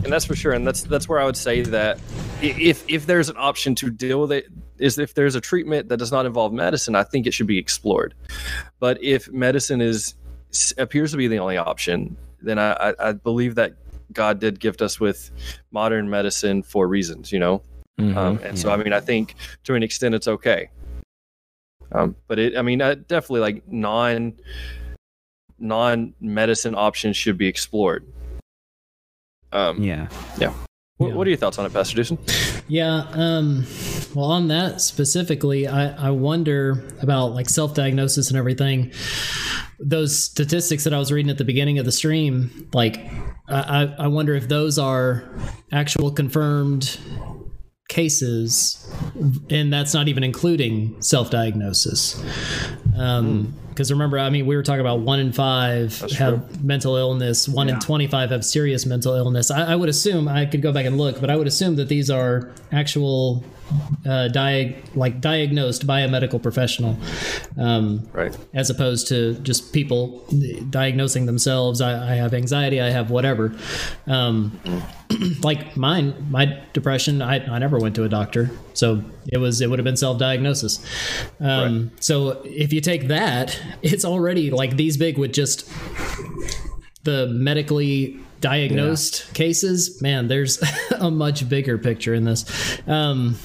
and 0.03 0.11
that's 0.11 0.26
for 0.26 0.35
sure. 0.35 0.51
And 0.51 0.67
that's 0.67 0.84
that's 0.84 1.07
where 1.07 1.21
I 1.21 1.26
would 1.26 1.38
say 1.38 1.61
that 1.61 1.97
if 2.41 2.84
if 2.89 3.05
there's 3.05 3.30
an 3.30 3.38
option 3.38 3.76
to 3.76 3.89
deal 3.89 4.19
with 4.19 4.34
it, 4.34 4.47
is 4.80 4.99
if 4.99 5.13
there's 5.13 5.35
a 5.35 5.41
treatment 5.41 5.88
that 5.88 5.97
does 5.97 6.11
not 6.11 6.26
involve 6.26 6.51
medicine, 6.51 6.95
I 6.95 7.03
think 7.03 7.26
it 7.26 7.34
should 7.34 7.47
be 7.47 7.57
explored. 7.57 8.15
But 8.81 9.01
if 9.01 9.31
medicine 9.31 9.80
is 9.80 10.15
appears 10.77 11.11
to 11.11 11.17
be 11.17 11.30
the 11.30 11.39
only 11.39 11.55
option, 11.57 12.17
then 12.41 12.59
I, 12.59 12.71
I, 12.89 12.93
I 13.09 13.11
believe 13.13 13.55
that 13.55 13.76
God 14.14 14.40
did 14.40 14.60
gift 14.60 14.81
us 14.81 14.99
with 14.99 15.31
modern 15.72 16.10
medicine 16.10 16.64
for 16.64 16.88
reasons, 16.88 17.31
you 17.31 17.40
know. 17.40 17.61
Um, 17.99 18.40
and 18.44 18.57
so, 18.57 18.72
I 18.72 18.77
mean, 18.77 18.94
I 18.94 19.02
think 19.02 19.36
to 19.65 19.76
an 19.76 19.84
extent 19.84 20.15
it's 20.15 20.27
okay. 20.27 20.69
Um, 21.91 22.15
but 22.27 22.40
it, 22.40 22.56
I 22.57 22.61
mean, 22.61 22.81
uh, 22.81 22.95
definitely 22.95 23.41
like 23.41 23.68
non 23.68 24.34
non 25.57 26.14
medicine 26.22 26.76
options 26.76 27.18
should 27.18 27.38
be 27.38 27.48
explored. 27.48 28.06
Um, 29.52 29.81
Yeah. 29.84 30.07
What, 30.98 31.07
Yeah. 31.10 31.14
what 31.15 31.27
are 31.27 31.30
your 31.30 31.38
thoughts 31.38 31.60
on 31.60 31.65
it, 31.65 31.73
Pastor 31.73 31.95
Dewson? 31.98 32.18
Yeah. 32.69 33.06
Um, 33.11 33.65
well, 34.15 34.31
on 34.31 34.48
that 34.49 34.81
specifically, 34.81 35.68
I, 35.68 36.07
I 36.07 36.11
wonder 36.11 36.84
about 37.02 37.34
like 37.34 37.49
self 37.49 37.73
diagnosis 37.73 38.30
and 38.30 38.38
everything. 38.38 38.91
Those 39.80 40.22
statistics 40.22 40.84
that 40.84 40.94
I 40.94 40.99
was 40.99 41.11
reading 41.11 41.30
at 41.30 41.38
the 41.38 41.45
beginning 41.45 41.80
of 41.80 41.86
the 41.86 41.91
stream, 41.91 42.69
like, 42.73 42.99
I, 43.48 43.94
I 43.98 44.07
wonder 44.07 44.36
if 44.36 44.48
those 44.48 44.77
are 44.77 45.23
actual 45.72 46.11
confirmed 46.11 46.99
cases, 47.88 48.90
and 49.49 49.73
that's 49.73 49.94
not 49.94 50.07
even 50.07 50.23
including 50.23 51.02
self 51.02 51.30
diagnosis. 51.30 52.22
Um, 52.98 53.53
because 53.80 53.91
remember, 53.94 54.19
I 54.19 54.30
mean, 54.30 54.45
we 54.45 54.57
were 54.57 54.64
talking 54.64 54.81
about 54.81 54.99
one 54.99 55.22
in 55.22 55.31
five 55.31 55.98
That's 55.99 56.15
have 56.18 56.61
mental 56.61 56.98
illness, 56.98 57.48
one 57.48 57.69
in 57.69 57.80
25 57.80 58.30
have 58.31 58.44
serious 58.44 58.86
mental 58.86 59.14
illness. 59.14 59.49
I, 59.52 59.72
I 59.72 59.76
would 59.77 59.88
assume, 59.88 60.27
I 60.27 60.45
could 60.45 60.61
go 60.61 60.73
back 60.73 60.86
and 60.86 60.98
look, 60.98 61.22
but 61.22 61.30
I 61.30 61.38
would 61.38 61.48
assume 61.48 61.77
that 61.77 61.88
these 61.88 62.10
are 62.10 62.52
actual, 62.73 63.45
uh, 64.06 64.30
diag- 64.32 64.76
like 64.96 65.22
diagnosed 65.22 65.86
by 65.86 66.02
a 66.02 66.08
medical 66.08 66.40
professional, 66.40 66.98
um, 67.58 68.08
Right. 68.14 68.36
as 68.54 68.70
opposed 68.70 69.08
to 69.10 69.34
just 69.36 69.74
people 69.74 70.24
diagnosing 70.70 71.26
themselves. 71.26 71.82
I, 71.82 72.14
I 72.14 72.16
have 72.16 72.34
anxiety, 72.34 72.82
I 72.82 72.90
have 72.90 73.12
whatever. 73.12 73.56
Um, 74.08 74.60
like 75.44 75.76
mine, 75.78 76.14
my 76.30 76.60
depression, 76.74 77.22
I, 77.22 77.46
I 77.54 77.60
never 77.60 77.78
went 77.80 77.96
to 77.96 78.04
a 78.04 78.10
doctor. 78.10 78.52
So 78.74 79.04
it 79.28 79.38
was, 79.38 79.62
it 79.62 79.70
would 79.70 79.80
have 79.80 79.84
been 79.84 79.98
self-diagnosis. 79.98 80.86
Um, 81.40 81.91
so 82.00 82.41
if 82.46 82.72
you 82.74 82.82
take 82.82 83.08
that, 83.08 83.60
it's 83.82 84.06
already 84.06 84.52
like 84.52 84.76
these 84.78 84.98
big 84.98 85.18
with 85.18 85.34
just 85.34 85.70
the 87.04 87.28
medically 87.28 88.20
diagnosed 88.41 89.34
cases, 89.34 90.02
man, 90.02 90.28
there's 90.28 90.61
a 90.99 91.11
much 91.11 91.48
bigger 91.49 91.78
picture 91.78 92.14
in 92.14 92.24
this. 92.26 92.45
Um, 92.88 93.36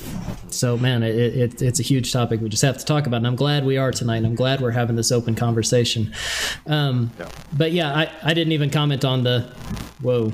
so 0.48 0.76
man, 0.76 1.02
it, 1.02 1.14
it, 1.16 1.62
it's 1.62 1.80
a 1.80 1.82
huge 1.82 2.12
topic 2.12 2.40
we 2.40 2.48
just 2.48 2.62
have 2.62 2.78
to 2.78 2.84
talk 2.84 3.06
about. 3.06 3.18
And 3.18 3.26
I'm 3.26 3.36
glad 3.36 3.64
we 3.64 3.76
are 3.76 3.90
tonight. 3.90 4.18
And 4.18 4.26
I'm 4.26 4.34
glad 4.34 4.60
we're 4.60 4.70
having 4.70 4.96
this 4.96 5.10
open 5.12 5.34
conversation. 5.34 6.12
Um, 6.66 7.10
but 7.56 7.72
yeah, 7.72 7.92
I, 7.94 8.10
I 8.22 8.34
didn't 8.34 8.52
even 8.52 8.70
comment 8.70 9.04
on 9.04 9.24
the, 9.24 9.42
whoa, 10.00 10.32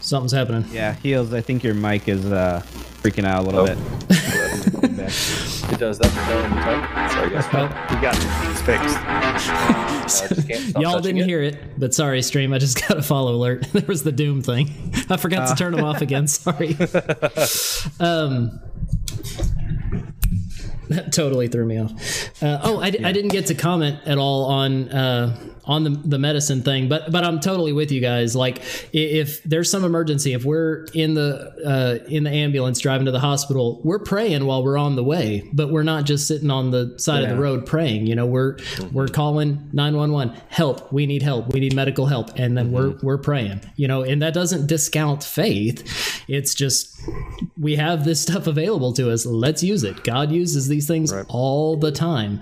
something's 0.00 0.32
happening. 0.32 0.64
Yeah. 0.72 0.94
Heels. 0.94 1.32
I 1.32 1.40
think 1.40 1.62
your 1.62 1.74
mic 1.74 2.08
is 2.08 2.24
uh, 2.26 2.62
freaking 3.02 3.24
out 3.24 3.42
a 3.44 3.46
little 3.46 3.60
Oh. 3.60 3.66
bit. 3.66 3.78
It 4.54 5.78
does 5.78 5.98
that. 5.98 7.10
Sorry, 7.12 7.30
guys. 7.30 7.52
Well, 7.52 7.68
We 7.90 8.00
got 8.00 8.14
these 8.14 8.62
fixed. 8.62 8.96
I 8.98 10.00
just 10.02 10.78
Y'all 10.78 11.00
didn't 11.00 11.22
it. 11.22 11.26
hear 11.26 11.42
it, 11.42 11.78
but 11.78 11.92
sorry, 11.94 12.22
stream. 12.22 12.52
I 12.52 12.58
just 12.58 12.80
got 12.88 12.96
a 12.98 13.02
follow 13.02 13.34
alert. 13.34 13.62
there 13.72 13.84
was 13.86 14.02
the 14.04 14.12
doom 14.12 14.42
thing. 14.42 14.92
I 15.10 15.16
forgot 15.16 15.48
to 15.48 15.54
turn 15.56 15.72
them 15.72 15.84
off 15.84 16.00
again. 16.02 16.26
Sorry. 16.34 16.76
um, 18.00 18.60
that 20.88 21.12
totally 21.12 21.48
threw 21.48 21.64
me 21.64 21.78
off. 21.78 21.92
Uh, 22.42 22.60
oh, 22.62 22.80
I, 22.80 22.86
I 22.86 22.90
didn't 23.12 23.28
get 23.28 23.46
to 23.46 23.54
comment 23.54 23.98
at 24.06 24.18
all 24.18 24.44
on 24.46 24.88
uh, 24.90 25.36
on 25.66 25.84
the, 25.84 25.90
the 25.90 26.18
medicine 26.18 26.62
thing, 26.62 26.88
but 26.88 27.10
but 27.10 27.24
I'm 27.24 27.40
totally 27.40 27.72
with 27.72 27.90
you 27.90 28.00
guys. 28.00 28.36
Like, 28.36 28.62
if 28.92 29.42
there's 29.44 29.70
some 29.70 29.84
emergency, 29.84 30.32
if 30.32 30.44
we're 30.44 30.86
in 30.94 31.14
the 31.14 31.52
uh, 31.64 32.04
in 32.08 32.24
the 32.24 32.30
ambulance 32.30 32.80
driving 32.80 33.06
to 33.06 33.12
the 33.12 33.20
hospital, 33.20 33.80
we're 33.84 33.98
praying 33.98 34.44
while 34.44 34.62
we're 34.62 34.76
on 34.76 34.96
the 34.96 35.04
way, 35.04 35.48
but 35.52 35.70
we're 35.70 35.82
not 35.82 36.04
just 36.04 36.28
sitting 36.28 36.50
on 36.50 36.70
the 36.70 36.98
side 36.98 37.24
of 37.24 37.30
the 37.30 37.40
road 37.40 37.66
praying. 37.66 38.06
You 38.06 38.14
know, 38.14 38.26
we're 38.26 38.58
we're 38.92 39.08
calling 39.08 39.70
nine 39.72 39.96
one 39.96 40.12
one, 40.12 40.36
help. 40.48 40.92
We 40.92 41.06
need 41.06 41.22
help. 41.22 41.52
We 41.52 41.60
need 41.60 41.74
medical 41.74 42.06
help, 42.06 42.38
and 42.38 42.56
then 42.56 42.70
we're 42.70 42.98
we're 43.02 43.18
praying. 43.18 43.62
You 43.76 43.88
know, 43.88 44.02
and 44.02 44.20
that 44.22 44.34
doesn't 44.34 44.66
discount 44.66 45.24
faith. 45.24 46.22
It's 46.28 46.54
just 46.54 47.00
we 47.58 47.76
have 47.76 48.04
this 48.04 48.20
stuff 48.20 48.46
available 48.46 48.92
to 48.94 49.10
us. 49.10 49.24
Let's 49.24 49.62
use 49.62 49.84
it. 49.84 50.04
God 50.04 50.30
uses 50.30 50.68
these 50.68 50.86
things 50.86 51.12
all 51.28 51.76
the 51.76 51.92
time. 51.92 52.40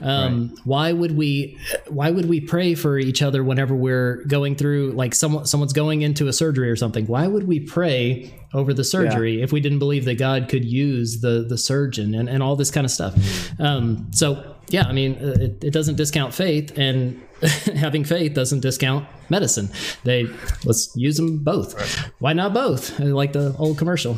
Um, 0.00 0.56
Why 0.64 0.92
would 0.92 1.16
we? 1.16 1.58
Why 1.88 2.10
would 2.10 2.28
we 2.28 2.40
pray 2.40 2.63
for 2.72 2.98
each 2.98 3.20
other 3.20 3.44
whenever 3.44 3.74
we're 3.74 4.24
going 4.26 4.56
through 4.56 4.92
like 4.92 5.14
someone 5.14 5.44
someone's 5.44 5.74
going 5.74 6.00
into 6.00 6.26
a 6.28 6.32
surgery 6.32 6.70
or 6.70 6.76
something? 6.76 7.06
Why 7.06 7.26
would 7.26 7.46
we 7.46 7.60
pray 7.60 8.34
over 8.54 8.72
the 8.72 8.84
surgery 8.84 9.42
if 9.42 9.52
we 9.52 9.60
didn't 9.60 9.80
believe 9.80 10.06
that 10.06 10.14
God 10.14 10.48
could 10.48 10.64
use 10.64 11.20
the 11.20 11.44
the 11.46 11.58
surgeon 11.58 12.14
and, 12.14 12.30
and 12.30 12.42
all 12.42 12.56
this 12.56 12.70
kind 12.70 12.86
of 12.86 12.90
stuff? 12.90 13.14
Um, 13.60 14.08
so 14.12 14.54
yeah, 14.70 14.84
I 14.86 14.92
mean, 14.92 15.16
uh, 15.22 15.34
it, 15.38 15.62
it 15.64 15.72
doesn't 15.72 15.96
discount 15.96 16.32
faith, 16.32 16.72
and 16.78 17.20
having 17.76 18.02
faith 18.04 18.32
doesn't 18.32 18.60
discount 18.60 19.06
medicine. 19.28 19.68
They 20.04 20.26
let's 20.64 20.90
use 20.96 21.16
them 21.16 21.44
both. 21.44 21.74
Why 22.20 22.32
not 22.32 22.54
both? 22.54 22.98
Uh, 22.98 23.04
Like 23.14 23.32
the 23.34 23.54
old 23.58 23.76
commercial. 23.76 24.16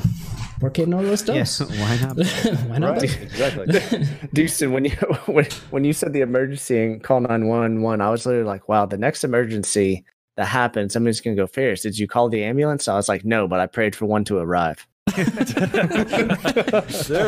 Porque 0.60 0.86
no 0.86 1.00
los 1.02 1.26
Yes. 1.28 1.58
dos? 1.58 1.70
Why 1.78 1.96
not? 2.00 2.16
Why 2.68 2.78
not 2.78 2.96
Right. 2.96 3.22
Exactly. 3.22 4.06
Dewson, 4.32 4.72
when 4.72 4.84
you 4.86 4.90
when, 5.26 5.46
when 5.70 5.84
you 5.84 5.92
said 5.92 6.12
the 6.12 6.20
emergency 6.22 6.82
and 6.82 7.02
call 7.02 7.20
911, 7.20 8.00
I 8.00 8.10
was 8.10 8.26
literally 8.26 8.46
like, 8.46 8.68
wow, 8.68 8.86
the 8.86 8.96
next 8.98 9.24
emergency 9.24 10.04
that 10.36 10.46
happens, 10.46 10.92
somebody's 10.92 11.20
gonna 11.20 11.36
go 11.36 11.46
first. 11.46 11.82
Did 11.82 11.98
you 11.98 12.06
call 12.08 12.28
the 12.28 12.44
ambulance? 12.44 12.88
I 12.88 12.96
was 12.96 13.08
like, 13.08 13.24
no, 13.24 13.48
but 13.48 13.60
I 13.60 13.66
prayed 13.66 13.94
for 13.96 14.06
one 14.06 14.24
to 14.24 14.38
arrive. 14.38 14.86
there 15.16 15.26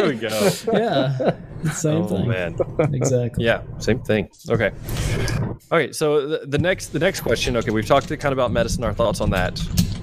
we 0.08 0.14
go. 0.16 0.50
Yeah, 0.72 1.32
same 1.72 2.02
Oh 2.02 2.08
thing. 2.08 2.28
man. 2.28 2.56
Exactly. 2.92 3.44
Yeah, 3.44 3.62
same 3.78 4.00
thing. 4.00 4.28
Okay. 4.50 4.72
All 5.70 5.78
right. 5.78 5.94
So 5.94 6.26
the, 6.26 6.46
the 6.46 6.58
next 6.58 6.88
the 6.88 6.98
next 6.98 7.20
question. 7.20 7.56
Okay, 7.56 7.70
we've 7.70 7.86
talked 7.86 8.08
kind 8.08 8.24
of 8.26 8.32
about 8.32 8.50
medicine, 8.52 8.82
our 8.84 8.92
thoughts 8.92 9.20
on 9.20 9.30
that. 9.30 9.58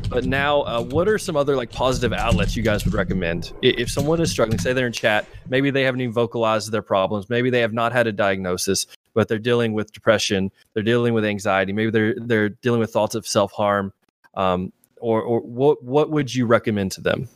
But 0.10 0.26
now, 0.26 0.62
uh, 0.62 0.82
what 0.82 1.08
are 1.08 1.18
some 1.18 1.36
other 1.36 1.56
like 1.56 1.72
positive 1.72 2.14
outlets 2.14 2.56
you 2.56 2.64
guys 2.64 2.86
would 2.86 2.94
recommend 2.94 3.52
if 3.62 3.90
someone 3.90 4.22
is 4.22 4.32
struggling? 4.32 4.60
Say 4.60 4.74
they're 4.74 4.88
in 4.88 4.94
chat, 4.94 5.26
maybe 5.50 5.72
they 5.72 5.84
haven't 5.84 6.02
even 6.02 6.14
vocalized 6.14 6.72
their 6.72 6.82
problems, 6.82 7.30
maybe 7.30 7.50
they 7.50 7.62
have 7.62 7.74
not 7.74 7.92
had 7.92 8.08
a 8.08 8.12
diagnosis, 8.12 8.86
but 9.14 9.28
they're 9.28 9.40
dealing 9.40 9.74
with 9.74 9.92
depression, 9.92 10.52
they're 10.74 10.84
dealing 10.84 11.14
with 11.14 11.26
anxiety, 11.26 11.74
maybe 11.74 11.92
they're 11.92 12.16
they're 12.18 12.50
dealing 12.50 12.80
with 12.80 12.92
thoughts 12.92 13.16
of 13.16 13.28
self 13.28 13.52
harm. 13.52 13.92
Um, 14.36 14.72
or 15.02 15.22
or 15.22 15.42
what 15.42 15.84
what 15.84 16.10
would 16.12 16.34
you 16.34 16.46
recommend 16.46 16.92
to 16.94 17.02
them? 17.02 17.28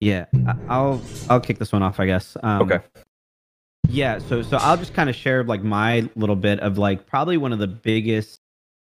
Yeah, 0.00 0.26
I'll 0.68 1.00
I'll 1.30 1.40
kick 1.40 1.58
this 1.58 1.72
one 1.72 1.82
off, 1.82 2.00
I 2.00 2.06
guess. 2.06 2.36
Um, 2.42 2.62
Okay. 2.62 2.84
Yeah, 3.88 4.18
so 4.18 4.42
so 4.42 4.56
I'll 4.56 4.76
just 4.76 4.94
kind 4.94 5.10
of 5.10 5.16
share 5.16 5.44
like 5.44 5.62
my 5.62 6.08
little 6.16 6.36
bit 6.36 6.60
of 6.60 6.78
like 6.78 7.06
probably 7.06 7.36
one 7.36 7.52
of 7.52 7.58
the 7.58 7.66
biggest 7.66 8.40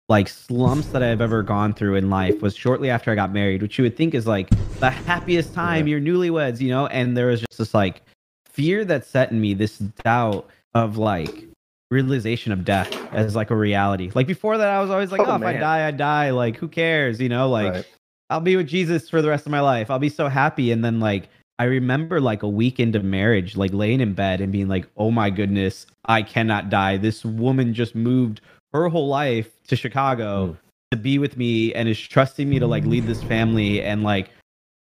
like 0.07 0.27
slumps 0.29 0.87
that 0.87 1.01
I've 1.01 1.21
ever 1.21 1.41
gone 1.41 1.73
through 1.73 1.95
in 1.95 2.09
life 2.09 2.41
was 2.41 2.55
shortly 2.55 2.89
after 2.89 3.11
I 3.11 3.15
got 3.15 3.33
married, 3.33 3.61
which 3.61 3.77
you 3.77 3.83
would 3.83 3.97
think 3.97 4.13
is 4.13 4.27
like 4.27 4.49
the 4.79 4.89
happiest 4.89 5.53
time, 5.53 5.87
you're 5.87 5.99
newlyweds, 5.99 6.61
you 6.61 6.69
know, 6.69 6.87
and 6.87 7.17
there 7.17 7.27
was 7.27 7.41
just 7.41 7.57
this 7.57 7.73
like 7.73 8.03
fear 8.45 8.85
that 8.85 9.05
set 9.05 9.31
in 9.31 9.41
me, 9.41 9.53
this 9.53 9.79
doubt 9.79 10.47
of 10.75 10.97
like 10.97 11.45
realization 11.89 12.51
of 12.51 12.63
death 12.63 12.93
as 13.13 13.35
like 13.35 13.49
a 13.49 13.55
reality. 13.55 14.11
Like 14.13 14.27
before 14.27 14.57
that, 14.57 14.69
I 14.69 14.79
was 14.79 14.91
always 14.91 15.11
like, 15.11 15.21
Oh, 15.21 15.25
oh, 15.27 15.35
if 15.35 15.41
I 15.41 15.53
die, 15.53 15.87
I 15.87 15.91
die. 15.91 16.29
Like 16.31 16.57
who 16.57 16.67
cares, 16.67 17.19
you 17.19 17.29
know? 17.29 17.49
Like 17.49 17.73
Right. 17.73 17.87
I'll 18.29 18.41
be 18.41 18.55
with 18.55 18.67
Jesus 18.67 19.09
for 19.09 19.21
the 19.21 19.29
rest 19.29 19.45
of 19.45 19.51
my 19.51 19.61
life. 19.61 19.89
I'll 19.89 19.99
be 19.99 20.09
so 20.09 20.27
happy. 20.27 20.71
And 20.71 20.83
then 20.83 20.99
like 20.99 21.29
I 21.57 21.65
remember 21.65 22.19
like 22.19 22.43
a 22.43 22.49
week 22.49 22.79
into 22.79 22.99
marriage, 22.99 23.55
like 23.55 23.73
laying 23.73 24.01
in 24.01 24.13
bed 24.13 24.41
and 24.41 24.51
being 24.51 24.67
like, 24.67 24.87
oh 24.97 25.09
my 25.09 25.29
goodness, 25.29 25.87
I 26.05 26.21
cannot 26.21 26.69
die. 26.69 26.97
This 26.97 27.23
woman 27.23 27.73
just 27.73 27.95
moved 27.95 28.41
her 28.75 28.89
whole 28.89 29.07
life 29.07 29.49
to 29.67 29.75
Chicago 29.75 30.47
mm. 30.47 30.57
to 30.91 30.97
be 30.97 31.17
with 31.17 31.37
me 31.37 31.73
and 31.73 31.87
is 31.89 31.99
trusting 31.99 32.49
me 32.49 32.59
to 32.59 32.67
like 32.67 32.85
lead 32.85 33.05
this 33.05 33.23
family 33.23 33.81
and 33.81 34.03
like 34.03 34.29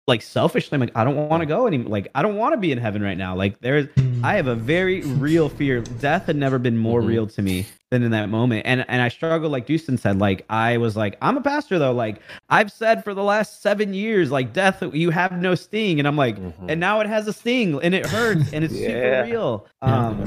like 0.09 0.21
selfishly 0.23 0.75
I'm 0.75 0.81
like 0.81 0.97
I 0.97 1.05
don't 1.05 1.29
want 1.29 1.43
to 1.43 1.47
go 1.47 1.67
anymore. 1.67 1.89
Like 1.91 2.09
I 2.15 2.23
don't 2.23 2.37
want 2.37 2.55
to 2.55 2.57
be 2.57 2.73
in 2.73 2.79
heaven 2.79 3.03
right 3.03 3.17
now. 3.17 3.37
Like 3.37 3.61
there's 3.61 3.87
I 4.25 4.35
have 4.35 4.47
a 4.47 4.55
very 4.55 5.03
real 5.03 5.49
fear. 5.49 5.81
Death 5.81 6.27
had 6.27 6.37
never 6.37 6.59
been 6.59 6.77
more 6.77 7.01
Mhm. 7.03 7.07
real 7.07 7.27
to 7.29 7.43
me 7.43 7.67
than 7.91 8.03
in 8.03 8.11
that 8.11 8.29
moment. 8.29 8.67
And 8.67 8.85
and 8.89 9.01
I 9.01 9.09
struggled, 9.09 9.53
like 9.53 9.67
Dustin 9.67 9.99
said, 9.99 10.19
like 10.19 10.45
I 10.51 10.77
was 10.79 10.97
like, 10.97 11.17
I'm 11.23 11.37
a 11.37 11.41
pastor 11.41 11.79
though. 11.79 11.93
Like 11.93 12.21
I've 12.51 12.73
said 12.73 13.05
for 13.05 13.15
the 13.15 13.23
last 13.23 13.63
seven 13.63 13.95
years, 13.95 14.31
like 14.33 14.53
death, 14.53 14.83
you 14.93 15.11
have 15.11 15.41
no 15.41 15.55
sting. 15.55 15.99
And 16.01 16.09
I'm 16.09 16.17
like, 16.17 16.37
Mhm. 16.37 16.53
and 16.69 16.81
now 16.81 17.01
it 17.01 17.07
has 17.07 17.29
a 17.29 17.33
sting 17.33 17.79
and 17.83 17.95
it 17.95 18.07
hurts 18.07 18.53
and 18.53 18.65
it's 18.65 18.75
Yeah. 18.75 18.89
super 18.89 19.31
real. 19.31 19.67
Um 19.83 20.25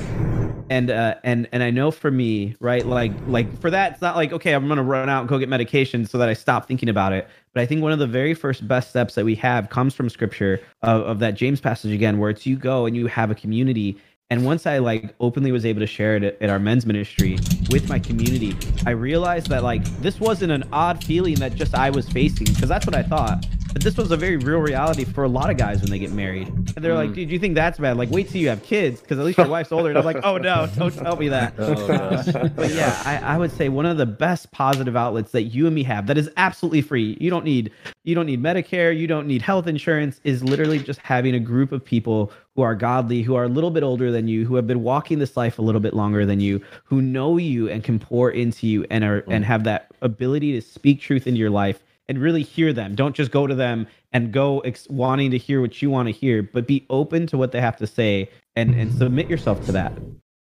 and 0.70 0.90
uh 0.90 1.16
and 1.24 1.48
and 1.52 1.62
I 1.62 1.70
know 1.70 1.92
for 1.92 2.10
me, 2.12 2.56
right, 2.60 2.86
like 2.86 3.12
like 3.28 3.60
for 3.60 3.70
that, 3.72 3.94
it's 3.94 4.02
not 4.02 4.16
like 4.16 4.32
okay, 4.34 4.54
I'm 4.54 4.68
gonna 4.68 4.84
run 4.84 5.10
out 5.10 5.20
and 5.22 5.30
go 5.30 5.38
get 5.38 5.50
medication 5.50 6.06
so 6.06 6.18
that 6.18 6.30
I 6.30 6.34
stop 6.34 6.68
thinking 6.68 6.90
about 6.90 7.14
it. 7.14 7.28
But 7.56 7.62
I 7.62 7.66
think 7.66 7.82
one 7.82 7.94
of 7.94 8.00
the 8.00 8.06
very 8.06 8.34
first 8.34 8.68
best 8.68 8.90
steps 8.90 9.16
that 9.16 9.24
we 9.24 9.34
have 9.36 9.70
comes 9.70 9.96
from 9.96 10.10
scripture 10.10 10.60
of, 10.84 11.02
of 11.04 11.20
that 11.20 11.36
James 11.36 11.62
passage 11.62 11.94
again, 11.94 12.20
where 12.20 12.30
it's 12.30 12.46
you 12.46 12.58
go 12.58 12.86
and 12.86 12.98
you 12.98 13.08
have 13.08 13.32
a 13.32 13.36
community. 13.36 13.98
And 14.30 14.46
once 14.46 14.68
I 14.68 14.80
like 14.80 15.16
openly 15.22 15.54
was 15.54 15.66
able 15.66 15.80
to 15.80 15.88
share 15.88 16.18
it 16.18 16.38
at, 16.42 16.50
our 16.50 16.60
men's 16.60 16.86
ministry 16.86 17.40
with 17.72 17.88
my 17.88 17.98
community, 17.98 18.58
I 18.86 18.90
realized 18.90 19.48
that 19.48 19.64
like 19.64 19.86
this 20.02 20.20
wasn't 20.20 20.52
an 20.52 20.66
odd 20.74 21.02
feeling 21.02 21.36
that 21.36 21.56
just 21.56 21.74
I 21.74 21.92
was 21.92 22.10
facing 22.10 22.48
because 22.48 22.68
that's 22.68 22.86
what 22.86 22.96
I 22.96 23.04
thought. 23.04 23.46
But 23.76 23.84
this 23.84 23.98
was 23.98 24.10
a 24.12 24.16
very 24.16 24.38
real 24.38 24.60
reality 24.60 25.04
for 25.04 25.26
a 25.26 25.28
lot 25.28 25.50
of 25.50 25.58
guys 25.58 25.82
when 25.82 25.92
they 25.92 26.00
get 26.00 26.14
married. 26.14 26.48
And 26.48 26.76
they're 26.78 26.94
like, 26.94 27.10
mm. 27.10 27.16
dude, 27.16 27.30
you 27.30 27.38
think 27.38 27.56
that's 27.56 27.78
bad? 27.78 27.98
Like, 27.98 28.10
wait 28.10 28.30
till 28.30 28.40
you 28.40 28.48
have 28.48 28.64
kids 28.64 29.02
because 29.02 29.20
at 29.20 29.26
least 29.26 29.38
your 29.38 29.50
wife's 29.50 29.74
older. 29.74 29.90
And 29.90 29.98
I'm 29.98 30.06
like, 30.06 30.24
oh 30.24 30.38
no, 30.38 30.70
don't 30.78 30.94
tell 30.94 31.18
me 31.18 31.28
that. 31.28 31.56
Oh, 31.58 32.50
but 32.56 32.74
yeah, 32.74 33.02
I, 33.04 33.18
I 33.18 33.38
would 33.38 33.52
say 33.52 33.68
one 33.68 33.86
of 33.86 33.98
the 33.98 34.06
best 34.06 34.50
positive 34.54 34.96
outlets 34.96 35.34
that 35.34 35.44
you 35.44 35.66
and 35.66 35.76
me 35.76 35.84
have 35.84 36.08
that 36.08 36.18
is 36.18 36.30
absolutely 36.38 36.84
free. 36.84 37.18
You 37.20 37.30
don't 37.30 37.44
need 37.44 37.70
you 38.06 38.16
don't 38.16 38.28
need 38.28 38.42
Medicare, 38.42 38.98
you 38.98 39.08
don't 39.08 39.28
need 39.28 39.42
health 39.42 39.68
insurance, 39.68 40.22
is 40.24 40.42
literally 40.42 40.80
just 40.80 41.02
having 41.02 41.36
a 41.36 41.40
group 41.40 41.74
of 41.74 41.84
people 41.84 42.32
who 42.56 42.62
are 42.62 42.76
godly, 42.76 43.24
who 43.24 43.36
are 43.36 43.44
a 43.44 43.50
little 43.50 43.72
bit 43.72 43.84
older 43.84 44.10
than 44.10 44.30
you, 44.30 44.46
who 44.46 44.56
have 44.56 44.68
been 44.68 44.84
walking 44.84 45.20
this 45.20 45.36
life 45.36 45.60
a 45.60 45.62
little 45.62 45.82
bit 45.82 45.94
longer 45.94 46.26
than 46.26 46.40
you, 46.40 46.62
who 46.86 47.02
know 47.02 47.36
you 47.36 47.70
and 47.70 47.84
can 47.84 48.00
pour 48.00 48.32
into 48.32 48.68
you 48.68 48.86
and 48.90 49.04
are 49.04 49.20
and 49.28 49.44
mm. 49.44 49.48
have 49.48 49.66
that 49.66 49.92
ability 50.02 50.54
to 50.54 50.62
speak 50.62 51.02
truth 51.02 51.28
into 51.28 51.40
your 51.42 51.50
life 51.50 51.82
and 52.08 52.20
really 52.20 52.44
hear 52.44 52.74
them. 52.74 52.96
Don't 52.96 53.16
just 53.16 53.32
go 53.32 53.48
to 53.48 53.56
them 53.56 53.88
and 54.14 54.32
go 54.32 54.60
ex- 54.60 54.88
wanting 54.90 55.32
to 55.32 55.38
hear 55.38 55.62
what 55.62 55.82
you 55.82 55.90
want 55.90 56.08
to 56.08 56.12
hear, 56.12 56.44
but 56.44 56.68
be 56.68 56.86
open 56.90 57.28
to 57.28 57.38
what 57.38 57.52
they 57.52 57.62
have 57.62 57.78
to 57.78 57.88
say 57.88 58.30
and 58.56 58.74
and 58.76 58.94
submit 58.94 59.30
yourself 59.30 59.66
to 59.66 59.72
that. 59.74 59.94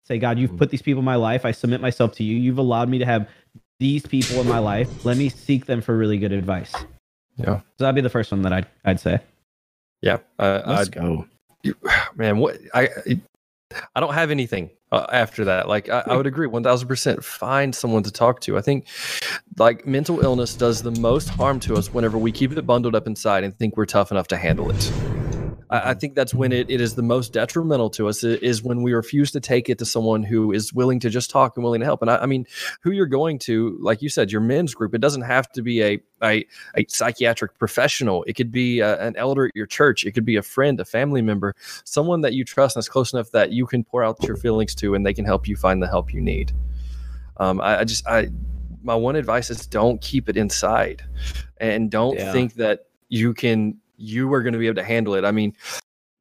Say, 0.06 0.18
God, 0.18 0.40
you've 0.40 0.58
put 0.58 0.72
these 0.72 0.82
people 0.82 1.00
in 1.00 1.06
my 1.06 1.16
life. 1.16 1.46
I 1.46 1.52
submit 1.52 1.82
myself 1.82 2.14
to 2.14 2.24
you. 2.24 2.36
You've 2.38 2.58
allowed 2.58 2.90
me 2.90 2.98
to 2.98 3.06
have 3.06 3.30
these 3.80 4.06
people 4.06 4.42
in 4.42 4.48
my 4.48 4.60
life. 4.60 5.06
Let 5.06 5.18
me 5.18 5.30
seek 5.30 5.66
them 5.66 5.82
for 5.82 5.96
really 5.96 6.18
good 6.18 6.32
advice. 6.32 6.74
Yeah. 7.38 7.60
So 7.78 7.84
that'd 7.84 7.96
be 7.96 8.02
the 8.02 8.10
first 8.10 8.32
one 8.32 8.42
that 8.42 8.54
I'd 8.54 8.68
I'd 8.86 9.00
say. 9.00 9.20
Yeah, 10.02 10.18
uh, 10.38 10.62
Let's 10.66 10.90
I, 10.90 10.92
go. 10.92 11.26
man, 12.16 12.38
what 12.38 12.58
I 12.74 12.90
I 13.96 14.00
don't 14.00 14.14
have 14.14 14.32
anything 14.32 14.70
uh, 14.92 15.06
after 15.12 15.46
that. 15.46 15.68
Like 15.68 15.90
I, 15.90 16.04
I 16.08 16.16
would 16.18 16.28
agree, 16.28 16.48
one 16.48 16.64
thousand 16.64 16.88
percent. 16.88 17.24
Find 17.24 17.74
someone 17.74 18.04
to 18.04 18.12
talk 18.12 18.42
to. 18.42 18.58
I 18.58 18.62
think 18.62 18.88
like 19.58 19.86
mental 19.86 20.22
illness 20.22 20.56
does 20.56 20.82
the 20.82 20.92
most 20.92 21.30
harm 21.30 21.60
to 21.62 21.76
us 21.76 21.94
whenever 21.94 22.18
we 22.18 22.32
keep 22.32 22.52
it 22.52 22.62
bundled 22.66 22.96
up 22.96 23.08
inside 23.08 23.44
and 23.44 23.58
think 23.58 23.78
we're 23.78 23.86
tough 23.86 24.12
enough 24.12 24.28
to 24.30 24.38
handle 24.38 24.70
it. 24.72 25.19
I, 25.70 25.92
I 25.92 25.94
think 25.94 26.16
that's 26.16 26.34
when 26.34 26.52
it, 26.52 26.70
it 26.70 26.82
is 26.82 26.96
the 26.96 27.02
most 27.02 27.34
detrimental 27.34 27.90
to 27.92 28.08
us 28.08 28.24
is 28.24 28.64
when 28.64 28.82
we 28.82 28.94
refuse 28.94 29.32
to 29.32 29.40
take 29.40 29.70
it 29.70 29.78
to 29.80 29.86
someone 29.86 30.24
who 30.24 30.52
is 30.52 30.74
willing 30.74 31.00
to 31.02 31.10
just 31.10 31.30
talk 31.30 31.56
and 31.56 31.64
willing 31.64 31.80
to 31.82 31.86
help. 31.86 32.02
And 32.02 32.10
I, 32.12 32.18
I 32.18 32.26
mean, 32.26 32.46
who 32.82 32.92
you're 32.92 33.06
going 33.06 33.40
to, 33.40 33.78
like 33.82 34.02
you 34.02 34.10
said, 34.10 34.32
your 34.32 34.42
men's 34.42 34.74
group. 34.74 34.94
It 34.94 35.02
doesn't 35.02 35.24
have 35.24 35.52
to 35.54 35.62
be 35.62 35.84
a 35.84 36.00
a, 36.22 36.46
a 36.76 36.86
psychiatric 36.90 37.58
professional. 37.58 38.24
It 38.24 38.34
could 38.34 38.52
be 38.52 38.82
a, 38.82 39.00
an 39.00 39.16
elder 39.16 39.46
at 39.46 39.56
your 39.56 39.66
church. 39.68 40.06
It 40.06 40.12
could 40.12 40.26
be 40.26 40.36
a 40.36 40.42
friend, 40.42 40.80
a 40.80 40.86
family 40.86 41.22
member, 41.22 41.56
someone 41.86 42.22
that 42.22 42.34
you 42.34 42.44
trust 42.44 42.76
and 42.76 42.82
is 42.82 42.90
close 42.90 43.14
enough 43.14 43.32
that 43.32 43.52
you 43.52 43.66
can 43.66 43.84
pour 43.86 44.04
out 44.04 44.22
your 44.24 44.36
feelings 44.36 44.76
to, 44.76 44.96
and 44.96 45.06
they 45.06 45.14
can 45.14 45.24
help 45.24 45.48
you 45.48 45.56
find 45.56 45.82
the 45.82 45.88
help 45.88 46.14
you 46.14 46.20
need. 46.20 46.52
Um, 47.38 47.62
I, 47.62 47.80
I 47.80 47.84
just, 47.86 48.06
I, 48.06 48.28
my 48.84 48.96
one 48.96 49.16
advice 49.16 49.50
is 49.50 49.66
don't 49.66 50.02
keep 50.02 50.28
it 50.28 50.36
inside, 50.36 51.04
and 51.58 51.90
don't 51.90 52.18
Yeah. 52.18 52.34
think 52.34 52.56
that 52.56 52.88
you 53.08 53.34
can, 53.34 53.78
you 54.00 54.34
are 54.34 54.42
going 54.42 54.54
to 54.54 54.60
be 54.60 54.68
able 54.68 54.76
to 54.76 54.84
handle 54.84 55.16
it. 55.16 55.26
I 55.26 55.32
mean, 55.32 55.54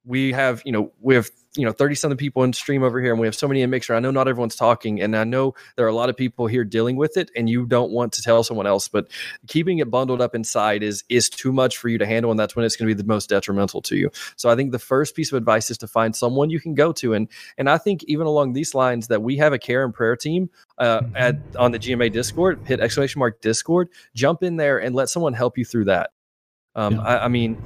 we 0.04 0.32
have, 0.32 0.62
you 0.64 0.72
know, 0.72 0.90
we 1.00 1.14
have, 1.14 1.30
you 1.54 1.66
know, 1.66 1.72
30 1.72 1.94
something 1.94 2.16
people 2.16 2.42
in 2.44 2.52
stream 2.52 2.82
over 2.82 3.00
here 3.00 3.12
and 3.12 3.20
we 3.20 3.26
have 3.26 3.34
so 3.34 3.46
many 3.46 3.60
in 3.60 3.68
mixer. 3.68 3.94
I 3.94 4.00
know 4.00 4.10
not 4.10 4.26
everyone's 4.26 4.56
talking 4.56 5.02
and 5.02 5.14
I 5.14 5.24
know 5.24 5.54
there 5.76 5.84
are 5.84 5.88
a 5.88 5.94
lot 5.94 6.08
of 6.08 6.16
people 6.16 6.46
here 6.46 6.64
dealing 6.64 6.96
with 6.96 7.16
it 7.18 7.30
and 7.36 7.48
you 7.48 7.66
don't 7.66 7.90
want 7.90 8.12
to 8.14 8.22
tell 8.22 8.42
someone 8.42 8.66
else, 8.66 8.88
but 8.88 9.10
keeping 9.48 9.78
it 9.78 9.90
bundled 9.90 10.22
up 10.22 10.34
inside 10.34 10.82
is 10.82 11.04
is 11.10 11.28
too 11.28 11.52
much 11.52 11.76
for 11.76 11.88
you 11.88 11.98
to 11.98 12.06
handle 12.06 12.30
and 12.30 12.40
that's 12.40 12.56
when 12.56 12.64
it's 12.64 12.76
going 12.76 12.88
to 12.88 12.94
be 12.94 13.00
the 13.00 13.06
most 13.06 13.28
detrimental 13.28 13.82
to 13.82 13.96
you. 13.96 14.10
So 14.36 14.48
I 14.48 14.56
think 14.56 14.72
the 14.72 14.78
first 14.78 15.14
piece 15.14 15.30
of 15.30 15.36
advice 15.36 15.70
is 15.70 15.76
to 15.78 15.86
find 15.86 16.16
someone 16.16 16.48
you 16.48 16.60
can 16.60 16.74
go 16.74 16.92
to 16.92 17.12
and 17.12 17.28
and 17.58 17.68
I 17.68 17.76
think 17.76 18.02
even 18.04 18.26
along 18.26 18.54
these 18.54 18.74
lines 18.74 19.08
that 19.08 19.22
we 19.22 19.36
have 19.38 19.52
a 19.52 19.58
care 19.58 19.84
and 19.84 19.92
prayer 19.92 20.16
team 20.16 20.48
uh, 20.78 21.02
at 21.14 21.36
on 21.58 21.72
the 21.72 21.78
GMA 21.78 22.12
Discord, 22.12 22.60
hit 22.64 22.80
exclamation 22.80 23.18
mark 23.18 23.42
Discord, 23.42 23.88
jump 24.14 24.42
in 24.42 24.56
there 24.56 24.78
and 24.78 24.94
let 24.94 25.10
someone 25.10 25.34
help 25.34 25.58
you 25.58 25.64
through 25.64 25.86
that. 25.86 26.10
Um, 26.74 26.94
Yeah. 26.94 27.00
I, 27.02 27.24
I 27.24 27.28
mean, 27.28 27.56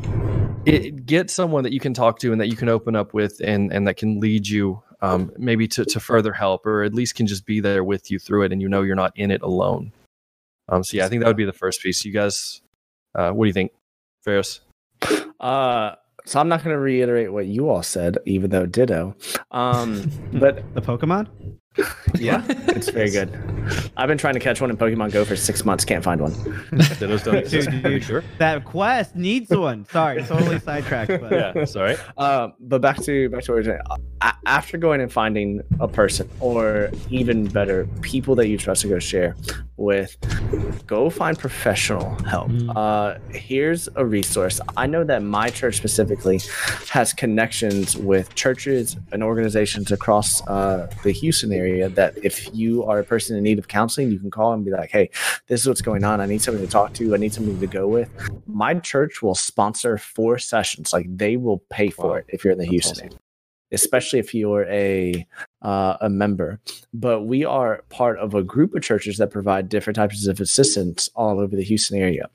it, 0.64 1.06
get 1.06 1.30
someone 1.30 1.64
that 1.64 1.72
you 1.72 1.80
can 1.80 1.94
talk 1.94 2.18
to 2.20 2.32
and 2.32 2.40
that 2.40 2.48
you 2.48 2.56
can 2.56 2.68
open 2.68 2.96
up 2.96 3.14
with 3.14 3.40
and 3.44 3.72
and 3.72 3.86
that 3.86 3.96
can 3.96 4.20
lead 4.20 4.46
you 4.46 4.82
um, 5.00 5.32
maybe 5.36 5.66
to, 5.68 5.84
to 5.84 5.98
further 5.98 6.32
help 6.32 6.64
or 6.64 6.84
at 6.84 6.94
least 6.94 7.16
can 7.16 7.26
just 7.26 7.44
be 7.44 7.60
there 7.60 7.82
with 7.82 8.10
you 8.10 8.18
through 8.18 8.44
it 8.44 8.52
and 8.52 8.62
you 8.62 8.68
know 8.68 8.82
you're 8.82 8.94
not 8.94 9.12
in 9.16 9.32
it 9.32 9.42
alone 9.42 9.92
um, 10.68 10.84
so 10.84 10.96
yeah 10.96 11.04
i 11.04 11.08
think 11.08 11.20
that 11.20 11.26
would 11.26 11.36
be 11.36 11.44
the 11.44 11.52
first 11.52 11.82
piece 11.82 12.04
you 12.04 12.12
guys 12.12 12.62
uh, 13.16 13.32
what 13.32 13.44
do 13.44 13.48
you 13.48 13.52
think 13.52 13.72
ferris 14.22 14.60
Uh, 15.40 15.96
so 16.24 16.38
I'm 16.38 16.48
not 16.48 16.62
going 16.62 16.72
to 16.74 16.78
reiterate 16.80 17.32
what 17.32 17.46
you 17.46 17.68
all 17.68 17.82
said, 17.82 18.16
even 18.26 18.50
though 18.50 18.64
ditto. 18.64 19.16
Um, 19.50 20.08
but 20.32 20.72
The 20.74 20.80
Pokemon? 20.80 21.26
Yeah, 22.18 22.44
it's 22.48 22.90
very 22.90 23.10
good. 23.10 23.30
I've 23.96 24.08
been 24.08 24.18
trying 24.18 24.34
to 24.34 24.40
catch 24.40 24.60
one 24.60 24.70
in 24.70 24.76
Pokemon 24.76 25.12
Go 25.12 25.24
for 25.24 25.36
six 25.36 25.64
months. 25.64 25.84
Can't 25.84 26.02
find 26.04 26.20
one. 26.20 26.32
Dittos. 26.72 27.50
Dude, 27.50 27.82
dude. 27.82 28.04
sure 28.04 28.24
That 28.38 28.64
quest 28.64 29.14
needs 29.16 29.50
one. 29.50 29.86
Sorry, 29.86 30.22
totally 30.24 30.58
sidetracked. 30.58 31.20
But 31.20 31.32
yeah 31.32 31.64
sorry 31.64 31.96
Uh, 32.16 32.48
but 32.60 32.80
back 32.80 33.00
to 33.04 33.28
back 33.30 33.44
to 33.44 33.52
what 33.52 33.64
you're 33.64 33.76
saying. 33.76 33.80
A- 34.22 34.34
After 34.46 34.76
going 34.78 35.00
and 35.00 35.10
finding 35.12 35.62
a 35.80 35.88
person, 35.88 36.28
or 36.40 36.90
even 37.10 37.46
better, 37.46 37.86
people 38.02 38.34
that 38.36 38.48
you 38.48 38.58
trust 38.58 38.82
to 38.82 38.88
go 38.88 38.98
share 38.98 39.36
with, 39.76 40.16
go 40.86 41.08
find 41.10 41.38
professional 41.38 42.16
help. 42.24 42.48
Mm. 42.50 42.72
Uh, 42.76 43.18
here's 43.30 43.88
a 43.96 44.04
resource. 44.04 44.60
I 44.76 44.86
know 44.86 45.04
that 45.04 45.22
my 45.22 45.48
church 45.48 45.76
specifically 45.76 46.40
has 46.90 47.12
connections 47.12 47.96
with 47.96 48.34
churches 48.34 48.96
and 49.12 49.22
organizations 49.22 49.90
across 49.92 50.46
uh, 50.48 50.88
the 51.04 51.12
Houston 51.12 51.52
area. 51.52 51.61
That 51.88 52.14
if 52.22 52.48
you 52.54 52.84
are 52.84 52.98
a 52.98 53.04
person 53.04 53.36
in 53.36 53.42
need 53.42 53.58
of 53.58 53.68
counseling, 53.68 54.10
you 54.10 54.18
can 54.18 54.30
call 54.30 54.52
and 54.52 54.64
be 54.64 54.70
like, 54.70 54.90
"Hey, 54.90 55.10
this 55.48 55.60
is 55.60 55.66
what's 55.68 55.82
going 55.82 56.04
on. 56.04 56.20
I 56.20 56.26
need 56.26 56.42
somebody 56.42 56.66
to 56.66 56.70
talk 56.72 56.92
to. 56.94 57.14
I 57.14 57.18
need 57.18 57.32
somebody 57.32 57.58
to 57.58 57.66
go 57.66 57.88
with." 57.88 58.08
My 58.46 58.74
church 58.74 59.22
will 59.22 59.34
sponsor 59.34 59.98
four 59.98 60.38
sessions. 60.38 60.92
Like 60.92 61.06
they 61.16 61.36
will 61.36 61.58
pay 61.70 61.90
for 61.90 62.08
Wow. 62.10 62.14
it 62.16 62.26
if 62.28 62.44
you're 62.44 62.52
in 62.52 62.58
the 62.58 62.64
That's 62.64 62.70
Houston 62.72 63.06
area, 63.06 63.18
especially 63.72 64.18
if 64.18 64.34
you're 64.34 64.66
a 64.68 65.26
uh, 65.62 65.96
a 66.00 66.08
member. 66.10 66.60
But 66.92 67.22
we 67.22 67.44
are 67.44 67.82
part 67.88 68.18
of 68.18 68.34
a 68.34 68.42
group 68.42 68.74
of 68.74 68.82
churches 68.82 69.18
that 69.18 69.30
provide 69.30 69.68
different 69.68 69.96
types 69.96 70.26
of 70.26 70.40
assistance 70.40 71.08
all 71.14 71.38
over 71.40 71.54
the 71.56 71.62
Houston 71.64 71.98
area. 71.98 72.28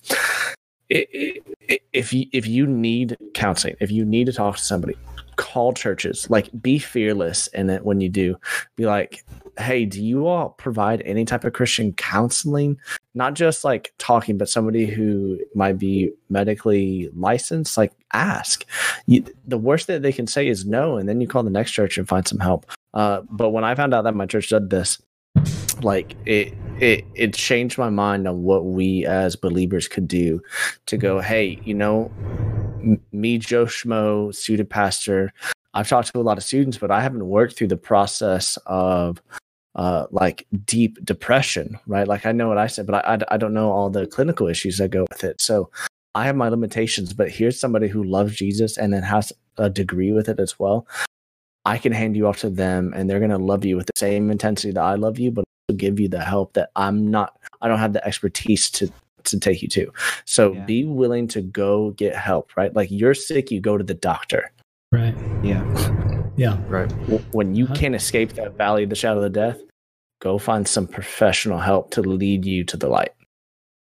I- 0.91 1.05
I- 1.13 1.39
I- 1.69 1.79
If 1.91 2.13
you 2.13 2.27
if 2.31 2.47
you 2.47 2.65
need 2.65 3.17
counseling, 3.33 3.75
if 3.81 3.91
you 3.91 4.05
need 4.05 4.25
to 4.27 4.33
talk 4.33 4.55
to 4.57 4.63
somebody, 4.63 4.95
call 5.37 5.73
churches. 5.73 6.29
Like 6.29 6.49
be 6.61 6.77
fearless 6.77 7.47
in 7.47 7.69
it 7.69 7.85
when 7.85 8.01
you 8.01 8.09
do. 8.09 8.35
Be 8.75 8.85
like, 8.85 9.23
hey, 9.57 9.85
do 9.85 10.03
you 10.03 10.27
all 10.27 10.49
provide 10.49 11.01
any 11.03 11.25
type 11.25 11.45
of 11.45 11.53
Christian 11.53 11.93
counseling? 11.93 12.77
Not 13.15 13.33
just 13.33 13.63
like 13.63 13.93
talking, 13.97 14.37
but 14.37 14.49
somebody 14.49 14.85
who 14.85 15.39
might 15.55 15.77
be 15.77 16.11
medically 16.29 17.09
licensed. 17.15 17.77
Like 17.77 17.93
ask. 18.13 18.65
You, 19.05 19.25
the 19.45 19.57
worst 19.57 19.87
that 19.87 20.01
they 20.01 20.11
can 20.11 20.27
say 20.27 20.47
is 20.47 20.65
no, 20.65 20.97
and 20.97 21.07
then 21.07 21.21
you 21.21 21.27
call 21.27 21.43
the 21.43 21.49
next 21.49 21.71
church 21.71 21.97
and 21.97 22.07
find 22.07 22.27
some 22.27 22.39
help. 22.39 22.65
Uh, 22.93 23.21
but 23.29 23.49
when 23.49 23.63
I 23.63 23.75
found 23.75 23.93
out 23.93 24.03
that 24.03 24.15
my 24.15 24.25
church 24.25 24.49
did 24.49 24.69
this, 24.69 25.01
like 25.81 26.15
it 26.25 26.53
it 26.81 27.05
it 27.15 27.33
changed 27.33 27.77
my 27.77 27.89
mind 27.89 28.27
on 28.27 28.43
what 28.43 28.65
we 28.65 29.05
as 29.05 29.35
believers 29.35 29.87
could 29.87 30.07
do 30.07 30.41
to 30.87 30.97
go, 30.97 31.19
hey, 31.19 31.59
you 31.63 31.73
know, 31.73 32.11
m- 32.81 33.01
me, 33.11 33.37
Joe 33.37 33.65
Schmo, 33.65 34.33
student 34.33 34.69
pastor, 34.69 35.33
I've 35.73 35.87
talked 35.87 36.11
to 36.13 36.19
a 36.19 36.21
lot 36.21 36.37
of 36.37 36.43
students, 36.43 36.77
but 36.77 36.91
I 36.91 37.01
haven't 37.01 37.27
worked 37.27 37.55
through 37.57 37.67
the 37.67 37.77
process 37.77 38.57
of 38.65 39.21
uh, 39.75 40.07
like 40.11 40.47
deep 40.65 41.03
depression, 41.05 41.79
right? 41.87 42.07
Like 42.07 42.25
I 42.25 42.31
know 42.31 42.47
what 42.47 42.57
I 42.57 42.67
said, 42.67 42.87
but 42.87 43.05
I, 43.05 43.15
I, 43.15 43.35
I 43.35 43.37
don't 43.37 43.53
know 43.53 43.71
all 43.71 43.89
the 43.89 44.07
clinical 44.07 44.47
issues 44.47 44.77
that 44.77 44.89
go 44.89 45.05
with 45.09 45.23
it. 45.23 45.39
So 45.39 45.69
I 46.15 46.25
have 46.25 46.35
my 46.35 46.49
limitations, 46.49 47.13
but 47.13 47.29
here's 47.29 47.59
somebody 47.59 47.87
who 47.87 48.03
loves 48.03 48.35
Jesus 48.35 48.77
and 48.77 48.91
then 48.91 49.03
has 49.03 49.31
a 49.57 49.69
degree 49.69 50.11
with 50.11 50.29
it 50.29 50.39
as 50.39 50.57
well. 50.57 50.87
I 51.63 51.77
can 51.77 51.91
hand 51.91 52.15
you 52.15 52.27
off 52.27 52.39
to 52.39 52.49
them 52.49 52.93
and 52.95 53.09
they're 53.09 53.19
going 53.19 53.29
to 53.29 53.37
love 53.37 53.65
you 53.65 53.77
with 53.77 53.85
the 53.87 53.93
same 53.97 54.31
intensity 54.31 54.71
that 54.73 54.83
I 54.83 54.95
love 54.95 55.19
you, 55.19 55.31
but 55.31 55.43
give 55.73 55.99
you 55.99 56.07
the 56.07 56.23
help 56.23 56.53
that 56.53 56.71
I'm 56.75 57.09
not, 57.11 57.37
I 57.61 57.67
don't 57.67 57.79
have 57.79 57.93
the 57.93 58.05
expertise 58.05 58.69
to, 58.71 58.89
to 59.25 59.39
take 59.39 59.61
you 59.61 59.67
to. 59.69 59.91
So 60.25 60.53
Yeah. 60.53 60.65
be 60.65 60.85
willing 60.85 61.27
to 61.29 61.41
go 61.41 61.91
get 61.91 62.15
help, 62.15 62.55
right? 62.55 62.73
Like 62.75 62.89
you're 62.91 63.13
sick, 63.13 63.51
you 63.51 63.59
go 63.59 63.77
to 63.77 63.83
the 63.83 63.93
doctor. 63.93 64.51
Right. 64.91 65.15
Yeah. 65.43 65.63
Yeah. 66.37 66.57
Right. 66.67 66.89
When 67.33 67.55
you 67.55 67.67
can't 67.67 67.95
escape 67.95 68.33
that 68.33 68.55
valley 68.57 68.83
of 68.83 68.89
the 68.89 68.95
shadow 68.95 69.21
of 69.23 69.33
death, 69.33 69.59
go 70.21 70.37
find 70.37 70.67
some 70.67 70.87
professional 70.87 71.59
help 71.59 71.91
to 71.91 72.01
lead 72.01 72.45
you 72.45 72.63
to 72.63 72.77
the 72.77 72.87
light. 72.87 73.11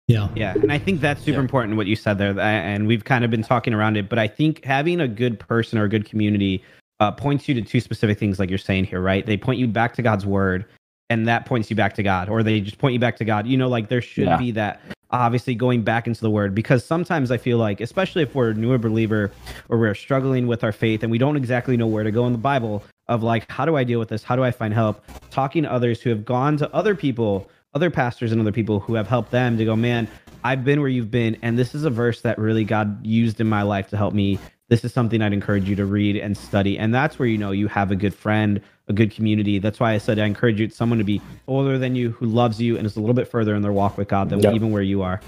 Yeah. 0.07 0.27
Yeah, 0.35 0.53
and 0.56 0.72
I 0.72 0.80
think 0.80 1.01
that's 1.01 1.22
super 1.22 1.38
Yeah. 1.38 1.41
important 1.41 1.77
what 1.77 1.85
you 1.85 1.95
said 1.95 2.18
there, 2.18 2.38
and 2.39 2.88
we've 2.88 3.06
kind 3.06 3.23
of 3.23 3.30
been 3.30 3.43
talking 3.43 3.73
around 3.76 3.95
it. 3.95 4.10
But 4.10 4.18
I 4.18 4.27
think 4.27 4.65
having 4.65 4.99
a 4.99 5.07
good 5.07 5.39
person 5.39 5.77
or 5.77 5.84
a 5.84 5.89
good 5.89 6.06
community 6.06 6.64
uh, 6.99 7.11
points 7.11 7.47
you 7.47 7.53
to 7.53 7.61
two 7.61 7.80
specific 7.80 8.18
things, 8.18 8.39
like 8.39 8.49
you're 8.49 8.57
saying 8.57 8.84
here, 8.85 8.99
right? 8.99 9.26
They 9.26 9.38
point 9.38 9.60
you 9.60 9.68
back 9.68 9.93
to 9.93 10.01
God's 10.01 10.26
word, 10.26 10.65
and 11.10 11.27
that 11.27 11.45
points 11.45 11.69
you 11.69 11.76
back 11.76 11.94
to 11.95 12.03
God, 12.03 12.30
or 12.30 12.44
they 12.44 12.61
just 12.61 12.77
point 12.77 12.94
you 12.94 12.99
back 12.99 13.18
to 13.18 13.26
God. 13.26 13.48
You 13.48 13.57
know, 13.57 13.68
like 13.68 13.90
there 13.90 14.02
should 14.02 14.26
Yeah. 14.26 14.38
be 14.38 14.52
that 14.52 14.80
obviously 15.11 15.56
going 15.56 15.81
back 15.81 16.06
into 16.06 16.22
the 16.22 16.30
word 16.30 16.53
because 16.53 16.86
sometimes 16.86 17.31
I 17.31 17.38
feel 17.38 17.57
like, 17.57 17.81
especially 17.81 18.22
if 18.22 18.36
we're 18.36 18.52
a 18.52 18.53
newer 18.53 18.77
believer 18.77 19.31
or 19.68 19.80
we're 19.80 19.95
struggling 19.95 20.45
with 20.45 20.64
our 20.64 20.72
faith 20.72 21.02
and 21.02 21.11
we 21.11 21.18
don't 21.18 21.36
exactly 21.36 21.76
know 21.77 21.88
where 21.88 22.03
to 22.03 22.11
go 22.11 22.27
in 22.27 22.31
the 22.31 22.38
Bible, 22.38 22.84
of 23.07 23.23
like, 23.23 23.49
how 23.52 23.65
do 23.65 23.76
I 23.76 23.84
deal 23.84 23.98
with 23.98 24.10
this? 24.10 24.22
How 24.22 24.36
do 24.36 24.44
I 24.44 24.52
find 24.52 24.72
help? 24.72 25.03
Talking 25.31 25.64
to 25.64 25.72
others 25.72 25.99
who 25.99 26.11
have 26.11 26.23
gone 26.26 26.57
to 26.57 26.72
other 26.76 26.94
people, 26.94 27.49
other 27.73 27.90
pastors 27.90 28.31
and 28.31 28.40
other 28.40 28.52
people 28.52 28.80
who 28.80 28.94
have 28.94 29.07
helped 29.07 29.31
them 29.31 29.57
to 29.57 29.65
go, 29.65 29.76
man, 29.76 30.07
I've 30.44 30.64
been 30.64 30.80
where 30.80 30.90
you've 30.90 31.10
been, 31.10 31.36
and 31.41 31.57
this 31.57 31.73
is 31.73 31.86
a 31.86 31.90
verse 31.90 32.22
that 32.22 32.38
really 32.38 32.64
God 32.64 33.03
used 33.03 33.41
in 33.41 33.49
my 33.49 33.64
life 33.64 33.90
to 33.90 33.98
help 33.98 34.14
me. 34.14 34.38
This 34.69 34.85
is 34.85 34.93
something 34.93 35.21
I'd 35.21 35.33
encourage 35.33 35.67
you 35.67 35.75
to 35.77 35.85
read 35.85 36.15
and 36.15 36.37
study. 36.37 36.77
And 36.77 36.93
that's 36.93 37.17
where 37.17 37.27
you 37.27 37.39
know 37.39 37.51
you 37.51 37.67
have 37.67 37.91
a 37.91 37.95
good 37.95 38.13
friend, 38.13 38.61
a 38.87 38.93
good 38.93 39.11
community. 39.11 39.57
That's 39.57 39.79
why 39.79 39.93
I 39.93 39.97
said 39.97 40.19
I 40.19 40.25
encourage 40.25 40.59
you 40.59 40.69
someone 40.69 40.99
to 40.99 41.03
be 41.03 41.21
older 41.47 41.79
than 41.79 41.95
you, 41.95 42.11
who 42.11 42.27
loves 42.27 42.61
you, 42.61 42.77
and 42.77 42.85
is 42.85 42.95
a 42.95 42.99
little 42.99 43.15
bit 43.15 43.27
further 43.27 43.55
in 43.55 43.63
their 43.63 43.71
walk 43.73 43.97
with 43.97 44.07
God 44.07 44.29
than 44.29 44.39
Yeah. 44.39 44.53
even 44.53 44.71
where 44.71 44.83
you 44.83 45.01
are. 45.01 45.21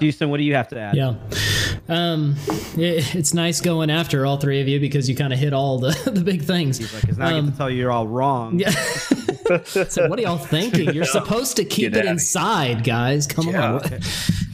Houston, 0.00 0.30
what 0.30 0.36
do 0.38 0.44
you 0.44 0.54
have 0.54 0.68
to 0.68 0.78
add? 0.78 0.94
Yeah. 0.96 1.14
Um, 1.88 2.36
it, 2.76 3.14
it's 3.14 3.32
nice 3.34 3.60
going 3.60 3.90
after 3.90 4.26
all 4.26 4.36
three 4.36 4.60
of 4.60 4.68
you 4.68 4.78
because 4.80 5.08
you 5.08 5.16
kind 5.16 5.32
of 5.32 5.38
hit 5.38 5.52
all 5.52 5.78
the, 5.78 5.90
the 6.12 6.20
big 6.20 6.42
things. 6.42 6.78
He's 6.78 6.92
like, 6.92 7.02
because 7.02 7.18
now 7.18 7.26
I 7.26 7.30
get 7.30 7.38
Um, 7.38 7.52
to 7.52 7.56
tell 7.58 7.70
you 7.70 7.78
you're 7.78 7.90
all 7.90 8.06
wrong. 8.06 8.58
Yeah. 8.58 8.70
so 9.64 10.08
what 10.08 10.18
are 10.18 10.22
y'all 10.22 10.36
thinking? 10.36 10.92
You're 10.94 11.04
supposed 11.06 11.56
to 11.56 11.64
keep 11.64 11.94
Get 11.94 12.04
it 12.04 12.08
inside, 12.08 12.84
guys. 12.84 13.26
Come 13.26 13.48
on. 13.54 13.80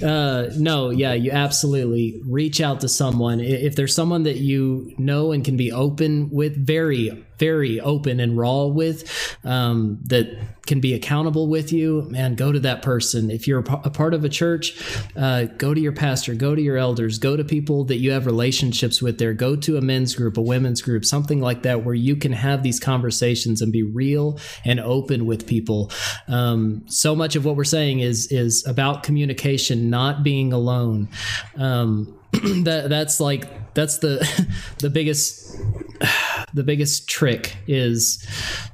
Uh, 0.02 0.50
no, 0.58 0.90
yeah, 0.90 1.14
you 1.14 1.30
absolutely 1.30 2.20
reach 2.26 2.60
out 2.60 2.80
to 2.80 2.88
someone. 2.88 3.40
If 3.40 3.74
there's 3.76 3.94
someone 3.94 4.24
that 4.24 4.36
you 4.36 4.92
know 4.98 5.32
and 5.32 5.42
can 5.44 5.56
be 5.56 5.72
open 5.72 6.28
with, 6.30 6.54
very, 6.56 7.24
very 7.44 7.78
open 7.80 8.20
and 8.20 8.38
raw 8.38 8.64
with, 8.64 8.98
um, 9.44 9.98
that 10.04 10.26
can 10.66 10.80
be 10.80 10.94
accountable 10.94 11.46
with 11.46 11.72
you, 11.72 12.06
man, 12.08 12.34
go 12.34 12.50
to 12.50 12.60
that 12.60 12.80
person. 12.80 13.30
If 13.30 13.46
you're 13.46 13.58
a 13.58 13.90
part 13.90 14.14
of 14.14 14.24
a 14.24 14.30
church, 14.30 14.80
uh, 15.14 15.44
go 15.58 15.74
to 15.74 15.80
your 15.80 15.92
pastor, 15.92 16.34
go 16.34 16.54
to 16.54 16.62
your 16.62 16.78
elders, 16.78 17.18
go 17.18 17.36
to 17.36 17.44
people 17.44 17.84
that 17.84 17.96
you 17.96 18.12
have 18.12 18.24
relationships 18.24 19.02
with 19.02 19.18
there, 19.18 19.34
go 19.34 19.56
to 19.56 19.76
a 19.76 19.82
men's 19.82 20.14
group, 20.14 20.38
a 20.38 20.40
women's 20.42 20.80
group, 20.80 21.04
something 21.04 21.40
like 21.40 21.62
that, 21.64 21.84
where 21.84 21.94
you 21.94 22.16
can 22.16 22.32
have 22.32 22.62
these 22.62 22.80
conversations 22.80 23.60
and 23.60 23.72
be 23.72 23.82
real 23.82 24.38
and 24.64 24.80
open 24.80 25.26
with 25.26 25.46
people. 25.46 25.90
Um, 26.28 26.82
so 26.86 27.14
much 27.14 27.36
of 27.36 27.44
what 27.44 27.56
we're 27.56 27.64
saying 27.64 28.00
is 28.00 28.32
is 28.32 28.66
about 28.66 29.02
communication, 29.02 29.90
not 29.90 30.22
being 30.22 30.52
alone. 30.52 31.08
Um, 31.56 32.18
that 32.64 32.86
that's 32.88 33.20
like 33.20 33.44
that's 33.74 33.98
the 33.98 34.46
the 34.78 34.90
biggest 34.90 35.56
the 36.54 36.62
biggest 36.62 37.08
trick 37.08 37.56
is 37.66 38.24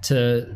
to 0.02 0.46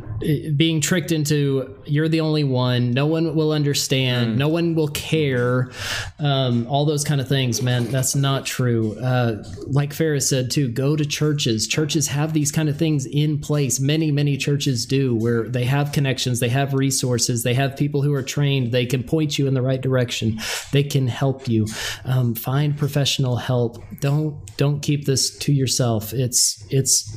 being 0.57 0.81
tricked 0.81 1.12
into 1.12 1.75
you're 1.87 2.09
the 2.09 2.21
only 2.21 2.45
one 2.45 2.91
no 2.91 3.07
one 3.07 3.35
will 3.35 3.53
understand 3.53 4.39
no 4.39 4.49
one 4.49 4.75
will 4.75 4.89
care 4.89 5.71
um, 6.19 6.66
all 6.66 6.85
those 6.85 7.05
kind 7.05 7.21
of 7.21 7.29
things 7.29 7.62
man 7.62 7.85
that's 7.91 8.15
not 8.15 8.45
true. 8.45 8.99
Uh, 8.99 9.45
like 9.66 9.93
Ferris 9.93 10.29
said 10.29 10.51
too 10.51 10.69
go 10.69 10.97
to 10.97 11.05
churches. 11.05 11.66
Churches 11.66 12.09
have 12.09 12.33
these 12.33 12.51
kind 12.51 12.69
of 12.69 12.77
things 12.77 13.07
in 13.07 13.39
place. 13.39 13.81
Many 13.81 14.11
many 14.11 14.37
churches 14.37 14.87
do 14.87 15.15
where 15.15 15.49
they 15.49 15.65
have 15.65 15.93
connections 15.93 16.41
they 16.41 16.49
have 16.49 16.75
resources 16.75 17.43
they 17.43 17.55
have 17.55 17.77
people 17.77 18.03
who 18.03 18.12
are 18.12 18.23
trained 18.23 18.73
they 18.73 18.87
can 18.87 19.03
point 19.03 19.39
you 19.39 19.47
in 19.47 19.55
the 19.55 19.62
right 19.62 19.81
direction. 19.81 20.41
They 20.73 20.83
can 20.83 21.07
help 21.07 21.49
you. 21.49 21.66
Um, 22.05 22.35
find 22.35 22.77
professional 22.77 23.37
help. 23.37 23.83
Don't 24.01 24.34
don't 24.56 24.81
keep 24.81 25.05
this 25.05 25.36
to 25.39 25.52
yourself. 25.52 26.12
It's 26.12 26.65
it's 26.70 27.16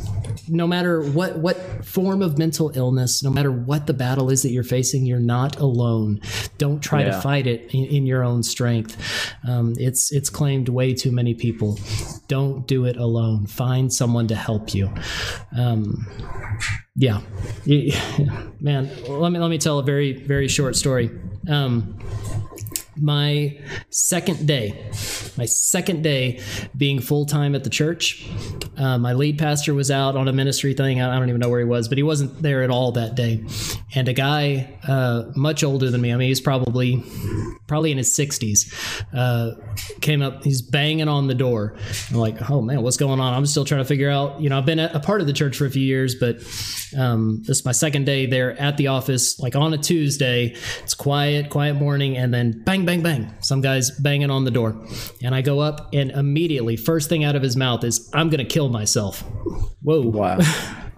no 0.50 0.66
matter 0.66 1.02
what 1.02 1.38
what 1.38 1.86
form 1.86 2.22
of 2.22 2.38
mental 2.38 2.72
illness 2.76 3.24
no 3.24 3.30
matter 3.30 3.52
what 3.52 3.86
the 3.86 3.94
battle 3.94 4.30
is 4.30 4.42
that 4.44 4.50
you're 4.50 4.64
facing 4.64 5.06
you're 5.06 5.20
not 5.20 5.58
alone. 5.60 6.20
Don't 6.58 6.82
try 6.82 7.04
to 7.04 7.22
fight 7.22 7.46
it 7.46 7.74
in, 7.74 7.86
in 7.86 8.06
your 8.06 8.24
own 8.24 8.44
strength. 8.44 8.98
Um, 9.48 9.76
it's 9.78 10.12
it's 10.12 10.30
claimed 10.30 10.70
way 10.70 10.94
too 10.94 11.12
many 11.12 11.34
people. 11.34 11.80
Don't 12.28 12.68
do 12.68 12.86
it 12.86 12.98
alone. 12.98 13.46
Find 13.46 13.94
someone 13.94 14.28
to 14.28 14.36
help 14.36 14.74
you. 14.74 14.92
Um, 15.56 16.08
yeah. 16.96 17.22
Man 18.60 18.90
let 19.08 19.32
me 19.32 19.40
let 19.40 19.50
me 19.50 19.58
tell 19.58 19.80
a 19.80 19.84
very 19.84 20.14
very 20.14 20.48
short 20.48 20.76
story. 20.76 21.12
Um, 21.48 22.00
my 23.00 23.58
second 23.90 24.48
day, 24.48 24.92
my 25.38 25.46
second 25.46 26.02
day 26.02 26.42
being 26.76 27.00
full 27.00 27.26
time 27.26 27.56
at 27.56 27.64
the 27.64 27.70
church. 27.70 28.30
Uh, 28.78 28.98
my 28.98 29.14
lead 29.14 29.40
pastor 29.40 29.74
was 29.74 29.90
out 29.90 30.16
on 30.16 30.28
a 30.28 30.34
ministry 30.34 30.74
thing. 30.74 31.02
I 31.02 31.18
don't 31.18 31.30
even 31.30 31.40
know 31.40 31.50
where 31.50 31.60
he 31.60 31.66
was, 31.66 31.88
but 31.88 31.98
he 31.98 32.04
wasn't 32.04 32.42
there 32.42 32.64
at 32.64 32.70
all 32.70 32.92
that 32.94 33.16
day. 33.16 33.44
And 33.96 34.08
a 34.08 34.14
guy 34.14 34.78
uh, 34.88 35.32
much 35.36 35.64
older 35.64 35.90
than 35.90 36.02
me, 36.02 36.14
I 36.14 36.18
mean, 36.18 36.28
he's 36.28 36.42
probably 36.42 37.04
probably 37.68 37.92
in 37.92 37.98
his 37.98 38.16
60s, 38.16 39.04
uh, 39.14 39.52
came 40.02 40.22
up. 40.22 40.44
He's 40.44 40.62
banging 40.62 41.08
on 41.08 41.28
the 41.28 41.36
door. 41.36 41.76
I'm 42.10 42.18
like, 42.18 42.50
oh 42.50 42.62
man, 42.62 42.82
what's 42.82 42.98
going 42.98 43.20
on? 43.20 43.34
I'm 43.34 43.46
still 43.46 43.66
trying 43.66 43.82
to 43.82 43.86
figure 43.86 44.10
out. 44.10 44.42
You 44.42 44.50
know, 44.50 44.58
I've 44.58 44.66
been 44.66 44.80
a 44.80 44.98
a 44.98 45.00
part 45.00 45.22
of 45.22 45.28
the 45.28 45.34
church 45.34 45.58
for 45.58 45.66
a 45.66 45.70
few 45.70 45.84
years, 45.84 46.16
but 46.16 46.38
um, 46.98 47.44
this 47.46 47.60
is 47.60 47.66
my 47.66 47.72
second 47.72 48.06
day 48.06 48.26
there 48.26 48.60
at 48.60 48.78
the 48.78 48.88
office, 48.88 49.40
like 49.40 49.56
on 49.56 49.74
a 49.74 49.78
Tuesday. 49.78 50.56
It's 50.84 50.94
quiet, 50.94 51.50
quiet 51.50 51.76
morning, 51.76 52.18
and 52.18 52.34
then 52.34 52.64
bang, 52.64 52.86
bang, 52.88 53.04
bang. 53.04 53.32
Some 53.42 53.62
guy's 53.62 53.92
banging 53.92 54.32
on 54.32 54.46
the 54.46 54.52
door. 54.52 54.76
And 55.22 55.36
I 55.36 55.42
go 55.42 55.60
up, 55.60 55.94
and 55.94 56.10
immediately, 56.10 56.76
first 56.76 57.10
thing 57.10 57.24
out 57.24 57.36
of 57.36 57.44
his 57.44 57.56
mouth 57.56 57.84
is, 57.84 58.10
I'm 58.14 58.30
going 58.30 58.40
to 58.40 58.52
kill 58.52 58.70
myself. 58.70 59.22
Whoa. 59.84 60.02
Wow. 60.02 60.40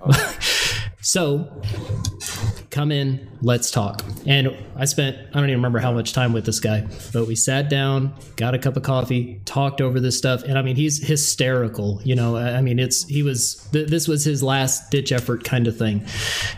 So 1.02 1.62
come 2.70 2.92
in, 2.92 3.29
let's 3.42 3.72
talk. 3.72 4.04
And 4.26 4.56
I 4.76 4.86
spent, 4.86 5.18
I 5.18 5.34
don't 5.34 5.46
even 5.46 5.56
remember 5.56 5.80
how 5.80 5.92
much 5.92 6.14
time 6.14 6.34
with 6.34 6.46
this 6.46 6.60
guy, 6.60 6.88
but 7.14 7.28
we 7.28 7.36
sat 7.36 7.70
down, 7.70 8.14
got 8.36 8.54
a 8.54 8.60
cup 8.60 8.78
of 8.78 8.84
coffee, 8.84 9.42
talked 9.46 9.82
over 9.82 10.00
this 10.00 10.18
stuff. 10.18 10.44
And 10.44 10.58
I 10.58 10.62
mean, 10.62 10.76
he's 10.76 11.06
hysterical. 11.06 12.02
You 12.04 12.16
know, 12.16 12.38
I 12.38 12.62
mean, 12.62 12.80
it's, 12.80 13.06
he 13.08 13.24
was, 13.24 13.68
th- 13.72 13.88
this 13.88 14.08
was 14.08 14.24
his 14.24 14.44
last 14.44 14.92
ditch 14.92 15.12
effort 15.12 15.44
kind 15.44 15.68
of 15.68 15.78
thing. 15.78 16.06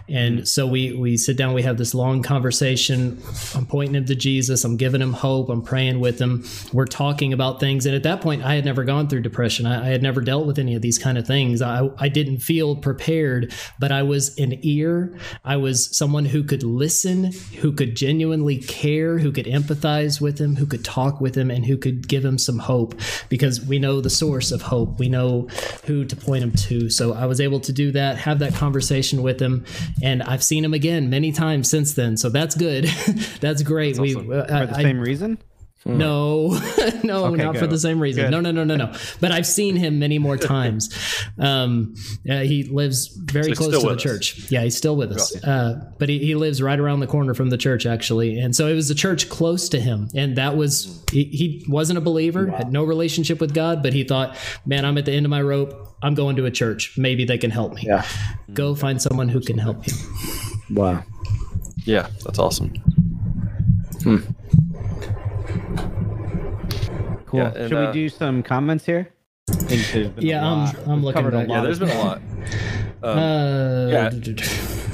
And 0.08 0.48
so 0.48 0.68
we, 0.68 0.94
we 0.94 1.18
sit 1.18 1.38
down, 1.38 1.54
we 1.54 1.62
have 1.64 1.78
this 1.78 1.94
long 1.94 2.24
conversation. 2.24 3.22
I'm 3.56 3.66
pointing 3.66 3.96
him 3.96 4.06
to 4.06 4.16
Jesus. 4.16 4.64
I'm 4.64 4.78
giving 4.78 5.02
him 5.02 5.14
hope. 5.14 5.50
I'm 5.50 5.62
praying 5.62 6.00
with 6.00 6.20
him. 6.20 6.44
We're 6.74 6.86
talking 6.86 7.34
about 7.34 7.60
things. 7.60 7.86
And 7.86 7.96
at 7.96 8.04
that 8.04 8.22
point, 8.22 8.44
I 8.44 8.56
had 8.56 8.66
never 8.66 8.84
gone 8.84 9.08
through 9.08 9.22
depression. 9.22 9.66
I, 9.66 9.88
I 9.88 9.90
had 9.90 10.02
never 10.02 10.22
dealt 10.22 10.46
with 10.46 10.60
any 10.60 10.76
of 10.76 10.82
these 10.82 10.98
kind 10.98 11.18
of 11.18 11.28
things. 11.28 11.62
I, 11.62 11.90
I 11.98 12.10
didn't 12.10 12.40
feel 12.40 12.76
prepared, 12.76 13.54
but 13.80 13.92
I 13.92 14.04
was 14.04 14.38
an 14.38 14.60
ear. 14.62 15.18
I 15.44 15.58
was 15.58 15.96
someone 15.96 16.26
who 16.26 16.44
could 16.44 16.64
listen, 16.76 17.32
who 17.60 17.72
could 17.72 17.96
genuinely 17.96 18.58
care, 18.58 19.18
who 19.20 19.32
could 19.32 19.46
empathize 19.46 20.20
with 20.22 20.40
him, 20.40 20.56
who 20.56 20.66
could 20.66 20.84
talk 20.86 21.20
with 21.22 21.36
him, 21.36 21.52
and 21.52 21.66
who 21.66 21.78
could 21.78 22.08
give 22.08 22.24
him 22.24 22.38
some 22.38 22.60
hope 22.60 22.96
because 23.30 23.62
we 23.66 23.80
know 23.80 24.02
the 24.02 24.10
source 24.10 24.52
of 24.52 24.62
hope. 24.62 25.00
We 25.00 25.10
know 25.10 25.48
who 25.86 26.06
to 26.06 26.16
point 26.16 26.44
him 26.44 26.52
to. 26.54 26.90
So 26.90 27.14
I 27.14 27.26
was 27.26 27.40
able 27.42 27.60
to 27.62 27.74
do 27.74 27.92
that, 27.92 28.18
have 28.18 28.40
that 28.40 28.54
conversation 28.54 29.22
with 29.24 29.40
him, 29.40 29.66
and 30.02 30.24
I've 30.24 30.44
seen 30.44 30.64
him 30.66 30.74
again 30.74 31.10
many 31.10 31.32
times 31.32 31.70
since 31.70 31.94
then. 31.94 32.18
So 32.18 32.30
that's 32.30 32.56
good. 32.56 32.86
that's 33.42 33.64
great. 33.64 33.98
we 34.00 34.16
uh, 34.16 34.20
For 34.22 34.32
the 34.68 34.74
I- 34.78 34.82
same 34.84 35.00
reason? 35.00 35.38
Hmm. 35.84 35.98
No, 35.98 36.48
no, 37.04 37.26
Okay, 37.26 37.44
not 37.44 37.58
for 37.58 37.66
the 37.66 37.80
same 37.80 38.00
reason. 38.00 38.26
Good. 38.26 38.32
No, 38.32 38.40
no, 38.40 38.52
no, 38.52 38.64
no, 38.64 38.76
no. 38.76 38.94
But 39.20 39.32
I've 39.32 39.48
seen 39.48 39.76
him 39.76 39.98
many 39.98 40.20
more 40.20 40.38
times. 40.56 40.94
Um, 41.40 41.96
uh, 42.30 42.40
he 42.42 42.64
lives 42.66 43.08
very 43.08 43.56
So 43.56 43.64
close 43.70 43.82
to 43.82 43.88
the 43.90 43.96
us. 43.96 44.02
church. 44.02 44.52
Yeah, 44.52 44.62
he's 44.62 44.78
still 44.78 44.96
with 44.96 45.12
us. 45.12 45.44
Uh, 45.44 45.92
but 45.98 46.08
he, 46.08 46.20
he 46.20 46.36
lives 46.36 46.62
right 46.62 46.80
around 46.80 47.00
the 47.00 47.08
corner 47.08 47.34
from 47.34 47.50
the 47.50 47.58
church, 47.58 47.88
actually. 47.88 48.38
And 48.40 48.56
so 48.56 48.68
it 48.68 48.76
was 48.76 48.92
a 48.92 48.96
church 48.96 49.28
close 49.30 49.70
to 49.70 49.80
him. 49.80 50.08
And 50.14 50.36
that 50.38 50.56
was, 50.56 51.04
he, 51.12 51.24
he 51.26 51.66
wasn't 51.68 51.98
a 51.98 52.02
believer, 52.02 52.48
had 52.52 52.72
no 52.72 52.84
relationship 52.84 53.42
with 53.42 53.56
God, 53.56 53.82
but 53.82 53.94
he 53.94 54.04
thought, 54.04 54.38
man, 54.68 54.86
I'm 54.86 55.00
at 55.00 55.06
the 55.06 55.14
end 55.14 55.26
of 55.26 55.30
my 55.32 55.42
rope. 55.42 55.88
I'm 56.04 56.14
going 56.14 56.36
to 56.36 56.46
a 56.46 56.52
church. 56.52 56.94
Maybe 56.98 57.26
they 57.26 57.38
can 57.40 57.50
help 57.50 57.74
me. 57.74 57.84
Yeah. 57.86 58.06
Go 58.54 58.76
find 58.76 59.02
someone 59.02 59.30
who 59.30 59.40
can 59.42 59.58
help 59.58 59.88
you. 59.88 59.94
Wow. 60.72 61.04
Yeah, 61.86 62.08
that's 62.24 62.38
awesome. 62.38 62.72
Cool. 67.32 67.40
Yeah, 67.40 67.54
and, 67.56 67.70
Should 67.70 67.78
uh, 67.78 67.88
we 67.88 67.94
do 67.94 68.10
some 68.10 68.44
comments 68.44 68.86
here? 68.86 69.10
I 69.50 69.54
think 69.54 69.82
there's 69.92 70.10
been 70.10 70.24
a 70.24 70.28
Yeah, 70.28 70.46
I'm- 70.48 70.76
I'm 70.88 71.04
looking 71.04 71.14
covered 71.24 71.34
a 71.34 71.40
back. 71.40 71.48
Yeah, 71.50 71.56
lot 71.58 71.64
there's 71.64 71.82
of- 71.82 71.88
been 71.88 71.98
a 71.98 72.02
lot. 72.02 72.22
Um, 73.04 73.18
Uh, 73.18 73.88
yeah. 73.90 74.10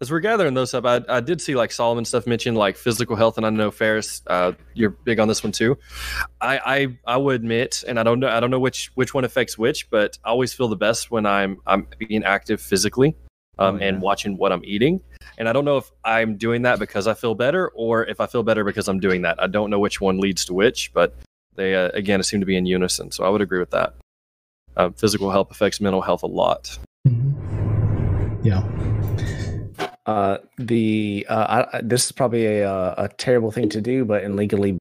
As 0.00 0.10
we're 0.10 0.20
gathering 0.20 0.52
those 0.54 0.74
up, 0.74 0.84
I, 0.84 1.00
I 1.08 1.20
did 1.20 1.40
see 1.40 1.54
like 1.54 1.72
Solomon 1.72 2.04
stuff 2.04 2.26
mentioned, 2.26 2.58
like 2.58 2.76
physical 2.76 3.16
health, 3.16 3.38
and 3.38 3.46
I 3.46 3.50
know 3.50 3.70
Ferris, 3.70 4.20
uh, 4.26 4.52
you're 4.74 4.90
big 4.90 5.18
on 5.18 5.28
this 5.28 5.42
one 5.42 5.52
too. 5.52 5.78
I, 6.42 6.58
I 7.06 7.14
I 7.14 7.16
will 7.16 7.30
admit, 7.30 7.82
and 7.88 7.98
I 7.98 8.02
don't 8.02 8.20
know 8.20 8.28
I 8.28 8.38
don't 8.40 8.50
know 8.50 8.58
which 8.58 8.90
which 8.96 9.14
one 9.14 9.24
affects 9.24 9.56
which, 9.56 9.88
but 9.90 10.18
I 10.24 10.28
always 10.30 10.52
feel 10.52 10.68
the 10.68 10.76
best 10.76 11.10
when 11.10 11.24
I'm 11.24 11.58
I'm 11.66 11.86
being 11.98 12.22
active 12.22 12.60
physically, 12.60 13.16
um, 13.58 13.76
Oh, 13.76 13.78
yeah. 13.78 13.86
and 13.86 14.02
watching 14.02 14.36
what 14.36 14.52
I'm 14.52 14.62
eating. 14.64 15.00
And 15.38 15.48
I 15.48 15.52
don't 15.52 15.64
know 15.64 15.76
if 15.78 15.90
I'm 16.04 16.36
doing 16.36 16.62
that 16.62 16.78
because 16.78 17.06
I 17.06 17.14
feel 17.14 17.34
better, 17.34 17.68
or 17.74 18.04
if 18.06 18.20
I 18.20 18.26
feel 18.26 18.42
better 18.42 18.64
because 18.64 18.86
I'm 18.88 19.00
doing 19.00 19.22
that. 19.22 19.42
I 19.42 19.46
don't 19.46 19.70
know 19.70 19.78
which 19.80 20.00
one 20.00 20.18
leads 20.18 20.44
to 20.46 20.54
which, 20.54 20.92
but 20.92 21.14
they 21.56 21.74
uh, 21.74 21.88
again 21.94 22.22
seem 22.22 22.40
to 22.40 22.46
be 22.46 22.56
in 22.56 22.66
unison. 22.66 23.10
So 23.10 23.24
I 23.24 23.28
would 23.28 23.40
agree 23.40 23.58
with 23.60 23.70
that. 23.70 23.94
Uh, 24.76 24.90
physical 24.90 25.30
health 25.30 25.50
affects 25.50 25.80
mental 25.80 26.02
health 26.02 26.22
a 26.22 26.26
lot. 26.26 26.78
Yeah. 28.42 28.62
Uh, 30.06 30.38
the 30.58 31.26
uh, 31.28 31.64
I, 31.72 31.78
I- 31.78 31.80
this 31.82 32.04
is 32.06 32.12
probably 32.12 32.46
a 32.46 32.70
uh, 32.70 32.94
a 32.98 33.08
terrible 33.08 33.50
thing 33.50 33.68
to 33.70 33.80
do, 33.80 34.04
but 34.04 34.22
in 34.22 34.36
legally, 34.36 34.78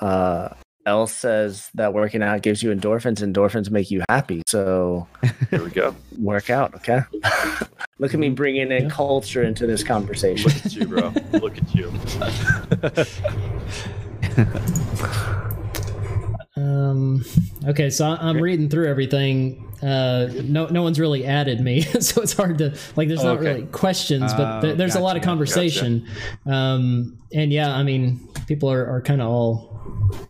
uh, 0.00 0.50
Elle 0.86 1.06
says 1.06 1.70
that 1.74 1.94
working 1.94 2.22
out 2.22 2.42
gives 2.42 2.62
you 2.62 2.70
endorphins. 2.74 3.20
Endorphins 3.22 3.70
make 3.70 3.90
you 3.90 4.02
happy, 4.08 4.42
so 4.46 5.06
here 5.50 5.62
we 5.64 5.70
go. 5.70 5.94
work 6.18 6.50
out. 6.50 6.74
Okay. 6.74 7.00
Look 7.98 8.12
at 8.12 8.20
me 8.20 8.28
bringing 8.30 8.70
in 8.72 8.84
Yeah. 8.84 8.88
culture 8.90 9.42
into 9.42 9.66
this 9.66 9.82
conversation. 9.82 10.50
Look 10.50 10.66
at 10.66 10.74
you, 10.74 10.86
bro. 10.86 11.12
Look 11.40 11.56
at 11.58 11.74
you. 11.74 11.92
Um, 16.56 17.24
okay, 17.66 17.90
so 17.90 18.06
I- 18.06 18.28
I'm 18.28 18.40
reading 18.40 18.68
through 18.68 18.86
everything. 18.88 19.60
Uh, 19.82 20.28
no, 20.44 20.66
no 20.66 20.82
one's 20.82 21.00
really 21.00 21.26
added 21.26 21.60
me, 21.60 21.80
so 21.82 22.22
it's 22.22 22.32
hard 22.32 22.58
to 22.58 22.76
like. 22.96 23.08
There's 23.08 23.24
not 23.24 23.38
Okay. 23.38 23.46
really 23.54 23.62
questions, 23.66 24.32
but 24.34 24.60
th- 24.60 24.74
Oh, 24.74 24.76
there's 24.76 24.94
a 24.94 25.00
lot 25.00 25.16
of 25.16 25.22
gotcha, 25.22 25.30
conversation. 25.30 26.06
Um, 26.46 27.18
and 27.34 27.52
yeah, 27.52 27.74
I 27.74 27.82
mean, 27.82 28.20
people 28.46 28.70
are, 28.70 28.86
are 28.86 29.02
kind 29.02 29.20
of 29.20 29.28
all 29.28 29.73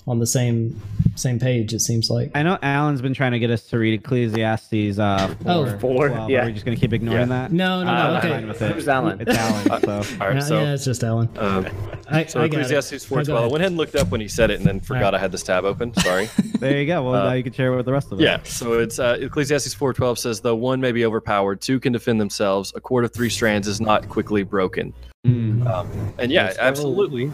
on 0.07 0.19
the 0.19 0.27
same 0.27 0.81
same 1.17 1.39
page. 1.39 1.73
It 1.73 1.81
seems 1.81 2.11
like. 2.11 2.31
I 2.35 2.43
know 2.43 2.59
Alan's 2.63 3.01
been 3.01 3.15
trying 3.15 3.33
to 3.33 3.39
get 3.39 3.51
us 3.51 3.63
to 3.69 3.79
read 3.79 3.95
Ecclesiastes. 4.01 4.99
Uh, 4.99 5.35
Oh, 5.47 5.65
four, 5.67 5.79
four, 5.79 6.09
12. 6.09 6.31
yeah. 6.31 6.43
Are 6.43 6.47
we 6.47 6.53
just 6.53 6.65
gonna 6.65 6.77
keep 6.77 6.93
ignoring 6.93 7.29
that? 7.29 7.53
No, 7.53 7.83
no, 7.85 7.91
I'm 7.91 8.15
no. 8.15 8.21
fine 8.21 8.33
okay. 8.33 8.45
with 8.47 8.63
it. 8.63 8.73
Who's 8.73 8.89
Alan? 8.89 9.21
It's 9.21 9.37
Alan. 9.37 9.65
So 9.83 9.93
All 10.21 10.27
right, 10.29 10.35
Yeah, 10.37 10.41
so 10.41 10.61
yeah, 10.61 10.75
it's 10.75 10.85
just 10.85 11.05
Alan. 11.05 11.29
um, 11.39 11.67
I, 12.09 12.25
so 12.27 12.41
I. 12.41 12.47
Ecclesiastes 12.47 13.11
No, 13.11 13.17
go 13.23 13.33
4:12. 13.35 13.37
I 13.37 13.47
went 13.47 13.55
ahead 13.57 13.67
and 13.69 13.77
looked 13.77 13.95
up 13.97 14.09
when 14.11 14.21
he 14.21 14.29
said 14.29 14.51
it, 14.51 14.59
and 14.59 14.67
then 14.67 14.81
forgot 14.81 15.05
right. 15.13 15.15
I 15.15 15.19
had 15.19 15.31
this 15.33 15.43
tab 15.43 15.65
open. 15.65 15.95
Sorry. 15.95 16.29
there 16.59 16.79
you 16.81 16.87
go. 16.87 17.03
Well, 17.05 17.15
Uh, 17.15 17.25
now 17.29 17.33
you 17.35 17.43
can 17.45 17.53
share 17.53 17.73
it 17.73 17.77
with 17.77 17.87
the 17.87 17.93
rest 17.93 18.11
of 18.13 18.19
us. 18.19 18.23
yeah. 18.23 18.41
So 18.43 18.75
it's 18.81 18.99
uh, 18.99 19.17
Ecclesiastes 19.21 19.75
4:12 19.75 20.19
says, 20.19 20.41
"Though 20.41 20.57
one 20.57 20.81
may 20.81 20.93
be 20.93 21.05
overpowered, 21.05 21.61
two 21.61 21.79
can 21.81 21.93
defend 21.93 22.21
themselves. 22.21 22.73
A 22.75 22.81
cord 22.81 23.05
of 23.05 23.13
three 23.13 23.31
strands 23.31 23.69
is 23.69 23.81
not 23.81 24.09
quickly 24.09 24.43
broken." 24.43 24.93
Mm. 25.25 25.67
Um, 25.67 25.89
and 26.19 26.31
yeah, 26.31 26.47
Yes, 26.47 26.57
sir. 26.57 26.63
absolutely. 26.63 27.27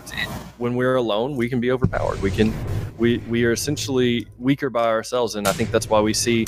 When 0.59 0.75
we're 0.77 0.95
alone, 0.97 1.35
we 1.37 1.49
can 1.49 1.59
be 1.59 1.73
overpowered. 1.73 2.23
We 2.23 2.31
can, 2.31 2.53
we 2.99 3.19
we 3.29 3.45
are 3.45 3.53
essentially 3.53 4.27
weaker 4.39 4.71
by 4.71 4.87
ourselves, 4.87 5.35
and 5.35 5.49
I 5.49 5.53
think 5.53 5.71
that's 5.73 5.89
why 5.89 6.01
we 6.01 6.15
see 6.15 6.47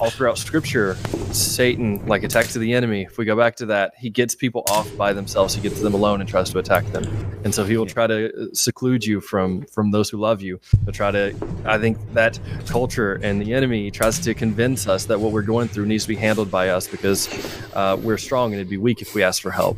all 0.00 0.10
throughout 0.10 0.38
Scripture, 0.38 0.96
Satan 1.32 2.04
like 2.06 2.22
attacks 2.22 2.54
to 2.54 2.58
the 2.58 2.72
enemy. 2.72 3.02
If 3.02 3.18
we 3.18 3.24
go 3.24 3.36
back 3.36 3.54
to 3.56 3.66
that, 3.66 3.92
he 3.98 4.10
gets 4.10 4.34
people 4.34 4.64
off 4.70 4.96
by 4.96 5.12
themselves. 5.12 5.54
He 5.54 5.60
gets 5.60 5.80
them 5.80 5.94
alone 5.94 6.20
and 6.20 6.28
tries 6.28 6.50
to 6.50 6.58
attack 6.58 6.86
them, 6.86 7.04
and 7.44 7.54
so 7.54 7.64
he 7.64 7.76
will 7.76 7.86
try 7.86 8.06
to 8.06 8.26
uh, 8.26 8.46
seclude 8.54 9.04
you 9.04 9.20
from 9.20 9.62
from 9.66 9.90
those 9.90 10.08
who 10.08 10.16
love 10.16 10.42
you. 10.42 10.58
To 10.86 10.92
try 10.92 11.10
to, 11.10 11.34
I 11.64 11.78
think 11.78 11.98
that 12.14 12.40
culture 12.66 13.20
and 13.22 13.40
the 13.40 13.54
enemy 13.54 13.90
tries 13.90 14.18
to 14.20 14.34
convince 14.34 14.88
us 14.88 15.04
that 15.04 15.20
what 15.20 15.32
we're 15.32 15.42
going 15.42 15.68
through 15.68 15.86
needs 15.86 16.04
to 16.04 16.08
be 16.08 16.16
handled 16.16 16.50
by 16.50 16.70
us 16.70 16.88
because 16.88 17.28
uh, 17.74 17.96
we're 18.00 18.18
strong 18.18 18.52
and 18.52 18.60
it'd 18.60 18.70
be 18.70 18.78
weak 18.78 19.02
if 19.02 19.14
we 19.14 19.22
asked 19.22 19.42
for 19.42 19.50
help 19.50 19.76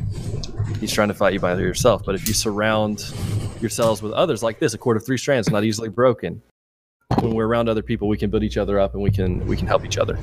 he's 0.79 0.91
trying 0.91 1.07
to 1.07 1.13
fight 1.13 1.33
you 1.33 1.39
by 1.39 1.55
yourself. 1.55 2.03
But 2.05 2.15
if 2.15 2.27
you 2.27 2.33
surround 2.33 3.05
yourselves 3.61 4.01
with 4.01 4.11
others 4.13 4.43
like 4.43 4.59
this, 4.59 4.73
a 4.73 4.77
cord 4.77 4.97
of 4.97 5.05
three 5.05 5.17
strands, 5.17 5.49
not 5.49 5.63
easily 5.63 5.89
broken. 5.89 6.41
When 7.21 7.33
we're 7.35 7.47
around 7.47 7.69
other 7.69 7.81
people, 7.83 8.07
we 8.07 8.17
can 8.17 8.29
build 8.29 8.43
each 8.43 8.57
other 8.57 8.79
up 8.79 8.93
and 8.93 9.01
we 9.03 9.11
can 9.11 9.45
we 9.47 9.55
can 9.57 9.67
help 9.67 9.85
each 9.85 9.97
other. 9.97 10.17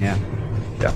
Yeah. 0.00 0.18
Yeah. 0.80 0.92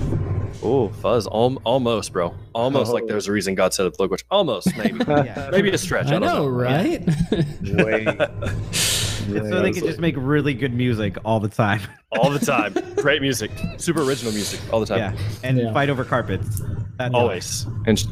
Oh, 0.63 0.89
fuzz, 0.89 1.27
Al- 1.29 1.61
almost, 1.65 2.13
bro, 2.13 2.35
almost 2.55 2.91
like 2.93 3.05
Oh. 3.05 3.07
there's 3.09 3.29
a 3.29 3.33
reason 3.33 3.55
God 3.55 3.73
said 3.75 3.87
it. 3.87 4.01
Look, 4.01 4.11
which 4.11 4.25
almost 4.31 4.75
maybe, 4.77 4.99
Yeah. 5.09 5.49
maybe 5.53 5.71
a 5.71 5.79
stretch. 5.79 6.07
I, 6.07 6.17
I 6.17 6.19
don't 6.19 6.23
know, 6.23 6.47
right? 6.49 7.07
Way, 7.63 8.05
It's 8.09 9.49
so 9.49 9.61
they 9.63 9.73
can 9.73 9.85
just 9.85 10.01
make 10.01 10.15
really 10.17 10.55
good 10.55 10.73
music 10.73 11.19
all 11.25 11.41
the 11.41 11.49
time. 11.49 11.81
all 12.19 12.31
the 12.31 12.39
time. 12.45 12.75
Great 12.97 13.23
music, 13.23 13.51
super 13.77 14.03
original 14.03 14.33
music, 14.33 14.61
all 14.73 14.81
the 14.81 14.87
time, 14.87 14.99
yeah. 15.15 15.21
And 15.45 15.59
Yeah. 15.59 15.73
fight 15.73 15.91
over 15.91 16.05
carpets. 16.05 16.63
That's 16.97 17.15
always, 17.15 17.67
and 17.87 17.99
sh- 17.99 18.07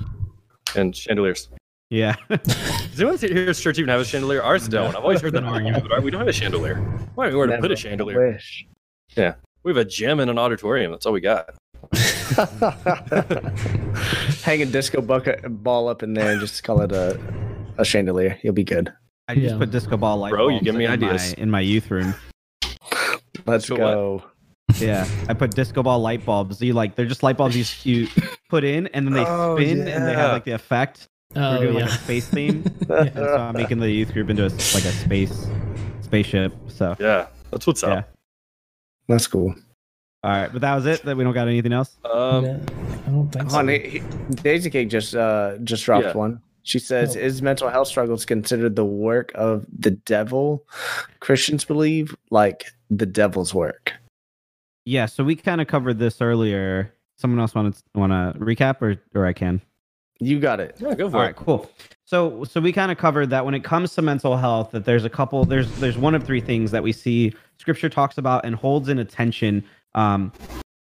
and 0.76 0.94
chandeliers. 0.94 1.48
Yeah. 1.94 2.16
Does 2.28 3.00
anyone 3.00 3.18
here 3.18 3.48
at 3.50 3.54
church 3.56 3.78
even 3.78 3.88
have 3.88 4.00
a 4.00 4.04
chandelier? 4.04 4.42
Ours 4.42 4.66
don't. 4.66 4.96
I've 4.96 5.02
always 5.04 5.20
heard 5.20 5.32
that 5.34 5.44
argument, 5.44 5.86
but 5.88 6.02
we 6.02 6.10
don't 6.10 6.18
have 6.18 6.26
a 6.26 6.32
chandelier. 6.32 6.74
Why 7.14 7.26
don't 7.26 7.34
we 7.34 7.38
where 7.38 7.46
to 7.46 7.58
put 7.58 7.70
a 7.70 7.76
chandelier? 7.76 8.32
Wish. 8.32 8.66
We 9.16 9.70
have 9.70 9.76
a 9.76 9.84
gym 9.84 10.18
and 10.18 10.28
an 10.28 10.36
auditorium. 10.36 10.90
That's 10.90 11.06
all 11.06 11.12
we 11.12 11.20
got. 11.20 11.50
Hang 14.42 14.62
a 14.62 14.66
disco 14.66 15.00
bucket 15.00 15.40
ball 15.62 15.88
up 15.88 16.02
in 16.02 16.14
there 16.14 16.32
and 16.32 16.40
just 16.40 16.64
call 16.64 16.80
it 16.80 16.90
a 16.90 17.16
a 17.78 17.84
chandelier. 17.84 18.38
You'll 18.42 18.54
be 18.54 18.64
good. 18.64 18.92
I 19.28 19.36
just 19.36 19.52
Yeah. 19.52 19.58
put 19.58 19.70
disco 19.70 19.96
ball 19.96 20.16
light 20.18 20.30
Bro, 20.30 20.48
you 20.48 20.54
bulbs 20.54 20.64
give 20.64 20.74
me 20.74 20.84
in 20.86 20.90
ideas. 20.90 21.34
My, 21.36 21.42
in 21.42 21.50
my 21.50 21.60
youth 21.60 21.90
room. 21.92 22.14
Let's 23.46 23.66
So 23.68 23.76
go. 23.76 24.24
Yeah, 24.78 25.06
I 25.28 25.34
put 25.34 25.52
disco 25.52 25.82
ball 25.84 26.00
light 26.00 26.24
bulbs. 26.26 26.60
You 26.60 26.72
like 26.72 26.96
they're 26.96 27.06
just 27.06 27.22
light 27.22 27.36
bulbs 27.36 27.54
you, 27.56 27.64
you 28.02 28.08
put 28.48 28.64
in 28.64 28.88
and 28.88 29.06
then 29.06 29.14
they 29.14 29.24
Oh, 29.24 29.56
spin 29.56 29.86
and 29.86 30.06
they 30.06 30.14
have 30.14 30.32
like 30.32 30.44
the 30.44 30.52
effect. 30.52 31.06
Oh, 31.36 31.58
We're 31.58 31.64
doing 31.66 31.76
yeah. 31.78 31.84
like 31.86 31.90
a 31.92 31.98
space 31.98 32.26
theme, 32.28 32.64
and 32.88 33.12
so 33.14 33.36
I'm 33.36 33.54
making 33.54 33.78
the 33.80 33.90
youth 33.90 34.12
group 34.12 34.30
into 34.30 34.42
a, 34.44 34.48
like 34.48 34.84
a 34.84 34.92
space 34.92 35.46
spaceship. 36.02 36.52
So 36.68 36.96
Yeah, 37.00 37.26
that's 37.50 37.66
what's 37.66 37.82
yeah. 37.82 37.88
up. 37.94 38.10
That's 39.08 39.26
cool. 39.26 39.54
All 40.22 40.30
right, 40.30 40.50
but 40.52 40.60
that 40.62 40.74
was 40.74 40.86
it. 40.86 41.02
That 41.02 41.16
we 41.16 41.24
don't 41.24 41.34
got 41.34 41.48
anything 41.48 41.72
else. 41.72 41.96
Um, 42.04 42.44
Yeah, 42.44 42.58
I 43.06 43.10
don't 43.10 43.28
think 43.30 43.50
so. 43.50 43.56
Honey, 43.56 43.78
he- 43.88 44.02
Daisy 44.42 44.70
Cake 44.70 44.88
just 44.88 45.14
uh 45.14 45.58
just 45.64 45.84
dropped 45.84 46.06
Yeah. 46.06 46.12
one. 46.14 46.40
She 46.62 46.78
says, 46.78 47.14
Oh. 47.16 47.20
"Is 47.20 47.42
mental 47.42 47.68
health 47.68 47.88
struggles 47.88 48.24
considered 48.24 48.74
the 48.76 48.86
work 48.86 49.32
of 49.34 49.66
the 49.78 49.90
devil? 49.90 50.64
Christians 51.20 51.64
believe 51.64 52.16
like 52.30 52.64
the 52.88 53.04
devil's 53.06 53.52
work." 53.52 53.92
Yeah, 54.86 55.06
so 55.06 55.24
we 55.24 55.34
kind 55.36 55.60
of 55.60 55.66
covered 55.66 55.98
this 55.98 56.20
earlier. 56.22 56.92
Someone 57.18 57.40
else 57.40 57.54
want 57.54 57.74
to 57.74 57.82
want 57.94 58.12
to 58.12 58.38
recap, 58.40 58.80
or 58.80 58.96
or 59.14 59.26
I 59.26 59.32
can. 59.34 59.60
You 60.24 60.40
got 60.40 60.60
it. 60.60 60.76
yeah, 60.78 60.94
go 60.94 61.10
for 61.10 61.16
All 61.16 61.22
it. 61.22 61.26
right, 61.26 61.36
cool. 61.36 61.70
So 62.04 62.44
so 62.44 62.60
we 62.60 62.72
kind 62.72 62.90
of 62.92 62.98
covered 62.98 63.30
that 63.30 63.44
when 63.44 63.54
it 63.54 63.64
comes 63.64 63.94
to 63.94 64.02
mental 64.02 64.36
health, 64.36 64.70
that 64.72 64.84
there's 64.84 65.04
a 65.04 65.10
couple 65.10 65.44
there's 65.44 65.70
there's 65.80 65.98
one 65.98 66.14
of 66.14 66.24
three 66.24 66.40
things 66.40 66.70
that 66.70 66.82
we 66.82 66.92
see 66.92 67.32
scripture 67.58 67.88
talks 67.88 68.18
about 68.18 68.44
and 68.44 68.54
holds 68.54 68.88
in 68.88 68.98
attention 68.98 69.64
um 69.94 70.32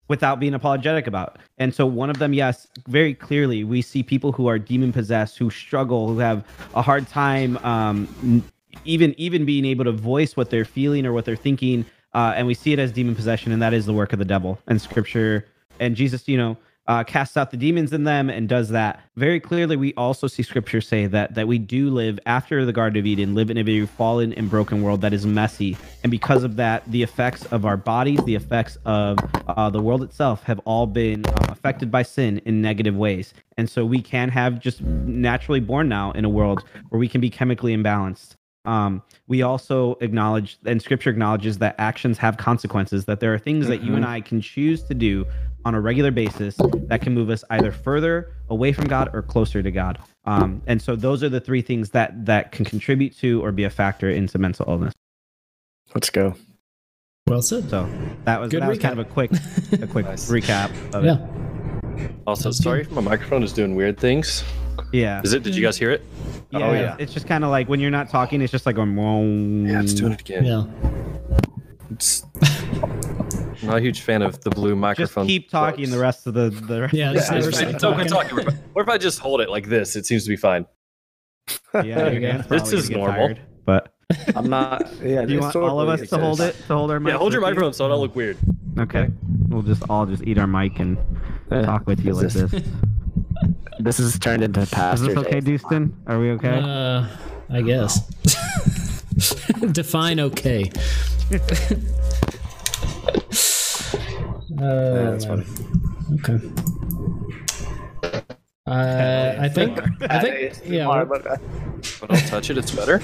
without 0.07 0.39
being 0.39 0.53
apologetic 0.53 1.07
about. 1.07 1.37
And 1.57 1.73
so 1.73 1.85
one 1.85 2.09
of 2.09 2.19
them, 2.19 2.33
yes, 2.33 2.67
very 2.87 3.13
clearly 3.13 3.63
we 3.63 3.81
see 3.81 4.03
people 4.03 4.31
who 4.31 4.47
are 4.47 4.59
demon 4.59 4.91
possessed, 4.91 5.37
who 5.37 5.49
struggle, 5.49 6.09
who 6.09 6.19
have 6.19 6.45
a 6.75 6.81
hard 6.81 7.07
time 7.07 7.57
um 7.57 8.07
n- 8.23 8.43
even 8.85 9.13
even 9.17 9.45
being 9.45 9.65
able 9.65 9.85
to 9.85 9.91
voice 9.91 10.35
what 10.35 10.49
they're 10.49 10.65
feeling 10.65 11.05
or 11.05 11.13
what 11.13 11.25
they're 11.25 11.35
thinking 11.35 11.85
uh, 12.13 12.33
and 12.35 12.45
we 12.45 12.53
see 12.53 12.71
it 12.73 12.77
as 12.77 12.91
demon 12.91 13.15
possession, 13.15 13.51
and 13.51 13.59
that 13.59 13.73
is 13.73 13.87
the 13.87 13.93
work 13.93 14.13
of 14.13 14.19
the 14.19 14.25
devil. 14.25 14.59
And 14.67 14.79
Scripture 14.79 15.47
and 15.79 15.95
Jesus, 15.95 16.27
you 16.27 16.37
know, 16.37 16.55
uh, 16.87 17.03
casts 17.03 17.37
out 17.37 17.51
the 17.51 17.57
demons 17.57 17.93
in 17.93 18.03
them 18.03 18.29
and 18.29 18.49
does 18.49 18.69
that 18.69 19.01
very 19.15 19.39
clearly. 19.39 19.75
We 19.75 19.93
also 19.95 20.27
see 20.27 20.43
Scripture 20.43 20.81
say 20.81 21.05
that 21.07 21.35
that 21.35 21.47
we 21.47 21.57
do 21.57 21.89
live 21.89 22.19
after 22.25 22.65
the 22.65 22.73
Garden 22.73 22.99
of 22.99 23.05
Eden, 23.05 23.35
live 23.35 23.49
in 23.49 23.57
a 23.57 23.63
very 23.63 23.85
fallen 23.85 24.33
and 24.33 24.49
broken 24.49 24.81
world 24.81 25.01
that 25.01 25.13
is 25.13 25.25
messy, 25.25 25.77
and 26.03 26.11
because 26.11 26.43
of 26.43 26.55
that, 26.57 26.83
the 26.91 27.03
effects 27.03 27.45
of 27.45 27.65
our 27.65 27.77
bodies, 27.77 28.23
the 28.25 28.35
effects 28.35 28.77
of 28.85 29.17
uh, 29.47 29.69
the 29.69 29.81
world 29.81 30.03
itself, 30.03 30.43
have 30.43 30.59
all 30.65 30.85
been 30.85 31.25
uh, 31.25 31.47
affected 31.49 31.89
by 31.89 32.03
sin 32.03 32.39
in 32.45 32.61
negative 32.61 32.95
ways. 32.95 33.33
And 33.57 33.69
so 33.69 33.85
we 33.85 34.01
can 34.01 34.29
have 34.29 34.59
just 34.59 34.81
naturally 34.81 35.59
born 35.59 35.87
now 35.87 36.11
in 36.11 36.25
a 36.25 36.29
world 36.29 36.63
where 36.89 36.99
we 36.99 37.07
can 37.07 37.21
be 37.21 37.29
chemically 37.29 37.75
imbalanced 37.75 38.35
Um, 38.65 39.01
we 39.27 39.41
also 39.41 39.97
acknowledge, 40.01 40.57
and 40.65 40.81
Scripture 40.81 41.09
acknowledges 41.09 41.57
that 41.57 41.75
actions 41.77 42.17
have 42.17 42.37
consequences. 42.37 43.05
That 43.05 43.19
there 43.19 43.33
are 43.33 43.39
things 43.39 43.67
that 43.67 43.83
you 43.83 43.95
and 43.95 44.05
I 44.05 44.21
can 44.21 44.39
choose 44.41 44.83
to 44.83 44.93
do 44.93 45.25
on 45.65 45.75
a 45.75 45.81
regular 45.81 46.11
basis 46.11 46.55
that 46.87 47.01
can 47.01 47.13
move 47.13 47.29
us 47.29 47.43
either 47.49 47.71
further 47.71 48.31
away 48.49 48.71
from 48.73 48.85
God 48.85 49.09
or 49.13 49.21
closer 49.21 49.61
to 49.63 49.71
God. 49.71 49.99
Um, 50.25 50.61
and 50.67 50.81
so 50.81 50.95
those 50.95 51.23
are 51.23 51.29
the 51.29 51.39
three 51.41 51.61
things 51.61 51.89
that 51.91 52.25
that 52.25 52.51
can 52.51 52.63
contribute 52.65 53.17
to 53.19 53.43
or 53.43 53.51
be 53.51 53.63
a 53.65 53.69
factor 53.69 54.09
into 54.09 54.37
mental 54.37 54.65
illness. 54.69 54.93
Let's 55.93 56.09
go. 56.09 56.35
Well 57.27 57.41
said. 57.41 57.69
So 57.69 57.89
that 58.25 58.39
was 58.39 58.51
Good 58.51 58.61
that 58.61 58.69
was 58.69 58.79
kind 58.79 58.97
of 58.99 59.05
a 59.05 59.09
quick 59.09 59.31
a 59.81 59.87
quick 59.91 60.05
Nice. 60.05 60.29
recap 60.29 60.71
of 60.93 61.03
Yeah. 61.05 61.17
it. 61.97 62.11
Also, 62.27 62.51
sorry 62.51 62.81
if 62.81 62.91
my 62.91 63.01
microphone 63.01 63.43
is 63.43 63.53
doing 63.53 63.75
weird 63.75 63.99
things. 63.99 64.43
Yeah. 64.93 65.21
Is 65.23 65.33
it? 65.33 65.43
Did 65.43 65.55
you 65.55 65.61
guys 65.61 65.75
hear 65.77 65.91
it? 65.91 66.05
yeah, 66.51 66.59
Oh, 66.59 66.71
yeah. 66.73 66.95
It's 66.99 67.13
just 67.13 67.27
kind 67.27 67.43
of 67.43 67.49
like 67.49 67.67
when 67.67 67.79
you're 67.81 67.91
not 67.91 68.09
talking, 68.09 68.41
it's 68.41 68.51
just 68.51 68.65
like 68.65 68.75
going. 68.75 69.65
Yeah, 69.67 69.81
it's 69.81 69.93
doing 69.93 70.13
it 70.13 70.21
again. 70.21 70.45
Yeah. 70.45 70.65
It's, 71.91 72.23
I'm 72.41 73.67
not 73.67 73.77
a 73.77 73.81
huge 73.81 74.01
fan 74.01 74.21
of 74.21 74.39
the 74.41 74.49
blue 74.49 74.75
microphone. 74.75 75.03
Just 75.03 75.15
microphone. 75.15 75.27
keep 75.27 75.49
talking 75.49 75.89
the 75.89 75.99
rest 75.99 76.27
of 76.27 76.33
the 76.35 76.49
the. 76.49 76.81
Rest 76.81 76.93
Yeah, 76.93 77.09
of 77.09 77.15
just 77.15 77.29
the 77.29 77.35
never 77.35 77.49
It's 77.49 77.57
stop 77.57 77.69
fine. 77.71 77.77
Don't 77.79 77.93
quit 77.95 78.07
talking. 78.07 78.37
talking. 78.45 78.59
Or 78.75 78.83
if 78.83 78.89
I 78.89 78.97
just 78.97 79.19
hold 79.19 79.41
it 79.41 79.49
like 79.49 79.67
this, 79.67 79.95
it 79.95 80.05
seems 80.05 80.23
to 80.23 80.29
be 80.29 80.35
fine. 80.37 80.65
Yeah, 81.73 81.81
There 81.81 82.13
you 82.13 82.19
your 82.19 82.21
go. 82.21 82.31
hands 82.37 82.47
This 82.49 82.71
is 82.71 82.89
normal. 82.91 83.15
tired, 83.27 83.41
but 83.65 83.93
I'm 84.35 84.47
not. 84.49 84.87
Yeah. 85.03 85.25
do 85.25 85.33
you 85.33 85.39
want 85.39 85.55
all 85.55 85.79
of 85.81 85.89
us 85.89 86.07
to 86.09 86.17
hold 86.19 86.39
it 86.39 86.55
to 86.67 86.75
hold 86.75 86.91
our 86.91 86.99
mic? 86.99 87.13
Yeah, 87.13 87.17
hold 87.17 87.33
your 87.33 87.41
with 87.41 87.49
you? 87.49 87.55
microphone 87.55 87.73
so 87.73 87.85
I 87.85 87.89
don't 87.89 87.99
look 87.99 88.15
weird. 88.15 88.37
Okay, 88.77 89.07
we'll 89.49 89.63
just 89.63 89.81
all 89.89 90.05
just 90.05 90.23
eat 90.23 90.37
our 90.37 90.45
mic 90.47 90.79
and 90.79 90.97
Yeah. 91.51 91.63
talk 91.63 91.87
with 91.87 91.99
you 92.05 92.13
like 92.13 92.25
Is 92.27 92.33
this- 92.35 92.63
this. 93.83 93.97
This 93.97 94.13
is 94.13 94.19
turned 94.19 94.43
into 94.43 94.61
Is 94.61 94.69
this 95.01 95.17
okay, 95.17 95.39
Dustin? 95.39 95.95
Are 96.07 96.19
we 96.19 96.31
okay? 96.31 96.59
Uh, 96.63 97.07
I 97.49 97.61
guess. 97.61 97.99
Define 99.71 100.19
okay. 100.19 100.71
uh, 104.57 104.59
that's 104.59 105.25
funny. 105.25 105.45
Okay. 106.15 106.39
Uh, 108.65 109.35
I 109.39 109.49
think. 109.49 109.79
I 110.09 110.19
think. 110.19 110.61
Yeah. 110.65 110.87
we're- 110.87 111.05
but, 111.05 111.27
uh, 111.27 111.37
But 112.01 112.11
I'll 112.11 112.29
touch 112.29 112.49
it. 112.49 112.57
It's 112.57 112.71
better. 112.71 113.01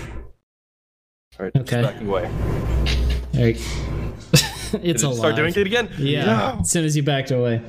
All 1.40 1.46
right. 1.46 1.56
Okay. 1.56 1.82
Just 1.82 1.94
backing 1.94 2.08
away. 2.08 2.30
there 3.34 3.50
you- 3.50 3.99
it's 4.84 5.02
Did 5.02 5.10
a 5.10 5.12
it 5.12 5.16
start 5.16 5.36
doing 5.36 5.54
it 5.54 5.58
again? 5.58 5.90
Yeah. 5.98 6.58
As 6.60 6.70
soon 6.70 6.86
as 6.86 6.96
you 6.96 7.04
backed 7.04 7.32
away. 7.32 7.62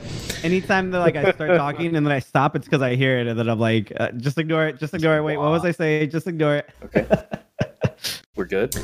Anytime 0.42 0.90
that 0.90 0.98
like 1.00 1.16
I 1.16 1.32
start 1.32 1.50
talking 1.56 1.96
and 1.96 2.06
then 2.06 2.12
I 2.12 2.18
stop, 2.18 2.56
it's 2.56 2.66
because 2.66 2.82
I 2.82 2.96
hear 2.96 3.18
it 3.18 3.26
and 3.26 3.38
then 3.38 3.48
I'm 3.48 3.58
like, 3.58 3.92
uh, 3.98 4.10
just 4.12 4.38
ignore 4.38 4.66
it, 4.66 4.78
just 4.78 4.92
ignore 4.94 5.16
it. 5.16 5.22
Wait, 5.22 5.36
what 5.36 5.50
was 5.50 5.64
I 5.64 5.70
saying? 5.70 6.10
Just 6.10 6.26
ignore 6.26 6.56
it. 6.56 6.70
Okay. 6.84 7.06
We're 8.36 8.44
good. 8.44 8.74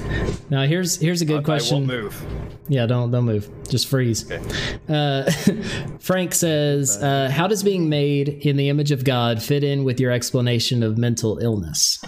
Now 0.51 0.64
here's 0.64 0.97
here's 0.97 1.22
a 1.22 1.24
good 1.24 1.40
I 1.40 1.43
question. 1.43 1.86
won't 1.86 2.02
move. 2.02 2.26
Yeah, 2.68 2.86
don't 2.86 3.10
don't 3.10 3.24
move. 3.24 3.48
Just 3.68 3.88
freeze. 3.88 4.30
Okay. 4.30 4.43
Uh, 4.88 5.30
Frank 5.98 6.34
says, 6.34 7.02
uh, 7.02 7.30
"How 7.32 7.47
does 7.47 7.62
being 7.62 7.88
made 7.88 8.28
in 8.28 8.56
the 8.56 8.68
image 8.68 8.90
of 8.90 9.05
God 9.05 9.43
fit 9.43 9.64
in 9.64 9.84
with 9.84 9.98
your 10.01 10.10
explanation 10.10 10.82
of 10.82 10.98
mental 10.98 11.38
illness?" 11.38 11.98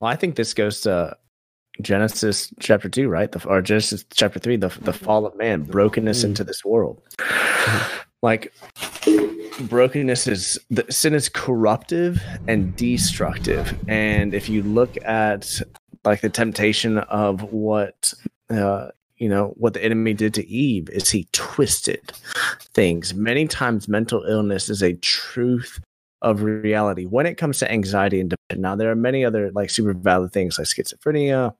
Well, 0.00 0.10
I 0.12 0.16
think 0.16 0.36
this 0.36 0.52
goes 0.54 0.82
to 0.82 1.16
Genesis 1.80 2.52
chapter 2.60 2.88
two, 2.88 3.08
right? 3.08 3.30
The, 3.30 3.46
or 3.46 3.62
Genesis 3.62 4.04
chapter 4.12 4.38
three, 4.38 4.56
the 4.56 4.68
the 4.80 4.92
fall 4.92 5.26
of 5.26 5.36
man, 5.36 5.62
brokenness 5.62 6.24
into 6.24 6.44
this 6.44 6.64
world. 6.64 7.02
Like 8.22 8.52
brokenness 9.60 10.26
is 10.26 10.58
the 10.70 10.84
sin 10.90 11.14
is 11.14 11.28
corruptive 11.28 12.22
and 12.48 12.74
destructive, 12.76 13.78
and 13.88 14.34
if 14.34 14.48
you 14.48 14.62
look 14.62 14.96
at 15.04 15.60
like 16.04 16.20
the 16.20 16.30
temptation 16.30 16.98
of 16.98 17.52
what 17.52 18.14
uh, 18.50 18.88
you 19.16 19.28
know 19.28 19.54
what 19.56 19.74
the 19.74 19.84
enemy 19.84 20.14
did 20.14 20.34
to 20.34 20.46
Eve, 20.48 20.88
is 20.90 21.10
he 21.10 21.28
twisted 21.32 22.12
things. 22.74 23.14
Many 23.14 23.46
times, 23.46 23.88
mental 23.88 24.24
illness 24.24 24.68
is 24.68 24.82
a 24.82 24.94
truth 24.94 25.80
of 26.26 26.42
reality 26.42 27.04
when 27.04 27.24
it 27.24 27.36
comes 27.36 27.60
to 27.60 27.70
anxiety 27.70 28.18
and 28.18 28.30
depression. 28.30 28.60
Now, 28.60 28.74
there 28.74 28.90
are 28.90 28.96
many 28.96 29.24
other 29.24 29.52
like 29.52 29.70
super 29.70 29.94
valid 29.94 30.32
things 30.32 30.58
like 30.58 30.66
schizophrenia, 30.66 31.54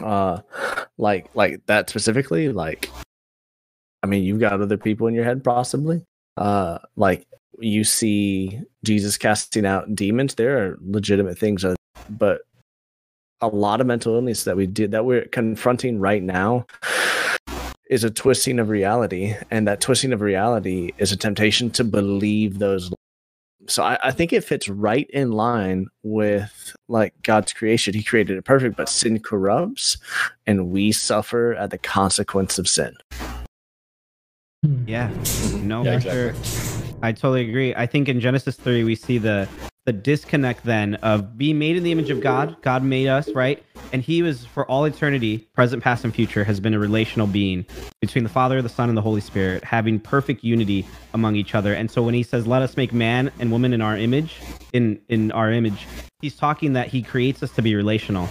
uh, 0.00 0.40
like 0.96 1.28
like 1.34 1.66
that 1.66 1.90
specifically. 1.90 2.50
Like, 2.50 2.88
I 4.04 4.06
mean, 4.06 4.22
you've 4.22 4.38
got 4.38 4.60
other 4.60 4.76
people 4.76 5.08
in 5.08 5.14
your 5.14 5.24
head 5.24 5.42
possibly. 5.42 6.04
Uh, 6.36 6.78
like 6.94 7.26
you 7.58 7.82
see 7.82 8.60
Jesus 8.84 9.18
casting 9.18 9.66
out 9.66 9.94
demons. 9.96 10.36
There 10.36 10.56
are 10.58 10.78
legitimate 10.80 11.36
things, 11.36 11.64
but 12.08 12.42
a 13.40 13.48
lot 13.48 13.80
of 13.80 13.88
mental 13.88 14.14
illness 14.14 14.44
that 14.44 14.56
we 14.56 14.68
did 14.68 14.92
that 14.92 15.04
we're 15.04 15.26
confronting 15.26 15.98
right 15.98 16.22
now 16.22 16.64
is 17.90 18.04
a 18.04 18.10
twisting 18.10 18.60
of 18.60 18.68
reality 18.68 19.34
and 19.50 19.66
that 19.66 19.80
twisting 19.80 20.12
of 20.12 20.20
reality 20.20 20.92
is 20.98 21.10
a 21.10 21.16
temptation 21.16 21.70
to 21.70 21.82
believe 21.84 22.58
those 22.60 22.90
so 23.66 23.82
I, 23.82 23.98
I 24.02 24.10
think 24.10 24.32
it 24.32 24.44
fits 24.44 24.68
right 24.68 25.08
in 25.10 25.32
line 25.32 25.86
with 26.02 26.74
like 26.88 27.14
god's 27.22 27.52
creation. 27.52 27.94
He 27.94 28.02
created 28.02 28.36
it 28.36 28.44
perfect 28.44 28.76
but 28.76 28.88
sin 28.88 29.20
corrupts 29.20 29.98
and 30.46 30.70
we 30.70 30.92
suffer 30.92 31.54
at 31.54 31.70
the 31.70 31.78
consequence 31.78 32.58
of 32.58 32.68
sin. 32.68 32.94
Hmm. 34.64 34.84
Yeah, 34.86 35.10
no, 35.62 35.82
Yeah, 35.82 35.98
for 35.98 36.10
sure. 36.10 36.34
I 37.02 37.12
totally 37.12 37.48
agree. 37.48 37.74
I 37.74 37.86
think 37.86 38.08
in 38.08 38.20
Genesis 38.20 38.56
three 38.56 38.84
we 38.84 38.94
see 38.94 39.18
the 39.18 39.48
the 39.84 39.92
disconnect 39.92 40.64
then 40.64 40.94
of 40.96 41.36
being 41.36 41.58
made 41.58 41.76
in 41.76 41.82
the 41.82 41.92
image 41.92 42.10
of 42.10 42.20
God. 42.20 42.56
God 42.62 42.82
made 42.82 43.06
us, 43.06 43.28
right? 43.30 43.62
And 43.92 44.02
He 44.02 44.22
was 44.22 44.46
for 44.46 44.66
all 44.66 44.84
eternity, 44.84 45.38
present, 45.54 45.82
past, 45.82 46.04
and 46.04 46.14
future, 46.14 46.44
has 46.44 46.58
been 46.58 46.74
a 46.74 46.78
relational 46.78 47.26
being 47.26 47.66
between 48.00 48.24
the 48.24 48.30
Father, 48.30 48.62
the 48.62 48.68
Son, 48.68 48.88
and 48.88 48.96
the 48.96 49.02
Holy 49.02 49.20
Spirit, 49.20 49.62
having 49.62 50.00
perfect 50.00 50.42
unity 50.42 50.86
among 51.12 51.36
each 51.36 51.54
other. 51.54 51.74
And 51.74 51.90
so 51.90 52.02
when 52.02 52.14
He 52.14 52.22
says, 52.22 52.46
"Let 52.46 52.62
us 52.62 52.76
make 52.76 52.92
man 52.92 53.30
and 53.38 53.52
woman 53.52 53.72
in 53.72 53.82
our 53.82 53.96
image," 53.96 54.40
in 54.72 55.00
in 55.08 55.30
our 55.32 55.52
image, 55.52 55.86
He's 56.20 56.36
talking 56.36 56.72
that 56.72 56.88
He 56.88 57.02
creates 57.02 57.42
us 57.42 57.50
to 57.52 57.62
be 57.62 57.74
relational 57.74 58.28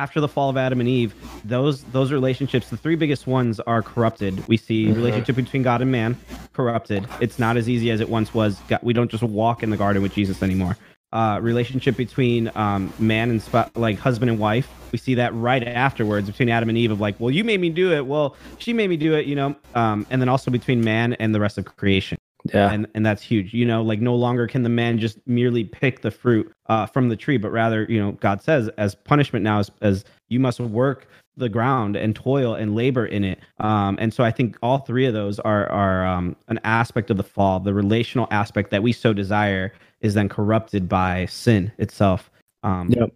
after 0.00 0.18
the 0.18 0.28
fall 0.28 0.48
of 0.48 0.56
Adam 0.56 0.80
and 0.80 0.88
Eve, 0.88 1.14
those 1.44 1.82
those 1.84 2.10
relationships, 2.10 2.70
the 2.70 2.76
three 2.78 2.96
biggest 2.96 3.26
ones 3.26 3.60
are 3.60 3.82
corrupted. 3.82 4.48
We 4.48 4.56
see 4.56 4.86
mm-hmm. 4.86 4.94
relationship 4.94 5.36
between 5.36 5.62
God 5.62 5.82
and 5.82 5.92
man 5.92 6.16
corrupted. 6.54 7.06
It's 7.20 7.38
not 7.38 7.58
as 7.58 7.68
easy 7.68 7.90
as 7.90 8.00
it 8.00 8.08
once 8.08 8.32
was. 8.32 8.58
We 8.82 8.94
don't 8.94 9.10
just 9.10 9.22
walk 9.22 9.62
in 9.62 9.68
the 9.68 9.76
garden 9.76 10.00
with 10.00 10.14
Jesus 10.14 10.42
anymore. 10.42 10.78
Uh, 11.12 11.40
relationship 11.42 11.96
between 11.96 12.52
um, 12.54 12.92
man 13.00 13.30
and 13.30 13.42
sp- 13.42 13.66
like 13.74 13.98
husband 13.98 14.30
and 14.30 14.38
wife. 14.38 14.68
We 14.92 14.98
see 14.98 15.14
that 15.16 15.34
right 15.34 15.66
afterwards 15.66 16.28
between 16.28 16.48
Adam 16.48 16.68
and 16.68 16.78
Eve 16.78 16.92
of 16.92 17.00
like, 17.00 17.18
well, 17.18 17.32
you 17.32 17.42
made 17.42 17.60
me 17.60 17.68
do 17.68 17.92
it. 17.92 18.06
Well, 18.06 18.36
she 18.58 18.72
made 18.72 18.90
me 18.90 18.96
do 18.96 19.14
it. 19.14 19.26
You 19.26 19.34
know, 19.34 19.56
um, 19.74 20.06
and 20.10 20.22
then 20.22 20.28
also 20.28 20.52
between 20.52 20.84
man 20.84 21.14
and 21.14 21.34
the 21.34 21.40
rest 21.40 21.58
of 21.58 21.64
creation 21.64 22.16
yeah 22.52 22.70
and 22.70 22.86
and 22.94 23.04
that's 23.04 23.22
huge 23.22 23.52
you 23.52 23.64
know 23.64 23.82
like 23.82 24.00
no 24.00 24.14
longer 24.14 24.46
can 24.46 24.62
the 24.62 24.68
man 24.68 24.98
just 24.98 25.18
merely 25.26 25.64
pick 25.64 26.02
the 26.02 26.10
fruit 26.10 26.50
uh, 26.66 26.86
from 26.86 27.08
the 27.08 27.16
tree 27.16 27.36
but 27.36 27.50
rather 27.50 27.84
you 27.88 28.00
know 28.00 28.12
god 28.12 28.42
says 28.42 28.68
as 28.78 28.94
punishment 28.94 29.42
now 29.42 29.58
as, 29.58 29.70
as 29.82 30.04
you 30.28 30.40
must 30.40 30.60
work 30.60 31.06
the 31.36 31.48
ground 31.48 31.96
and 31.96 32.14
toil 32.16 32.54
and 32.54 32.74
labor 32.74 33.06
in 33.06 33.24
it 33.24 33.40
um, 33.58 33.96
and 34.00 34.12
so 34.12 34.24
i 34.24 34.30
think 34.30 34.56
all 34.62 34.78
three 34.78 35.06
of 35.06 35.12
those 35.12 35.38
are 35.40 35.68
are 35.70 36.06
um, 36.06 36.36
an 36.48 36.58
aspect 36.64 37.10
of 37.10 37.16
the 37.16 37.22
fall 37.22 37.60
the 37.60 37.74
relational 37.74 38.26
aspect 38.30 38.70
that 38.70 38.82
we 38.82 38.92
so 38.92 39.12
desire 39.12 39.72
is 40.00 40.14
then 40.14 40.28
corrupted 40.28 40.88
by 40.88 41.26
sin 41.26 41.70
itself 41.78 42.30
um, 42.62 42.90
Yep. 42.90 43.10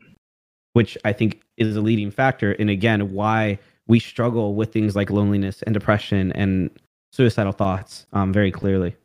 which 0.73 0.97
i 1.05 1.13
think 1.13 1.43
is 1.57 1.77
a 1.77 1.81
leading 1.81 2.11
factor 2.11 2.53
And 2.53 2.71
again 2.71 3.13
why 3.13 3.59
we 3.87 4.01
struggle 4.01 4.55
with 4.55 4.73
things 4.73 4.97
like 4.97 5.11
loneliness 5.11 5.63
and 5.63 5.75
depression 5.75 6.33
and 6.33 6.71
suicidal 7.13 7.53
thoughts 7.53 8.07
um, 8.13 8.33
very 8.33 8.51
clearly 8.51 8.97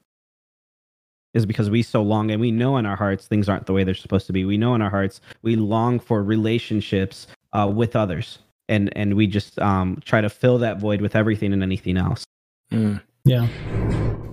is 1.34 1.46
because 1.46 1.70
we 1.70 1.84
so 1.84 2.02
long 2.02 2.32
and 2.32 2.42
we 2.42 2.52
know 2.52 2.78
in 2.78 2.86
our 2.86 2.96
hearts 2.96 3.28
things 3.28 3.48
aren't 3.48 3.66
the 3.68 3.74
way 3.74 3.84
they're 3.84 3.94
supposed 3.94 4.26
to 4.28 4.34
be. 4.34 4.46
We 4.46 4.58
know 4.58 4.74
in 4.76 4.82
our 4.82 4.90
hearts 4.90 5.22
we 5.44 5.56
long 5.56 6.00
for 6.00 6.24
relationships 6.24 7.28
uh, 7.54 7.72
with 7.74 7.96
others, 7.96 8.40
and 8.68 8.92
and 8.98 9.14
we 9.16 9.28
just 9.28 9.60
um, 9.60 10.02
try 10.06 10.22
to 10.22 10.30
fill 10.30 10.58
that 10.60 10.80
void 10.80 11.02
with 11.02 11.16
everything 11.16 11.54
and 11.54 11.62
anything 11.62 11.98
else. 11.98 12.24
Mm. 12.72 13.02
Yeah, 13.26 13.48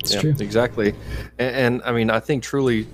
it's 0.00 0.14
yeah, 0.14 0.20
true. 0.20 0.34
exactly. 0.40 0.94
And, 1.38 1.54
and 1.56 1.82
I 1.84 1.92
mean, 1.92 2.08
I 2.08 2.20
think 2.20 2.42
truly, 2.42 2.86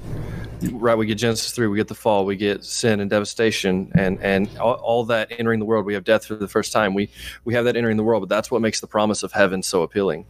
right? 0.71 0.97
We 0.97 1.07
get 1.07 1.17
Genesis 1.17 1.53
three, 1.53 1.67
we 1.67 1.77
get 1.77 1.89
the 1.89 1.95
fall, 1.95 2.25
we 2.25 2.37
get 2.37 2.65
sin 2.65 3.01
and 3.01 3.11
devastation, 3.11 3.91
and 3.95 4.21
and 4.23 4.57
all, 4.59 4.75
all 4.75 5.05
that 5.07 5.33
entering 5.39 5.59
the 5.59 5.65
world. 5.67 5.85
We 5.85 5.95
have 5.95 6.05
death 6.05 6.27
for 6.27 6.35
the 6.35 6.49
first 6.49 6.73
time. 6.73 6.95
We 6.95 7.11
we 7.45 7.55
have 7.55 7.65
that 7.65 7.77
entering 7.77 7.97
the 7.97 8.05
world, 8.05 8.23
but 8.23 8.29
that's 8.29 8.51
what 8.51 8.61
makes 8.61 8.81
the 8.81 8.87
promise 8.87 9.23
of 9.23 9.33
heaven 9.33 9.63
so 9.63 9.83
appealing. 9.83 10.27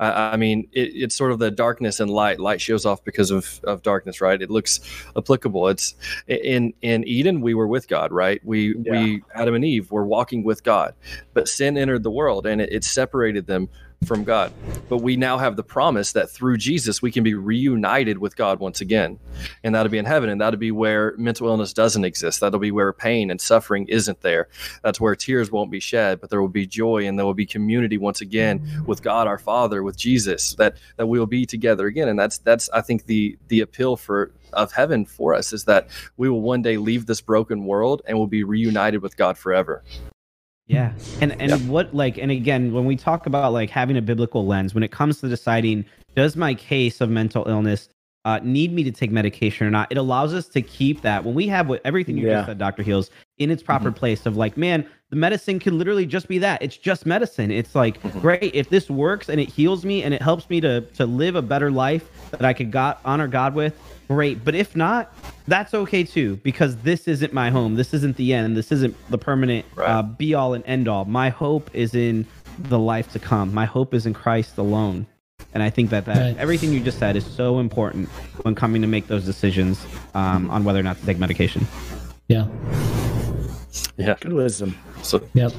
I, 0.00 0.32
I 0.32 0.36
mean, 0.36 0.68
it, 0.72 0.92
it's 0.94 1.14
sort 1.16 1.32
of 1.32 1.38
the 1.38 1.50
darkness 1.50 2.00
and 2.00 2.10
light. 2.10 2.38
Light 2.38 2.60
shows 2.60 2.86
off 2.86 3.02
because 3.04 3.30
of, 3.30 3.60
of 3.64 3.82
darkness, 3.82 4.20
right? 4.20 4.40
It 4.40 4.50
looks 4.50 4.80
applicable. 5.16 5.68
It's 5.68 5.94
in 6.26 6.72
in 6.82 7.04
Eden, 7.04 7.40
we 7.40 7.54
were 7.54 7.66
with 7.66 7.88
God, 7.88 8.12
right? 8.12 8.40
We 8.44 8.76
Yeah. 8.84 8.92
we 8.92 9.22
Adam 9.34 9.54
and 9.54 9.64
Eve 9.64 9.90
were 9.90 10.06
walking 10.06 10.44
with 10.44 10.62
God, 10.62 10.94
but 11.34 11.48
sin 11.48 11.76
entered 11.76 12.02
the 12.02 12.10
world 12.10 12.46
and 12.46 12.60
it, 12.60 12.72
it 12.72 12.84
separated 12.84 13.46
them 13.46 13.68
from 14.04 14.24
God. 14.24 14.52
But 14.88 14.98
we 14.98 15.16
now 15.16 15.38
have 15.38 15.56
the 15.56 15.62
promise 15.62 16.12
that 16.12 16.30
through 16.30 16.56
Jesus, 16.56 17.02
we 17.02 17.12
can 17.12 17.22
be 17.22 17.34
reunited 17.34 18.18
with 18.18 18.36
God 18.36 18.58
once 18.58 18.80
again. 18.80 19.18
And 19.62 19.74
that'll 19.74 19.90
be 19.90 19.98
in 19.98 20.04
heaven. 20.04 20.30
And 20.30 20.40
that'll 20.40 20.58
be 20.58 20.70
where 20.70 21.14
mental 21.18 21.48
illness 21.48 21.72
doesn't 21.72 22.04
exist. 22.04 22.40
That'll 22.40 22.58
be 22.58 22.70
where 22.70 22.92
pain 22.92 23.30
and 23.30 23.40
suffering 23.40 23.86
isn't 23.88 24.20
there. 24.22 24.48
That's 24.82 25.00
where 25.00 25.14
tears 25.14 25.50
won't 25.50 25.70
be 25.70 25.80
shed, 25.80 26.20
but 26.20 26.30
there 26.30 26.40
will 26.40 26.48
be 26.48 26.66
joy 26.66 27.06
and 27.06 27.18
there 27.18 27.26
will 27.26 27.34
be 27.34 27.46
community 27.46 27.98
once 27.98 28.20
again 28.20 28.82
with 28.86 29.02
God 29.02 29.26
our 29.26 29.38
Father, 29.38 29.82
with 29.82 29.96
Jesus, 29.96 30.54
that, 30.54 30.76
that 30.96 31.06
we 31.06 31.18
will 31.18 31.26
be 31.26 31.44
together 31.44 31.86
again. 31.86 32.08
And 32.08 32.18
that's, 32.18 32.38
that's, 32.38 32.70
I 32.70 32.80
think, 32.80 33.06
the, 33.06 33.36
the 33.48 33.60
appeal 33.60 33.96
for, 33.96 34.32
of 34.52 34.72
heaven 34.72 35.04
for 35.04 35.34
us 35.34 35.52
is 35.52 35.64
that 35.64 35.88
we 36.16 36.30
will 36.30 36.40
one 36.40 36.62
day 36.62 36.78
leave 36.78 37.06
this 37.06 37.20
broken 37.20 37.64
world 37.66 38.02
and 38.06 38.16
will 38.16 38.26
be 38.26 38.44
reunited 38.44 39.02
with 39.02 39.16
God 39.16 39.36
forever. 39.36 39.82
Yeah. 40.68 40.92
And 41.20 41.32
and 41.40 41.50
Yep. 41.50 41.60
what 41.62 41.94
like 41.94 42.18
and 42.18 42.30
again 42.30 42.72
when 42.72 42.84
we 42.84 42.94
talk 42.94 43.26
about 43.26 43.52
like 43.52 43.70
having 43.70 43.96
a 43.96 44.02
biblical 44.02 44.46
lens 44.46 44.74
when 44.74 44.82
it 44.82 44.90
comes 44.92 45.20
to 45.20 45.28
deciding 45.28 45.84
does 46.14 46.36
my 46.36 46.54
case 46.54 47.00
of 47.00 47.08
mental 47.10 47.48
illness 47.48 47.88
uh, 48.24 48.38
need 48.42 48.72
me 48.74 48.84
to 48.84 48.90
take 48.90 49.10
medication 49.10 49.66
or 49.66 49.70
not, 49.70 49.90
it 49.90 49.96
allows 49.96 50.34
us 50.34 50.46
to 50.48 50.60
keep 50.60 51.00
that 51.00 51.24
when 51.24 51.34
we 51.34 51.46
have 51.46 51.68
what 51.68 51.80
everything 51.84 52.18
you 52.18 52.26
Yeah. 52.26 52.34
just 52.34 52.46
said, 52.46 52.58
Dr. 52.58 52.82
Heels, 52.82 53.10
in 53.38 53.50
its 53.50 53.62
proper 53.62 53.90
place 53.90 54.26
of 54.26 54.36
like, 54.36 54.56
man, 54.58 54.84
the 55.10 55.16
medicine 55.16 55.58
can 55.58 55.78
literally 55.78 56.04
just 56.06 56.28
be 56.28 56.38
that. 56.38 56.60
It's 56.62 56.76
just 56.76 57.06
medicine. 57.06 57.50
It's 57.50 57.74
like, 57.74 58.00
great, 58.20 58.54
if 58.54 58.68
this 58.68 58.90
works 58.90 59.28
and 59.30 59.40
it 59.40 59.48
heals 59.48 59.84
me 59.84 60.02
and 60.02 60.12
it 60.12 60.20
helps 60.20 60.48
me 60.50 60.60
to 60.60 60.82
to 60.82 61.06
live 61.06 61.34
a 61.36 61.42
better 61.42 61.70
life 61.70 62.08
that 62.32 62.44
I 62.44 62.52
could 62.52 62.70
God 62.70 62.98
honor 63.04 63.26
God 63.28 63.54
with, 63.54 63.74
great. 64.08 64.44
But 64.44 64.54
if 64.54 64.76
not, 64.76 65.14
that's 65.46 65.72
okay 65.72 66.04
too, 66.04 66.36
because 66.42 66.76
this 66.78 67.08
isn't 67.08 67.32
my 67.32 67.48
home. 67.50 67.74
This 67.76 67.94
isn't 67.94 68.16
the 68.16 68.34
end. 68.34 68.56
This 68.56 68.70
isn't 68.70 68.94
the 69.10 69.18
permanent 69.18 69.64
Right. 69.74 69.88
uh, 69.88 70.02
be 70.02 70.34
all 70.34 70.52
and 70.54 70.62
end 70.66 70.88
all. 70.88 71.04
My 71.06 71.30
hope 71.30 71.70
is 71.72 71.94
in 71.94 72.26
the 72.58 72.78
life 72.78 73.10
to 73.12 73.18
come. 73.18 73.54
My 73.54 73.64
hope 73.64 73.94
is 73.94 74.04
in 74.04 74.12
Christ 74.12 74.58
alone. 74.58 75.06
And 75.54 75.62
I 75.62 75.70
think 75.70 75.88
that, 75.90 76.04
that 76.04 76.18
Right. 76.18 76.36
everything 76.36 76.72
you 76.72 76.80
just 76.80 76.98
said 76.98 77.16
is 77.16 77.24
so 77.24 77.60
important 77.60 78.10
when 78.42 78.54
coming 78.54 78.82
to 78.82 78.88
make 78.88 79.06
those 79.06 79.24
decisions 79.24 79.84
um, 80.14 80.50
on 80.50 80.64
whether 80.64 80.78
or 80.78 80.82
not 80.82 80.98
to 81.00 81.06
take 81.06 81.18
medication. 81.18 81.66
Yeah. 82.28 82.46
Yeah. 83.96 84.16
Good 84.20 84.32
wisdom. 84.34 84.76
So 85.02 85.22
Yep. 85.34 85.52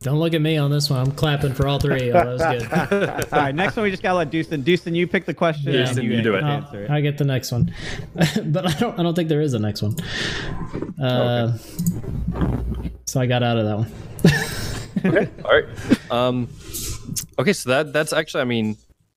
Don't 0.00 0.18
look 0.18 0.34
at 0.34 0.42
me 0.42 0.58
on 0.58 0.70
this 0.70 0.90
one. 0.90 1.00
I'm 1.00 1.12
clapping 1.12 1.54
for 1.54 1.66
all 1.66 1.78
three. 1.80 2.12
Oh, 2.12 2.12
that 2.12 2.26
was 2.26 2.42
good. 2.42 3.32
All 3.32 3.40
right, 3.40 3.54
next 3.54 3.74
one 3.74 3.84
we 3.84 3.90
just 3.90 4.02
gotta 4.02 4.18
let 4.18 4.30
Dewson. 4.30 4.60
Dewson, 4.60 4.94
you 4.94 5.06
pick 5.06 5.24
the 5.24 5.32
question. 5.32 5.72
Yeah. 5.72 5.78
and 5.80 5.88
Dewson, 5.88 6.04
you 6.04 6.20
do 6.20 6.34
it. 6.34 6.44
I'll- 6.44 6.62
Answer 6.62 6.84
it. 6.84 6.90
I 6.90 7.00
get 7.00 7.16
the 7.16 7.24
next 7.24 7.50
one, 7.50 7.72
but 8.44 8.66
I 8.66 8.72
don't. 8.78 8.98
I 8.98 9.02
don't 9.02 9.14
think 9.14 9.30
there 9.30 9.40
is 9.40 9.54
a 9.54 9.58
next 9.58 9.80
one. 9.80 9.96
Uh, 11.02 11.56
So 13.06 13.18
I 13.20 13.24
got 13.26 13.42
out 13.42 13.56
of 13.56 13.64
that 13.64 13.78
one. 15.14 15.28
All 15.44 15.52
right. 15.52 15.64
Um, 16.10 16.48
okay, 17.38 17.52
so 17.54 17.70
that 17.70 17.92
that's 17.94 18.12
actually, 18.12 18.42
I 18.42 18.44
mean, 18.44 18.76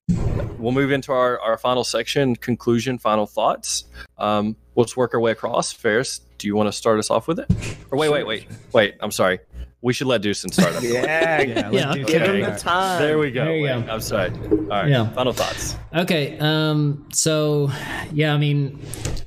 we'll 0.10 0.72
move 0.72 0.92
into 0.92 1.12
our, 1.12 1.40
our 1.40 1.58
final 1.58 1.84
section, 1.84 2.36
conclusion, 2.36 2.98
final 2.98 3.26
thoughts. 3.26 3.86
Um, 4.18 4.56
let's 4.76 4.98
work 4.98 5.14
our 5.14 5.20
way 5.20 5.32
across. 5.32 5.72
Ferris, 5.72 6.20
do 6.38 6.48
you 6.48 6.56
want 6.56 6.68
to 6.68 6.74
start 6.74 7.00
us 7.00 7.10
off 7.10 7.28
with 7.28 7.40
it? 7.40 7.50
Or 7.92 7.98
wait, 7.98 8.10
wait, 8.10 8.26
wait, 8.26 8.48
wait. 8.74 8.96
I'm 9.00 9.12
sorry. 9.12 9.40
We 9.82 9.94
should 9.94 10.08
let 10.08 10.24
Dewson 10.24 10.52
start. 10.52 10.74
us. 10.74 10.84
Yeah, 10.88 11.42
Yeah, 11.42 11.70
Yeah, 11.70 11.92
let's 11.92 12.12
give 12.12 12.22
him 12.24 12.42
the 12.42 12.58
time. 12.58 13.00
There 13.00 13.20
we 13.20 13.30
go. 13.30 13.46
There 13.46 13.56
you 13.56 13.64
Wait, 13.64 13.86
go. 13.86 13.94
I'm 13.94 14.02
sorry. 14.02 14.32
All 14.32 14.66
right. 14.68 14.90
Yeah. 14.90 15.08
Final 15.12 15.34
thoughts. 15.34 15.76
Okay. 15.96 16.36
Um, 16.40 17.08
so, 17.14 17.70
yeah, 18.12 18.34
I 18.34 18.38
mean, 18.38 18.82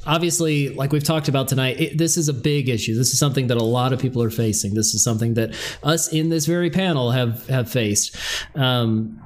obviously, 0.07 0.71
like 0.71 0.91
we've 0.91 1.05
talked 1.05 1.29
about 1.29 1.47
tonight, 1.47 1.81
it, 1.81 1.99
this 1.99 2.17
is 2.17 2.29
a 2.29 2.35
big 2.35 2.69
issue. 2.69 2.97
This 2.97 3.13
is 3.13 3.19
something 3.19 3.47
that 3.47 3.59
a 3.59 3.63
lot 3.63 3.93
of 3.93 4.01
people 4.01 4.23
are 4.25 4.31
facing. 4.31 4.75
This 4.75 4.93
is 4.93 5.05
something 5.05 5.35
that 5.35 5.55
us 5.85 6.13
in 6.13 6.31
this 6.31 6.47
very 6.47 6.69
panel 6.69 7.13
have 7.13 7.47
have 7.47 7.71
faced. 7.71 8.17
Um, 8.57 9.23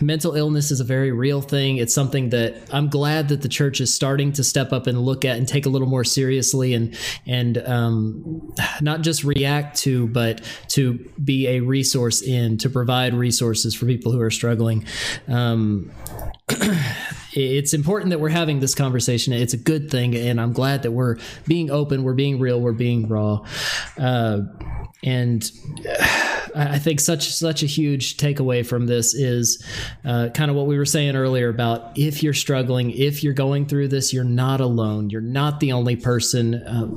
mental 0.00 0.34
illness 0.34 0.70
is 0.70 0.80
a 0.80 0.84
very 0.84 1.12
real 1.12 1.40
thing. 1.40 1.76
It's 1.76 1.94
something 1.94 2.30
that 2.30 2.56
I'm 2.72 2.88
glad 2.88 3.28
that 3.28 3.42
the 3.42 3.48
church 3.48 3.80
is 3.80 3.94
starting 3.94 4.32
to 4.32 4.44
step 4.44 4.72
up 4.72 4.86
and 4.86 4.98
look 5.00 5.24
at 5.24 5.36
and 5.36 5.46
take 5.46 5.66
a 5.66 5.68
little 5.68 5.88
more 5.88 6.04
seriously 6.04 6.74
and 6.74 6.96
and 7.26 7.58
um, 7.58 8.54
not 8.80 9.02
just 9.02 9.24
react 9.24 9.78
to, 9.78 10.08
but 10.08 10.40
to 10.68 10.94
be 11.22 11.46
a 11.48 11.60
resource 11.60 12.22
in 12.22 12.58
to 12.58 12.70
provide 12.70 13.14
resources 13.14 13.74
for 13.74 13.86
people 13.86 14.12
who 14.12 14.20
are 14.20 14.30
struggling. 14.30 14.84
Um, 15.28 15.90
it's 17.32 17.74
important 17.74 18.10
that 18.10 18.20
we're 18.20 18.28
having 18.28 18.60
this 18.60 18.74
conversation. 18.74 19.32
It's 19.32 19.54
a 19.54 19.58
good 19.58 19.90
thing, 19.90 20.14
and 20.14 20.40
I'm 20.40 20.52
glad 20.52 20.82
that 20.82 20.92
we're 20.92 21.16
being 21.46 21.70
open, 21.70 22.02
we're 22.02 22.14
being 22.14 22.38
real, 22.38 22.60
we're 22.60 22.72
being 22.72 23.08
raw, 23.08 23.44
uh, 23.98 24.40
and 25.02 25.50
I 26.56 26.76
I 26.76 26.78
think 26.78 27.00
such 27.00 27.34
such 27.34 27.62
a 27.62 27.66
huge 27.66 28.16
takeaway 28.16 28.64
from 28.64 28.86
this 28.86 29.14
is 29.14 29.62
uh, 30.04 30.30
kind 30.34 30.50
of 30.50 30.56
what 30.56 30.66
we 30.66 30.78
were 30.78 30.86
saying 30.86 31.14
earlier 31.14 31.48
about 31.48 31.98
if 31.98 32.22
you're 32.22 32.34
struggling, 32.34 32.90
if 32.92 33.22
you're 33.22 33.34
going 33.34 33.66
through 33.66 33.88
this, 33.88 34.12
you're 34.12 34.24
not 34.24 34.60
alone. 34.60 35.10
You're 35.10 35.20
not 35.20 35.60
the 35.60 35.72
only 35.72 35.96
person. 35.96 36.54
Uh, 36.54 36.96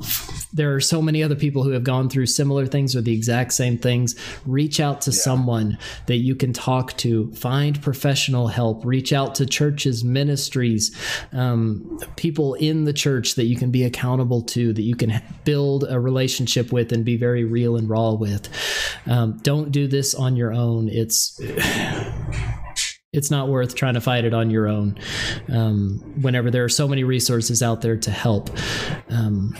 there 0.52 0.74
are 0.74 0.80
so 0.80 1.02
many 1.02 1.22
other 1.22 1.34
people 1.34 1.62
who 1.62 1.70
have 1.70 1.84
gone 1.84 2.08
through 2.08 2.26
similar 2.26 2.66
things 2.66 2.96
or 2.96 3.02
the 3.02 3.12
exact 3.12 3.52
same 3.52 3.76
things. 3.76 4.16
Reach 4.46 4.80
out 4.80 5.02
to 5.02 5.12
someone 5.12 5.76
that 6.06 6.16
you 6.16 6.34
can 6.34 6.52
talk 6.52 6.96
to. 6.98 7.30
Find 7.32 7.80
professional 7.82 8.48
help. 8.48 8.84
Reach 8.84 9.12
out 9.12 9.34
to 9.36 9.46
churches, 9.46 10.02
ministries, 10.02 10.96
um, 11.32 12.00
people 12.16 12.54
in 12.54 12.84
the 12.84 12.94
church 12.94 13.34
that 13.34 13.44
you 13.44 13.56
can 13.56 13.70
be 13.70 13.84
accountable 13.84 14.42
to, 14.42 14.72
that 14.72 14.82
you 14.82 14.96
can 14.96 15.22
build 15.44 15.84
a 15.88 16.00
relationship 16.00 16.72
with 16.72 16.92
and 16.92 17.04
be 17.04 17.16
very 17.16 17.44
real 17.44 17.76
and 17.76 17.89
raw 17.90 18.12
with. 18.12 18.48
Um, 19.06 19.38
don't 19.42 19.70
do 19.72 19.86
this 19.86 20.14
on 20.14 20.36
your 20.36 20.52
own. 20.52 20.88
It's 20.88 21.40
it's 23.12 23.30
not 23.30 23.48
worth 23.48 23.74
trying 23.74 23.94
to 23.94 24.00
fight 24.00 24.24
it 24.24 24.32
on 24.32 24.50
your 24.50 24.68
own. 24.68 24.98
Um, 25.52 25.98
whenever 26.20 26.50
there 26.50 26.64
are 26.64 26.68
so 26.68 26.86
many 26.86 27.02
resources 27.04 27.62
out 27.62 27.82
there 27.82 27.96
to 27.96 28.10
help. 28.10 28.50
Um, 29.08 29.56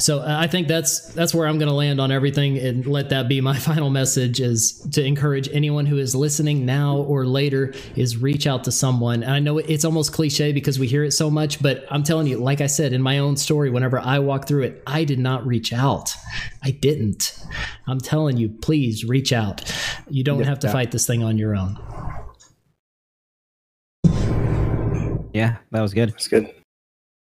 so 0.00 0.20
uh, 0.20 0.36
I 0.38 0.46
think 0.46 0.68
that's 0.68 1.00
that's 1.12 1.34
where 1.34 1.48
I'm 1.48 1.58
going 1.58 1.68
to 1.68 1.74
land 1.74 2.00
on 2.00 2.12
everything, 2.12 2.56
and 2.56 2.86
let 2.86 3.08
that 3.08 3.28
be 3.28 3.40
my 3.40 3.58
final 3.58 3.90
message: 3.90 4.40
is 4.40 4.80
to 4.92 5.04
encourage 5.04 5.48
anyone 5.52 5.86
who 5.86 5.98
is 5.98 6.14
listening 6.14 6.64
now 6.64 6.98
or 6.98 7.26
later 7.26 7.74
is 7.96 8.16
reach 8.16 8.46
out 8.46 8.64
to 8.64 8.72
someone. 8.72 9.24
And 9.24 9.32
I 9.32 9.40
know 9.40 9.58
it's 9.58 9.84
almost 9.84 10.12
cliche 10.12 10.52
because 10.52 10.78
we 10.78 10.86
hear 10.86 11.02
it 11.02 11.10
so 11.10 11.30
much, 11.30 11.60
but 11.60 11.84
I'm 11.90 12.04
telling 12.04 12.28
you, 12.28 12.38
like 12.38 12.60
I 12.60 12.68
said 12.68 12.92
in 12.92 13.02
my 13.02 13.18
own 13.18 13.36
story, 13.36 13.70
whenever 13.70 13.98
I 13.98 14.20
walked 14.20 14.46
through 14.46 14.62
it, 14.64 14.82
I 14.86 15.02
did 15.02 15.18
not 15.18 15.44
reach 15.44 15.72
out. 15.72 16.14
I 16.62 16.70
didn't. 16.70 17.36
I'm 17.88 17.98
telling 17.98 18.36
you, 18.36 18.50
please 18.50 19.04
reach 19.04 19.32
out. 19.32 19.64
You 20.08 20.22
don't 20.22 20.44
have 20.44 20.60
to 20.60 20.70
fight 20.70 20.92
this 20.92 21.06
thing 21.06 21.24
on 21.24 21.38
your 21.38 21.56
own. 21.56 21.76
Yeah, 25.34 25.56
that 25.72 25.82
was 25.82 25.92
good. 25.92 26.10
That's 26.10 26.28
good. 26.28 26.54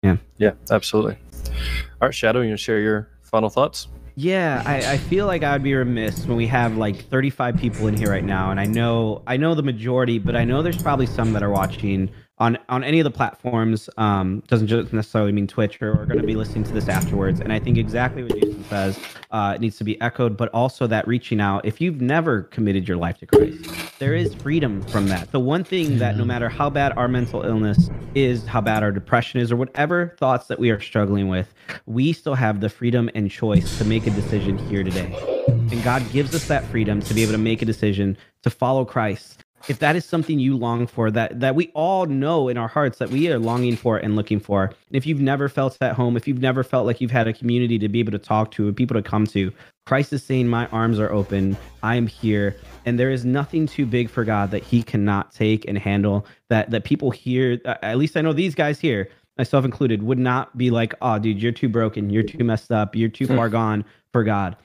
Yeah, 0.03 0.17
Yeah, 0.39 0.53
absolutely. 0.71 1.17
All 1.49 2.09
right, 2.09 2.15
Shadow, 2.15 2.41
you 2.41 2.51
to 2.51 2.57
share 2.57 2.81
your 2.81 3.09
final 3.23 3.49
thoughts? 3.49 3.89
Yeah, 4.15 4.63
I, 4.67 4.93
I 4.93 4.97
feel 4.99 5.27
like 5.27 5.43
I 5.43 5.53
would 5.53 5.63
be 5.63 5.75
remiss 5.75 6.27
when 6.27 6.37
we 6.37 6.47
have 6.49 6.77
like 6.77 7.05
35 7.07 7.57
people 7.57 7.87
in 7.87 7.97
here 7.97 8.11
right 8.11 8.25
now, 8.25 8.51
and 8.51 8.61
I 8.61 8.67
know 8.67 9.23
I 9.27 9.39
know 9.39 9.55
the 9.55 9.63
majority, 9.63 10.19
but 10.19 10.37
I 10.37 10.45
know 10.45 10.63
there's 10.63 10.83
probably 10.83 11.07
some 11.07 11.33
that 11.33 11.43
are 11.43 11.51
watching 11.51 12.11
on 12.43 12.59
on 12.69 12.83
any 12.83 12.99
of 12.99 13.05
the 13.05 13.11
platforms. 13.11 13.89
Um, 13.97 14.43
doesn't 14.49 14.67
just 14.67 14.93
necessarily 14.93 15.33
mean 15.33 15.47
Twitch 15.47 15.81
or 15.81 15.93
are 15.93 16.07
going 16.07 16.21
to 16.21 16.27
be 16.27 16.35
listening 16.35 16.65
to 16.65 16.73
this 16.73 16.89
afterwards. 16.89 17.41
And 17.41 17.53
I 17.53 17.61
think 17.61 17.79
exactly 17.79 18.25
what 18.25 18.35
Jason 18.35 18.65
says 18.65 18.99
uh, 19.31 19.57
needs 19.59 19.77
to 19.79 19.85
be 19.85 20.01
echoed, 20.01 20.37
but 20.37 20.49
also 20.49 20.87
that 20.89 21.07
reaching 21.07 21.41
out. 21.41 21.65
If 21.65 21.81
you've 21.81 22.01
never 22.01 22.43
committed 22.43 22.89
your 22.89 22.97
life 22.97 23.19
to 23.19 23.27
Christ, 23.27 23.99
there 24.01 24.15
is 24.15 24.35
freedom 24.35 24.83
from 24.89 25.07
that. 25.07 25.31
The 25.31 25.41
one 25.41 25.63
thing 25.63 25.99
that 25.99 26.17
no 26.17 26.25
matter 26.25 26.49
how 26.49 26.69
bad 26.69 26.93
our 26.99 27.07
mental 27.07 27.43
illness 27.43 27.89
is, 28.17 28.45
how 28.45 28.61
bad 28.61 28.83
our 28.83 28.91
depression 28.91 29.41
is, 29.41 29.53
or 29.53 29.57
whatever 29.57 30.15
thoughts 30.19 30.49
that 30.49 30.59
we 30.59 30.71
are 30.71 30.81
struggling 30.81 31.29
with, 31.29 31.55
we 31.87 32.13
still 32.13 32.35
have 32.35 32.61
the 32.61 32.69
freedom 32.69 33.09
and 33.15 33.31
choice 33.31 33.79
to 33.79 33.85
make 33.85 34.07
a 34.09 34.11
decision 34.11 34.59
here 34.59 34.83
today. 34.83 35.17
And 35.47 35.83
God 35.85 36.03
gives 36.11 36.35
us 36.35 36.49
that 36.49 36.65
freedom 36.65 37.01
to 37.03 37.15
be 37.15 37.23
able 37.23 37.33
to 37.33 37.39
make 37.39 37.63
a 37.63 37.65
decision 37.65 38.19
to 38.43 38.51
follow 38.51 38.85
Christ. 38.85 39.42
If 39.69 39.79
that 39.79 39.97
is 39.97 40.05
something 40.05 40.39
you 40.39 40.57
long 40.57 40.87
for, 40.87 41.11
that 41.11 41.41
that 41.41 41.55
we 41.55 41.71
all 41.75 42.07
know 42.07 42.49
in 42.49 42.57
our 42.57 42.69
hearts 42.69 42.99
that 42.99 43.11
we 43.11 43.31
are 43.31 43.39
longing 43.39 43.77
for 43.77 43.97
and 43.97 44.17
looking 44.17 44.41
for. 44.41 44.65
And 44.65 44.75
if 44.91 45.07
you've 45.07 45.21
never 45.21 45.49
felt 45.49 45.77
at 45.81 45.95
home, 45.95 46.17
if 46.17 46.27
you've 46.27 46.41
never 46.41 46.65
felt 46.65 46.87
like 46.87 47.01
you've 47.01 47.11
had 47.11 47.29
a 47.29 47.33
community 47.33 47.79
to 47.79 47.89
be 47.89 48.01
able 48.01 48.13
to 48.13 48.19
talk 48.19 48.51
to 48.53 48.69
and 48.69 48.77
people 48.77 48.95
to 48.95 49.03
come 49.03 49.27
to, 49.29 49.53
Christ 49.87 50.13
is 50.13 50.23
saying, 50.23 50.49
My 50.49 50.67
arms 50.69 50.99
are 50.99 51.13
open. 51.13 51.57
I 51.83 51.97
am 51.97 52.07
here. 52.07 52.57
And 52.85 52.99
there 52.99 53.11
is 53.11 53.25
nothing 53.25 53.67
too 53.67 53.87
big 53.87 54.11
for 54.11 54.25
God 54.25 54.51
that 54.51 54.63
He 54.63 54.83
cannot 54.83 55.33
take 55.33 55.67
and 55.67 55.79
handle. 55.79 56.27
That 56.49 56.71
that 56.71 56.85
people 56.85 57.11
here, 57.11 57.61
at 57.65 57.99
least 57.99 58.17
I 58.17 58.21
know 58.21 58.33
these 58.33 58.55
guys 58.55 58.81
here, 58.81 59.09
myself 59.39 59.65
included, 59.65 60.03
would 60.03 60.19
not 60.19 60.57
be 60.57 60.71
like, 60.71 60.95
oh, 61.03 61.19
dude, 61.19 61.43
you're 61.43 61.53
too 61.53 61.69
broken. 61.69 62.11
You're 62.11 62.23
too 62.23 62.45
messed 62.45 62.71
up. 62.71 62.95
You're 62.95 63.09
too 63.09 63.27
far 63.27 63.49
gone 63.61 63.85
for 64.13 64.25
God. 64.25 64.57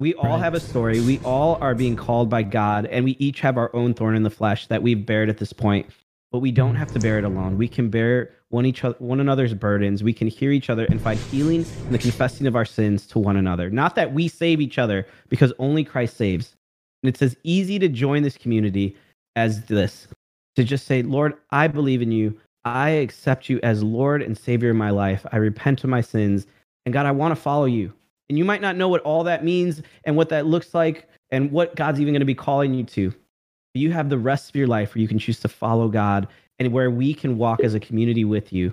We 0.00 0.14
all 0.14 0.30
Right. 0.30 0.40
have 0.40 0.54
a 0.54 0.60
story. 0.60 0.98
We 1.00 1.20
all 1.24 1.58
are 1.60 1.74
being 1.74 1.94
called 1.94 2.30
by 2.30 2.42
God, 2.42 2.86
and 2.86 3.04
we 3.04 3.16
each 3.18 3.40
have 3.40 3.58
our 3.58 3.70
own 3.76 3.92
thorn 3.92 4.16
in 4.16 4.22
the 4.22 4.30
flesh 4.30 4.66
that 4.68 4.82
we've 4.82 5.04
bared 5.04 5.28
at 5.28 5.36
this 5.36 5.52
point. 5.52 5.86
But 6.32 6.38
we 6.38 6.52
don't 6.52 6.74
have 6.74 6.90
to 6.92 6.98
bear 6.98 7.18
it 7.18 7.24
alone. 7.24 7.58
We 7.58 7.68
can 7.68 7.90
bear 7.90 8.30
one 8.48 8.64
each 8.64 8.82
other, 8.82 8.96
one 8.98 9.20
another's 9.20 9.52
burdens. 9.52 10.02
We 10.02 10.14
can 10.14 10.26
hear 10.26 10.52
each 10.52 10.70
other 10.70 10.86
and 10.86 11.00
find 11.00 11.18
healing 11.18 11.66
in 11.86 11.92
the 11.92 11.98
confessing 11.98 12.46
of 12.46 12.56
our 12.56 12.64
sins 12.64 13.06
to 13.08 13.18
one 13.18 13.36
another. 13.36 13.68
Not 13.68 13.94
that 13.96 14.14
we 14.14 14.26
save 14.26 14.60
each 14.60 14.78
other, 14.78 15.06
because 15.28 15.52
only 15.58 15.84
Christ 15.84 16.16
saves. 16.16 16.56
And 17.02 17.08
it's 17.08 17.20
as 17.20 17.36
easy 17.44 17.78
to 17.78 17.88
join 17.88 18.22
this 18.22 18.38
community 18.38 18.96
as 19.36 19.64
this 19.66 20.08
to 20.56 20.64
just 20.64 20.86
say, 20.86 21.02
Lord, 21.02 21.34
I 21.50 21.68
believe 21.68 22.00
in 22.00 22.10
you. 22.10 22.38
I 22.64 22.90
accept 22.90 23.48
you 23.50 23.60
as 23.62 23.82
Lord 23.82 24.22
and 24.22 24.36
Savior 24.36 24.70
of 24.70 24.76
my 24.76 24.90
life. 24.90 25.26
I 25.30 25.36
repent 25.36 25.84
of 25.84 25.90
my 25.90 26.00
sins. 26.00 26.46
And 26.86 26.92
God, 26.92 27.04
I 27.06 27.10
want 27.12 27.32
to 27.32 27.40
follow 27.40 27.66
you. 27.66 27.92
And 28.30 28.38
you 28.38 28.44
might 28.44 28.60
not 28.60 28.76
know 28.76 28.88
what 28.88 29.02
all 29.02 29.24
that 29.24 29.44
means 29.44 29.82
and 30.04 30.16
what 30.16 30.28
that 30.28 30.46
looks 30.46 30.72
like 30.72 31.08
and 31.30 31.50
what 31.50 31.74
God's 31.74 32.00
even 32.00 32.14
going 32.14 32.20
to 32.20 32.26
be 32.26 32.34
calling 32.36 32.72
you 32.72 32.84
to. 32.84 33.10
But 33.10 33.80
you 33.80 33.90
have 33.90 34.08
the 34.08 34.18
rest 34.18 34.48
of 34.48 34.54
your 34.54 34.68
life 34.68 34.94
where 34.94 35.02
you 35.02 35.08
can 35.08 35.18
choose 35.18 35.40
to 35.40 35.48
follow 35.48 35.88
God 35.88 36.28
and 36.60 36.72
where 36.72 36.92
we 36.92 37.12
can 37.12 37.38
walk 37.38 37.58
as 37.60 37.74
a 37.74 37.80
community 37.80 38.24
with 38.24 38.52
you 38.52 38.72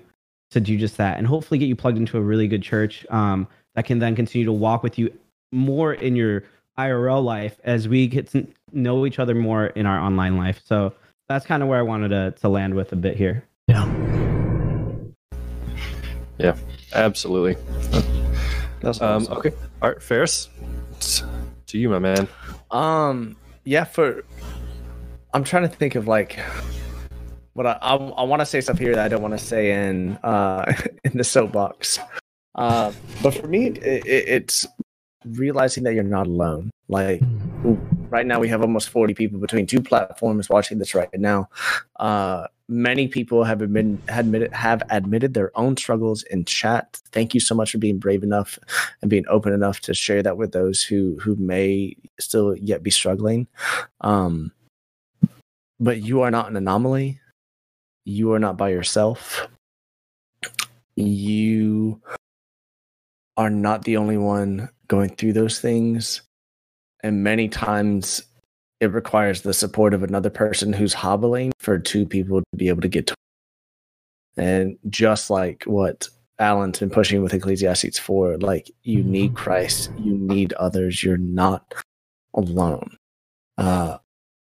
to 0.52 0.60
do 0.60 0.78
just 0.78 0.98
that. 0.98 1.18
And 1.18 1.26
hopefully 1.26 1.58
get 1.58 1.66
you 1.66 1.76
plugged 1.76 1.98
into 1.98 2.20
a 2.20 2.22
really 2.22 2.48
good 2.48 2.62
church 2.62 3.04
um, 3.10 3.48
that 3.74 3.86
can 3.86 3.98
then 3.98 4.16
continue 4.16 4.46
to 4.46 4.54
walk 4.54 4.84
with 4.84 5.00
you 5.00 5.12
more 5.52 5.92
in 5.92 6.16
your 6.16 6.44
IRL 6.78 7.24
life 7.24 7.60
as 7.64 7.88
we 7.88 8.06
get 8.06 8.30
to 8.34 8.46
know 8.74 9.08
each 9.08 9.18
other 9.18 9.34
more 9.34 9.66
in 9.66 9.88
our 9.88 10.00
online 10.00 10.38
life. 10.38 10.62
So 10.66 10.94
that's 11.28 11.48
kind 11.48 11.64
of 11.64 11.70
where 11.70 11.80
I 11.80 11.84
wanted 11.84 12.10
to, 12.10 12.32
to 12.42 12.48
land 12.48 12.76
with 12.76 12.92
a 12.92 12.96
bit 12.96 13.18
here. 13.18 13.44
Yeah. 13.68 13.92
Yeah, 16.38 16.56
absolutely. 16.94 17.56
That's 18.88 19.02
Um, 19.02 19.24
awesome. 19.24 19.38
okay. 19.38 19.52
All 19.82 19.90
right, 19.90 20.02
Ferris, 20.02 20.50
to 21.68 21.78
you, 21.78 21.90
my 21.90 22.00
man. 22.00 22.28
Um, 22.72 23.36
yeah, 23.66 23.84
for 23.84 24.24
I'm 25.34 25.44
trying 25.44 25.64
to 25.64 25.70
think 25.70 25.96
of 25.96 26.08
like 26.08 26.40
what 27.54 27.68
I 27.68 27.74
I, 27.82 27.96
I 27.96 28.24
want 28.24 28.40
to 28.40 28.46
say 28.46 28.62
stuff 28.62 28.78
here 28.78 28.96
that 28.96 29.04
I 29.04 29.08
don't 29.10 29.22
want 29.22 29.38
to 29.38 29.44
say 29.44 29.72
in 29.72 30.18
uh 30.24 30.72
in 31.04 31.18
the 31.18 31.24
soapbox. 31.24 32.00
Uh, 32.56 32.92
but 33.22 33.34
for 33.36 33.48
me, 33.48 33.68
it, 33.68 34.06
it, 34.08 34.28
it's 34.30 34.66
realizing 35.26 35.84
that 35.84 35.94
you're 35.94 36.04
not 36.04 36.26
alone. 36.28 36.72
Like 36.90 37.22
right 38.10 38.26
now, 38.26 38.40
we 38.40 38.48
have 38.48 38.62
almost 38.62 38.90
40 38.90 39.14
people 39.14 39.40
between 39.40 39.66
two 39.66 39.82
platforms 39.82 40.50
watching 40.50 40.78
this 40.78 40.96
right 40.96 41.10
now. 41.14 41.50
Uh, 42.00 42.48
many 42.70 43.08
people 43.08 43.44
have 43.44 43.62
admitted, 43.62 44.02
admitted 44.08 44.54
have 44.54 44.84
admitted 44.90 45.34
their 45.34 45.58
own 45.58 45.76
struggles 45.76 46.24
in 46.24 46.46
chat. 46.46 47.00
Thank 47.12 47.34
you 47.34 47.40
so 47.40 47.56
much 47.56 47.72
for 47.72 47.78
being 47.78 48.00
brave 48.00 48.24
enough 48.24 48.58
and 49.02 49.10
being 49.10 49.26
open 49.28 49.54
enough 49.54 49.82
to 49.82 49.94
share 49.94 50.24
that 50.24 50.38
with 50.38 50.54
those 50.54 50.82
who 50.82 51.18
who 51.22 51.36
may 51.36 51.96
still 52.20 52.56
yet 52.56 52.84
be 52.84 52.92
struggling. 52.92 53.48
Um, 54.02 54.52
but 55.80 56.02
you 56.02 56.22
are 56.22 56.32
not 56.32 56.50
an 56.50 56.56
anomaly. 56.56 57.20
You 58.06 58.32
are 58.34 58.40
not 58.40 58.58
by 58.58 58.70
yourself. 58.70 59.48
You 60.96 62.02
are 63.36 63.50
not 63.50 63.84
the 63.84 63.98
only 63.98 64.18
one 64.18 64.70
going 64.88 65.10
through 65.10 65.34
those 65.34 65.60
things. 65.60 66.22
And 67.04 67.24
many 67.24 67.48
times 67.48 68.24
it 68.80 68.92
requires 68.92 69.42
the 69.42 69.54
support 69.54 69.94
of 69.94 70.04
another 70.04 70.30
person 70.30 70.74
who's 70.74 70.94
hobbling 70.94 71.52
for 71.60 71.80
two 71.80 72.06
people 72.06 72.40
to 72.40 72.58
be 72.58 72.70
able 72.70 72.82
to 72.82 72.88
get 72.88 73.08
to. 73.08 73.16
And 74.38 74.78
just 74.90 75.30
like 75.30 75.64
what 75.64 76.08
Alan's 76.40 76.80
been 76.80 76.90
pushing 76.90 77.24
with 77.24 77.34
Ecclesiastes 77.34 77.98
4, 77.98 78.38
like 78.38 78.70
you 78.84 79.04
need 79.04 79.36
Christ, 79.36 79.92
you 79.98 80.16
need 80.16 80.54
others, 80.54 81.04
you're 81.04 81.18
not 81.18 81.74
alone. 82.36 82.98
Uh, 83.58 83.98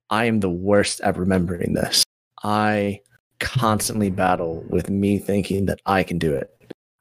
I 0.09 0.25
am 0.25 0.39
the 0.39 0.49
worst 0.49 1.01
at 1.01 1.17
remembering 1.17 1.73
this. 1.73 2.03
I 2.43 3.01
constantly 3.39 4.09
battle 4.09 4.63
with 4.69 4.89
me 4.89 5.19
thinking 5.19 5.65
that 5.67 5.79
I 5.85 6.03
can 6.03 6.17
do 6.17 6.33
it. 6.33 6.49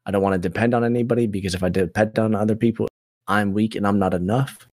I 0.07 0.11
don't 0.11 0.23
want 0.23 0.35
to 0.35 0.49
depend 0.49 0.75
on 0.75 0.85
anybody 0.85 1.27
because 1.27 1.55
if 1.55 1.62
I 1.62 1.71
depend 1.71 2.19
on 2.19 2.35
other 2.35 2.57
people, 2.57 2.89
I'm 3.27 3.55
weak 3.55 3.75
and 3.75 3.87
I'm 3.87 3.99
not 3.99 4.12
enough. 4.12 4.69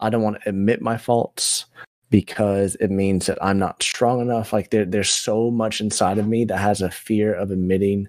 I 0.00 0.10
don't 0.10 0.22
want 0.22 0.42
to 0.42 0.48
admit 0.48 0.80
my 0.80 0.96
faults 0.96 1.66
because 2.10 2.74
it 2.76 2.90
means 2.90 3.26
that 3.26 3.42
I'm 3.42 3.58
not 3.58 3.82
strong 3.82 4.20
enough. 4.20 4.52
Like 4.52 4.70
there, 4.70 4.84
there's 4.84 5.10
so 5.10 5.50
much 5.50 5.80
inside 5.80 6.18
of 6.18 6.26
me 6.26 6.44
that 6.46 6.58
has 6.58 6.80
a 6.80 6.90
fear 6.90 7.34
of 7.34 7.50
admitting 7.50 8.08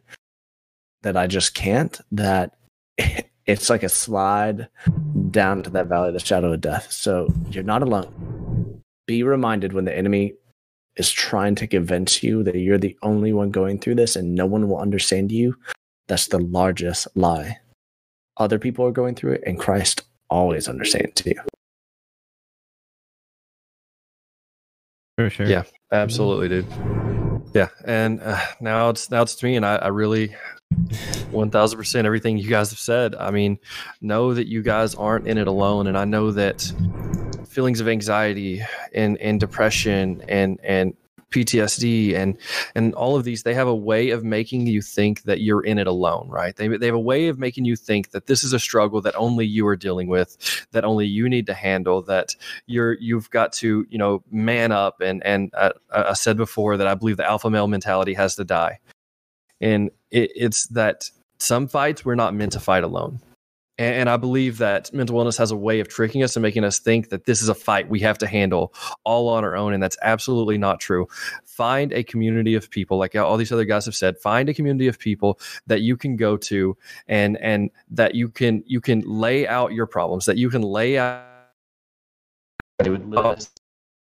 that 1.01 1.17
I 1.17 1.27
just 1.27 1.53
can't. 1.53 1.99
That 2.11 2.57
it's 3.45 3.69
like 3.69 3.83
a 3.83 3.89
slide 3.89 4.69
down 5.31 5.63
to 5.63 5.69
that 5.71 5.87
valley 5.87 6.09
of 6.09 6.13
the 6.13 6.19
shadow 6.19 6.53
of 6.53 6.61
death. 6.61 6.91
So 6.91 7.27
you're 7.49 7.63
not 7.63 7.83
alone. 7.83 8.81
Be 9.07 9.23
reminded 9.23 9.73
when 9.73 9.85
the 9.85 9.97
enemy 9.97 10.33
is 10.95 11.11
trying 11.11 11.55
to 11.55 11.67
convince 11.67 12.21
you 12.21 12.43
that 12.43 12.55
you're 12.55 12.77
the 12.77 12.97
only 13.01 13.33
one 13.33 13.51
going 13.51 13.79
through 13.79 13.95
this 13.95 14.15
and 14.15 14.35
no 14.35 14.45
one 14.45 14.67
will 14.67 14.79
understand 14.79 15.31
you. 15.31 15.55
That's 16.07 16.27
the 16.27 16.39
largest 16.39 17.07
lie. 17.15 17.57
Other 18.37 18.59
people 18.59 18.85
are 18.85 18.91
going 18.91 19.15
through 19.15 19.33
it, 19.33 19.43
and 19.45 19.59
Christ 19.59 20.03
always 20.29 20.67
understands 20.67 21.25
you. 21.25 21.35
For 25.19 25.29
sure. 25.29 25.47
Yeah. 25.47 25.63
Absolutely, 25.91 26.47
dude. 26.47 26.65
Yeah, 27.53 27.67
and 27.83 28.21
uh, 28.21 28.39
now 28.61 28.89
it's 28.89 29.11
now 29.11 29.23
it's 29.23 29.35
to 29.35 29.45
me, 29.45 29.57
and 29.57 29.65
I, 29.65 29.75
I 29.75 29.87
really, 29.87 30.33
one 31.31 31.49
thousand 31.49 31.77
percent, 31.77 32.05
everything 32.05 32.37
you 32.37 32.47
guys 32.47 32.69
have 32.69 32.79
said. 32.79 33.15
I 33.15 33.31
mean, 33.31 33.57
know 34.01 34.33
that 34.33 34.47
you 34.47 34.61
guys 34.61 34.95
aren't 34.95 35.27
in 35.27 35.37
it 35.37 35.47
alone, 35.47 35.87
and 35.87 35.97
I 35.97 36.05
know 36.05 36.31
that 36.31 36.71
feelings 37.49 37.81
of 37.81 37.89
anxiety 37.89 38.61
and 38.93 39.17
and 39.17 39.39
depression 39.41 40.23
and 40.29 40.59
and 40.63 40.95
PTSD 41.31 42.15
and 42.15 42.37
and 42.75 42.93
all 42.95 43.15
of 43.15 43.23
these 43.23 43.43
they 43.43 43.53
have 43.53 43.67
a 43.67 43.75
way 43.75 44.09
of 44.09 44.23
making 44.23 44.67
you 44.67 44.81
think 44.81 45.23
that 45.23 45.41
you're 45.41 45.63
in 45.63 45.77
it 45.77 45.87
alone 45.87 46.27
right? 46.29 46.55
They, 46.55 46.67
they 46.67 46.85
have 46.85 46.95
a 46.95 46.99
way 46.99 47.27
of 47.27 47.39
making 47.39 47.65
you 47.65 47.75
think 47.75 48.11
that 48.11 48.27
this 48.27 48.43
is 48.43 48.53
a 48.53 48.59
struggle 48.59 49.01
that 49.01 49.15
only 49.15 49.45
you 49.45 49.67
are 49.67 49.75
dealing 49.75 50.07
with 50.07 50.65
that 50.71 50.85
only 50.85 51.05
you 51.05 51.29
need 51.29 51.45
to 51.47 51.53
handle 51.53 52.01
that 52.03 52.35
you're 52.65 52.93
you've 52.99 53.29
got 53.29 53.53
to 53.53 53.85
you 53.89 53.97
know 53.97 54.23
man 54.31 54.71
up 54.71 55.01
and 55.01 55.23
and 55.25 55.51
uh, 55.53 55.71
I 55.91 56.13
said 56.13 56.37
before 56.37 56.77
that 56.77 56.87
I 56.87 56.95
believe 56.95 57.17
the 57.17 57.29
alpha 57.29 57.49
male 57.49 57.67
mentality 57.67 58.13
has 58.13 58.35
to 58.35 58.43
die. 58.43 58.79
And 59.61 59.91
it, 60.11 60.31
it's 60.35 60.67
that 60.67 61.09
some 61.39 61.67
fights 61.67 62.03
we're 62.03 62.15
not 62.15 62.33
meant 62.33 62.53
to 62.53 62.59
fight 62.59 62.83
alone 62.83 63.19
and, 63.79 63.95
and 63.95 64.09
I 64.09 64.17
believe 64.17 64.57
that 64.59 64.93
mental 64.93 65.15
wellness 65.15 65.37
has 65.37 65.49
a 65.49 65.55
way 65.55 65.79
of 65.79 65.87
tricking 65.87 66.21
us 66.21 66.35
and 66.35 66.43
making 66.43 66.63
us 66.65 66.79
think 66.79 67.09
that 67.09 67.25
this 67.25 67.41
is 67.41 67.49
a 67.49 67.55
fight 67.55 67.89
we 67.89 68.01
have 68.01 68.17
to 68.19 68.27
handle 68.27 68.73
all 69.05 69.29
on 69.29 69.43
our 69.43 69.55
own. 69.55 69.73
And 69.73 69.81
that's 69.81 69.97
absolutely 70.03 70.57
not 70.57 70.79
true. 70.79 71.07
Find 71.45 71.93
a 71.93 72.03
community 72.03 72.53
of 72.55 72.69
people, 72.69 72.97
like 72.97 73.15
all 73.15 73.37
these 73.37 73.51
other 73.51 73.65
guys 73.65 73.85
have 73.85 73.95
said, 73.95 74.19
find 74.19 74.49
a 74.49 74.53
community 74.53 74.87
of 74.87 74.99
people 74.99 75.39
that 75.65 75.81
you 75.81 75.97
can 75.97 76.17
go 76.17 76.37
to 76.37 76.77
and 77.07 77.37
and 77.37 77.71
that 77.89 78.13
you 78.13 78.29
can 78.29 78.63
you 78.67 78.81
can 78.81 79.01
lay 79.01 79.47
out 79.47 79.71
your 79.71 79.87
problems, 79.87 80.25
that 80.25 80.37
you 80.37 80.49
can 80.49 80.61
lay 80.61 80.97
out 80.97 81.25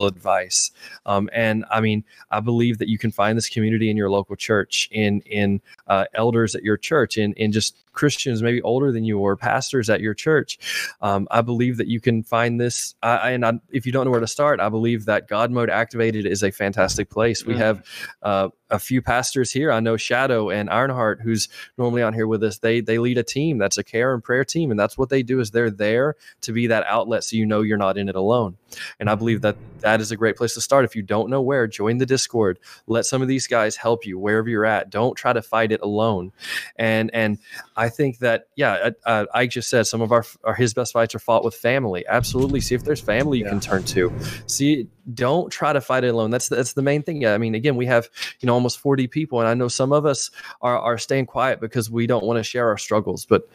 advice. 0.01 0.70
Um, 1.06 1.28
and 1.32 1.64
I 1.70 1.81
mean, 1.81 2.05
I 2.31 2.40
believe 2.40 2.78
that 2.78 2.89
you 2.89 2.98
can 2.98 3.10
find 3.10 3.36
this 3.36 3.48
community 3.48 3.90
in 3.90 3.97
your 3.97 4.10
local 4.10 4.36
church, 4.36 4.89
in 4.93 5.20
in 5.23 5.60
uh, 5.86 6.05
elders 6.14 6.55
at 6.55 6.62
your 6.62 6.77
church, 6.77 7.16
in 7.18 7.32
in 7.35 7.52
just 7.52 7.77
Christians 7.93 8.43
maybe 8.43 8.60
older 8.60 8.93
than 8.93 9.05
you 9.05 9.18
or 9.18 9.36
pastors 9.36 9.89
at 9.89 10.02
your 10.02 10.12
church. 10.12 10.59
Um, 11.01 11.27
I 11.31 11.40
believe 11.40 11.78
that 11.78 11.86
you 11.86 11.98
can 11.98 12.23
find 12.23 12.60
this. 12.60 12.94
I, 13.02 13.31
and 13.31 13.44
I, 13.47 13.55
if 13.70 13.86
you 13.86 13.93
don't 13.93 14.05
know 14.05 14.10
where 14.10 14.20
to 14.20 14.27
start, 14.27 14.60
I 14.60 14.68
believe 14.68 15.06
that 15.06 15.28
God 15.28 15.51
Mode 15.51 15.70
Activated 15.70 16.27
is 16.27 16.43
a 16.43 16.51
fantastic 16.51 17.09
place. 17.09 17.44
We 17.47 17.55
Mm. 17.55 17.59
have 17.59 17.82
uh, 18.23 18.48
a 18.70 18.78
few 18.78 19.01
pastors 19.01 19.51
here. 19.51 19.73
I 19.73 19.81
know 19.81 19.97
Shadow 19.97 20.51
and 20.51 20.68
Ironheart, 20.68 21.20
who's 21.23 21.48
normally 21.78 22.02
on 22.02 22.12
here 22.12 22.27
with 22.27 22.43
us. 22.43 22.59
They 22.59 22.81
they 22.82 22.98
lead 22.98 23.16
a 23.16 23.23
team 23.23 23.56
that's 23.56 23.78
a 23.78 23.85
care 23.85 24.12
and 24.12 24.23
prayer 24.23 24.44
team, 24.44 24.70
and 24.70 24.78
that's 24.78 24.98
what 24.98 25.09
they 25.09 25.23
do. 25.23 25.40
Is 25.40 25.52
they're 25.52 25.70
there 25.70 26.16
to 26.43 26.52
be 26.52 26.66
that 26.66 26.85
outlet, 26.86 27.24
so 27.24 27.36
you 27.36 27.47
know 27.47 27.62
you're 27.62 27.78
not 27.78 27.97
in 27.97 28.09
it 28.10 28.16
alone. 28.16 28.56
And 29.01 29.09
I 29.09 29.14
believe 29.14 29.40
that 29.40 29.56
that 29.86 30.00
is 30.00 30.10
a 30.10 30.16
great 30.16 30.34
place 30.36 30.52
to 30.54 30.60
start. 30.60 30.84
If 30.84 30.96
you 30.96 31.02
don't 31.02 31.30
know 31.30 31.40
where, 31.40 31.68
join 31.68 31.98
the 31.98 32.06
Discord. 32.06 32.58
Let 32.88 33.06
some 33.06 33.22
of 33.22 33.28
these 33.28 33.46
guys 33.46 33.76
help 33.76 34.04
you 34.04 34.18
wherever 34.18 34.48
you're 34.48 34.64
at. 34.64 34.90
Don't 34.90 35.14
try 35.14 35.32
to 35.32 35.40
fight 35.40 35.70
it 35.70 35.80
alone. 35.80 36.32
And 36.74 37.08
and 37.14 37.38
I 37.76 37.88
think 37.88 38.18
that 38.18 38.48
yeah, 38.56 38.90
uh, 39.04 39.26
I 39.32 39.46
just 39.46 39.70
said 39.70 39.86
some 39.86 40.00
of 40.00 40.10
our, 40.10 40.24
our 40.42 40.54
his 40.54 40.74
best 40.74 40.92
fights 40.92 41.14
are 41.14 41.20
fought 41.20 41.44
with 41.44 41.54
family. 41.54 42.04
Absolutely. 42.08 42.60
See 42.62 42.74
if 42.74 42.82
there's 42.82 43.00
family 43.00 43.38
you 43.38 43.44
Yeah. 43.44 43.50
can 43.50 43.60
turn 43.60 43.84
to. 43.84 44.12
See, 44.48 44.88
don't 45.14 45.52
try 45.52 45.72
to 45.72 45.80
fight 45.80 46.02
it 46.02 46.08
alone. 46.08 46.32
That's 46.32 46.48
that's 46.48 46.72
the 46.72 46.82
main 46.82 47.04
thing. 47.04 47.22
Yeah, 47.22 47.34
I 47.34 47.38
mean, 47.38 47.54
again, 47.54 47.76
we 47.76 47.86
have 47.86 48.08
you 48.40 48.48
know 48.48 48.54
almost 48.54 48.80
40 48.80 49.06
people, 49.06 49.38
and 49.38 49.48
I 49.48 49.54
know 49.54 49.68
some 49.68 49.92
of 49.92 50.04
us 50.04 50.32
are 50.62 50.76
are 50.76 50.98
staying 50.98 51.26
quiet 51.26 51.60
because 51.60 51.88
we 51.92 52.08
don't 52.08 52.24
want 52.24 52.38
to 52.38 52.42
share 52.42 52.66
our 52.68 52.76
struggles, 52.76 53.24
but 53.24 53.48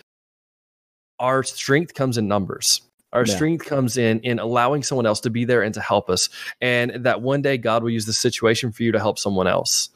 our 1.19 1.43
strength 1.43 1.93
comes 1.93 2.17
in 2.17 2.29
numbers. 2.29 2.83
Our 3.13 3.25
Yeah. 3.25 3.35
strength 3.35 3.65
comes 3.65 3.97
in 3.97 4.19
in 4.21 4.39
allowing 4.39 4.83
someone 4.83 5.05
else 5.05 5.19
to 5.21 5.29
be 5.29 5.45
there 5.45 5.61
and 5.61 5.73
to 5.73 5.81
help 5.81 6.09
us, 6.09 6.29
and 6.61 6.91
that 7.05 7.21
one 7.21 7.41
day 7.41 7.57
God 7.57 7.83
will 7.83 7.89
use 7.89 8.05
the 8.05 8.13
situation 8.13 8.71
for 8.71 8.83
you 8.83 8.91
to 8.91 8.99
help 8.99 9.19
someone 9.19 9.47
else. 9.47 9.89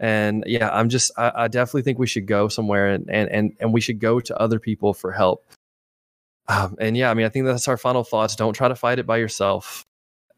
And 0.00 0.44
yeah, 0.46 0.70
I'm 0.72 0.88
just 0.88 1.10
I, 1.18 1.32
I 1.34 1.48
definitely 1.48 1.82
think 1.82 1.98
we 1.98 2.06
should 2.06 2.26
go 2.26 2.48
somewhere 2.48 2.88
and 2.88 3.08
and 3.10 3.30
and 3.30 3.52
and 3.60 3.72
we 3.72 3.80
should 3.80 4.00
go 4.00 4.20
to 4.20 4.38
other 4.40 4.58
people 4.58 4.94
for 4.94 5.12
help. 5.12 5.44
Um, 6.48 6.76
and 6.80 6.96
yeah, 6.96 7.10
I 7.10 7.14
mean, 7.14 7.26
I 7.26 7.28
think 7.28 7.44
that's 7.44 7.68
our 7.68 7.76
final 7.76 8.04
thoughts. 8.04 8.34
Don't 8.34 8.54
try 8.54 8.68
to 8.68 8.74
fight 8.74 8.98
it 8.98 9.06
by 9.06 9.18
yourself. 9.18 9.84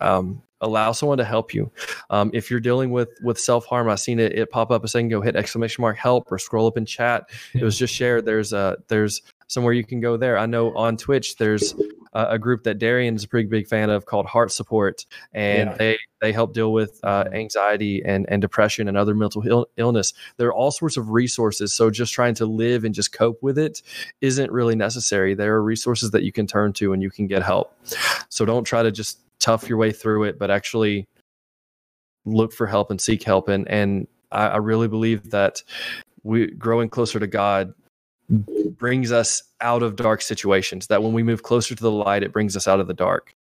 Um, 0.00 0.42
allow 0.60 0.92
someone 0.92 1.18
to 1.18 1.24
help 1.24 1.54
you. 1.54 1.70
Um, 2.10 2.30
if 2.34 2.50
you're 2.50 2.60
dealing 2.60 2.90
with 2.90 3.08
with 3.22 3.38
self 3.38 3.64
harm, 3.66 3.88
I've 3.88 4.00
seen 4.00 4.18
it, 4.18 4.32
it 4.36 4.50
pop 4.50 4.70
up 4.70 4.84
a 4.84 4.88
second 4.88 5.06
ago. 5.06 5.20
Hit 5.20 5.36
exclamation 5.36 5.82
mark 5.82 5.96
help 5.96 6.30
or 6.32 6.38
scroll 6.38 6.66
up 6.66 6.76
in 6.76 6.84
chat. 6.86 7.30
It 7.54 7.62
was 7.62 7.78
just 7.78 7.94
shared. 7.94 8.24
There's 8.24 8.52
a 8.52 8.76
there's 8.88 9.22
somewhere 9.50 9.72
you 9.72 9.84
can 9.84 10.00
go 10.00 10.16
there. 10.16 10.38
I 10.38 10.46
know 10.46 10.72
on 10.76 10.96
Twitch 10.96 11.34
there's 11.36 11.74
uh, 12.12 12.26
a 12.30 12.38
group 12.38 12.62
that 12.64 12.78
Darian 12.78 13.16
is 13.16 13.24
a 13.24 13.28
pretty 13.28 13.48
big 13.48 13.66
fan 13.66 13.90
of 13.90 14.06
called 14.06 14.26
Heart 14.26 14.52
Support, 14.52 15.06
and 15.32 15.70
Yeah. 15.70 15.76
they 15.76 15.98
they 16.20 16.32
help 16.32 16.54
deal 16.54 16.72
with 16.72 17.00
uh, 17.02 17.24
anxiety 17.32 18.00
and 18.04 18.26
and 18.28 18.40
depression 18.40 18.86
and 18.88 18.96
other 18.96 19.14
mental 19.14 19.42
Ill- 19.46 19.66
illness. 19.76 20.12
There 20.36 20.46
are 20.48 20.54
all 20.54 20.70
sorts 20.70 20.96
of 20.96 21.10
resources. 21.10 21.72
So 21.72 21.90
just 21.90 22.12
trying 22.12 22.34
to 22.36 22.46
live 22.46 22.84
and 22.84 22.94
just 22.94 23.12
cope 23.12 23.42
with 23.42 23.58
it 23.58 23.82
isn't 24.20 24.52
really 24.52 24.76
necessary. 24.76 25.34
There 25.34 25.54
are 25.54 25.62
resources 25.62 26.10
that 26.12 26.22
you 26.22 26.30
can 26.32 26.46
turn 26.46 26.72
to 26.74 26.92
and 26.92 27.02
you 27.02 27.10
can 27.10 27.26
get 27.26 27.42
help. 27.42 27.76
So 28.28 28.44
don't 28.44 28.64
try 28.64 28.82
to 28.84 28.90
just 28.92 29.18
tough 29.40 29.68
your 29.68 29.78
way 29.78 29.90
through 29.92 30.24
it, 30.24 30.38
but 30.38 30.50
actually 30.50 31.08
look 32.24 32.52
for 32.52 32.66
help 32.66 32.90
and 32.90 33.00
seek 33.00 33.22
help. 33.24 33.48
And 33.48 33.66
and 33.68 34.06
I, 34.30 34.46
I 34.48 34.56
really 34.58 34.88
believe 34.88 35.30
that 35.30 35.62
we 36.22 36.48
growing 36.52 36.88
closer 36.88 37.18
to 37.18 37.26
God 37.26 37.72
brings 38.30 39.12
us 39.12 39.42
out 39.60 39.82
of 39.82 39.96
dark 39.96 40.22
situations. 40.22 40.86
That 40.88 41.02
when 41.02 41.12
we 41.12 41.22
move 41.22 41.42
closer 41.42 41.74
to 41.74 41.82
the 41.82 41.90
light, 41.90 42.22
it 42.22 42.32
brings 42.32 42.56
us 42.56 42.66
out 42.66 42.80
of 42.80 42.86
the 42.86 42.94
dark. 42.94 43.34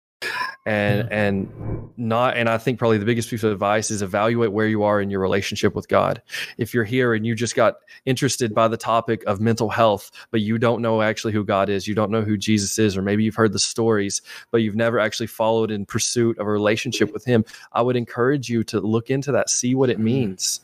And 0.65 1.07
Yeah. 1.09 1.17
and 1.17 1.89
not 1.97 2.35
and 2.35 2.49
I 2.49 2.57
think 2.57 2.77
probably 2.77 2.97
the 2.97 3.05
biggest 3.05 3.29
piece 3.29 3.43
of 3.43 3.51
advice 3.51 3.89
is 3.89 4.01
evaluate 4.01 4.51
where 4.51 4.67
you 4.67 4.83
are 4.83 5.01
in 5.01 5.09
your 5.09 5.21
relationship 5.21 5.75
with 5.75 5.87
God. 5.87 6.21
If 6.57 6.73
you're 6.73 6.83
here 6.83 7.13
and 7.13 7.25
you 7.25 7.35
just 7.35 7.55
got 7.55 7.75
interested 8.05 8.53
by 8.53 8.67
the 8.67 8.77
topic 8.77 9.23
of 9.25 9.39
mental 9.39 9.69
health, 9.69 10.11
but 10.31 10.41
you 10.41 10.57
don't 10.57 10.81
know 10.81 11.01
actually 11.01 11.33
who 11.33 11.43
God 11.43 11.69
is, 11.69 11.87
you 11.87 11.95
don't 11.95 12.11
know 12.11 12.21
who 12.21 12.37
Jesus 12.37 12.77
is, 12.77 12.97
or 12.97 13.01
maybe 13.01 13.23
you've 13.23 13.35
heard 13.35 13.53
the 13.53 13.59
stories, 13.59 14.21
but 14.51 14.57
you've 14.57 14.75
never 14.75 14.99
actually 14.99 15.27
followed 15.27 15.71
in 15.71 15.85
pursuit 15.85 16.37
of 16.37 16.47
a 16.47 16.51
relationship 16.51 17.13
with 17.13 17.25
Him, 17.25 17.45
I 17.71 17.81
would 17.81 17.95
encourage 17.95 18.49
you 18.49 18.63
to 18.65 18.79
look 18.79 19.09
into 19.09 19.31
that, 19.31 19.49
see 19.49 19.75
what 19.75 19.89
it 19.89 19.95
mm-hmm. 19.95 20.05
means, 20.05 20.61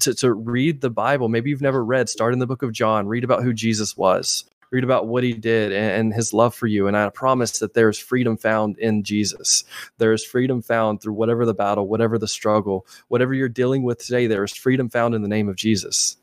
to, 0.00 0.14
to 0.14 0.32
read 0.32 0.80
the 0.80 0.90
Bible. 0.90 1.28
Maybe 1.28 1.50
you've 1.50 1.60
never 1.60 1.84
read, 1.84 2.08
start 2.08 2.32
in 2.32 2.38
the 2.38 2.46
book 2.46 2.62
of 2.62 2.72
John, 2.72 3.06
read 3.08 3.24
about 3.24 3.42
who 3.42 3.52
Jesus 3.52 3.96
was. 3.96 4.44
Read 4.72 4.84
about 4.84 5.06
what 5.06 5.22
he 5.22 5.34
did 5.34 5.70
and, 5.70 5.90
and 5.92 6.14
his 6.14 6.32
love 6.32 6.54
for 6.54 6.66
you. 6.66 6.88
And 6.88 6.96
I 6.96 7.08
promise 7.10 7.58
that 7.58 7.74
there 7.74 7.90
is 7.90 7.98
freedom 7.98 8.36
found 8.38 8.78
in 8.78 9.04
Jesus. 9.04 9.64
There 9.98 10.12
is 10.12 10.24
freedom 10.24 10.62
found 10.62 11.02
through 11.02 11.12
whatever 11.12 11.44
the 11.44 11.54
battle, 11.54 11.86
whatever 11.86 12.18
the 12.18 12.26
struggle, 12.26 12.86
whatever 13.08 13.34
you're 13.34 13.50
dealing 13.50 13.82
with 13.82 13.98
today, 13.98 14.26
there 14.26 14.42
is 14.42 14.52
freedom 14.52 14.88
found 14.88 15.14
in 15.14 15.22
the 15.22 15.28
name 15.28 15.48
of 15.48 15.56
Jesus. 15.56 16.16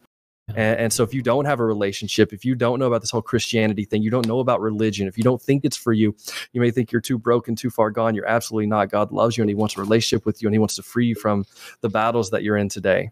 And, 0.55 0.80
and 0.80 0.93
so, 0.93 1.03
if 1.03 1.13
you 1.13 1.21
don't 1.21 1.45
have 1.45 1.59
a 1.59 1.65
relationship, 1.65 2.34
if 2.34 2.43
you 2.43 2.55
don't 2.55 2.80
know 2.80 2.88
about 2.88 3.01
this 3.01 3.11
whole 3.11 3.21
Christianity 3.21 3.85
thing, 3.85 4.01
you 4.01 4.09
don't 4.09 4.27
know 4.27 4.39
about 4.39 4.61
religion, 4.61 5.07
if 5.07 5.17
you 5.17 5.23
don't 5.23 5.41
think 5.41 5.63
it's 5.63 5.77
for 5.77 5.93
you, 5.93 6.15
you 6.53 6.61
may 6.61 6.71
think 6.71 6.91
you're 6.91 7.01
too 7.01 7.19
broken, 7.19 7.55
too 7.55 7.69
far 7.69 7.91
gone. 7.91 8.15
You're 8.15 8.27
absolutely 8.27 8.67
not. 8.67 8.89
God 8.89 9.11
loves 9.11 9.38
you 9.38 9.43
and 9.43 9.49
He 9.49 9.55
wants 9.55 9.77
a 9.77 9.81
relationship 9.81 10.26
with 10.26 10.41
you 10.41 10.47
and 10.47 10.55
He 10.55 10.59
wants 10.59 10.76
to 10.76 10.84
free 10.84 11.07
you 11.07 11.15
from 11.15 11.45
the 11.81 11.89
battles 11.89 12.31
that 12.31 12.43
you're 12.43 12.57
in 12.57 12.69
today. 12.69 13.11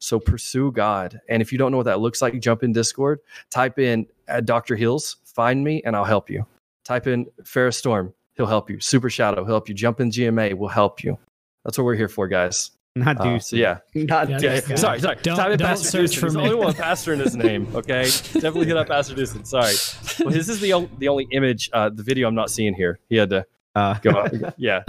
So, 0.00 0.20
pursue 0.20 0.70
God. 0.72 1.20
And 1.28 1.42
if 1.42 1.50
you 1.52 1.58
don't 1.58 1.70
know 1.72 1.76
what 1.78 1.86
that 1.86 2.00
looks 2.00 2.22
like, 2.22 2.38
jump 2.40 2.62
in 2.62 2.72
Discord, 2.72 3.20
type 3.50 3.78
in 3.78 4.06
uh, 4.28 4.40
Dr. 4.40 4.76
Hills, 4.76 5.16
find 5.24 5.62
me, 5.64 5.82
and 5.84 5.96
I'll 5.96 6.04
help 6.04 6.30
you. 6.30 6.46
Type 6.84 7.06
in 7.06 7.26
Ferris 7.44 7.76
Storm, 7.76 8.14
he'll 8.36 8.46
help 8.46 8.70
you. 8.70 8.78
Super 8.80 9.10
Shadow, 9.10 9.44
he'll 9.44 9.54
help 9.54 9.68
you. 9.68 9.74
Jump 9.74 10.00
in 10.00 10.10
GMA, 10.10 10.54
we'll 10.54 10.68
help 10.68 11.02
you. 11.02 11.18
That's 11.64 11.76
what 11.76 11.84
we're 11.84 11.96
here 11.96 12.08
for, 12.08 12.28
guys. 12.28 12.70
Not 12.96 13.20
Uh, 13.20 13.24
Deuce. 13.24 13.48
so, 13.50 13.56
yeah. 13.56 13.78
Not 13.94 14.28
Yeah. 14.30 14.38
Yeah, 14.40 14.60
Yeah. 14.68 14.76
sorry, 14.76 15.00
sorry. 15.00 15.16
Don't- 15.22 15.36
Type 15.36 15.52
in 15.52 15.58
don't 15.58 15.68
Pastor 15.68 15.88
search 15.88 16.00
Dewson. 16.12 16.20
for 16.20 16.26
He's 16.26 16.32
the 16.34 16.38
me. 16.38 16.44
only 16.46 16.64
one 16.64 16.74
pastor 16.74 17.12
in 17.12 17.20
his 17.20 17.36
name. 17.36 17.66
Okay, 17.74 18.04
definitely 18.34 18.66
hit 18.66 18.76
up 18.76 18.88
Pastor 18.88 19.14
Dewson. 19.14 19.44
Sorry. 19.44 19.74
Well, 20.20 20.30
his 20.34 20.48
is 20.48 20.60
the 20.60 20.72
only, 20.72 20.90
the 20.98 21.08
only 21.08 21.28
image, 21.32 21.70
uh, 21.72 21.90
the 21.90 22.02
video 22.02 22.26
I'm 22.28 22.34
not 22.34 22.50
seeing 22.50 22.74
here. 22.74 22.98
He 23.08 23.16
had 23.16 23.30
to 23.30 23.46
Uh, 23.74 23.94
go. 24.00 24.28
yeah. 24.56 24.82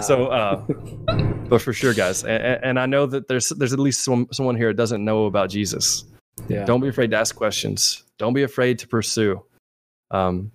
So, 0.00 0.28
uh, 0.28 0.62
but 1.50 1.60
for 1.60 1.72
sure, 1.72 1.92
guys, 1.92 2.24
and, 2.24 2.64
and 2.64 2.80
I 2.80 2.86
know 2.86 3.04
that 3.06 3.28
there's 3.28 3.50
there's 3.50 3.72
at 3.72 3.78
least 3.78 4.04
some, 4.04 4.28
someone 4.32 4.56
here 4.56 4.68
that 4.68 4.76
doesn't 4.76 5.04
know 5.04 5.26
about 5.26 5.50
Jesus. 5.50 6.04
yeah. 6.48 6.64
Don't 6.64 6.80
be 6.80 6.88
afraid 6.88 7.10
to 7.10 7.16
ask 7.18 7.34
questions. 7.34 8.04
Don't 8.18 8.32
be 8.32 8.44
afraid 8.44 8.78
to 8.78 8.88
pursue. 8.88 9.44
Um, 10.10 10.52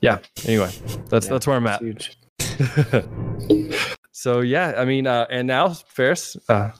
yeah. 0.00 0.18
Anyway, 0.46 0.70
that's 1.08 1.26
Yeah, 1.26 1.32
that's 1.32 1.46
where 1.46 1.56
I'm 1.56 1.66
at. 1.66 1.80
huge. 1.80 2.16
so 4.12 4.40
yeah, 4.40 4.74
I 4.76 4.84
mean, 4.84 5.06
uh, 5.06 5.26
and 5.30 5.46
now 5.46 5.68
Ferris, 5.68 6.36
uh, 6.48 6.70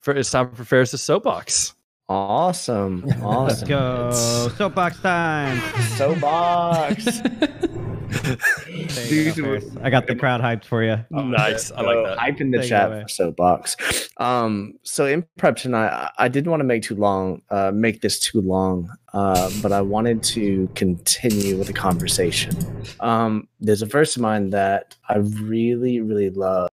for, 0.00 0.14
it's 0.14 0.30
time 0.30 0.50
for 0.54 0.64
Ferris's 0.64 1.02
soapbox. 1.02 1.74
Awesome. 2.08 3.04
let's 3.22 3.62
go. 3.62 4.10
Soapbox 4.10 5.00
time. 5.00 5.60
Soapbox. 5.96 7.20
There 8.12 9.04
you 9.06 9.32
Dude, 9.32 9.36
go, 9.74 9.80
I 9.82 9.90
got 9.90 10.06
the 10.06 10.14
crowd 10.16 10.40
hyped 10.40 10.64
for 10.64 10.82
you. 10.82 10.98
nice, 11.10 11.70
I 11.72 11.80
like 11.82 12.04
that. 12.06 12.18
Hype 12.18 12.40
in 12.40 12.50
the 12.50 12.58
Take 12.58 12.68
chat 12.68 12.88
away. 12.90 13.02
for 13.02 13.08
soapbox. 13.08 13.76
Um, 14.18 14.74
so 14.82 15.06
in 15.06 15.24
prep 15.38 15.56
tonight, 15.56 15.88
I, 15.90 16.10
I 16.18 16.28
didn't 16.28 16.50
want 16.50 16.60
to 16.60 16.64
make 16.64 16.82
too 16.82 16.94
long, 16.96 17.42
uh, 17.50 17.72
make 17.74 18.00
this 18.02 18.18
too 18.18 18.40
long, 18.40 18.90
uh, 19.14 19.50
but 19.62 19.72
I 19.72 19.80
wanted 19.80 20.22
to 20.24 20.68
continue 20.74 21.56
with 21.56 21.66
the 21.66 21.72
conversation. 21.72 22.56
Um, 23.00 23.48
there's 23.60 23.82
a 23.82 23.86
verse 23.86 24.16
of 24.16 24.22
mine 24.22 24.50
that 24.50 24.94
I 25.08 25.18
really, 25.18 26.00
really 26.00 26.30
love. 26.30 26.68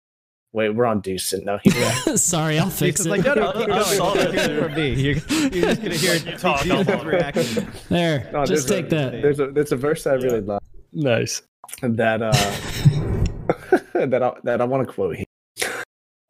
Wait, 0.51 0.69
we're 0.71 0.85
on 0.87 0.99
Dewson. 1.01 1.45
No, 1.45 1.59
he, 1.63 1.69
Sorry, 2.17 2.57
I'll 2.57 2.71
fix 2.71 3.01
It's 3.01 3.05
it. 3.05 3.09
like, 3.11 3.23
no, 3.23 3.35
no, 3.35 3.51
keep 3.53 3.69
I 3.69 3.83
saw 3.83 4.15
going. 4.15 4.31
that 4.33 4.49
You're 4.49 4.59
too. 4.59 4.65
from 4.65 4.73
me. 4.73 4.93
You're, 4.93 5.13
you're 5.13 5.75
just 5.75 5.81
gonna 5.83 5.95
hear 5.95 6.15
You 6.25 6.37
talk, 6.37 6.67
I'll 6.67 6.83
Deuce's 6.83 7.05
reaction. 7.05 7.67
there, 7.89 8.29
No, 8.33 8.45
just 8.47 8.67
there's 8.67 8.71
a- 8.71 8.81
take 8.81 8.89
that. 8.89 9.11
there's 9.21 9.39
a 9.39 9.47
there's 9.51 9.71
a 9.71 9.75
verse 9.75 10.03
that 10.05 10.13
I 10.13 10.15
really 10.15 10.41
love 10.41 10.59
Nice. 10.91 11.41
that 11.81 12.21
uh 12.21 12.31
that 13.93 14.23
I, 14.23 14.33
that 14.43 14.61
I 14.61 14.63
want 14.65 14.87
to 14.87 14.93
quote 14.93 15.15
here. 15.15 15.25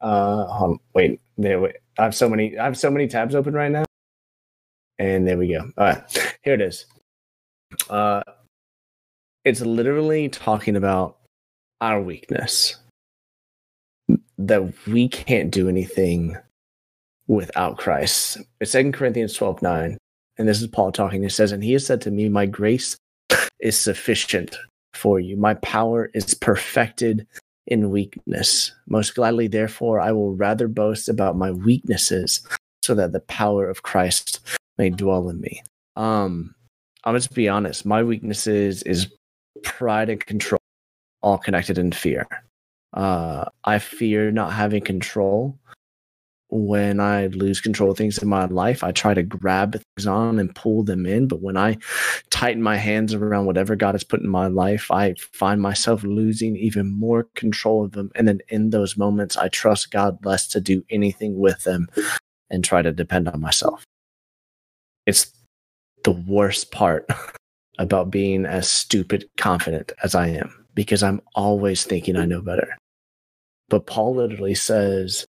Uh, 0.00 0.46
hold 0.46 0.72
on, 0.72 0.78
wait, 0.94 1.20
there. 1.36 1.60
Wait, 1.60 1.76
I 1.98 2.04
have 2.04 2.14
so 2.14 2.28
many. 2.28 2.58
I 2.58 2.64
have 2.64 2.78
so 2.78 2.90
many 2.90 3.06
tabs 3.06 3.34
open 3.34 3.54
right 3.54 3.70
now. 3.70 3.84
And 4.98 5.26
there 5.26 5.38
we 5.38 5.48
go. 5.48 5.70
All 5.78 5.86
right, 5.86 6.36
here 6.42 6.54
it 6.54 6.60
is. 6.60 6.86
Uh, 7.88 8.22
it's 9.44 9.60
literally 9.60 10.28
talking 10.28 10.76
about 10.76 11.18
our 11.80 12.00
weakness. 12.00 12.76
That 14.38 14.72
we 14.86 15.08
can't 15.08 15.50
do 15.50 15.68
anything 15.68 16.36
without 17.28 17.78
Christ. 17.78 18.38
It's 18.60 18.72
Second 18.72 18.92
Corinthians 18.92 19.34
twelve 19.34 19.60
nine, 19.62 19.98
and 20.38 20.48
this 20.48 20.60
is 20.60 20.68
Paul 20.68 20.92
talking. 20.92 21.22
He 21.22 21.28
says, 21.28 21.52
"And 21.52 21.62
he 21.62 21.72
has 21.74 21.86
said 21.86 22.00
to 22.02 22.10
me, 22.10 22.28
My 22.28 22.46
grace 22.46 22.96
is 23.60 23.78
sufficient 23.78 24.56
for 24.94 25.20
you. 25.20 25.36
My 25.36 25.54
power 25.54 26.10
is 26.14 26.34
perfected 26.34 27.26
in 27.66 27.90
weakness. 27.90 28.72
Most 28.88 29.14
gladly, 29.14 29.46
therefore, 29.46 30.00
I 30.00 30.12
will 30.12 30.34
rather 30.34 30.68
boast 30.68 31.08
about 31.08 31.36
my 31.36 31.50
weaknesses 31.50 32.46
so 32.82 32.94
that 32.94 33.12
the 33.12 33.20
power 33.20 33.68
of 33.68 33.82
Christ 33.82 34.40
may 34.78 34.90
dwell 34.90 35.28
in 35.28 35.40
me. 35.40 35.62
Um, 35.96 36.54
I'm 37.04 37.14
just 37.14 37.34
be 37.34 37.48
honest, 37.48 37.86
my 37.86 38.02
weaknesses 38.02 38.82
is 38.82 39.12
pride 39.62 40.08
and 40.08 40.24
control, 40.24 40.60
all 41.22 41.38
connected 41.38 41.78
in 41.78 41.92
fear. 41.92 42.26
Uh, 42.92 43.44
I 43.64 43.78
fear 43.78 44.30
not 44.30 44.52
having 44.52 44.82
control. 44.82 45.56
When 46.50 46.98
I 46.98 47.28
lose 47.28 47.60
control 47.60 47.92
of 47.92 47.96
things 47.96 48.18
in 48.18 48.28
my 48.28 48.46
life, 48.46 48.82
I 48.82 48.90
try 48.90 49.14
to 49.14 49.22
grab 49.22 49.72
things 49.72 50.06
on 50.06 50.38
and 50.38 50.54
pull 50.54 50.82
them 50.82 51.06
in. 51.06 51.28
But 51.28 51.42
when 51.42 51.56
I 51.56 51.78
tighten 52.30 52.62
my 52.62 52.76
hands 52.76 53.14
around 53.14 53.46
whatever 53.46 53.76
God 53.76 53.94
has 53.94 54.02
put 54.02 54.20
in 54.20 54.28
my 54.28 54.48
life, 54.48 54.90
I 54.90 55.14
find 55.32 55.60
myself 55.60 56.02
losing 56.02 56.56
even 56.56 56.90
more 56.98 57.28
control 57.34 57.84
of 57.84 57.92
them. 57.92 58.10
And 58.16 58.26
then 58.26 58.40
in 58.48 58.70
those 58.70 58.96
moments, 58.96 59.36
I 59.36 59.48
trust 59.48 59.92
God 59.92 60.24
less 60.24 60.48
to 60.48 60.60
do 60.60 60.84
anything 60.90 61.38
with 61.38 61.62
them 61.62 61.88
and 62.50 62.64
try 62.64 62.82
to 62.82 62.90
depend 62.90 63.28
on 63.28 63.40
myself. 63.40 63.84
It's 65.06 65.32
the 66.02 66.12
worst 66.12 66.72
part 66.72 67.06
about 67.78 68.10
being 68.10 68.44
as 68.44 68.68
stupid 68.68 69.28
confident 69.36 69.92
as 70.02 70.14
I 70.14 70.28
am 70.28 70.66
because 70.74 71.02
I'm 71.02 71.20
always 71.34 71.84
thinking 71.84 72.16
I 72.16 72.26
know 72.26 72.42
better. 72.42 72.76
But 73.68 73.86
Paul 73.86 74.16
literally 74.16 74.54
says 74.54 75.26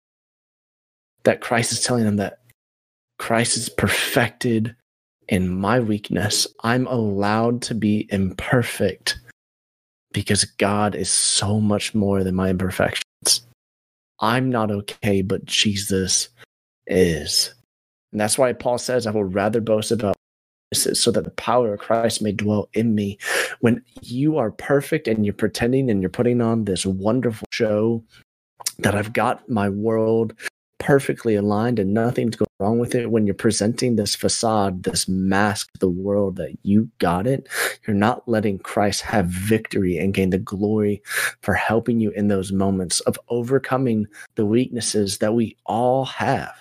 that 1.23 1.41
Christ 1.41 1.71
is 1.71 1.83
telling 1.83 2.05
them 2.05 2.17
that 2.17 2.39
Christ 3.17 3.57
is 3.57 3.69
perfected 3.69 4.75
in 5.27 5.49
my 5.49 5.79
weakness. 5.79 6.47
I'm 6.63 6.87
allowed 6.87 7.61
to 7.63 7.75
be 7.75 8.07
imperfect 8.11 9.19
because 10.11 10.43
God 10.43 10.95
is 10.95 11.09
so 11.09 11.59
much 11.59 11.93
more 11.93 12.23
than 12.23 12.35
my 12.35 12.49
imperfections. 12.49 13.03
I'm 14.19 14.49
not 14.49 14.71
okay, 14.71 15.21
but 15.21 15.45
Jesus 15.45 16.29
is. 16.87 17.53
And 18.11 18.19
that's 18.19 18.37
why 18.37 18.51
Paul 18.53 18.77
says, 18.77 19.05
I 19.05 19.11
will 19.11 19.23
rather 19.23 19.61
boast 19.61 19.91
about 19.91 20.15
this 20.71 20.87
so 21.01 21.11
that 21.11 21.23
the 21.23 21.31
power 21.31 21.73
of 21.73 21.79
Christ 21.79 22.21
may 22.21 22.31
dwell 22.31 22.69
in 22.73 22.95
me. 22.95 23.17
When 23.59 23.83
you 24.01 24.37
are 24.37 24.51
perfect 24.51 25.07
and 25.07 25.25
you're 25.25 25.33
pretending 25.33 25.89
and 25.89 26.01
you're 26.01 26.09
putting 26.09 26.41
on 26.41 26.65
this 26.65 26.85
wonderful 26.85 27.47
show 27.51 28.03
that 28.79 28.95
I've 28.95 29.13
got 29.13 29.47
my 29.47 29.69
world 29.69 30.33
perfectly 30.79 31.35
aligned 31.35 31.79
and 31.79 31.93
nothing's 31.93 32.35
going 32.35 32.47
wrong 32.59 32.79
with 32.79 32.95
it. 32.95 33.11
When 33.11 33.25
you're 33.25 33.35
presenting 33.35 33.95
this 33.95 34.15
facade 34.15 34.83
this 34.83 35.07
mask 35.07 35.71
to 35.73 35.79
the 35.79 35.89
world 35.89 36.37
that 36.37 36.57
you 36.63 36.89
got 36.99 37.27
it 37.27 37.47
you're 37.85 37.95
not 37.95 38.27
letting 38.27 38.59
christ 38.59 39.01
have 39.01 39.25
victory 39.27 39.97
and 39.97 40.13
gain 40.13 40.29
the 40.29 40.37
glory 40.37 41.01
for 41.41 41.53
helping 41.53 41.99
you 41.99 42.11
in 42.11 42.27
those 42.27 42.51
moments 42.51 42.99
of 43.01 43.19
overcoming 43.29 44.07
the 44.35 44.45
weaknesses 44.45 45.19
that 45.19 45.33
we 45.33 45.55
all 45.65 46.05
have 46.05 46.53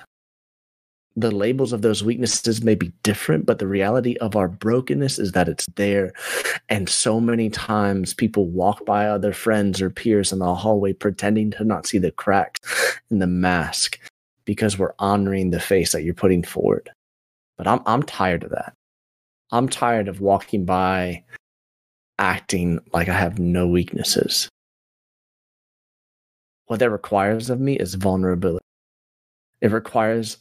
the 1.20 1.30
labels 1.32 1.72
of 1.72 1.82
those 1.82 2.04
weaknesses 2.04 2.62
may 2.62 2.76
be 2.76 2.92
different, 3.02 3.44
but 3.44 3.58
the 3.58 3.66
reality 3.66 4.16
of 4.16 4.36
our 4.36 4.46
brokenness 4.46 5.18
is 5.18 5.32
that 5.32 5.48
it's 5.48 5.66
there. 5.74 6.12
And 6.68 6.88
so 6.88 7.20
many 7.20 7.50
times 7.50 8.14
people 8.14 8.46
walk 8.46 8.86
by 8.86 9.06
other 9.06 9.32
friends 9.32 9.82
or 9.82 9.90
peers 9.90 10.32
in 10.32 10.38
the 10.38 10.54
hallway 10.54 10.92
pretending 10.92 11.50
to 11.52 11.64
not 11.64 11.86
see 11.86 11.98
the 11.98 12.12
cracks 12.12 12.60
in 13.10 13.18
the 13.18 13.26
mask 13.26 13.98
because 14.44 14.78
we're 14.78 14.94
honoring 15.00 15.50
the 15.50 15.60
face 15.60 15.90
that 15.92 16.04
you're 16.04 16.14
putting 16.14 16.44
forward. 16.44 16.88
But 17.56 17.66
I'm 17.66 17.80
I'm 17.84 18.04
tired 18.04 18.44
of 18.44 18.50
that. 18.50 18.74
I'm 19.50 19.68
tired 19.68 20.06
of 20.06 20.20
walking 20.20 20.64
by 20.64 21.24
acting 22.18 22.78
like 22.92 23.08
I 23.08 23.14
have 23.14 23.40
no 23.40 23.66
weaknesses. 23.66 24.48
What 26.66 26.78
that 26.78 26.90
requires 26.90 27.50
of 27.50 27.58
me 27.58 27.76
is 27.76 27.94
vulnerability. 27.94 28.64
It 29.60 29.72
requires 29.72 30.36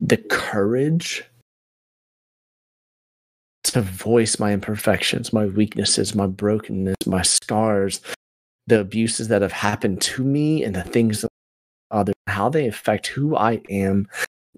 the 0.00 0.16
courage 0.16 1.24
to 3.64 3.80
voice 3.80 4.38
my 4.38 4.52
imperfections, 4.52 5.32
my 5.32 5.46
weaknesses, 5.46 6.14
my 6.14 6.26
brokenness, 6.26 6.96
my 7.06 7.22
scars, 7.22 8.00
the 8.66 8.80
abuses 8.80 9.28
that 9.28 9.42
have 9.42 9.52
happened 9.52 10.00
to 10.00 10.22
me, 10.22 10.64
and 10.64 10.74
the 10.74 10.82
things 10.82 11.22
that 11.22 11.30
others, 11.90 12.14
how 12.26 12.48
they 12.48 12.66
affect 12.66 13.06
who 13.08 13.36
I 13.36 13.60
am 13.70 14.08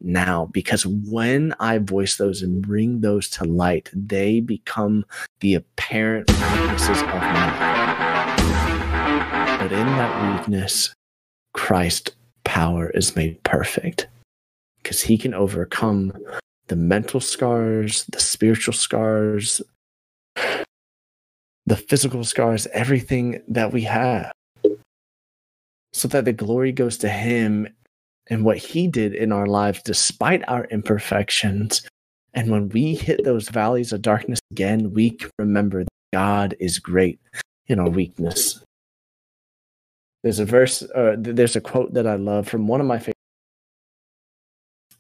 now. 0.01 0.47
Because 0.47 0.86
when 0.86 1.55
I 1.60 1.78
voice 1.78 2.16
those 2.16 2.43
and 2.43 2.62
bring 2.62 3.01
those 3.01 3.28
to 3.31 3.44
light, 3.44 3.90
they 3.93 4.40
become 4.40 5.05
the 5.40 5.55
apparent 5.55 6.31
weaknesses 6.31 6.98
of 6.98 7.06
life. 7.06 7.59
But 9.59 9.73
in 9.73 9.86
that 9.86 10.39
weakness, 10.39 10.94
Christ's 11.55 12.12
power 12.44 12.90
is 12.90 13.16
made 13.16 13.43
perfect 13.43 14.06
because 14.89 15.02
he 15.02 15.19
can 15.19 15.35
overcome 15.35 16.10
the 16.69 16.77
mental 16.77 17.20
scars, 17.20 18.06
the 18.06 18.19
spiritual 18.19 18.73
scars, 18.73 19.60
the 21.66 21.77
physical 21.77 22.24
scars, 22.24 22.66
everything 22.69 23.43
that 23.48 23.70
we 23.70 23.82
have. 23.82 24.32
So 25.93 26.09
that 26.09 26.24
the 26.24 26.32
glory 26.32 26.73
goes 26.73 26.97
to 26.98 27.09
him 27.10 27.69
and 28.28 28.47
what 28.47 28.56
he 28.56 28.86
did 28.86 29.15
in 29.15 29.31
our 29.31 29.47
lives 29.47 29.82
despite 29.85 30.43
our 30.48 30.65
imperfections. 30.70 31.86
And 32.32 32.51
when 32.51 32.70
we 32.70 32.94
hit 32.94 33.24
those 33.24 33.51
valleys 33.51 33.93
of 33.93 34.01
darkness 34.01 34.40
again, 34.52 34.94
we 34.94 35.10
can 35.10 35.28
remember 35.39 35.85
that 35.85 35.90
God 36.15 36.56
is 36.60 36.78
great 36.78 37.20
in 37.66 37.78
our 37.78 37.90
weakness. 37.90 38.65
There's 40.23 40.39
a 40.39 40.47
verse, 40.47 40.81
uh, 40.94 41.16
there's 41.19 41.56
a 41.56 41.60
quote 41.60 41.93
that 41.93 42.06
I 42.06 42.15
love 42.15 42.48
from 42.48 42.66
one 42.66 42.81
of 42.81 42.86
my 42.86 42.98
favorite 42.98 43.16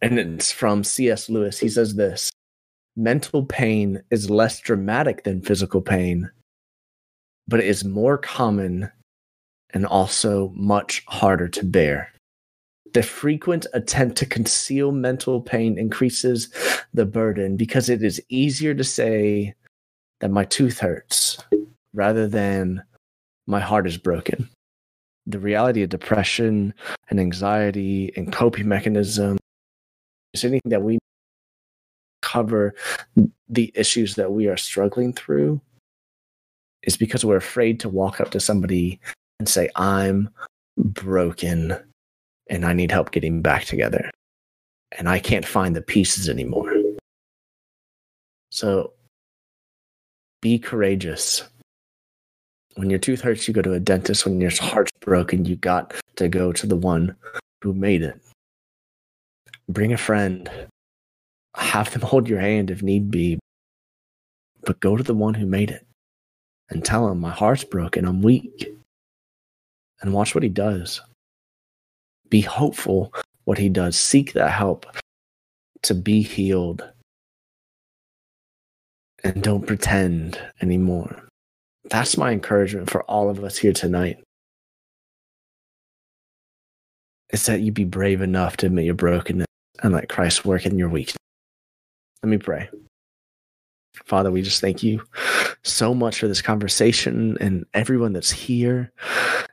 and 0.00 0.18
it's 0.18 0.52
from 0.52 0.84
C.S. 0.84 1.28
Lewis. 1.28 1.58
He 1.58 1.68
says 1.68 1.94
this 1.94 2.30
mental 2.96 3.44
pain 3.44 4.02
is 4.10 4.30
less 4.30 4.60
dramatic 4.60 5.24
than 5.24 5.42
physical 5.42 5.80
pain, 5.80 6.30
but 7.46 7.60
it 7.60 7.66
is 7.66 7.84
more 7.84 8.18
common 8.18 8.90
and 9.70 9.86
also 9.86 10.52
much 10.54 11.04
harder 11.06 11.48
to 11.48 11.64
bear. 11.64 12.12
The 12.94 13.02
frequent 13.02 13.66
attempt 13.74 14.16
to 14.18 14.26
conceal 14.26 14.92
mental 14.92 15.40
pain 15.40 15.78
increases 15.78 16.48
the 16.94 17.04
burden 17.04 17.56
because 17.56 17.88
it 17.88 18.02
is 18.02 18.20
easier 18.30 18.74
to 18.74 18.84
say 18.84 19.54
that 20.20 20.30
my 20.30 20.44
tooth 20.44 20.78
hurts 20.78 21.38
rather 21.92 22.26
than 22.26 22.82
my 23.46 23.60
heart 23.60 23.86
is 23.86 23.98
broken. 23.98 24.48
The 25.26 25.38
reality 25.38 25.82
of 25.82 25.90
depression 25.90 26.72
and 27.10 27.20
anxiety 27.20 28.12
and 28.16 28.32
coping 28.32 28.66
mechanism 28.66 29.38
anything 30.34 30.70
that 30.70 30.82
we 30.82 30.98
cover 32.22 32.74
the 33.48 33.72
issues 33.74 34.14
that 34.16 34.32
we 34.32 34.46
are 34.46 34.56
struggling 34.56 35.12
through 35.12 35.60
is 36.82 36.96
because 36.96 37.24
we're 37.24 37.36
afraid 37.36 37.80
to 37.80 37.88
walk 37.88 38.20
up 38.20 38.30
to 38.30 38.40
somebody 38.40 39.00
and 39.38 39.48
say, 39.48 39.68
I'm 39.76 40.28
broken 40.76 41.76
and 42.48 42.64
I 42.64 42.72
need 42.72 42.90
help 42.90 43.10
getting 43.10 43.42
back 43.42 43.64
together. 43.64 44.10
And 44.98 45.08
I 45.08 45.18
can't 45.18 45.46
find 45.46 45.74
the 45.76 45.82
pieces 45.82 46.28
anymore. 46.28 46.72
So 48.50 48.92
be 50.40 50.58
courageous. 50.58 51.42
When 52.76 52.90
your 52.90 52.98
tooth 52.98 53.20
hurts, 53.20 53.48
you 53.48 53.54
go 53.54 53.62
to 53.62 53.74
a 53.74 53.80
dentist. 53.80 54.24
When 54.24 54.40
your 54.40 54.52
heart's 54.60 54.92
broken, 55.00 55.44
you 55.44 55.56
got 55.56 55.94
to 56.16 56.28
go 56.28 56.52
to 56.52 56.66
the 56.66 56.76
one 56.76 57.14
who 57.60 57.74
made 57.74 58.02
it 58.02 58.18
bring 59.68 59.92
a 59.92 59.98
friend, 59.98 60.50
have 61.56 61.92
them 61.92 62.02
hold 62.02 62.28
your 62.28 62.40
hand 62.40 62.70
if 62.70 62.82
need 62.82 63.10
be, 63.10 63.38
but 64.62 64.80
go 64.80 64.96
to 64.96 65.02
the 65.02 65.14
one 65.14 65.34
who 65.34 65.46
made 65.46 65.70
it 65.70 65.86
and 66.70 66.84
tell 66.84 67.08
him, 67.08 67.20
My 67.20 67.30
heart's 67.30 67.64
broken, 67.64 68.04
I'm 68.04 68.22
weak, 68.22 68.68
and 70.00 70.12
watch 70.12 70.34
what 70.34 70.44
he 70.44 70.48
does. 70.48 71.00
Be 72.28 72.42
hopeful 72.42 73.12
what 73.44 73.58
he 73.58 73.68
does, 73.68 73.98
seek 73.98 74.34
that 74.34 74.50
help 74.50 74.86
to 75.82 75.94
be 75.94 76.22
healed, 76.22 76.86
and 79.24 79.42
don't 79.42 79.66
pretend 79.66 80.38
anymore. 80.60 81.24
That's 81.84 82.18
my 82.18 82.32
encouragement 82.32 82.90
for 82.90 83.02
all 83.04 83.30
of 83.30 83.42
us 83.42 83.56
here 83.56 83.72
tonight. 83.72 84.18
Is 87.30 87.46
that 87.46 87.60
you 87.60 87.72
be 87.72 87.84
brave 87.84 88.20
enough 88.20 88.58
to 88.58 88.66
admit 88.66 88.84
your 88.84 88.94
brokenness 88.94 89.47
and 89.82 89.92
let 89.92 90.08
Christ 90.08 90.44
work 90.44 90.66
in 90.66 90.78
your 90.78 90.88
weakness. 90.88 91.16
Let 92.22 92.30
me 92.30 92.38
pray. 92.38 92.68
Father, 94.04 94.30
we 94.30 94.42
just 94.42 94.60
thank 94.60 94.82
you 94.82 95.02
so 95.62 95.94
much 95.94 96.18
for 96.18 96.28
this 96.28 96.42
conversation 96.42 97.36
and 97.40 97.64
everyone 97.74 98.12
that's 98.12 98.30
here, 98.30 98.92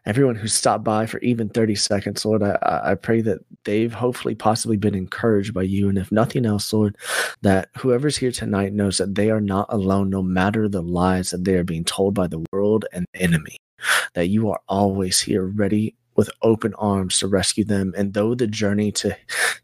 everyone 0.06 0.36
who 0.36 0.48
stopped 0.48 0.84
by 0.84 1.06
for 1.06 1.20
even 1.20 1.50
30 1.50 1.76
seconds, 1.76 2.26
Lord. 2.26 2.44
I, 2.44 2.58
I 2.64 2.96
pray 2.96 3.22
that 3.22 3.40
they've 3.64 3.94
hopefully 3.94 4.36
possibly 4.36 4.78
been 4.78 4.96
encouraged 4.96 5.54
by 5.54 5.64
you. 5.64 5.90
And 5.90 5.98
if 5.98 6.12
nothing 6.12 6.46
else, 6.46 6.72
Lord, 6.72 6.96
that 7.42 7.70
whoever's 7.78 8.18
here 8.18 8.32
tonight 8.32 8.74
knows 8.74 8.98
that 8.98 9.16
they 9.16 9.32
are 9.32 9.42
not 9.42 9.68
alone, 9.70 10.10
no 10.10 10.22
matter 10.22 10.70
the 10.70 10.84
lies 10.84 11.32
that 11.32 11.44
they 11.44 11.56
are 11.56 11.64
being 11.64 11.84
told 11.84 12.14
by 12.14 12.28
the 12.28 12.46
world 12.52 12.86
and 12.94 13.06
the 13.14 13.22
enemy, 13.22 13.58
that 14.14 14.28
you 14.28 14.50
are 14.52 14.60
always 14.68 15.20
here 15.20 15.46
ready 15.46 15.96
with 16.16 16.30
open 16.42 16.74
arms 16.76 17.20
to 17.20 17.28
rescue 17.28 17.64
them. 17.64 17.94
And 17.98 18.14
though 18.14 18.36
the 18.36 18.48
journey 18.48 18.92
to, 18.94 19.16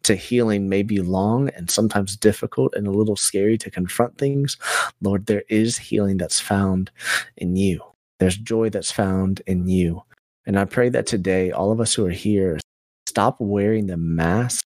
to 0.03 0.15
healing 0.15 0.69
may 0.69 0.83
be 0.83 0.99
long 0.99 1.49
and 1.49 1.69
sometimes 1.69 2.17
difficult 2.17 2.73
and 2.75 2.87
a 2.87 2.91
little 2.91 3.15
scary 3.15 3.57
to 3.59 3.71
confront 3.71 4.17
things, 4.17 4.57
Lord, 5.01 5.25
there 5.25 5.43
is 5.49 5.77
healing 5.77 6.17
that's 6.17 6.39
found 6.39 6.91
in 7.37 7.55
you. 7.55 7.81
There's 8.19 8.37
joy 8.37 8.69
that's 8.69 8.91
found 8.91 9.41
in 9.47 9.67
you. 9.67 10.03
And 10.45 10.59
I 10.59 10.65
pray 10.65 10.89
that 10.89 11.07
today, 11.07 11.51
all 11.51 11.71
of 11.71 11.79
us 11.79 11.93
who 11.93 12.05
are 12.05 12.09
here, 12.09 12.59
stop 13.07 13.37
wearing 13.39 13.87
the 13.87 13.97
mask 13.97 14.63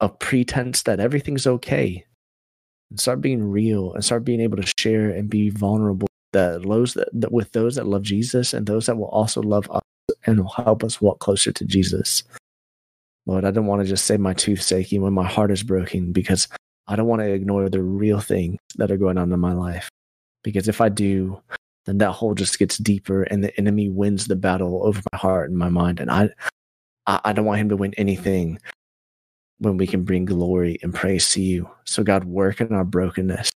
of 0.00 0.18
pretense 0.18 0.82
that 0.84 1.00
everything's 1.00 1.46
okay 1.46 2.04
and 2.90 3.00
start 3.00 3.20
being 3.20 3.42
real 3.42 3.92
and 3.94 4.04
start 4.04 4.24
being 4.24 4.40
able 4.40 4.56
to 4.56 4.72
share 4.78 5.10
and 5.10 5.28
be 5.28 5.50
vulnerable 5.50 6.08
that 6.32 6.62
those 6.62 6.94
that, 6.94 7.08
that 7.12 7.32
with 7.32 7.52
those 7.52 7.76
that 7.76 7.86
love 7.86 8.02
Jesus 8.02 8.52
and 8.54 8.66
those 8.66 8.86
that 8.86 8.96
will 8.96 9.08
also 9.08 9.42
love 9.42 9.68
us 9.70 9.82
and 10.26 10.40
will 10.40 10.48
help 10.50 10.84
us 10.84 11.00
walk 11.00 11.18
closer 11.20 11.52
to 11.52 11.64
Jesus. 11.64 12.24
Lord, 13.26 13.44
I 13.44 13.50
don't 13.50 13.66
want 13.66 13.82
to 13.82 13.88
just 13.88 14.06
say 14.06 14.16
my 14.16 14.32
tooth's 14.32 14.72
aching 14.72 15.02
when 15.02 15.12
my 15.12 15.26
heart 15.26 15.50
is 15.50 15.62
broken 15.62 16.12
because 16.12 16.48
I 16.86 16.96
don't 16.96 17.06
want 17.06 17.20
to 17.20 17.30
ignore 17.30 17.68
the 17.68 17.82
real 17.82 18.20
things 18.20 18.58
that 18.76 18.90
are 18.90 18.96
going 18.96 19.18
on 19.18 19.32
in 19.32 19.40
my 19.40 19.52
life. 19.52 19.90
Because 20.42 20.66
if 20.66 20.80
I 20.80 20.88
do, 20.88 21.40
then 21.84 21.98
that 21.98 22.12
hole 22.12 22.34
just 22.34 22.58
gets 22.58 22.78
deeper 22.78 23.24
and 23.24 23.44
the 23.44 23.54
enemy 23.58 23.90
wins 23.90 24.26
the 24.26 24.36
battle 24.36 24.86
over 24.86 25.02
my 25.12 25.18
heart 25.18 25.50
and 25.50 25.58
my 25.58 25.68
mind. 25.68 26.00
And 26.00 26.10
I, 26.10 26.30
I 27.06 27.32
don't 27.34 27.44
want 27.44 27.60
him 27.60 27.68
to 27.68 27.76
win 27.76 27.92
anything 27.98 28.58
when 29.58 29.76
we 29.76 29.86
can 29.86 30.04
bring 30.04 30.24
glory 30.24 30.78
and 30.82 30.94
praise 30.94 31.30
to 31.32 31.42
you. 31.42 31.68
So, 31.84 32.02
God, 32.02 32.24
work 32.24 32.60
in 32.60 32.72
our 32.72 32.84
brokenness. 32.84 33.50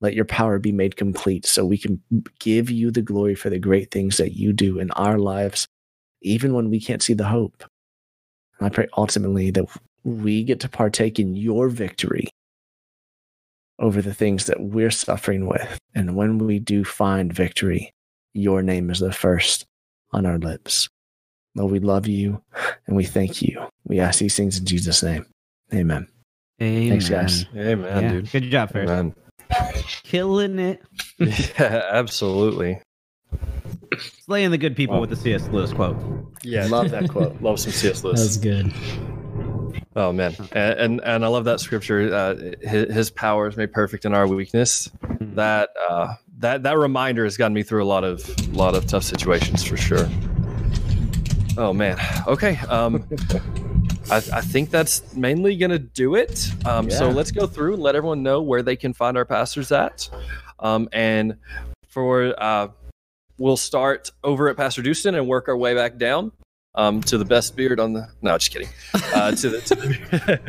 Let 0.00 0.14
your 0.14 0.24
power 0.24 0.58
be 0.58 0.72
made 0.72 0.96
complete 0.96 1.44
so 1.44 1.64
we 1.64 1.78
can 1.78 2.00
give 2.38 2.70
you 2.70 2.90
the 2.90 3.02
glory 3.02 3.34
for 3.34 3.50
the 3.50 3.58
great 3.58 3.90
things 3.90 4.16
that 4.16 4.32
you 4.32 4.52
do 4.52 4.78
in 4.78 4.90
our 4.92 5.18
lives 5.18 5.66
even 6.24 6.54
when 6.54 6.70
we 6.70 6.80
can't 6.80 7.02
see 7.02 7.14
the 7.14 7.24
hope. 7.28 7.64
I 8.60 8.68
pray 8.68 8.88
ultimately 8.96 9.50
that 9.52 9.66
we 10.04 10.44
get 10.44 10.60
to 10.60 10.68
partake 10.68 11.18
in 11.18 11.34
your 11.34 11.68
victory 11.68 12.28
over 13.78 14.00
the 14.00 14.14
things 14.14 14.46
that 14.46 14.60
we're 14.60 14.90
suffering 14.90 15.46
with. 15.46 15.78
And 15.94 16.16
when 16.16 16.38
we 16.38 16.58
do 16.58 16.84
find 16.84 17.32
victory, 17.32 17.90
your 18.32 18.62
name 18.62 18.90
is 18.90 19.00
the 19.00 19.12
first 19.12 19.64
on 20.12 20.26
our 20.26 20.38
lips. 20.38 20.88
Lord, 21.56 21.72
we 21.72 21.78
love 21.80 22.06
you 22.06 22.42
and 22.86 22.96
we 22.96 23.04
thank 23.04 23.42
you. 23.42 23.66
We 23.84 24.00
ask 24.00 24.18
these 24.18 24.36
things 24.36 24.58
in 24.58 24.64
Jesus' 24.64 25.02
name. 25.02 25.26
Amen. 25.72 26.08
Amen. 26.60 26.88
Thanks, 26.88 27.08
guys. 27.08 27.46
Amen, 27.56 28.02
Yeah, 28.02 28.12
dude. 28.12 28.30
Good 28.30 28.50
job, 28.50 28.70
Ferris. 28.70 28.90
Amen. 28.90 29.14
Killing 30.04 30.58
it. 30.58 30.82
Yeah, 31.18 31.82
absolutely. 31.92 32.80
Slaying 34.00 34.50
the 34.50 34.58
good 34.58 34.76
people 34.76 34.96
Wow. 34.96 35.00
with 35.02 35.10
the 35.10 35.16
C.S. 35.16 35.48
Lewis 35.48 35.72
quote. 35.72 35.96
Yeah, 36.42 36.66
Love 36.66 36.90
that 36.90 37.08
quote. 37.10 37.40
Love 37.40 37.58
some 37.60 37.72
C.S. 37.72 38.04
Lewis. 38.04 38.20
That's 38.20 38.36
good. 38.36 38.72
Oh 39.96 40.12
man, 40.12 40.34
and 40.52 40.78
and, 40.80 41.00
and 41.04 41.24
I 41.24 41.28
love 41.28 41.44
that 41.44 41.60
scripture. 41.60 42.12
Uh, 42.12 42.34
his, 42.68 42.92
his 42.92 43.10
power 43.10 43.46
is 43.46 43.56
made 43.56 43.72
perfect 43.72 44.04
in 44.04 44.12
our 44.12 44.26
weakness. 44.26 44.90
That 45.20 45.70
uh, 45.88 46.14
that 46.38 46.64
that 46.64 46.76
reminder 46.78 47.22
has 47.24 47.36
gotten 47.36 47.54
me 47.54 47.62
through 47.62 47.84
a 47.84 47.86
lot 47.86 48.02
of 48.02 48.54
lot 48.56 48.74
of 48.74 48.86
tough 48.86 49.04
situations 49.04 49.62
for 49.62 49.76
sure. 49.76 50.08
Oh 51.56 51.72
man. 51.72 51.96
Okay. 52.26 52.56
Um, 52.68 53.06
I, 54.10 54.16
I 54.16 54.40
think 54.40 54.70
that's 54.70 55.14
mainly 55.14 55.56
gonna 55.56 55.78
do 55.78 56.16
it. 56.16 56.50
Um, 56.66 56.90
So 56.90 57.08
let's 57.10 57.30
go 57.30 57.46
through 57.46 57.74
and 57.74 57.82
let 57.82 57.94
everyone 57.94 58.22
know 58.24 58.42
where 58.42 58.62
they 58.62 58.74
can 58.76 58.92
find 58.92 59.16
our 59.16 59.24
pastors 59.24 59.70
at. 59.70 60.08
Um, 60.58 60.88
and 60.92 61.36
for 61.86 62.34
uh, 62.42 62.68
we'll 63.38 63.56
start 63.56 64.10
over 64.22 64.48
at 64.48 64.56
Pastor 64.56 64.82
Dustin 64.82 65.14
and 65.14 65.26
work 65.28 65.48
our 65.48 65.56
way 65.56 65.74
back 65.74 65.96
down 65.98 66.32
um, 66.74 67.00
to 67.02 67.18
the 67.18 67.24
best 67.24 67.56
beard 67.56 67.80
on 67.80 67.92
the. 67.92 68.08
No, 68.22 68.36
just 68.38 68.50
kidding. 68.52 68.68
Uh, 69.14 69.32
to 69.32 69.50
the. 69.50 69.60
To 69.60 69.74
the 69.74 70.40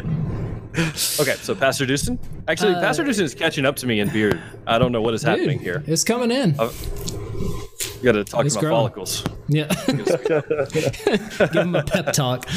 okay, 1.21 1.35
so 1.41 1.55
Pastor 1.55 1.85
Dustin. 1.85 2.19
Actually, 2.47 2.75
Uh, 2.75 2.81
Pastor 2.81 3.03
Dustin 3.03 3.25
is 3.25 3.33
catching 3.35 3.65
up 3.65 3.75
to 3.77 3.87
me 3.87 3.99
in 3.99 4.09
beard. 4.09 4.41
I 4.67 4.77
don't 4.77 4.91
know 4.91 5.01
what 5.01 5.13
is 5.13 5.23
happening 5.23 5.59
here. 5.59 5.83
It's 5.87 6.03
coming 6.03 6.31
in. 6.31 6.55
Uh, 6.59 6.71
You 7.97 8.03
got 8.03 8.11
to 8.13 8.23
talk 8.23 8.45
to 8.45 8.53
my 8.53 8.59
growing. 8.61 8.75
follicles. 8.75 9.23
yeah. 9.47 9.67
Give 9.87 11.53
him 11.53 11.75
a 11.75 11.83
pep 11.83 12.13
talk. 12.13 12.47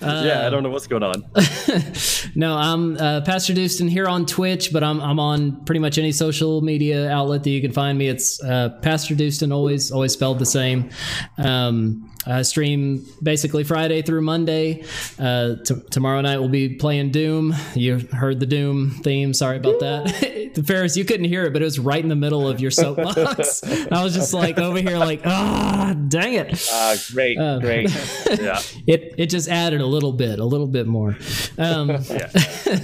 Uh, 0.00 0.22
yeah, 0.26 0.46
I 0.46 0.50
don't 0.50 0.62
know 0.62 0.70
what's 0.70 0.86
going 0.86 1.02
on. 1.02 1.24
no, 2.34 2.54
I'm 2.56 2.96
uh, 2.96 3.20
Pastor 3.22 3.54
Dustin 3.54 3.88
here 3.88 4.08
on 4.08 4.26
Twitch, 4.26 4.72
but 4.72 4.82
I'm 4.82 5.00
I'm 5.00 5.18
on 5.18 5.64
pretty 5.64 5.80
much 5.80 5.98
any 5.98 6.12
social 6.12 6.60
media 6.60 7.10
outlet 7.10 7.44
that 7.44 7.50
you 7.50 7.60
can 7.60 7.72
find 7.72 7.98
me. 7.98 8.08
It's 8.08 8.42
uh, 8.42 8.70
Pastor 8.82 9.14
Dustin, 9.14 9.52
always 9.52 9.90
always 9.92 10.12
spelled 10.12 10.38
the 10.38 10.46
same. 10.46 10.90
Um, 11.38 12.08
I 12.24 12.42
stream 12.42 13.04
basically 13.20 13.64
Friday 13.64 14.00
through 14.02 14.22
Monday. 14.22 14.84
Uh, 15.18 15.56
t- 15.64 15.74
tomorrow 15.90 16.20
night 16.20 16.38
we'll 16.38 16.48
be 16.48 16.68
playing 16.76 17.10
Doom. 17.10 17.52
You 17.74 17.98
heard 18.12 18.38
the 18.38 18.46
Doom 18.46 18.90
theme. 19.02 19.34
Sorry 19.34 19.56
about 19.56 19.80
that, 19.80 20.62
Ferris. 20.66 20.96
You 20.96 21.04
couldn't 21.04 21.26
hear 21.26 21.44
it, 21.44 21.52
but 21.52 21.62
it 21.62 21.64
was 21.64 21.80
right 21.80 22.02
in 22.02 22.08
the 22.08 22.14
middle 22.16 22.46
of 22.46 22.60
your 22.60 22.70
soapbox. 22.70 23.64
I 23.90 24.04
was 24.04 24.14
just 24.14 24.32
like 24.34 24.56
over 24.72 24.88
here, 24.88 24.98
like 24.98 25.20
ah, 25.24 25.94
dang 26.08 26.34
it. 26.34 26.68
Uh, 26.72 26.96
great, 27.12 27.38
Uh, 27.38 27.58
great. 27.58 27.90
Yeah. 28.40 28.60
it 28.86 29.14
it 29.18 29.26
just 29.26 29.48
added 29.48 29.80
a 29.80 29.86
little 29.86 30.12
bit, 30.12 30.38
a 30.38 30.44
little 30.44 30.66
bit 30.66 30.86
more. 30.86 31.16
Um, 31.58 31.88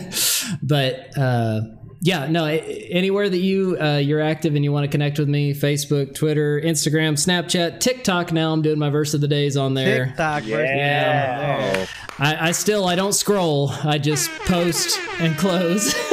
but 0.63 1.17
uh, 1.19 1.61
yeah, 2.01 2.27
no, 2.29 2.45
anywhere 2.45 3.29
that 3.29 3.39
you 3.39 3.77
uh, 3.81 3.97
you're 3.97 4.21
active 4.21 4.55
and 4.55 4.65
you 4.65 4.71
want 4.73 4.85
to 4.85 4.89
connect 4.91 5.19
with 5.19 5.29
me, 5.29 5.53
Facebook, 5.55 6.15
Twitter, 6.15 6.61
Instagram, 6.61 7.15
Snapchat, 7.15 7.81
TikTok. 7.81 8.33
Now 8.33 8.53
I'm 8.53 8.63
doing 8.63 8.79
my 8.79 8.91
verse 8.91 9.15
of 9.15 9.21
the 9.21 9.29
days 9.29 9.57
on 9.57 9.75
there. 9.75 10.07
TikTok 10.07 10.43
versus 10.45 10.71
Yeah. 10.77 11.87
I, 12.21 12.49
I 12.49 12.53
still 12.53 12.87
I 12.87 12.95
don't 12.97 13.13
scroll. 13.15 13.71
I 13.85 13.99
just 13.99 14.29
post 14.47 14.99
and 15.21 15.37
close. 15.39 15.95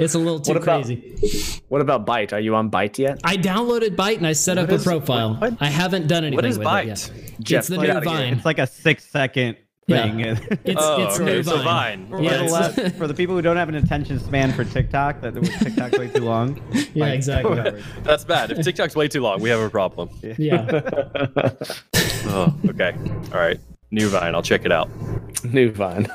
it's 0.00 0.14
a 0.14 0.18
little 0.18 0.40
too 0.40 0.54
What 0.54 0.62
about- 0.62 0.84
crazy. 0.84 1.60
What 1.68 1.80
about 1.80 2.04
Byte? 2.06 2.32
Are 2.32 2.40
you 2.40 2.54
on 2.54 2.70
Byte 2.70 2.98
yet? 2.98 3.20
I 3.24 3.36
downloaded 3.36 3.96
Byte 3.96 4.16
and 4.18 4.26
I 4.26 4.32
set 4.32 4.58
up 4.58 4.70
a 4.70 4.78
profile. 4.78 5.34
what- 5.36 5.56
I 5.60 5.66
haven't 5.68 6.08
done 6.08 6.24
anything 6.24 6.36
What 6.36 6.44
is 6.44 6.58
with 6.58 6.66
Byte? 6.66 6.82
it 6.84 6.86
yet. 6.88 7.10
Jeff, 7.40 7.58
it's 7.60 7.68
the 7.68 7.76
get 7.76 7.86
new 7.88 7.92
outta. 7.96 8.04
Vine. 8.04 8.34
It's 8.34 8.44
like 8.44 8.58
a 8.58 8.66
six 8.66 9.04
second 9.08 9.56
Yeah. 9.86 10.02
thing. 10.02 10.20
It's 10.20 10.40
Oh, 10.76 11.02
it's 11.04 11.16
okay, 11.20 11.24
new 11.36 11.42
so 11.44 11.58
Vine. 11.58 12.06
Vine. 12.06 12.08
For, 12.10 12.22
Yeah, 12.22 12.36
the 12.38 12.44
it's- 12.78 12.92
for 12.98 13.06
the 13.06 13.14
people 13.14 13.34
who 13.36 13.42
don't 13.42 13.56
have 13.56 13.68
an 13.68 13.76
attention 13.76 14.18
span 14.20 14.52
for 14.52 14.64
TikTok, 14.64 15.20
that 15.20 15.34
TikTok's 15.62 15.98
way 15.98 16.08
too 16.08 16.24
long. 16.24 16.60
Yeah, 16.72 17.04
Like, 17.06 17.14
exactly. 17.14 17.82
That's 18.02 18.24
bad. 18.24 18.50
If 18.52 18.64
TikTok's 18.64 18.96
way 18.96 19.08
too 19.08 19.20
long, 19.22 19.40
we 19.40 19.48
have 19.50 19.60
a 19.60 19.70
problem. 19.70 20.10
Yeah. 20.38 20.80
Oh, 22.26 22.54
okay. 22.70 22.94
All 23.32 23.38
right. 23.38 23.60
New 23.90 24.08
Vine. 24.08 24.34
I'll 24.34 24.42
check 24.42 24.64
it 24.64 24.72
out. 24.72 24.88
New 25.44 25.70
Vine. 25.70 26.06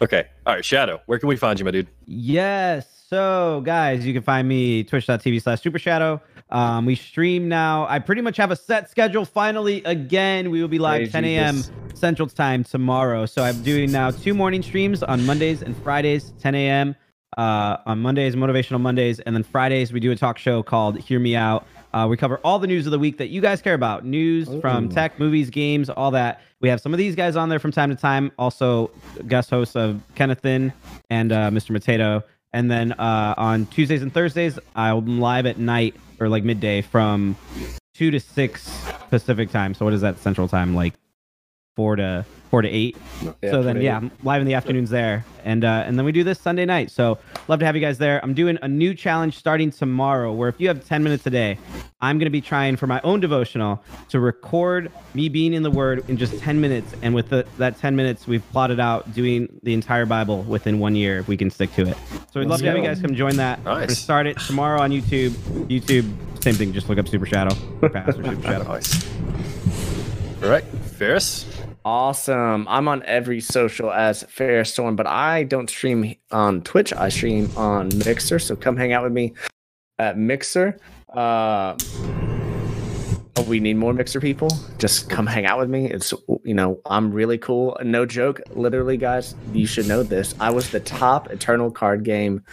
Okay. 0.00 0.26
All 0.46 0.54
right. 0.54 0.64
Shadow, 0.64 1.00
where 1.06 1.18
can 1.18 1.28
we 1.28 1.36
find 1.36 1.58
you, 1.58 1.64
my 1.64 1.70
dude? 1.70 1.88
Yes. 2.06 2.86
So, 3.08 3.62
guys, 3.64 4.06
you 4.06 4.12
can 4.12 4.22
find 4.22 4.46
me 4.46 4.84
twitch.tv 4.84 5.42
slash 5.42 5.62
super 5.62 5.78
shadow. 5.78 6.20
Um, 6.50 6.86
we 6.86 6.94
stream 6.94 7.48
now. 7.48 7.86
I 7.88 7.98
pretty 7.98 8.20
much 8.22 8.36
have 8.36 8.50
a 8.50 8.56
set 8.56 8.90
schedule 8.90 9.24
finally 9.24 9.82
again. 9.84 10.50
We 10.50 10.60
will 10.60 10.68
be 10.68 10.78
live 10.78 11.00
Praise 11.00 11.12
10 11.12 11.24
a.m. 11.24 11.62
Central 11.94 12.28
Time 12.28 12.64
tomorrow. 12.64 13.26
So, 13.26 13.42
I'm 13.42 13.62
doing 13.62 13.90
now 13.90 14.10
two 14.10 14.34
morning 14.34 14.62
streams 14.62 15.02
on 15.02 15.24
Mondays 15.24 15.62
and 15.62 15.76
Fridays, 15.82 16.32
10 16.38 16.54
a.m. 16.54 16.96
Uh, 17.36 17.78
on 17.86 18.00
Mondays, 18.00 18.34
Motivational 18.36 18.80
Mondays. 18.80 19.20
And 19.20 19.34
then 19.34 19.42
Fridays, 19.42 19.92
we 19.92 20.00
do 20.00 20.10
a 20.10 20.16
talk 20.16 20.38
show 20.38 20.62
called 20.62 20.98
Hear 20.98 21.18
Me 21.18 21.34
Out. 21.34 21.66
Uh, 21.92 22.06
we 22.08 22.16
cover 22.16 22.38
all 22.44 22.58
the 22.58 22.66
news 22.66 22.86
of 22.86 22.92
the 22.92 22.98
week 22.98 23.18
that 23.18 23.28
you 23.28 23.40
guys 23.40 23.62
care 23.62 23.74
about 23.74 24.04
news 24.04 24.48
from 24.60 24.88
tech, 24.88 25.18
movies, 25.18 25.50
games, 25.50 25.88
all 25.88 26.10
that. 26.10 26.40
We 26.60 26.68
have 26.68 26.80
some 26.80 26.92
of 26.92 26.98
these 26.98 27.14
guys 27.14 27.36
on 27.36 27.48
there 27.48 27.58
from 27.58 27.72
time 27.72 27.90
to 27.90 27.96
time. 27.96 28.30
Also, 28.38 28.90
guest 29.26 29.50
hosts 29.50 29.76
of 29.76 30.02
Kennethan 30.14 30.72
and 31.08 31.32
uh, 31.32 31.50
Mr. 31.50 31.72
Potato. 31.72 32.22
And 32.52 32.70
then 32.70 32.92
uh, 32.92 33.34
on 33.36 33.66
Tuesdays 33.66 34.02
and 34.02 34.12
Thursdays, 34.12 34.58
I'm 34.74 35.20
live 35.20 35.46
at 35.46 35.58
night 35.58 35.94
or 36.20 36.28
like 36.28 36.44
midday 36.44 36.82
from 36.82 37.36
2 37.94 38.10
to 38.10 38.20
6 38.20 38.70
Pacific 39.10 39.50
time. 39.50 39.74
So, 39.74 39.84
what 39.84 39.94
is 39.94 40.00
that 40.00 40.18
central 40.18 40.48
time? 40.48 40.74
Like 40.74 40.94
4 41.76 41.96
to 41.96 42.26
4 42.50 42.62
to 42.62 42.68
8 42.68 42.96
so 43.50 43.62
then, 43.62 43.80
yeah, 43.82 43.96
I'm 43.96 44.10
live 44.22 44.40
in 44.40 44.46
the 44.46 44.54
afternoons 44.54 44.90
there, 44.90 45.24
and 45.44 45.64
uh, 45.64 45.82
and 45.86 45.98
then 45.98 46.04
we 46.04 46.12
do 46.12 46.24
this 46.24 46.38
Sunday 46.40 46.64
night. 46.64 46.90
So 46.90 47.18
love 47.48 47.58
to 47.60 47.66
have 47.66 47.74
you 47.74 47.80
guys 47.80 47.98
there. 47.98 48.20
I'm 48.22 48.32
doing 48.34 48.58
a 48.62 48.68
new 48.68 48.94
challenge 48.94 49.36
starting 49.36 49.70
tomorrow, 49.70 50.32
where 50.32 50.48
if 50.48 50.60
you 50.60 50.68
have 50.68 50.84
10 50.86 51.02
minutes 51.02 51.26
a 51.26 51.30
day, 51.30 51.58
I'm 52.00 52.18
gonna 52.18 52.30
be 52.30 52.40
trying 52.40 52.76
for 52.76 52.86
my 52.86 53.00
own 53.02 53.20
devotional 53.20 53.82
to 54.10 54.20
record 54.20 54.90
me 55.14 55.28
being 55.28 55.52
in 55.52 55.62
the 55.62 55.70
Word 55.70 56.08
in 56.08 56.16
just 56.16 56.38
10 56.38 56.60
minutes, 56.60 56.94
and 57.02 57.14
with 57.14 57.28
the, 57.28 57.44
that 57.58 57.78
10 57.78 57.96
minutes, 57.96 58.26
we've 58.26 58.48
plotted 58.52 58.80
out 58.80 59.12
doing 59.14 59.48
the 59.62 59.74
entire 59.74 60.06
Bible 60.06 60.42
within 60.44 60.78
one 60.78 60.94
year 60.94 61.18
if 61.18 61.28
we 61.28 61.36
can 61.36 61.50
stick 61.50 61.72
to 61.74 61.82
it. 61.88 61.96
So 62.32 62.40
we'd 62.40 62.48
love 62.48 62.60
to 62.60 62.66
have 62.66 62.76
you 62.76 62.82
guys 62.82 63.00
come 63.00 63.14
join 63.14 63.36
that. 63.36 63.58
We're 63.64 63.74
gonna 63.74 63.90
start 63.90 64.26
it 64.26 64.38
tomorrow 64.38 64.80
on 64.80 64.90
YouTube. 64.90 65.30
YouTube, 65.68 66.10
same 66.42 66.54
thing. 66.54 66.72
Just 66.72 66.88
look 66.88 66.98
up 66.98 67.08
Super 67.08 67.26
Shadow, 67.26 67.54
or 67.82 67.88
Pastor 67.90 68.22
Super 68.24 68.42
Shadow. 68.42 68.64
Nice. 68.64 69.06
All 70.42 70.48
right. 70.48 70.64
Ferris. 70.64 71.46
Awesome. 71.90 72.68
I'm 72.68 72.86
on 72.86 73.02
every 73.06 73.40
social 73.40 73.90
as 73.90 74.22
Fair 74.24 74.62
Storm, 74.66 74.94
but 74.94 75.06
I 75.06 75.44
don't 75.44 75.70
stream 75.70 76.14
on 76.30 76.60
Twitch. 76.60 76.92
I 76.92 77.08
stream 77.08 77.50
on 77.56 77.88
Mixer. 78.04 78.38
So 78.38 78.56
come 78.56 78.76
hang 78.76 78.92
out 78.92 79.04
with 79.04 79.12
me 79.14 79.32
at 79.98 80.18
Mixer. 80.18 80.78
Uh, 81.08 81.78
oh, 83.36 83.42
we 83.46 83.58
need 83.58 83.78
more 83.78 83.94
Mixer 83.94 84.20
people. 84.20 84.50
Just 84.76 85.08
come 85.08 85.26
hang 85.26 85.46
out 85.46 85.58
with 85.58 85.70
me. 85.70 85.86
It's 85.86 86.12
you 86.44 86.52
know 86.52 86.78
I'm 86.84 87.10
really 87.10 87.38
cool. 87.38 87.78
No 87.82 88.04
joke. 88.04 88.42
Literally, 88.50 88.98
guys, 88.98 89.34
you 89.54 89.66
should 89.66 89.88
know 89.88 90.02
this. 90.02 90.34
I 90.38 90.50
was 90.50 90.68
the 90.68 90.80
top 90.80 91.30
Eternal 91.30 91.70
card 91.70 92.04
game 92.04 92.44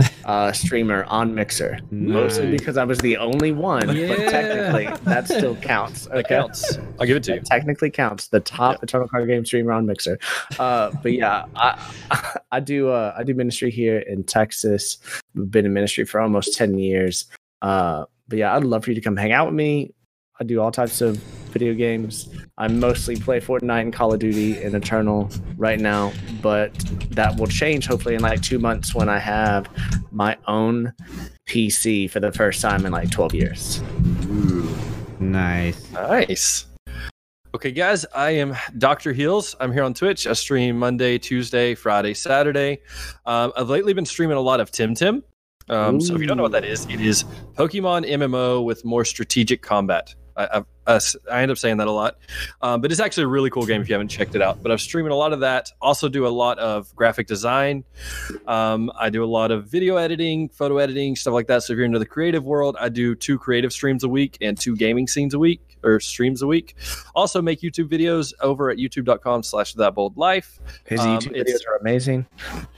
uh, 0.24 0.52
streamer 0.52 1.04
on 1.04 1.34
Mixer, 1.34 1.78
mostly 1.90 2.50
because 2.50 2.76
I 2.76 2.84
was 2.84 2.98
the 2.98 3.16
only 3.16 3.52
one. 3.52 3.86
But 3.86 3.94
technically, 3.96 4.88
that 5.04 5.26
still 5.26 5.56
counts. 5.56 6.06
That 6.06 6.28
counts. 6.28 6.78
I'll 6.98 7.06
give 7.06 7.16
it 7.16 7.22
to 7.24 7.34
you. 7.34 7.40
Technically 7.40 7.90
counts. 7.90 8.28
The 8.28 8.40
top 8.40 8.82
Eternal 8.82 9.08
Card 9.08 9.28
Game 9.28 9.44
streamer 9.44 9.72
on 9.72 9.86
Mixer. 9.86 10.18
Uh, 10.58 10.90
but 11.02 11.12
yeah, 11.12 11.46
I 11.54 12.38
I 12.52 12.60
do 12.60 12.90
uh, 12.90 13.14
I 13.16 13.22
do 13.22 13.34
ministry 13.34 13.70
here 13.70 13.98
in 13.98 14.24
Texas. 14.24 14.98
I've 15.36 15.50
been 15.50 15.66
in 15.66 15.72
ministry 15.72 16.04
for 16.04 16.20
almost 16.20 16.54
ten 16.54 16.78
years. 16.78 17.26
Uh, 17.62 18.04
but 18.28 18.38
yeah, 18.38 18.54
I'd 18.54 18.64
love 18.64 18.84
for 18.84 18.90
you 18.90 18.94
to 18.96 19.00
come 19.00 19.16
hang 19.16 19.32
out 19.32 19.46
with 19.46 19.54
me. 19.54 19.94
I 20.38 20.44
do 20.44 20.60
all 20.60 20.70
types 20.70 21.00
of 21.00 21.22
video 21.58 21.72
games. 21.72 22.28
I 22.58 22.68
mostly 22.68 23.16
play 23.16 23.40
Fortnite 23.40 23.80
and 23.80 23.92
Call 23.92 24.12
of 24.12 24.20
Duty 24.20 24.62
and 24.62 24.74
Eternal 24.74 25.30
right 25.56 25.80
now, 25.80 26.12
but 26.42 26.74
that 27.12 27.38
will 27.38 27.46
change 27.46 27.86
hopefully 27.86 28.14
in 28.14 28.20
like 28.20 28.42
two 28.42 28.58
months 28.58 28.94
when 28.94 29.08
I 29.08 29.18
have 29.18 29.66
my 30.10 30.36
own 30.46 30.92
PC 31.48 32.10
for 32.10 32.20
the 32.20 32.30
first 32.30 32.60
time 32.60 32.84
in 32.84 32.92
like 32.92 33.10
twelve 33.10 33.34
years. 33.34 33.80
Nice. 35.18 35.90
Nice. 35.92 36.66
Okay, 37.54 37.72
guys, 37.72 38.04
I 38.14 38.32
am 38.32 38.54
Dr. 38.76 39.14
Heels. 39.14 39.56
I'm 39.58 39.72
here 39.72 39.82
on 39.82 39.94
Twitch. 39.94 40.26
I 40.26 40.34
stream 40.34 40.78
Monday, 40.78 41.16
Tuesday, 41.16 41.74
Friday, 41.74 42.12
Saturday. 42.12 42.82
Um, 43.24 43.50
I've 43.56 43.70
lately 43.70 43.94
been 43.94 44.04
streaming 44.04 44.36
a 44.36 44.42
lot 44.42 44.60
of 44.60 44.70
Temtem. 44.70 45.22
Um, 45.70 46.00
so 46.02 46.14
if 46.14 46.20
you 46.20 46.26
don't 46.26 46.36
know 46.36 46.42
what 46.42 46.52
that 46.52 46.66
is, 46.66 46.84
it 46.90 47.00
is 47.00 47.24
Pokemon 47.54 48.06
MMO 48.10 48.62
with 48.62 48.84
more 48.84 49.06
strategic 49.06 49.62
combat. 49.62 50.14
I, 50.36 50.62
I, 50.86 51.00
I 51.30 51.42
end 51.42 51.50
up 51.50 51.58
saying 51.58 51.78
that 51.78 51.86
a 51.86 51.92
lot, 51.92 52.18
um, 52.60 52.80
but 52.80 52.92
it's 52.92 53.00
actually 53.00 53.24
a 53.24 53.28
really 53.28 53.50
cool 53.50 53.66
game 53.66 53.80
if 53.80 53.88
you 53.88 53.94
haven't 53.94 54.08
checked 54.08 54.34
it 54.34 54.42
out. 54.42 54.62
But 54.62 54.72
I'm 54.72 54.78
streaming 54.78 55.12
a 55.12 55.16
lot 55.16 55.32
of 55.32 55.40
that. 55.40 55.70
Also 55.80 56.08
do 56.08 56.26
a 56.26 56.28
lot 56.28 56.58
of 56.58 56.94
graphic 56.94 57.26
design. 57.26 57.84
Um, 58.46 58.92
I 58.98 59.10
do 59.10 59.24
a 59.24 59.26
lot 59.26 59.50
of 59.50 59.66
video 59.66 59.96
editing, 59.96 60.48
photo 60.48 60.78
editing, 60.78 61.16
stuff 61.16 61.34
like 61.34 61.46
that. 61.48 61.62
So 61.62 61.72
if 61.72 61.76
you're 61.76 61.86
into 61.86 61.98
the 61.98 62.06
creative 62.06 62.44
world, 62.44 62.76
I 62.78 62.88
do 62.88 63.14
two 63.14 63.38
creative 63.38 63.72
streams 63.72 64.04
a 64.04 64.08
week 64.08 64.38
and 64.40 64.58
two 64.58 64.76
gaming 64.76 65.06
scenes 65.06 65.34
a 65.34 65.38
week 65.38 65.65
or 65.86 66.00
streams 66.00 66.42
a 66.42 66.46
week. 66.46 66.74
Also, 67.14 67.40
make 67.40 67.60
YouTube 67.60 67.88
videos 67.88 68.32
over 68.40 68.70
at 68.70 68.78
youtube.com/slash 68.78 69.74
That 69.74 69.94
Bold 69.94 70.16
Life. 70.16 70.58
His 70.84 71.00
Um, 71.00 71.18
YouTube 71.18 71.36
videos 71.36 71.66
are 71.68 71.76
amazing. 71.80 72.26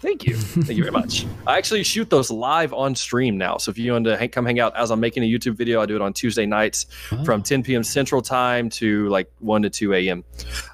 Thank 0.00 0.26
you. 0.26 0.36
Thank 0.36 0.76
you 0.78 0.84
very 0.84 0.92
much. 0.92 1.26
I 1.46 1.56
actually 1.58 1.82
shoot 1.82 2.10
those 2.10 2.30
live 2.30 2.72
on 2.72 2.94
stream 2.94 3.36
now. 3.38 3.56
So 3.56 3.70
if 3.70 3.78
you 3.78 3.92
want 3.92 4.04
to 4.04 4.16
hang, 4.16 4.28
come 4.28 4.44
hang 4.46 4.60
out 4.60 4.76
as 4.76 4.90
I'm 4.90 5.00
making 5.00 5.22
a 5.22 5.26
YouTube 5.26 5.54
video, 5.56 5.80
I 5.80 5.86
do 5.86 5.96
it 5.96 6.02
on 6.02 6.12
Tuesday 6.12 6.46
nights 6.46 6.86
Oh. 7.10 7.24
from 7.24 7.42
10 7.42 7.62
p.m. 7.62 7.82
Central 7.82 8.20
Time 8.22 8.68
to 8.70 9.08
like 9.08 9.30
1 9.40 9.62
to 9.62 9.70
2 9.70 9.94
a.m. 9.94 10.24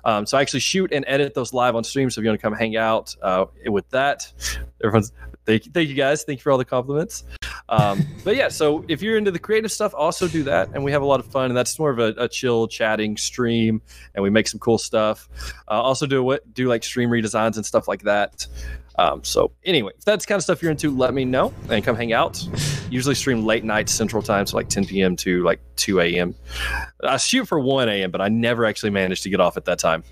Um, 0.05 0.27
so 0.27 0.37
I 0.37 0.41
actually 0.43 0.61
shoot 0.61 0.93
and 0.93 1.05
edit 1.07 1.35
those 1.35 1.53
live 1.53 1.77
on 1.77 1.85
stream. 1.85 2.11
So 2.11 2.21
if 2.21 2.25
you 2.25 2.31
want 2.31 2.41
to 2.41 2.43
come 2.43 2.55
hang 2.55 2.77
out 2.77 3.15
uh, 3.23 3.47
with 3.67 3.89
that, 3.91 4.33
everyone's 4.83 5.13
thank 5.47 5.67
you, 5.67 5.73
thank 5.73 5.89
you 5.89 5.95
guys. 5.95 6.25
Thank 6.25 6.41
you 6.41 6.43
for 6.43 6.53
all 6.53 6.59
the 6.59 6.65
compliments. 6.65 7.25
Um, 7.69 8.07
but 8.25 8.37
yeah, 8.37 8.49
so 8.49 8.85
if 8.89 9.03
you're 9.03 9.17
into 9.17 9.31
the 9.31 9.39
creative 9.39 9.73
stuff, 9.73 9.95
also 9.95 10.29
do 10.29 10.43
that, 10.45 10.69
and 10.75 10.85
we 10.85 10.93
have 10.93 11.03
a 11.03 11.07
lot 11.07 11.21
of 11.21 11.27
fun. 11.27 11.47
And 11.47 11.57
that's 11.57 11.79
more 11.79 11.91
of 11.91 11.99
a, 11.99 12.15
a 12.19 12.29
chill 12.29 12.69
chatting 12.69 13.17
stream, 13.17 13.81
and 14.15 14.23
we 14.23 14.31
make 14.31 14.49
some 14.49 14.61
cool 14.61 14.79
stuff. 14.79 15.29
Uh, 15.69 15.81
also 15.81 16.07
do 16.07 16.23
what 16.23 16.53
do 16.55 16.69
like 16.69 16.85
stream 16.85 17.11
redesigns 17.11 17.57
and 17.57 17.65
stuff 17.65 17.89
like 17.89 18.03
that. 18.03 18.47
Um, 18.97 19.25
so 19.25 19.51
anyway, 19.65 19.93
if 19.97 20.05
that's 20.05 20.25
kind 20.25 20.37
of 20.37 20.45
stuff 20.45 20.63
you're 20.63 20.71
into, 20.71 20.97
let 20.97 21.15
me 21.15 21.25
know 21.25 21.53
and 21.69 21.85
come 21.85 21.97
hang 21.97 22.13
out. 22.13 22.47
Usually 22.91 23.15
stream 23.15 23.45
late 23.45 23.65
night 23.65 23.89
Central 23.89 24.23
Time, 24.23 24.47
so 24.47 24.57
like 24.57 24.69
10 24.69 24.87
p.m. 24.87 25.17
to 25.17 25.43
like 25.43 25.61
2 25.77 26.01
a.m. 26.01 26.35
I 27.03 27.17
shoot 27.17 27.47
for 27.47 27.59
1 27.59 27.89
a.m., 27.89 28.11
but 28.11 28.21
I 28.21 28.29
never 28.29 28.65
actually 28.65 28.91
managed 28.91 29.25
to 29.25 29.31
get 29.31 29.41
off 29.41 29.57
at 29.57 29.65
that 29.65 29.79
time. 29.79 30.05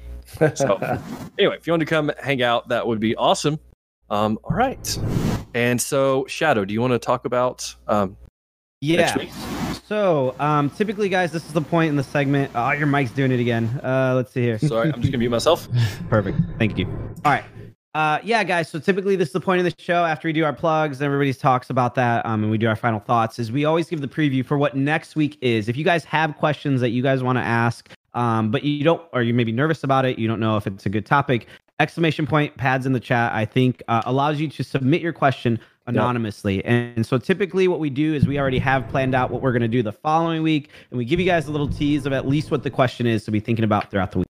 So 0.55 0.79
anyway, 1.39 1.57
if 1.59 1.67
you 1.67 1.73
want 1.73 1.81
to 1.81 1.87
come 1.87 2.11
hang 2.21 2.43
out, 2.43 2.69
that 2.69 2.87
would 2.87 2.99
be 2.99 3.15
awesome. 3.15 3.61
Um, 4.13 4.39
all 4.45 4.55
right. 4.55 4.99
And 5.55 5.81
so, 5.81 6.27
Shadow, 6.27 6.67
do 6.67 6.75
you 6.75 6.83
want 6.83 6.93
to 6.93 6.99
talk 6.99 7.25
about 7.25 7.75
um, 7.89 8.17
Yeah. 8.83 9.17
So, 9.87 10.35
um, 10.39 10.69
typically, 10.69 11.09
guys, 11.09 11.33
this 11.33 11.47
is 11.47 11.55
the 11.55 11.63
point 11.63 11.89
in 11.89 11.97
the 11.97 12.05
segment. 12.05 12.51
Oh, 12.55 12.73
your 12.73 12.87
mic's 12.87 13.11
doing 13.11 13.33
it 13.33 13.41
again. 13.41 13.69
Uh, 13.83 14.13
let's 14.15 14.31
see 14.31 14.43
here. 14.43 14.59
Sorry, 14.59 14.93
I'm 14.93 15.01
just 15.01 15.13
gonna 15.13 15.19
mute 15.19 15.31
myself. 15.31 15.67
Perfect. 16.11 16.39
Thank 16.59 16.77
you. 16.77 16.87
All 17.25 17.33
right. 17.33 17.45
Uh, 17.95 18.19
yeah, 18.23 18.45
guys. 18.45 18.69
So 18.69 18.79
typically, 18.79 19.17
this 19.17 19.29
is 19.29 19.33
the 19.33 19.41
point 19.41 19.59
of 19.59 19.65
the 19.65 19.83
show. 19.83 20.05
After 20.05 20.29
we 20.29 20.33
do 20.35 20.45
our 20.45 20.53
plugs, 20.53 21.01
everybody 21.01 21.33
talks 21.33 21.71
about 21.71 21.95
that, 21.95 22.25
um, 22.27 22.43
and 22.43 22.51
we 22.51 22.59
do 22.59 22.69
our 22.69 22.77
final 22.77 23.01
thoughts. 23.01 23.39
Is 23.39 23.51
we 23.51 23.65
always 23.65 23.89
give 23.89 24.03
the 24.03 24.09
preview 24.09 24.45
for 24.45 24.59
what 24.59 24.77
next 24.77 25.17
week 25.17 25.39
is. 25.41 25.69
If 25.69 25.77
you 25.77 25.85
guys 25.85 26.05
have 26.05 26.37
questions 26.37 26.83
that 26.83 26.91
you 26.91 27.03
guys 27.03 27.23
want 27.23 27.37
to 27.37 27.43
ask, 27.43 27.91
um, 28.15 28.51
but 28.51 28.63
you 28.63 28.85
don't, 28.85 29.03
or 29.13 29.23
you 29.23 29.33
may 29.33 29.45
be 29.45 29.53
nervous 29.53 29.85
about 29.85 30.05
it, 30.05 30.19
you 30.19 30.29
don't 30.29 30.41
know 30.41 30.57
if 30.59 30.67
it's 30.67 30.85
a 30.85 30.91
good 30.91 31.07
topic. 31.07 31.47
Exclamation 31.81 32.27
point 32.27 32.57
pads 32.57 32.87
in 32.87 32.93
the 32.93 33.01
chat. 33.01 33.33
I 33.33 33.45
think 33.45 33.83
uh, 33.89 34.03
allows 34.07 34.41
you 34.41 34.49
to 34.49 34.65
submit 34.65 35.01
your 35.03 35.13
question 35.13 35.59
anonymously. 35.87 36.65
And 36.65 37.05
so 37.05 37.19
typically 37.19 37.69
what 37.69 37.81
we 37.81 37.91
do 37.91 38.15
is 38.15 38.27
we 38.27 38.39
already 38.39 38.59
have 38.59 38.89
planned 38.89 39.15
out 39.15 39.31
what 39.31 39.43
we're 39.43 39.53
going 39.53 39.63
to 39.63 39.69
do 39.69 39.83
the 39.83 39.93
following 39.93 40.43
week 40.43 40.71
and 40.91 40.99
we 40.99 41.05
give 41.05 41.19
you 41.19 41.27
guys 41.27 41.49
a 41.49 41.51
little 41.51 41.69
tease 41.69 42.07
of 42.07 42.13
at 42.13 42.27
least 42.29 42.51
what 42.51 42.63
the 42.63 42.71
question 42.71 43.07
is 43.07 43.25
to 43.25 43.31
be 43.31 43.41
thinking 43.41 43.65
about 43.65 43.91
throughout 43.91 44.13
the 44.13 44.19
week. 44.19 44.27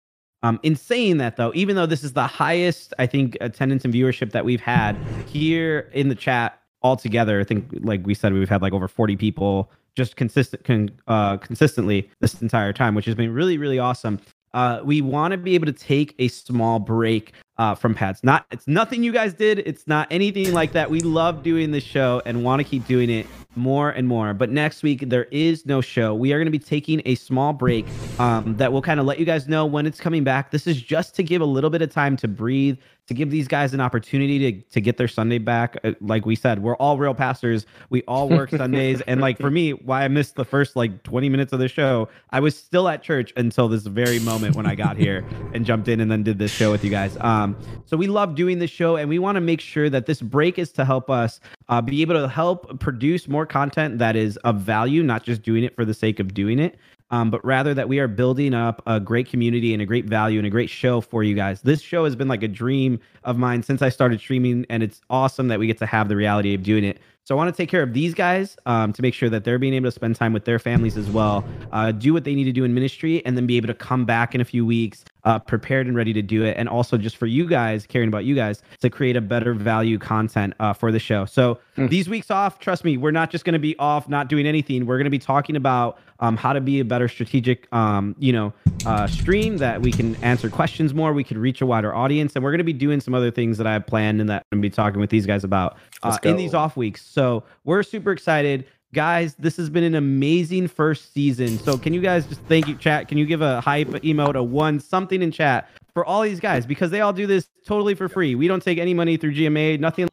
Um, 0.42 0.60
in 0.62 0.76
saying 0.76 1.18
that 1.18 1.36
though, 1.36 1.52
even 1.54 1.76
though 1.76 1.86
this 1.86 2.04
is 2.04 2.12
the 2.12 2.26
highest, 2.26 2.94
I 2.98 3.06
think, 3.06 3.36
attendance 3.40 3.84
and 3.84 3.92
viewership 3.92 4.32
that 4.32 4.44
we've 4.44 4.60
had 4.60 4.96
here 5.26 5.90
in 5.92 6.08
the 6.08 6.14
chat 6.14 6.60
altogether, 6.82 7.40
I 7.40 7.44
think, 7.44 7.68
like 7.80 8.06
we 8.06 8.14
said, 8.14 8.32
we've 8.32 8.48
had 8.48 8.62
like 8.62 8.72
over 8.72 8.86
40 8.86 9.16
people 9.16 9.70
just 9.96 10.16
consistent, 10.16 10.62
con, 10.62 10.90
uh, 11.06 11.38
consistently 11.38 12.10
this 12.20 12.40
entire 12.42 12.72
time, 12.72 12.94
which 12.94 13.06
has 13.06 13.14
been 13.14 13.32
really, 13.32 13.56
really 13.56 13.78
awesome. 13.78 14.20
Uh, 14.54 14.80
we 14.84 15.00
want 15.00 15.32
to 15.32 15.38
be 15.38 15.54
able 15.54 15.66
to 15.66 15.72
take 15.72 16.14
a 16.18 16.28
small 16.28 16.78
break 16.78 17.32
uh, 17.58 17.74
from 17.74 17.94
pads. 17.94 18.22
Not, 18.22 18.46
it's 18.50 18.66
nothing 18.66 19.02
you 19.02 19.12
guys 19.12 19.34
did. 19.34 19.60
It's 19.60 19.86
not 19.86 20.06
anything 20.10 20.52
like 20.52 20.72
that. 20.72 20.90
We 20.90 21.00
love 21.00 21.42
doing 21.42 21.70
this 21.70 21.84
show 21.84 22.22
and 22.26 22.44
want 22.44 22.60
to 22.60 22.64
keep 22.64 22.86
doing 22.86 23.10
it 23.10 23.26
more 23.54 23.90
and 23.90 24.06
more. 24.06 24.34
But 24.34 24.50
next 24.50 24.82
week 24.82 25.08
there 25.08 25.24
is 25.24 25.64
no 25.66 25.80
show. 25.80 26.14
We 26.14 26.32
are 26.32 26.38
going 26.38 26.46
to 26.46 26.50
be 26.50 26.58
taking 26.58 27.00
a 27.06 27.14
small 27.14 27.52
break 27.52 27.86
um, 28.18 28.56
that 28.56 28.72
will 28.72 28.82
kind 28.82 29.00
of 29.00 29.06
let 29.06 29.18
you 29.18 29.24
guys 29.24 29.48
know 29.48 29.64
when 29.64 29.86
it's 29.86 30.00
coming 30.00 30.24
back. 30.24 30.50
This 30.50 30.66
is 30.66 30.80
just 30.80 31.14
to 31.16 31.22
give 31.22 31.40
a 31.40 31.46
little 31.46 31.70
bit 31.70 31.82
of 31.82 31.90
time 31.90 32.16
to 32.18 32.28
breathe, 32.28 32.76
to 33.06 33.14
give 33.14 33.30
these 33.30 33.48
guys 33.48 33.72
an 33.72 33.80
opportunity 33.80 34.38
to 34.38 34.60
to 34.70 34.80
get 34.80 34.96
their 34.96 35.08
Sunday 35.08 35.38
back. 35.38 35.76
Uh, 35.84 35.92
like 36.00 36.26
we 36.26 36.34
said, 36.34 36.62
we're 36.62 36.76
all 36.76 36.98
real 36.98 37.14
pastors. 37.14 37.66
We 37.90 38.02
all 38.02 38.28
work 38.28 38.50
Sundays, 38.56 39.00
and 39.02 39.20
like 39.20 39.38
for 39.38 39.50
me, 39.50 39.72
why 39.72 40.04
I 40.04 40.08
missed 40.08 40.36
the 40.36 40.44
first 40.44 40.76
like 40.76 41.02
20 41.02 41.28
minutes 41.28 41.52
of 41.52 41.58
the 41.58 41.68
show, 41.68 42.08
I 42.30 42.40
was 42.40 42.56
still 42.56 42.88
at 42.88 43.02
church 43.02 43.32
until 43.36 43.68
this 43.68 43.86
very 43.86 44.18
moment 44.18 44.56
when 44.56 44.66
I 44.66 44.74
got 44.74 44.96
here 44.96 45.24
and 45.54 45.64
jumped 45.64 45.88
in 45.88 46.00
and 46.00 46.10
then 46.10 46.22
did 46.22 46.38
this 46.38 46.50
show 46.50 46.70
with 46.70 46.84
you 46.84 46.90
guys. 46.90 47.16
Um, 47.20 47.56
so 47.84 47.96
we 47.96 48.06
love 48.06 48.34
doing 48.34 48.58
this 48.58 48.70
show, 48.70 48.96
and 48.96 49.08
we 49.08 49.18
want 49.18 49.36
to 49.36 49.40
make 49.40 49.60
sure 49.60 49.88
that 49.90 50.06
this 50.06 50.20
break 50.20 50.58
is 50.58 50.72
to 50.72 50.84
help 50.84 51.10
us 51.10 51.40
uh, 51.68 51.80
be 51.80 52.02
able 52.02 52.14
to 52.14 52.28
help 52.28 52.78
produce 52.80 53.28
more 53.28 53.46
content 53.46 53.98
that 53.98 54.16
is 54.16 54.36
of 54.38 54.60
value, 54.60 55.02
not 55.02 55.22
just 55.22 55.42
doing 55.42 55.64
it 55.64 55.74
for 55.74 55.84
the 55.84 55.94
sake 55.94 56.20
of 56.20 56.34
doing 56.34 56.58
it. 56.58 56.78
Um, 57.10 57.30
but 57.30 57.44
rather 57.44 57.72
that 57.74 57.88
we 57.88 57.98
are 58.00 58.08
building 58.08 58.52
up 58.52 58.82
a 58.86 58.98
great 58.98 59.28
community 59.28 59.72
and 59.72 59.80
a 59.80 59.86
great 59.86 60.06
value 60.06 60.38
and 60.38 60.46
a 60.46 60.50
great 60.50 60.70
show 60.70 61.00
for 61.00 61.22
you 61.22 61.34
guys. 61.34 61.62
This 61.62 61.80
show 61.80 62.04
has 62.04 62.16
been 62.16 62.28
like 62.28 62.42
a 62.42 62.48
dream 62.48 62.98
of 63.24 63.38
mine 63.38 63.62
since 63.62 63.80
I 63.80 63.90
started 63.90 64.18
streaming, 64.20 64.66
and 64.68 64.82
it's 64.82 65.00
awesome 65.08 65.48
that 65.48 65.58
we 65.58 65.66
get 65.66 65.78
to 65.78 65.86
have 65.86 66.08
the 66.08 66.16
reality 66.16 66.54
of 66.54 66.62
doing 66.62 66.84
it. 66.84 66.98
So 67.26 67.34
I 67.34 67.36
want 67.36 67.52
to 67.52 67.56
take 67.56 67.68
care 67.68 67.82
of 67.82 67.92
these 67.92 68.14
guys 68.14 68.56
um, 68.66 68.92
to 68.92 69.02
make 69.02 69.12
sure 69.12 69.28
that 69.30 69.42
they're 69.42 69.58
being 69.58 69.74
able 69.74 69.88
to 69.88 69.92
spend 69.92 70.14
time 70.14 70.32
with 70.32 70.44
their 70.44 70.60
families 70.60 70.96
as 70.96 71.10
well, 71.10 71.44
uh, 71.72 71.90
do 71.90 72.12
what 72.12 72.22
they 72.22 72.36
need 72.36 72.44
to 72.44 72.52
do 72.52 72.62
in 72.62 72.72
ministry, 72.72 73.24
and 73.26 73.36
then 73.36 73.46
be 73.46 73.56
able 73.56 73.66
to 73.66 73.74
come 73.74 74.04
back 74.04 74.34
in 74.34 74.40
a 74.40 74.44
few 74.44 74.64
weeks 74.64 75.04
uh, 75.26 75.38
prepared 75.40 75.86
and 75.86 75.94
ready 75.96 76.12
to 76.14 76.22
do 76.22 76.44
it. 76.44 76.56
And 76.56 76.68
also 76.68 76.96
just 76.96 77.16
for 77.16 77.26
you 77.26 77.46
guys, 77.46 77.84
caring 77.86 78.08
about 78.08 78.24
you 78.24 78.34
guys, 78.34 78.62
to 78.80 78.88
create 78.88 79.16
a 79.16 79.20
better 79.20 79.52
value 79.52 79.98
content 79.98 80.54
uh, 80.60 80.72
for 80.72 80.90
the 80.90 80.98
show. 81.00 81.26
So 81.26 81.58
Mm. 81.76 81.90
these 81.90 82.08
weeks 82.08 82.30
off, 82.30 82.58
trust 82.58 82.84
me, 82.84 82.96
we're 82.96 83.10
not 83.10 83.30
just 83.30 83.44
going 83.44 83.52
to 83.52 83.58
be 83.58 83.76
off, 83.78 84.08
not 84.08 84.28
doing 84.28 84.46
anything. 84.46 84.86
We're 84.86 84.96
going 84.96 85.04
to 85.04 85.10
be 85.10 85.18
talking 85.18 85.56
about 85.56 85.98
um, 86.20 86.38
how 86.38 86.54
to 86.54 86.60
be 86.62 86.80
a 86.80 86.84
better 86.86 87.06
strategic, 87.08 87.70
um, 87.74 88.16
you 88.18 88.32
know, 88.32 88.54
uh, 88.86 89.06
stream 89.08 89.58
that 89.58 89.82
we 89.82 89.92
can 89.92 90.14
answer 90.24 90.48
questions 90.48 90.94
more, 90.94 91.12
we 91.12 91.24
can 91.24 91.36
reach 91.38 91.60
a 91.60 91.66
wider 91.66 91.94
audience, 91.94 92.34
and 92.34 92.42
we're 92.42 92.50
going 92.52 92.58
to 92.58 92.64
be 92.64 92.72
doing 92.72 93.00
some 93.00 93.14
other 93.14 93.30
things 93.30 93.58
that 93.58 93.66
I 93.66 93.74
have 93.74 93.86
planned 93.86 94.20
and 94.22 94.30
that 94.30 94.42
I'm 94.50 94.56
going 94.58 94.62
to 94.62 94.68
be 94.70 94.74
talking 94.74 95.00
with 95.00 95.10
these 95.10 95.26
guys 95.26 95.44
about 95.44 95.76
uh, 96.02 96.16
in 96.22 96.36
these 96.36 96.54
off 96.54 96.76
weeks. 96.78 97.04
So 97.04 97.42
we're 97.64 97.82
super 97.82 98.12
excited. 98.12 98.64
Guys, 98.96 99.34
this 99.34 99.58
has 99.58 99.68
been 99.68 99.84
an 99.84 99.94
amazing 99.94 100.66
first 100.66 101.12
season. 101.12 101.58
So 101.58 101.76
can 101.76 101.92
you 101.92 102.00
guys 102.00 102.26
just 102.26 102.40
thank 102.48 102.66
you, 102.66 102.74
chat? 102.76 103.08
Can 103.08 103.18
you 103.18 103.26
give 103.26 103.42
a 103.42 103.60
hype 103.60 103.88
emote, 103.88 104.36
a 104.36 104.42
one, 104.42 104.80
something 104.80 105.20
in 105.20 105.30
chat 105.30 105.68
for 105.92 106.02
all 106.02 106.22
these 106.22 106.40
guys? 106.40 106.64
Because 106.64 106.90
they 106.90 107.02
all 107.02 107.12
do 107.12 107.26
this 107.26 107.46
totally 107.66 107.94
for 107.94 108.08
free. 108.08 108.34
We 108.34 108.48
don't 108.48 108.62
take 108.62 108.78
any 108.78 108.94
money 108.94 109.18
through 109.18 109.34
GMA, 109.34 109.78
nothing 109.80 110.08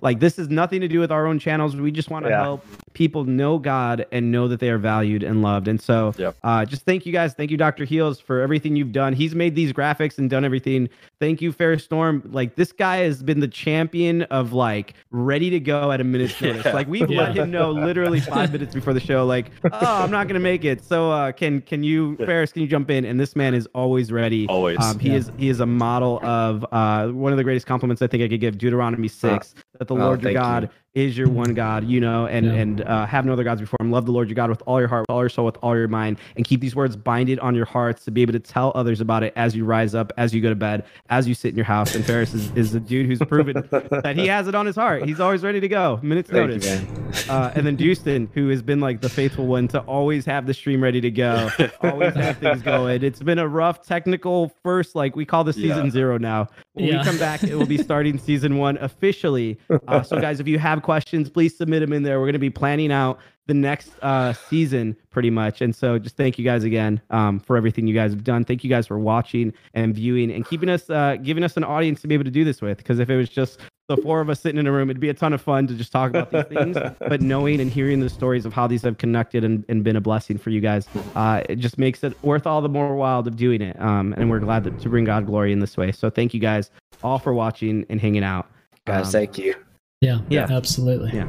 like 0.00 0.18
this 0.18 0.40
is 0.40 0.48
nothing 0.48 0.80
to 0.80 0.88
do 0.88 0.98
with 0.98 1.12
our 1.12 1.28
own 1.28 1.38
channels. 1.38 1.76
We 1.76 1.92
just 1.92 2.10
want 2.10 2.24
to 2.24 2.30
Yeah. 2.30 2.42
help 2.42 2.64
people 2.96 3.24
know 3.24 3.58
God 3.58 4.06
and 4.10 4.32
know 4.32 4.48
that 4.48 4.58
they 4.58 4.70
are 4.70 4.78
valued 4.78 5.22
and 5.22 5.42
loved. 5.42 5.68
And 5.68 5.78
so 5.78 6.14
Yep. 6.16 6.34
uh, 6.42 6.64
just 6.64 6.86
thank 6.86 7.04
you 7.04 7.12
guys. 7.12 7.34
Thank 7.34 7.50
you, 7.50 7.58
Dr. 7.58 7.84
Heels, 7.84 8.18
for 8.18 8.40
everything 8.40 8.74
you've 8.74 8.90
done. 8.92 9.12
He's 9.12 9.34
made 9.34 9.54
these 9.54 9.70
graphics 9.70 10.16
and 10.16 10.30
done 10.30 10.46
everything. 10.46 10.88
Thank 11.20 11.42
you, 11.42 11.52
Fair 11.52 11.78
Storm. 11.78 12.22
Like 12.24 12.54
this 12.56 12.72
guy 12.72 12.98
has 12.98 13.22
been 13.22 13.40
the 13.40 13.48
champion 13.48 14.22
of 14.22 14.54
like 14.54 14.94
ready 15.10 15.50
to 15.50 15.60
go 15.60 15.92
at 15.92 16.00
a 16.00 16.04
minute's 16.04 16.40
notice. 16.40 16.64
Yeah. 16.64 16.72
Like 16.72 16.88
we've 16.88 17.10
let 17.10 17.36
him 17.36 17.50
know 17.50 17.70
literally 17.70 18.20
five 18.20 18.50
minutes 18.50 18.72
before 18.74 18.94
the 18.94 19.00
show, 19.00 19.26
like, 19.26 19.50
oh, 19.72 19.78
I'm 20.02 20.10
not 20.10 20.26
gonna 20.26 20.40
make 20.40 20.64
it. 20.64 20.82
So 20.82 21.10
uh, 21.10 21.32
can 21.32 21.60
can 21.60 21.82
you, 21.82 22.16
Ferris, 22.24 22.50
can 22.50 22.62
you 22.62 22.68
jump 22.68 22.90
in? 22.90 23.04
And 23.04 23.20
this 23.20 23.36
man 23.36 23.52
is 23.52 23.68
always 23.74 24.10
ready. 24.10 24.46
Always. 24.48 24.78
Um, 24.80 24.98
he 24.98 25.10
Yeah. 25.10 25.16
is 25.16 25.30
he 25.36 25.50
is 25.50 25.60
a 25.60 25.66
model 25.66 26.18
of 26.24 26.64
uh, 26.72 27.08
one 27.08 27.30
of 27.30 27.36
the 27.36 27.44
greatest 27.44 27.66
compliments 27.66 28.00
I 28.00 28.06
think 28.06 28.22
I 28.22 28.28
could 28.28 28.40
give. 28.40 28.56
Deuteronomy 28.56 29.08
six 29.08 29.54
that 29.78 29.86
the 29.88 29.94
oh, 29.94 29.98
Lord 29.98 30.22
your 30.22 30.32
God 30.32 30.62
you. 30.62 30.68
Is 30.96 31.16
your 31.16 31.28
one 31.28 31.52
God, 31.54 31.84
you 31.84 32.00
know, 32.00 32.26
and 32.26 32.46
Yeah. 32.46 32.52
and 32.54 32.80
uh, 32.80 33.06
have 33.06 33.24
no 33.26 33.32
other 33.34 33.44
gods 33.44 33.60
before 33.60 33.76
him. 33.80 33.90
Love 33.92 34.06
the 34.06 34.12
Lord 34.12 34.28
your 34.28 34.34
God 34.34 34.48
with 34.50 34.62
all 34.66 34.80
your 34.80 34.88
heart, 34.88 35.02
with 35.02 35.10
all 35.14 35.20
your 35.22 35.28
soul, 35.28 35.44
with 35.44 35.58
all 35.62 35.76
your 35.76 35.86
mind, 35.88 36.18
and 36.36 36.44
keep 36.44 36.60
these 36.60 36.74
words 36.74 36.96
binded 36.96 37.38
on 37.40 37.54
your 37.54 37.66
hearts 37.66 38.04
to 38.06 38.10
be 38.10 38.22
able 38.22 38.32
to 38.32 38.40
tell 38.40 38.72
others 38.74 39.00
about 39.00 39.22
it 39.22 39.32
as 39.36 39.54
you 39.54 39.64
rise 39.66 39.94
up, 39.94 40.10
as 40.16 40.34
you 40.34 40.40
go 40.40 40.48
to 40.48 40.54
bed, 40.56 40.84
as 41.10 41.28
you 41.28 41.34
sit 41.34 41.50
in 41.50 41.56
your 41.56 41.66
house. 41.66 41.94
And 41.94 42.04
Ferris 42.04 42.32
is, 42.34 42.50
is 42.56 42.74
a 42.74 42.80
dude 42.80 43.06
who's 43.06 43.18
proven 43.18 43.68
that 43.70 44.16
he 44.16 44.26
has 44.28 44.48
it 44.48 44.54
on 44.54 44.64
his 44.66 44.74
heart. 44.74 45.04
He's 45.04 45.20
always 45.20 45.42
ready 45.42 45.60
to 45.60 45.68
go. 45.68 46.00
Minutes 46.02 46.30
Thank 46.30 46.50
you, 46.50 46.58
notice. 46.58 46.82
man. 46.82 47.12
Uh, 47.28 47.52
and 47.54 47.66
then 47.66 47.76
Houston, 47.76 48.30
who 48.34 48.48
has 48.48 48.62
been 48.62 48.80
like 48.80 49.02
the 49.02 49.10
faithful 49.10 49.46
one 49.46 49.68
to 49.68 49.80
always 49.80 50.24
have 50.24 50.46
the 50.46 50.54
stream 50.54 50.82
ready 50.82 51.02
to 51.02 51.10
go, 51.10 51.50
always 51.82 52.14
have 52.14 52.38
things 52.38 52.62
going. 52.62 53.04
It's 53.04 53.20
been 53.20 53.38
a 53.38 53.46
rough 53.46 53.84
technical 53.86 54.50
first, 54.62 54.94
like 54.94 55.14
we 55.14 55.26
call 55.26 55.44
this 55.44 55.56
season 55.56 55.84
Yeah. 55.84 55.90
zero 55.90 56.16
now. 56.18 56.48
When 56.72 56.86
Yeah. 56.86 56.98
we 56.98 57.04
come 57.04 57.18
back, 57.18 57.42
it 57.42 57.54
will 57.54 57.66
be 57.66 57.76
starting 57.78 58.16
season 58.18 58.56
one 58.56 58.78
officially. 58.78 59.58
Uh, 59.88 60.02
so, 60.02 60.18
guys, 60.20 60.40
if 60.40 60.48
you 60.48 60.58
have 60.58 60.82
questions, 60.86 61.28
please 61.28 61.54
submit 61.56 61.80
them 61.80 61.92
in 61.92 62.02
there. 62.02 62.18
We're 62.18 62.26
going 62.26 62.32
to 62.34 62.38
be 62.38 62.48
planning 62.48 62.90
out 62.90 63.18
the 63.46 63.54
next 63.54 63.90
uh, 64.02 64.32
season 64.32 64.96
pretty 65.10 65.30
much. 65.30 65.60
And 65.60 65.74
so, 65.74 65.98
just 65.98 66.16
thank 66.16 66.38
you 66.38 66.44
guys 66.44 66.64
again 66.64 67.00
um, 67.10 67.40
for 67.40 67.56
everything 67.56 67.86
you 67.86 67.94
guys 67.94 68.12
have 68.12 68.24
done. 68.24 68.44
Thank 68.44 68.64
you 68.64 68.70
guys 68.70 68.86
for 68.86 68.98
watching 68.98 69.52
and 69.74 69.94
viewing 69.94 70.30
and 70.32 70.46
keeping 70.46 70.68
us, 70.68 70.88
uh, 70.88 71.16
giving 71.22 71.44
us 71.44 71.56
an 71.56 71.64
audience 71.64 72.00
to 72.02 72.08
be 72.08 72.14
able 72.14 72.24
to 72.24 72.30
do 72.30 72.44
this 72.44 72.62
with. 72.62 72.78
Because 72.78 72.98
if 73.00 73.10
it 73.10 73.16
was 73.16 73.28
just 73.28 73.60
the 73.88 73.96
four 73.98 74.20
of 74.20 74.30
us 74.30 74.40
sitting 74.40 74.58
in 74.58 74.66
a 74.66 74.72
room, 74.72 74.90
it'd 74.90 75.00
be 75.00 75.08
a 75.08 75.14
ton 75.14 75.32
of 75.32 75.40
fun 75.40 75.66
to 75.66 75.74
just 75.74 75.92
talk 75.92 76.10
about 76.10 76.30
these 76.30 76.44
things. 76.44 76.76
but 76.98 77.20
knowing 77.20 77.60
and 77.60 77.70
hearing 77.70 78.00
the 78.00 78.08
stories 78.08 78.44
of 78.46 78.52
how 78.52 78.66
these 78.66 78.82
have 78.82 78.98
connected 78.98 79.44
and, 79.44 79.64
and 79.68 79.84
been 79.84 79.96
a 79.96 80.00
blessing 80.00 80.38
for 80.38 80.50
you 80.50 80.60
guys, 80.60 80.88
uh, 81.14 81.42
it 81.48 81.56
just 81.56 81.78
makes 81.78 82.02
it 82.02 82.20
worth 82.24 82.46
all 82.46 82.60
the 82.60 82.68
more 82.68 82.96
wild 82.96 83.26
of 83.26 83.36
doing 83.36 83.60
it. 83.60 83.80
Um, 83.80 84.14
and 84.16 84.30
we're 84.30 84.40
glad 84.40 84.64
that, 84.64 84.80
to 84.80 84.88
bring 84.88 85.04
God 85.04 85.26
glory 85.26 85.52
in 85.52 85.60
this 85.60 85.76
way. 85.76 85.92
So 85.92 86.10
thank 86.10 86.34
you 86.34 86.40
guys 86.40 86.70
all 87.02 87.18
for 87.18 87.32
watching 87.34 87.84
and 87.88 88.00
hanging 88.00 88.24
out. 88.24 88.48
Guys, 88.86 89.06
Um, 89.06 89.12
thank 89.12 89.38
you. 89.38 89.54
Yeah, 90.00 90.20
Yeah. 90.28 90.46
absolutely. 90.50 91.12
Yeah. 91.14 91.26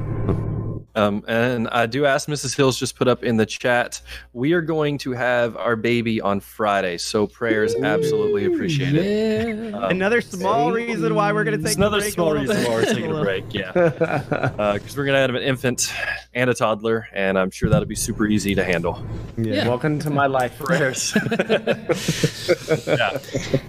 Um, 0.97 1.23
and 1.27 1.67
I 1.69 1.85
do 1.85 2.07
ask 2.07 2.27
Mrs. 2.27 2.57
Hills 2.57 2.79
just 2.79 2.95
put 2.95 3.07
up 3.07 3.23
in 3.23 3.37
the 3.37 3.45
chat. 3.45 4.01
We 4.33 4.53
are 4.53 4.61
going 4.61 4.97
to 4.99 5.11
have 5.11 5.55
our 5.55 5.75
baby 5.75 6.19
on 6.19 6.39
Friday, 6.39 6.97
so 6.97 7.27
prayers 7.27 7.75
absolutely 7.75 8.45
appreciated. 8.45 9.71
Yeah. 9.71 9.77
Um, 9.77 9.83
Another 9.91 10.21
small 10.21 10.71
reason 10.71 11.13
why 11.13 11.31
we're 11.33 11.43
gonna 11.43 11.57
take 11.57 11.67
it's 11.67 11.75
a 11.75 11.79
another 11.79 11.99
break 11.99 12.13
small 12.13 12.27
little 12.31 12.41
reason 12.41 12.55
bit. 12.57 12.67
why 12.67 12.73
we're 12.75 12.85
taking 12.85 13.11
a 13.15 13.21
break. 13.21 13.53
Yeah, 13.53 13.71
because 14.73 14.97
we're 14.97 15.05
gonna 15.05 15.19
have 15.19 15.29
an 15.35 15.43
infant 15.43 15.93
and 16.33 16.49
a 16.49 16.55
toddler, 16.55 17.07
and 17.13 17.37
I'm 17.37 17.51
sure 17.51 17.69
that'll 17.69 17.87
be 17.87 17.95
super 17.95 18.25
easy 18.25 18.55
to 18.55 18.63
handle. 18.63 19.05
Yeah. 19.37 19.67
Welcome 19.67 19.99
to 19.99 20.09
my 20.09 20.25
life. 20.25 20.57
Prayers. 20.59 21.13
yeah, 22.87 23.19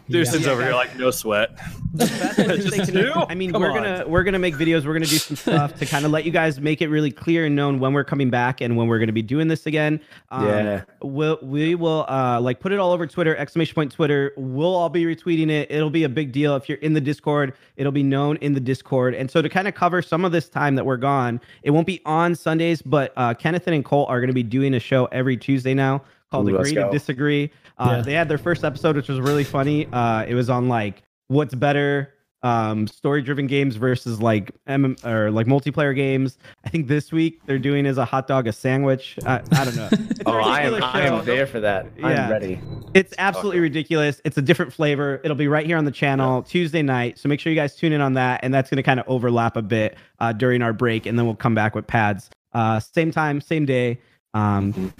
Deuce's 0.08 0.46
over 0.46 0.62
here 0.62 0.74
like 0.74 0.96
no 0.96 1.10
sweat. 1.10 1.50
Just 1.96 2.92
Just? 2.92 3.16
I 3.28 3.34
mean, 3.34 3.52
Come 3.52 3.60
we're 3.62 3.70
on. 3.70 3.76
gonna 3.82 4.04
we're 4.06 4.24
gonna 4.24 4.38
make 4.38 4.54
videos. 4.54 4.86
We're 4.86 4.94
gonna 4.94 5.04
do 5.06 5.18
some 5.18 5.36
stuff 5.36 5.74
to 5.78 5.86
kind 5.86 6.04
of 6.06 6.10
let 6.10 6.24
you 6.24 6.30
guys 6.30 6.60
make 6.60 6.80
it 6.80 6.88
really 6.88 7.10
clear 7.18 7.46
and 7.46 7.54
known 7.56 7.78
when 7.80 7.92
we're 7.92 8.04
coming 8.04 8.30
back 8.30 8.60
and 8.60 8.76
when 8.76 8.86
we're 8.88 8.98
gonna 8.98 9.12
be 9.12 9.22
doing 9.22 9.48
this 9.48 9.66
again. 9.66 10.00
Um, 10.30 10.46
Yeah. 10.46 10.84
we'll 11.02 11.38
we 11.42 11.74
will 11.74 12.06
uh 12.08 12.40
like 12.40 12.60
put 12.60 12.72
it 12.72 12.78
all 12.78 12.92
over 12.92 13.06
Twitter 13.06 13.36
exclamation 13.36 13.74
point 13.74 13.92
Twitter. 13.92 14.32
We'll 14.36 14.74
all 14.74 14.88
be 14.88 15.04
retweeting 15.04 15.50
it. 15.50 15.70
It'll 15.70 15.90
be 15.90 16.04
a 16.04 16.08
big 16.08 16.32
deal 16.32 16.56
if 16.56 16.68
you're 16.68 16.78
in 16.78 16.92
the 16.94 17.00
Discord. 17.00 17.52
It'll 17.76 17.92
be 17.92 18.02
known 18.02 18.36
in 18.38 18.54
the 18.54 18.60
Discord. 18.60 19.14
And 19.14 19.30
so 19.30 19.42
to 19.42 19.48
kind 19.48 19.68
of 19.68 19.74
cover 19.74 20.00
some 20.02 20.24
of 20.24 20.32
this 20.32 20.48
time 20.48 20.74
that 20.76 20.86
we're 20.86 20.96
gone, 20.96 21.40
it 21.62 21.70
won't 21.72 21.86
be 21.86 22.00
on 22.04 22.34
Sundays, 22.34 22.80
but 22.82 23.12
uh, 23.16 23.34
Kenneth 23.34 23.66
and 23.66 23.84
Cole 23.84 24.06
are 24.06 24.20
gonna 24.20 24.32
be 24.32 24.42
doing 24.42 24.74
a 24.74 24.80
show 24.80 25.06
every 25.06 25.36
Tuesday 25.36 25.74
now 25.74 26.02
called 26.30 26.48
Ooh, 26.48 26.56
Agree 26.56 26.74
to. 26.74 26.88
Disagree. 26.92 27.50
Uh, 27.78 27.94
Yeah. 27.96 28.02
They 28.02 28.12
had 28.12 28.28
their 28.28 28.38
first 28.38 28.64
episode, 28.64 28.96
which 28.96 29.08
was 29.08 29.20
really 29.20 29.44
funny. 29.44 29.86
Uh, 29.92 30.24
it 30.26 30.34
was 30.34 30.50
on 30.50 30.68
like 30.68 31.02
what's 31.28 31.54
better 31.54 32.12
um 32.42 32.86
story 32.86 33.20
driven 33.20 33.46
games 33.46 33.76
versus 33.76 34.20
like 34.22 34.52
M 34.66 34.96
or 35.04 35.30
like 35.30 35.46
multiplayer 35.46 35.94
games. 35.94 36.38
I 36.64 36.68
think 36.68 36.86
this 36.86 37.10
week 37.10 37.40
they're 37.46 37.58
doing 37.58 37.84
is 37.86 37.98
a 37.98 38.04
hot 38.04 38.26
dog 38.26 38.46
a 38.46 38.52
sandwich. 38.52 39.18
I, 39.26 39.40
I 39.52 39.64
don't 39.64 39.76
know. 39.76 39.88
Oh, 40.26 40.32
I 40.32 40.60
am, 40.62 40.82
I 40.82 41.00
am 41.06 41.24
there 41.24 41.46
for 41.46 41.58
that. 41.60 41.86
Yeah. 41.96 42.06
I'm 42.06 42.30
ready. 42.30 42.60
It's 42.92 43.14
absolutely 43.16 43.60
ridiculous. 43.60 44.20
It's 44.26 44.36
a 44.36 44.42
different 44.42 44.74
flavor. 44.74 45.22
It'll 45.24 45.36
be 45.36 45.48
right 45.48 45.64
here 45.64 45.78
on 45.78 45.86
the 45.86 45.90
channel 45.90 46.42
Tuesday 46.42 46.82
night. 46.82 47.18
So 47.18 47.30
make 47.30 47.40
sure 47.40 47.50
you 47.50 47.58
guys 47.58 47.74
tune 47.74 47.92
in 47.92 48.02
on 48.02 48.12
that. 48.14 48.40
And 48.42 48.52
that's 48.52 48.68
going 48.68 48.76
to 48.76 48.82
kind 48.82 49.00
of 49.00 49.08
overlap 49.08 49.56
a 49.56 49.62
bit 49.62 49.96
uh, 50.18 50.34
during 50.34 50.60
our 50.60 50.74
break. 50.74 51.06
And 51.06 51.18
then 51.18 51.24
we'll 51.24 51.34
come 51.34 51.54
back 51.54 51.74
with 51.74 51.86
pads. 51.86 52.28
Uh, 52.52 52.78
same 52.78 53.10
time, 53.10 53.40
same 53.40 53.64
day. 53.64 54.00
Um, 54.34 54.92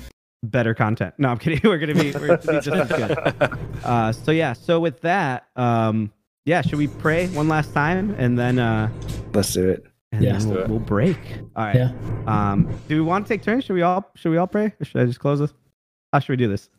better 0.45 0.73
content. 0.73 1.15
No, 1.19 1.29
I'm 1.29 1.39
kidding. 1.39 1.61
We're 1.65 1.79
going 1.79 1.95
to 1.95 2.03
be, 2.03 2.13
we're 2.13 2.37
gonna 2.37 2.39
be 2.39 2.61
just 2.61 2.69
as 2.69 2.89
good. 2.89 3.59
Uh, 3.85 4.13
so 4.13 4.33
yeah. 4.33 4.53
So 4.55 4.81
with 4.81 5.01
that, 5.03 5.47
um, 5.57 6.11
yeah, 6.49 6.63
should 6.63 6.79
we 6.79 6.89
pray 6.89 7.27
one 7.29 7.47
last 7.47 7.75
time 7.75 8.15
and 8.19 8.39
then 8.39 8.59
uh, 8.59 8.89
Let's 9.35 9.53
do 9.53 9.69
it. 9.69 9.85
and 10.13 10.23
Yeah. 10.25 10.33
then 10.33 10.41
Let's 10.41 10.45
do 10.47 10.51
we'll, 10.53 10.63
it. 10.65 10.69
we'll 10.71 10.79
break. 10.79 11.19
All 11.55 11.67
right. 11.67 11.77
Yeah. 11.77 11.93
Um, 12.27 12.67
do 12.89 12.95
we 12.97 13.03
want 13.03 13.27
to 13.27 13.29
take 13.35 13.43
turns? 13.43 13.65
Should 13.65 13.75
we 13.75 13.83
all 13.83 14.11
should 14.15 14.31
we 14.31 14.39
all 14.39 14.47
pray? 14.47 14.73
Or 14.81 14.85
should 14.87 15.03
I 15.03 15.05
just 15.05 15.21
close 15.21 15.39
this? 15.41 15.53
How 16.13 16.21
should 16.21 16.31
we 16.31 16.37
do 16.37 16.49
this? 16.49 16.71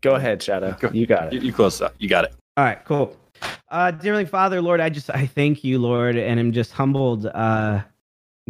Go 0.00 0.14
ahead, 0.14 0.40
Shadow. 0.42 0.76
Go. 0.78 0.90
You 0.92 1.06
got 1.06 1.34
it. 1.34 1.42
you 1.42 1.52
close 1.52 1.82
up. 1.82 1.94
You 1.98 2.08
got 2.08 2.24
it. 2.24 2.34
All 2.56 2.64
right, 2.64 2.82
cool. 2.84 3.16
Uh, 3.68 3.90
dear 3.90 4.12
Heavenly 4.14 4.26
Father, 4.30 4.62
Lord, 4.62 4.80
I 4.80 4.88
just 4.88 5.10
I 5.10 5.26
thank 5.26 5.64
you, 5.64 5.78
Lord, 5.78 6.16
and 6.16 6.38
I'm 6.38 6.52
just 6.52 6.72
humbled, 6.72 7.26
uh, 7.26 7.80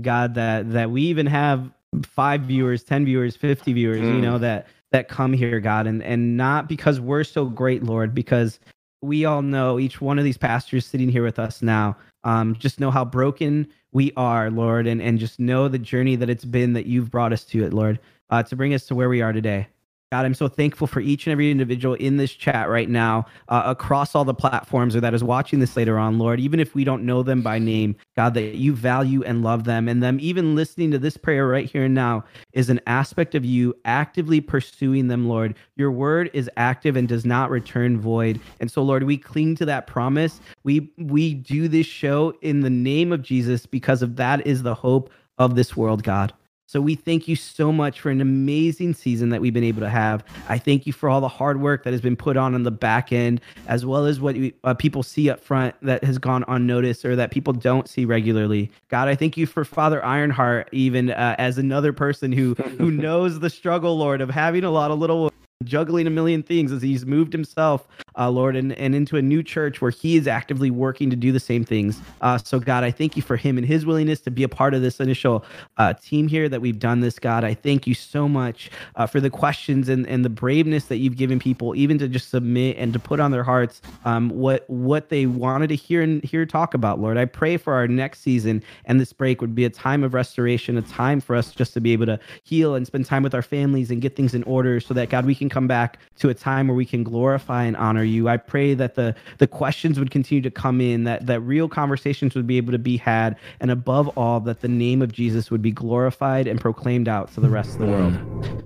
God, 0.01 0.35
that 0.35 0.70
that 0.72 0.90
we 0.90 1.02
even 1.02 1.27
have 1.27 1.70
five 2.05 2.43
viewers, 2.43 2.85
ten 2.85 3.05
viewers, 3.05 3.35
fifty 3.36 3.72
viewers, 3.72 4.01
you 4.01 4.06
Mm. 4.06 4.20
know 4.22 4.39
that 4.39 4.66
that 4.93 5.09
come 5.09 5.32
here, 5.32 5.59
God, 5.60 5.86
and 5.86 6.02
and 6.02 6.36
not 6.36 6.68
because 6.68 7.01
we're 7.01 7.24
so 7.24 7.44
great, 7.47 7.82
Lord, 7.82 8.14
because 8.14 8.60
we 9.02 9.24
all 9.24 9.43
know 9.43 9.78
each 9.78 10.01
one 10.01 10.18
of 10.18 10.24
these 10.24 10.39
pastors 10.39 10.86
sitting 10.86 11.09
here 11.09 11.24
with 11.24 11.39
us 11.39 11.62
now, 11.62 11.97
um, 12.24 12.55
just 12.56 12.81
know 12.81 12.90
how 12.90 13.05
broken 13.05 13.66
we 13.93 14.12
are, 14.16 14.51
Lord, 14.51 14.86
and 14.86 15.01
and 15.01 15.18
just 15.18 15.40
know 15.40 15.68
the 15.68 15.78
journey 15.78 16.16
that 16.16 16.31
it's 16.31 16.44
been 16.44 16.74
that 16.74 16.86
you've 16.86 17.10
brought 17.10 17.32
us 17.32 17.44
to 17.47 17.64
it, 17.64 17.72
Lord, 17.72 17.98
uh, 18.31 18.43
to 18.44 18.56
bring 18.56 18.74
us 18.74 18.86
to 18.86 18.94
where 18.94 19.09
we 19.09 19.22
are 19.22 19.32
today. 19.32 19.66
God, 20.12 20.26
I'm 20.26 20.34
so 20.34 20.48
thankful 20.48 20.88
for 20.88 20.98
each 20.98 21.28
and 21.28 21.32
every 21.32 21.52
individual 21.52 21.94
in 21.94 22.16
this 22.16 22.32
chat 22.32 22.68
right 22.68 22.88
now, 22.88 23.26
uh, 23.48 23.62
across 23.64 24.16
all 24.16 24.24
the 24.24 24.34
platforms, 24.34 24.96
or 24.96 25.00
that 25.00 25.14
is 25.14 25.22
watching 25.22 25.60
this 25.60 25.76
later 25.76 26.00
on, 26.00 26.18
Lord. 26.18 26.40
Even 26.40 26.58
if 26.58 26.74
we 26.74 26.82
don't 26.82 27.06
know 27.06 27.22
them 27.22 27.42
by 27.42 27.60
name, 27.60 27.94
God, 28.16 28.34
that 28.34 28.56
you 28.56 28.74
value 28.74 29.22
and 29.22 29.44
love 29.44 29.62
them, 29.62 29.86
and 29.86 30.02
them 30.02 30.18
even 30.20 30.56
listening 30.56 30.90
to 30.90 30.98
this 30.98 31.16
prayer 31.16 31.46
right 31.46 31.70
here 31.70 31.84
and 31.84 31.94
now 31.94 32.24
is 32.52 32.70
an 32.70 32.80
aspect 32.88 33.36
of 33.36 33.44
you 33.44 33.72
actively 33.84 34.40
pursuing 34.40 35.06
them, 35.06 35.28
Lord. 35.28 35.54
Your 35.76 35.92
word 35.92 36.28
is 36.32 36.50
active 36.56 36.96
and 36.96 37.06
does 37.06 37.24
not 37.24 37.48
return 37.48 38.00
void, 38.00 38.40
and 38.58 38.68
so, 38.68 38.82
Lord, 38.82 39.04
we 39.04 39.16
cling 39.16 39.54
to 39.56 39.64
that 39.66 39.86
promise. 39.86 40.40
We 40.64 40.92
we 40.98 41.34
do 41.34 41.68
this 41.68 41.86
show 41.86 42.34
in 42.42 42.62
the 42.62 42.70
name 42.70 43.12
of 43.12 43.22
Jesus 43.22 43.64
because 43.64 44.02
of 44.02 44.16
that 44.16 44.44
is 44.44 44.64
the 44.64 44.74
hope 44.74 45.08
of 45.38 45.54
this 45.54 45.76
world, 45.76 46.02
God. 46.02 46.32
So 46.70 46.80
we 46.80 46.94
thank 46.94 47.26
you 47.26 47.34
so 47.34 47.72
much 47.72 47.98
for 47.98 48.10
an 48.10 48.20
amazing 48.20 48.94
season 48.94 49.30
that 49.30 49.40
we've 49.40 49.52
been 49.52 49.64
able 49.64 49.80
to 49.80 49.88
have. 49.88 50.22
I 50.48 50.56
thank 50.56 50.86
you 50.86 50.92
for 50.92 51.09
all 51.09 51.20
the 51.20 51.26
hard 51.26 51.60
work 51.60 51.82
that 51.82 51.92
has 51.92 52.01
been 52.01 52.14
put 52.14 52.36
on 52.36 52.55
on 52.55 52.62
the 52.62 52.70
back 52.70 53.12
end, 53.12 53.40
as 53.66 53.84
well 53.84 54.06
as 54.06 54.20
what 54.20 54.36
we, 54.36 54.55
uh, 54.62 54.74
people 54.74 55.02
see 55.02 55.28
up 55.28 55.40
front 55.40 55.74
that 55.82 56.05
has 56.05 56.16
gone 56.16 56.44
unnoticed 56.47 57.05
or 57.05 57.16
that 57.16 57.32
people 57.32 57.52
don't 57.52 57.88
see 57.88 58.05
regularly. 58.05 58.70
God, 58.88 59.09
I 59.09 59.16
thank 59.16 59.36
you 59.36 59.47
for 59.47 59.64
Father 59.64 60.05
Ironheart, 60.05 60.68
even 60.70 61.10
uh, 61.10 61.34
as 61.38 61.59
another 61.59 61.92
person 61.92 62.30
who 62.30 62.55
who 62.55 62.90
knows 62.92 63.40
the 63.40 63.51
struggle, 63.51 63.98
Lord, 63.98 64.20
of 64.20 64.30
having 64.30 64.62
a 64.62 64.70
lot 64.70 64.92
of 64.92 65.01
little 65.01 65.32
juggling 65.64 66.06
a 66.06 66.10
million 66.10 66.42
things 66.42 66.72
as 66.72 66.80
he's 66.80 67.04
moved 67.04 67.34
himself, 67.34 67.86
uh, 68.16 68.30
Lord, 68.30 68.56
and, 68.56 68.72
and 68.72 68.94
into 68.94 69.18
a 69.18 69.22
new 69.22 69.42
church 69.42 69.82
where 69.82 69.90
he 69.90 70.16
is 70.16 70.26
actively 70.26 70.70
working 70.70 71.10
to 71.10 71.16
do 71.16 71.32
the 71.32 71.40
same 71.40 71.66
things. 71.66 72.00
Uh, 72.22 72.38
so, 72.38 72.58
God, 72.58 72.82
I 72.82 72.90
thank 72.90 73.14
you 73.14 73.22
for 73.22 73.36
him 73.36 73.58
and 73.58 73.66
his 73.66 73.84
willingness 73.84 74.20
to 74.22 74.30
be 74.30 74.42
a 74.42 74.48
part 74.48 74.72
of 74.72 74.80
this 74.80 75.00
initial 75.00 75.44
uh, 75.76 75.92
team 75.92 76.28
here 76.28 76.48
that 76.48 76.62
we've 76.62 76.78
done 76.78 77.00
this, 77.00 77.18
God. 77.18 77.44
I 77.44 77.52
thank 77.52 77.86
you 77.86 77.92
so 77.92 78.26
much 78.26 78.70
uh, 78.96 79.06
for 79.06 79.20
the 79.20 79.28
questions 79.28 79.90
and, 79.90 80.06
and 80.06 80.24
the 80.24 80.30
braveness 80.30 80.86
that 80.86 80.96
you've 80.96 81.16
given 81.16 81.38
people, 81.38 81.74
even 81.76 81.98
to 81.98 82.08
just 82.08 82.30
submit 82.30 82.78
and 82.78 82.94
to 82.94 82.98
put 82.98 83.20
on 83.20 83.30
their 83.30 83.44
hearts 83.44 83.82
um, 84.06 84.30
what 84.30 84.64
what 84.68 85.10
they 85.10 85.26
wanted 85.26 85.68
to 85.68 85.76
hear 85.76 86.00
and 86.00 86.24
hear 86.24 86.46
talk 86.46 86.72
about, 86.72 86.98
Lord. 86.98 87.18
I 87.18 87.26
pray 87.26 87.58
for 87.58 87.74
our 87.74 87.86
next 87.86 88.20
season 88.20 88.62
and 88.86 88.98
this 88.98 89.12
break 89.12 89.42
would 89.42 89.54
be 89.54 89.66
a 89.66 89.70
time 89.70 90.02
of 90.02 90.14
restoration, 90.14 90.78
a 90.78 90.82
time 90.82 91.20
for 91.20 91.36
us 91.36 91.52
just 91.52 91.74
to 91.74 91.80
be 91.80 91.92
able 91.92 92.06
to 92.06 92.18
heal 92.44 92.74
and 92.74 92.86
spend 92.86 93.04
time 93.04 93.22
with 93.22 93.34
our 93.34 93.42
families 93.42 93.90
and 93.90 94.00
get 94.00 94.16
things 94.16 94.32
in 94.32 94.42
order 94.44 94.80
so 94.80 94.94
that, 94.94 95.10
God, 95.10 95.26
we 95.26 95.34
can 95.34 95.49
come 95.51 95.66
back 95.66 95.98
to 96.18 96.28
a 96.28 96.35
time 96.35 96.68
where 96.68 96.77
we 96.77 96.86
can 96.86 97.02
glorify 97.02 97.64
and 97.64 97.77
honor 97.77 98.05
you. 98.05 98.28
I 98.28 98.36
pray 98.36 98.74
that 98.74 98.94
the 98.94 99.14
the 99.39 99.47
questions 99.47 99.98
would 99.98 100.10
continue 100.10 100.43
to 100.43 100.51
come 100.51 100.81
in, 100.81 101.05
that 101.05 101.27
that 101.27 101.40
real 101.40 101.68
conversations 101.68 102.35
would 102.35 102.47
be 102.47 102.56
able 102.56 102.72
to 102.72 102.78
be 102.78 102.97
had, 102.97 103.36
and 103.60 103.70
above 103.70 104.09
all, 104.16 104.40
that 104.40 104.60
the 104.60 104.68
name 104.68 105.02
of 105.02 105.12
Jesus 105.12 105.51
would 105.51 105.62
be 105.62 105.72
glorified 105.72 106.47
and 106.47 106.60
proclaimed 106.60 107.09
out 107.09 107.32
to 107.35 107.40
the 107.40 107.51
rest 107.51 107.72
of 107.72 107.78
the 107.78 107.86
world. 107.86 108.14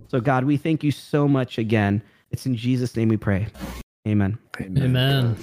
So, 0.08 0.20
God, 0.20 0.44
we 0.44 0.56
thank 0.56 0.84
you 0.84 0.92
so 0.92 1.26
much 1.26 1.58
again. 1.58 2.02
It's 2.30 2.46
in 2.46 2.56
Jesus' 2.56 2.96
name 2.96 3.08
we 3.08 3.16
pray. 3.16 3.46
Amen. 4.06 4.38
Amen. 4.60 5.36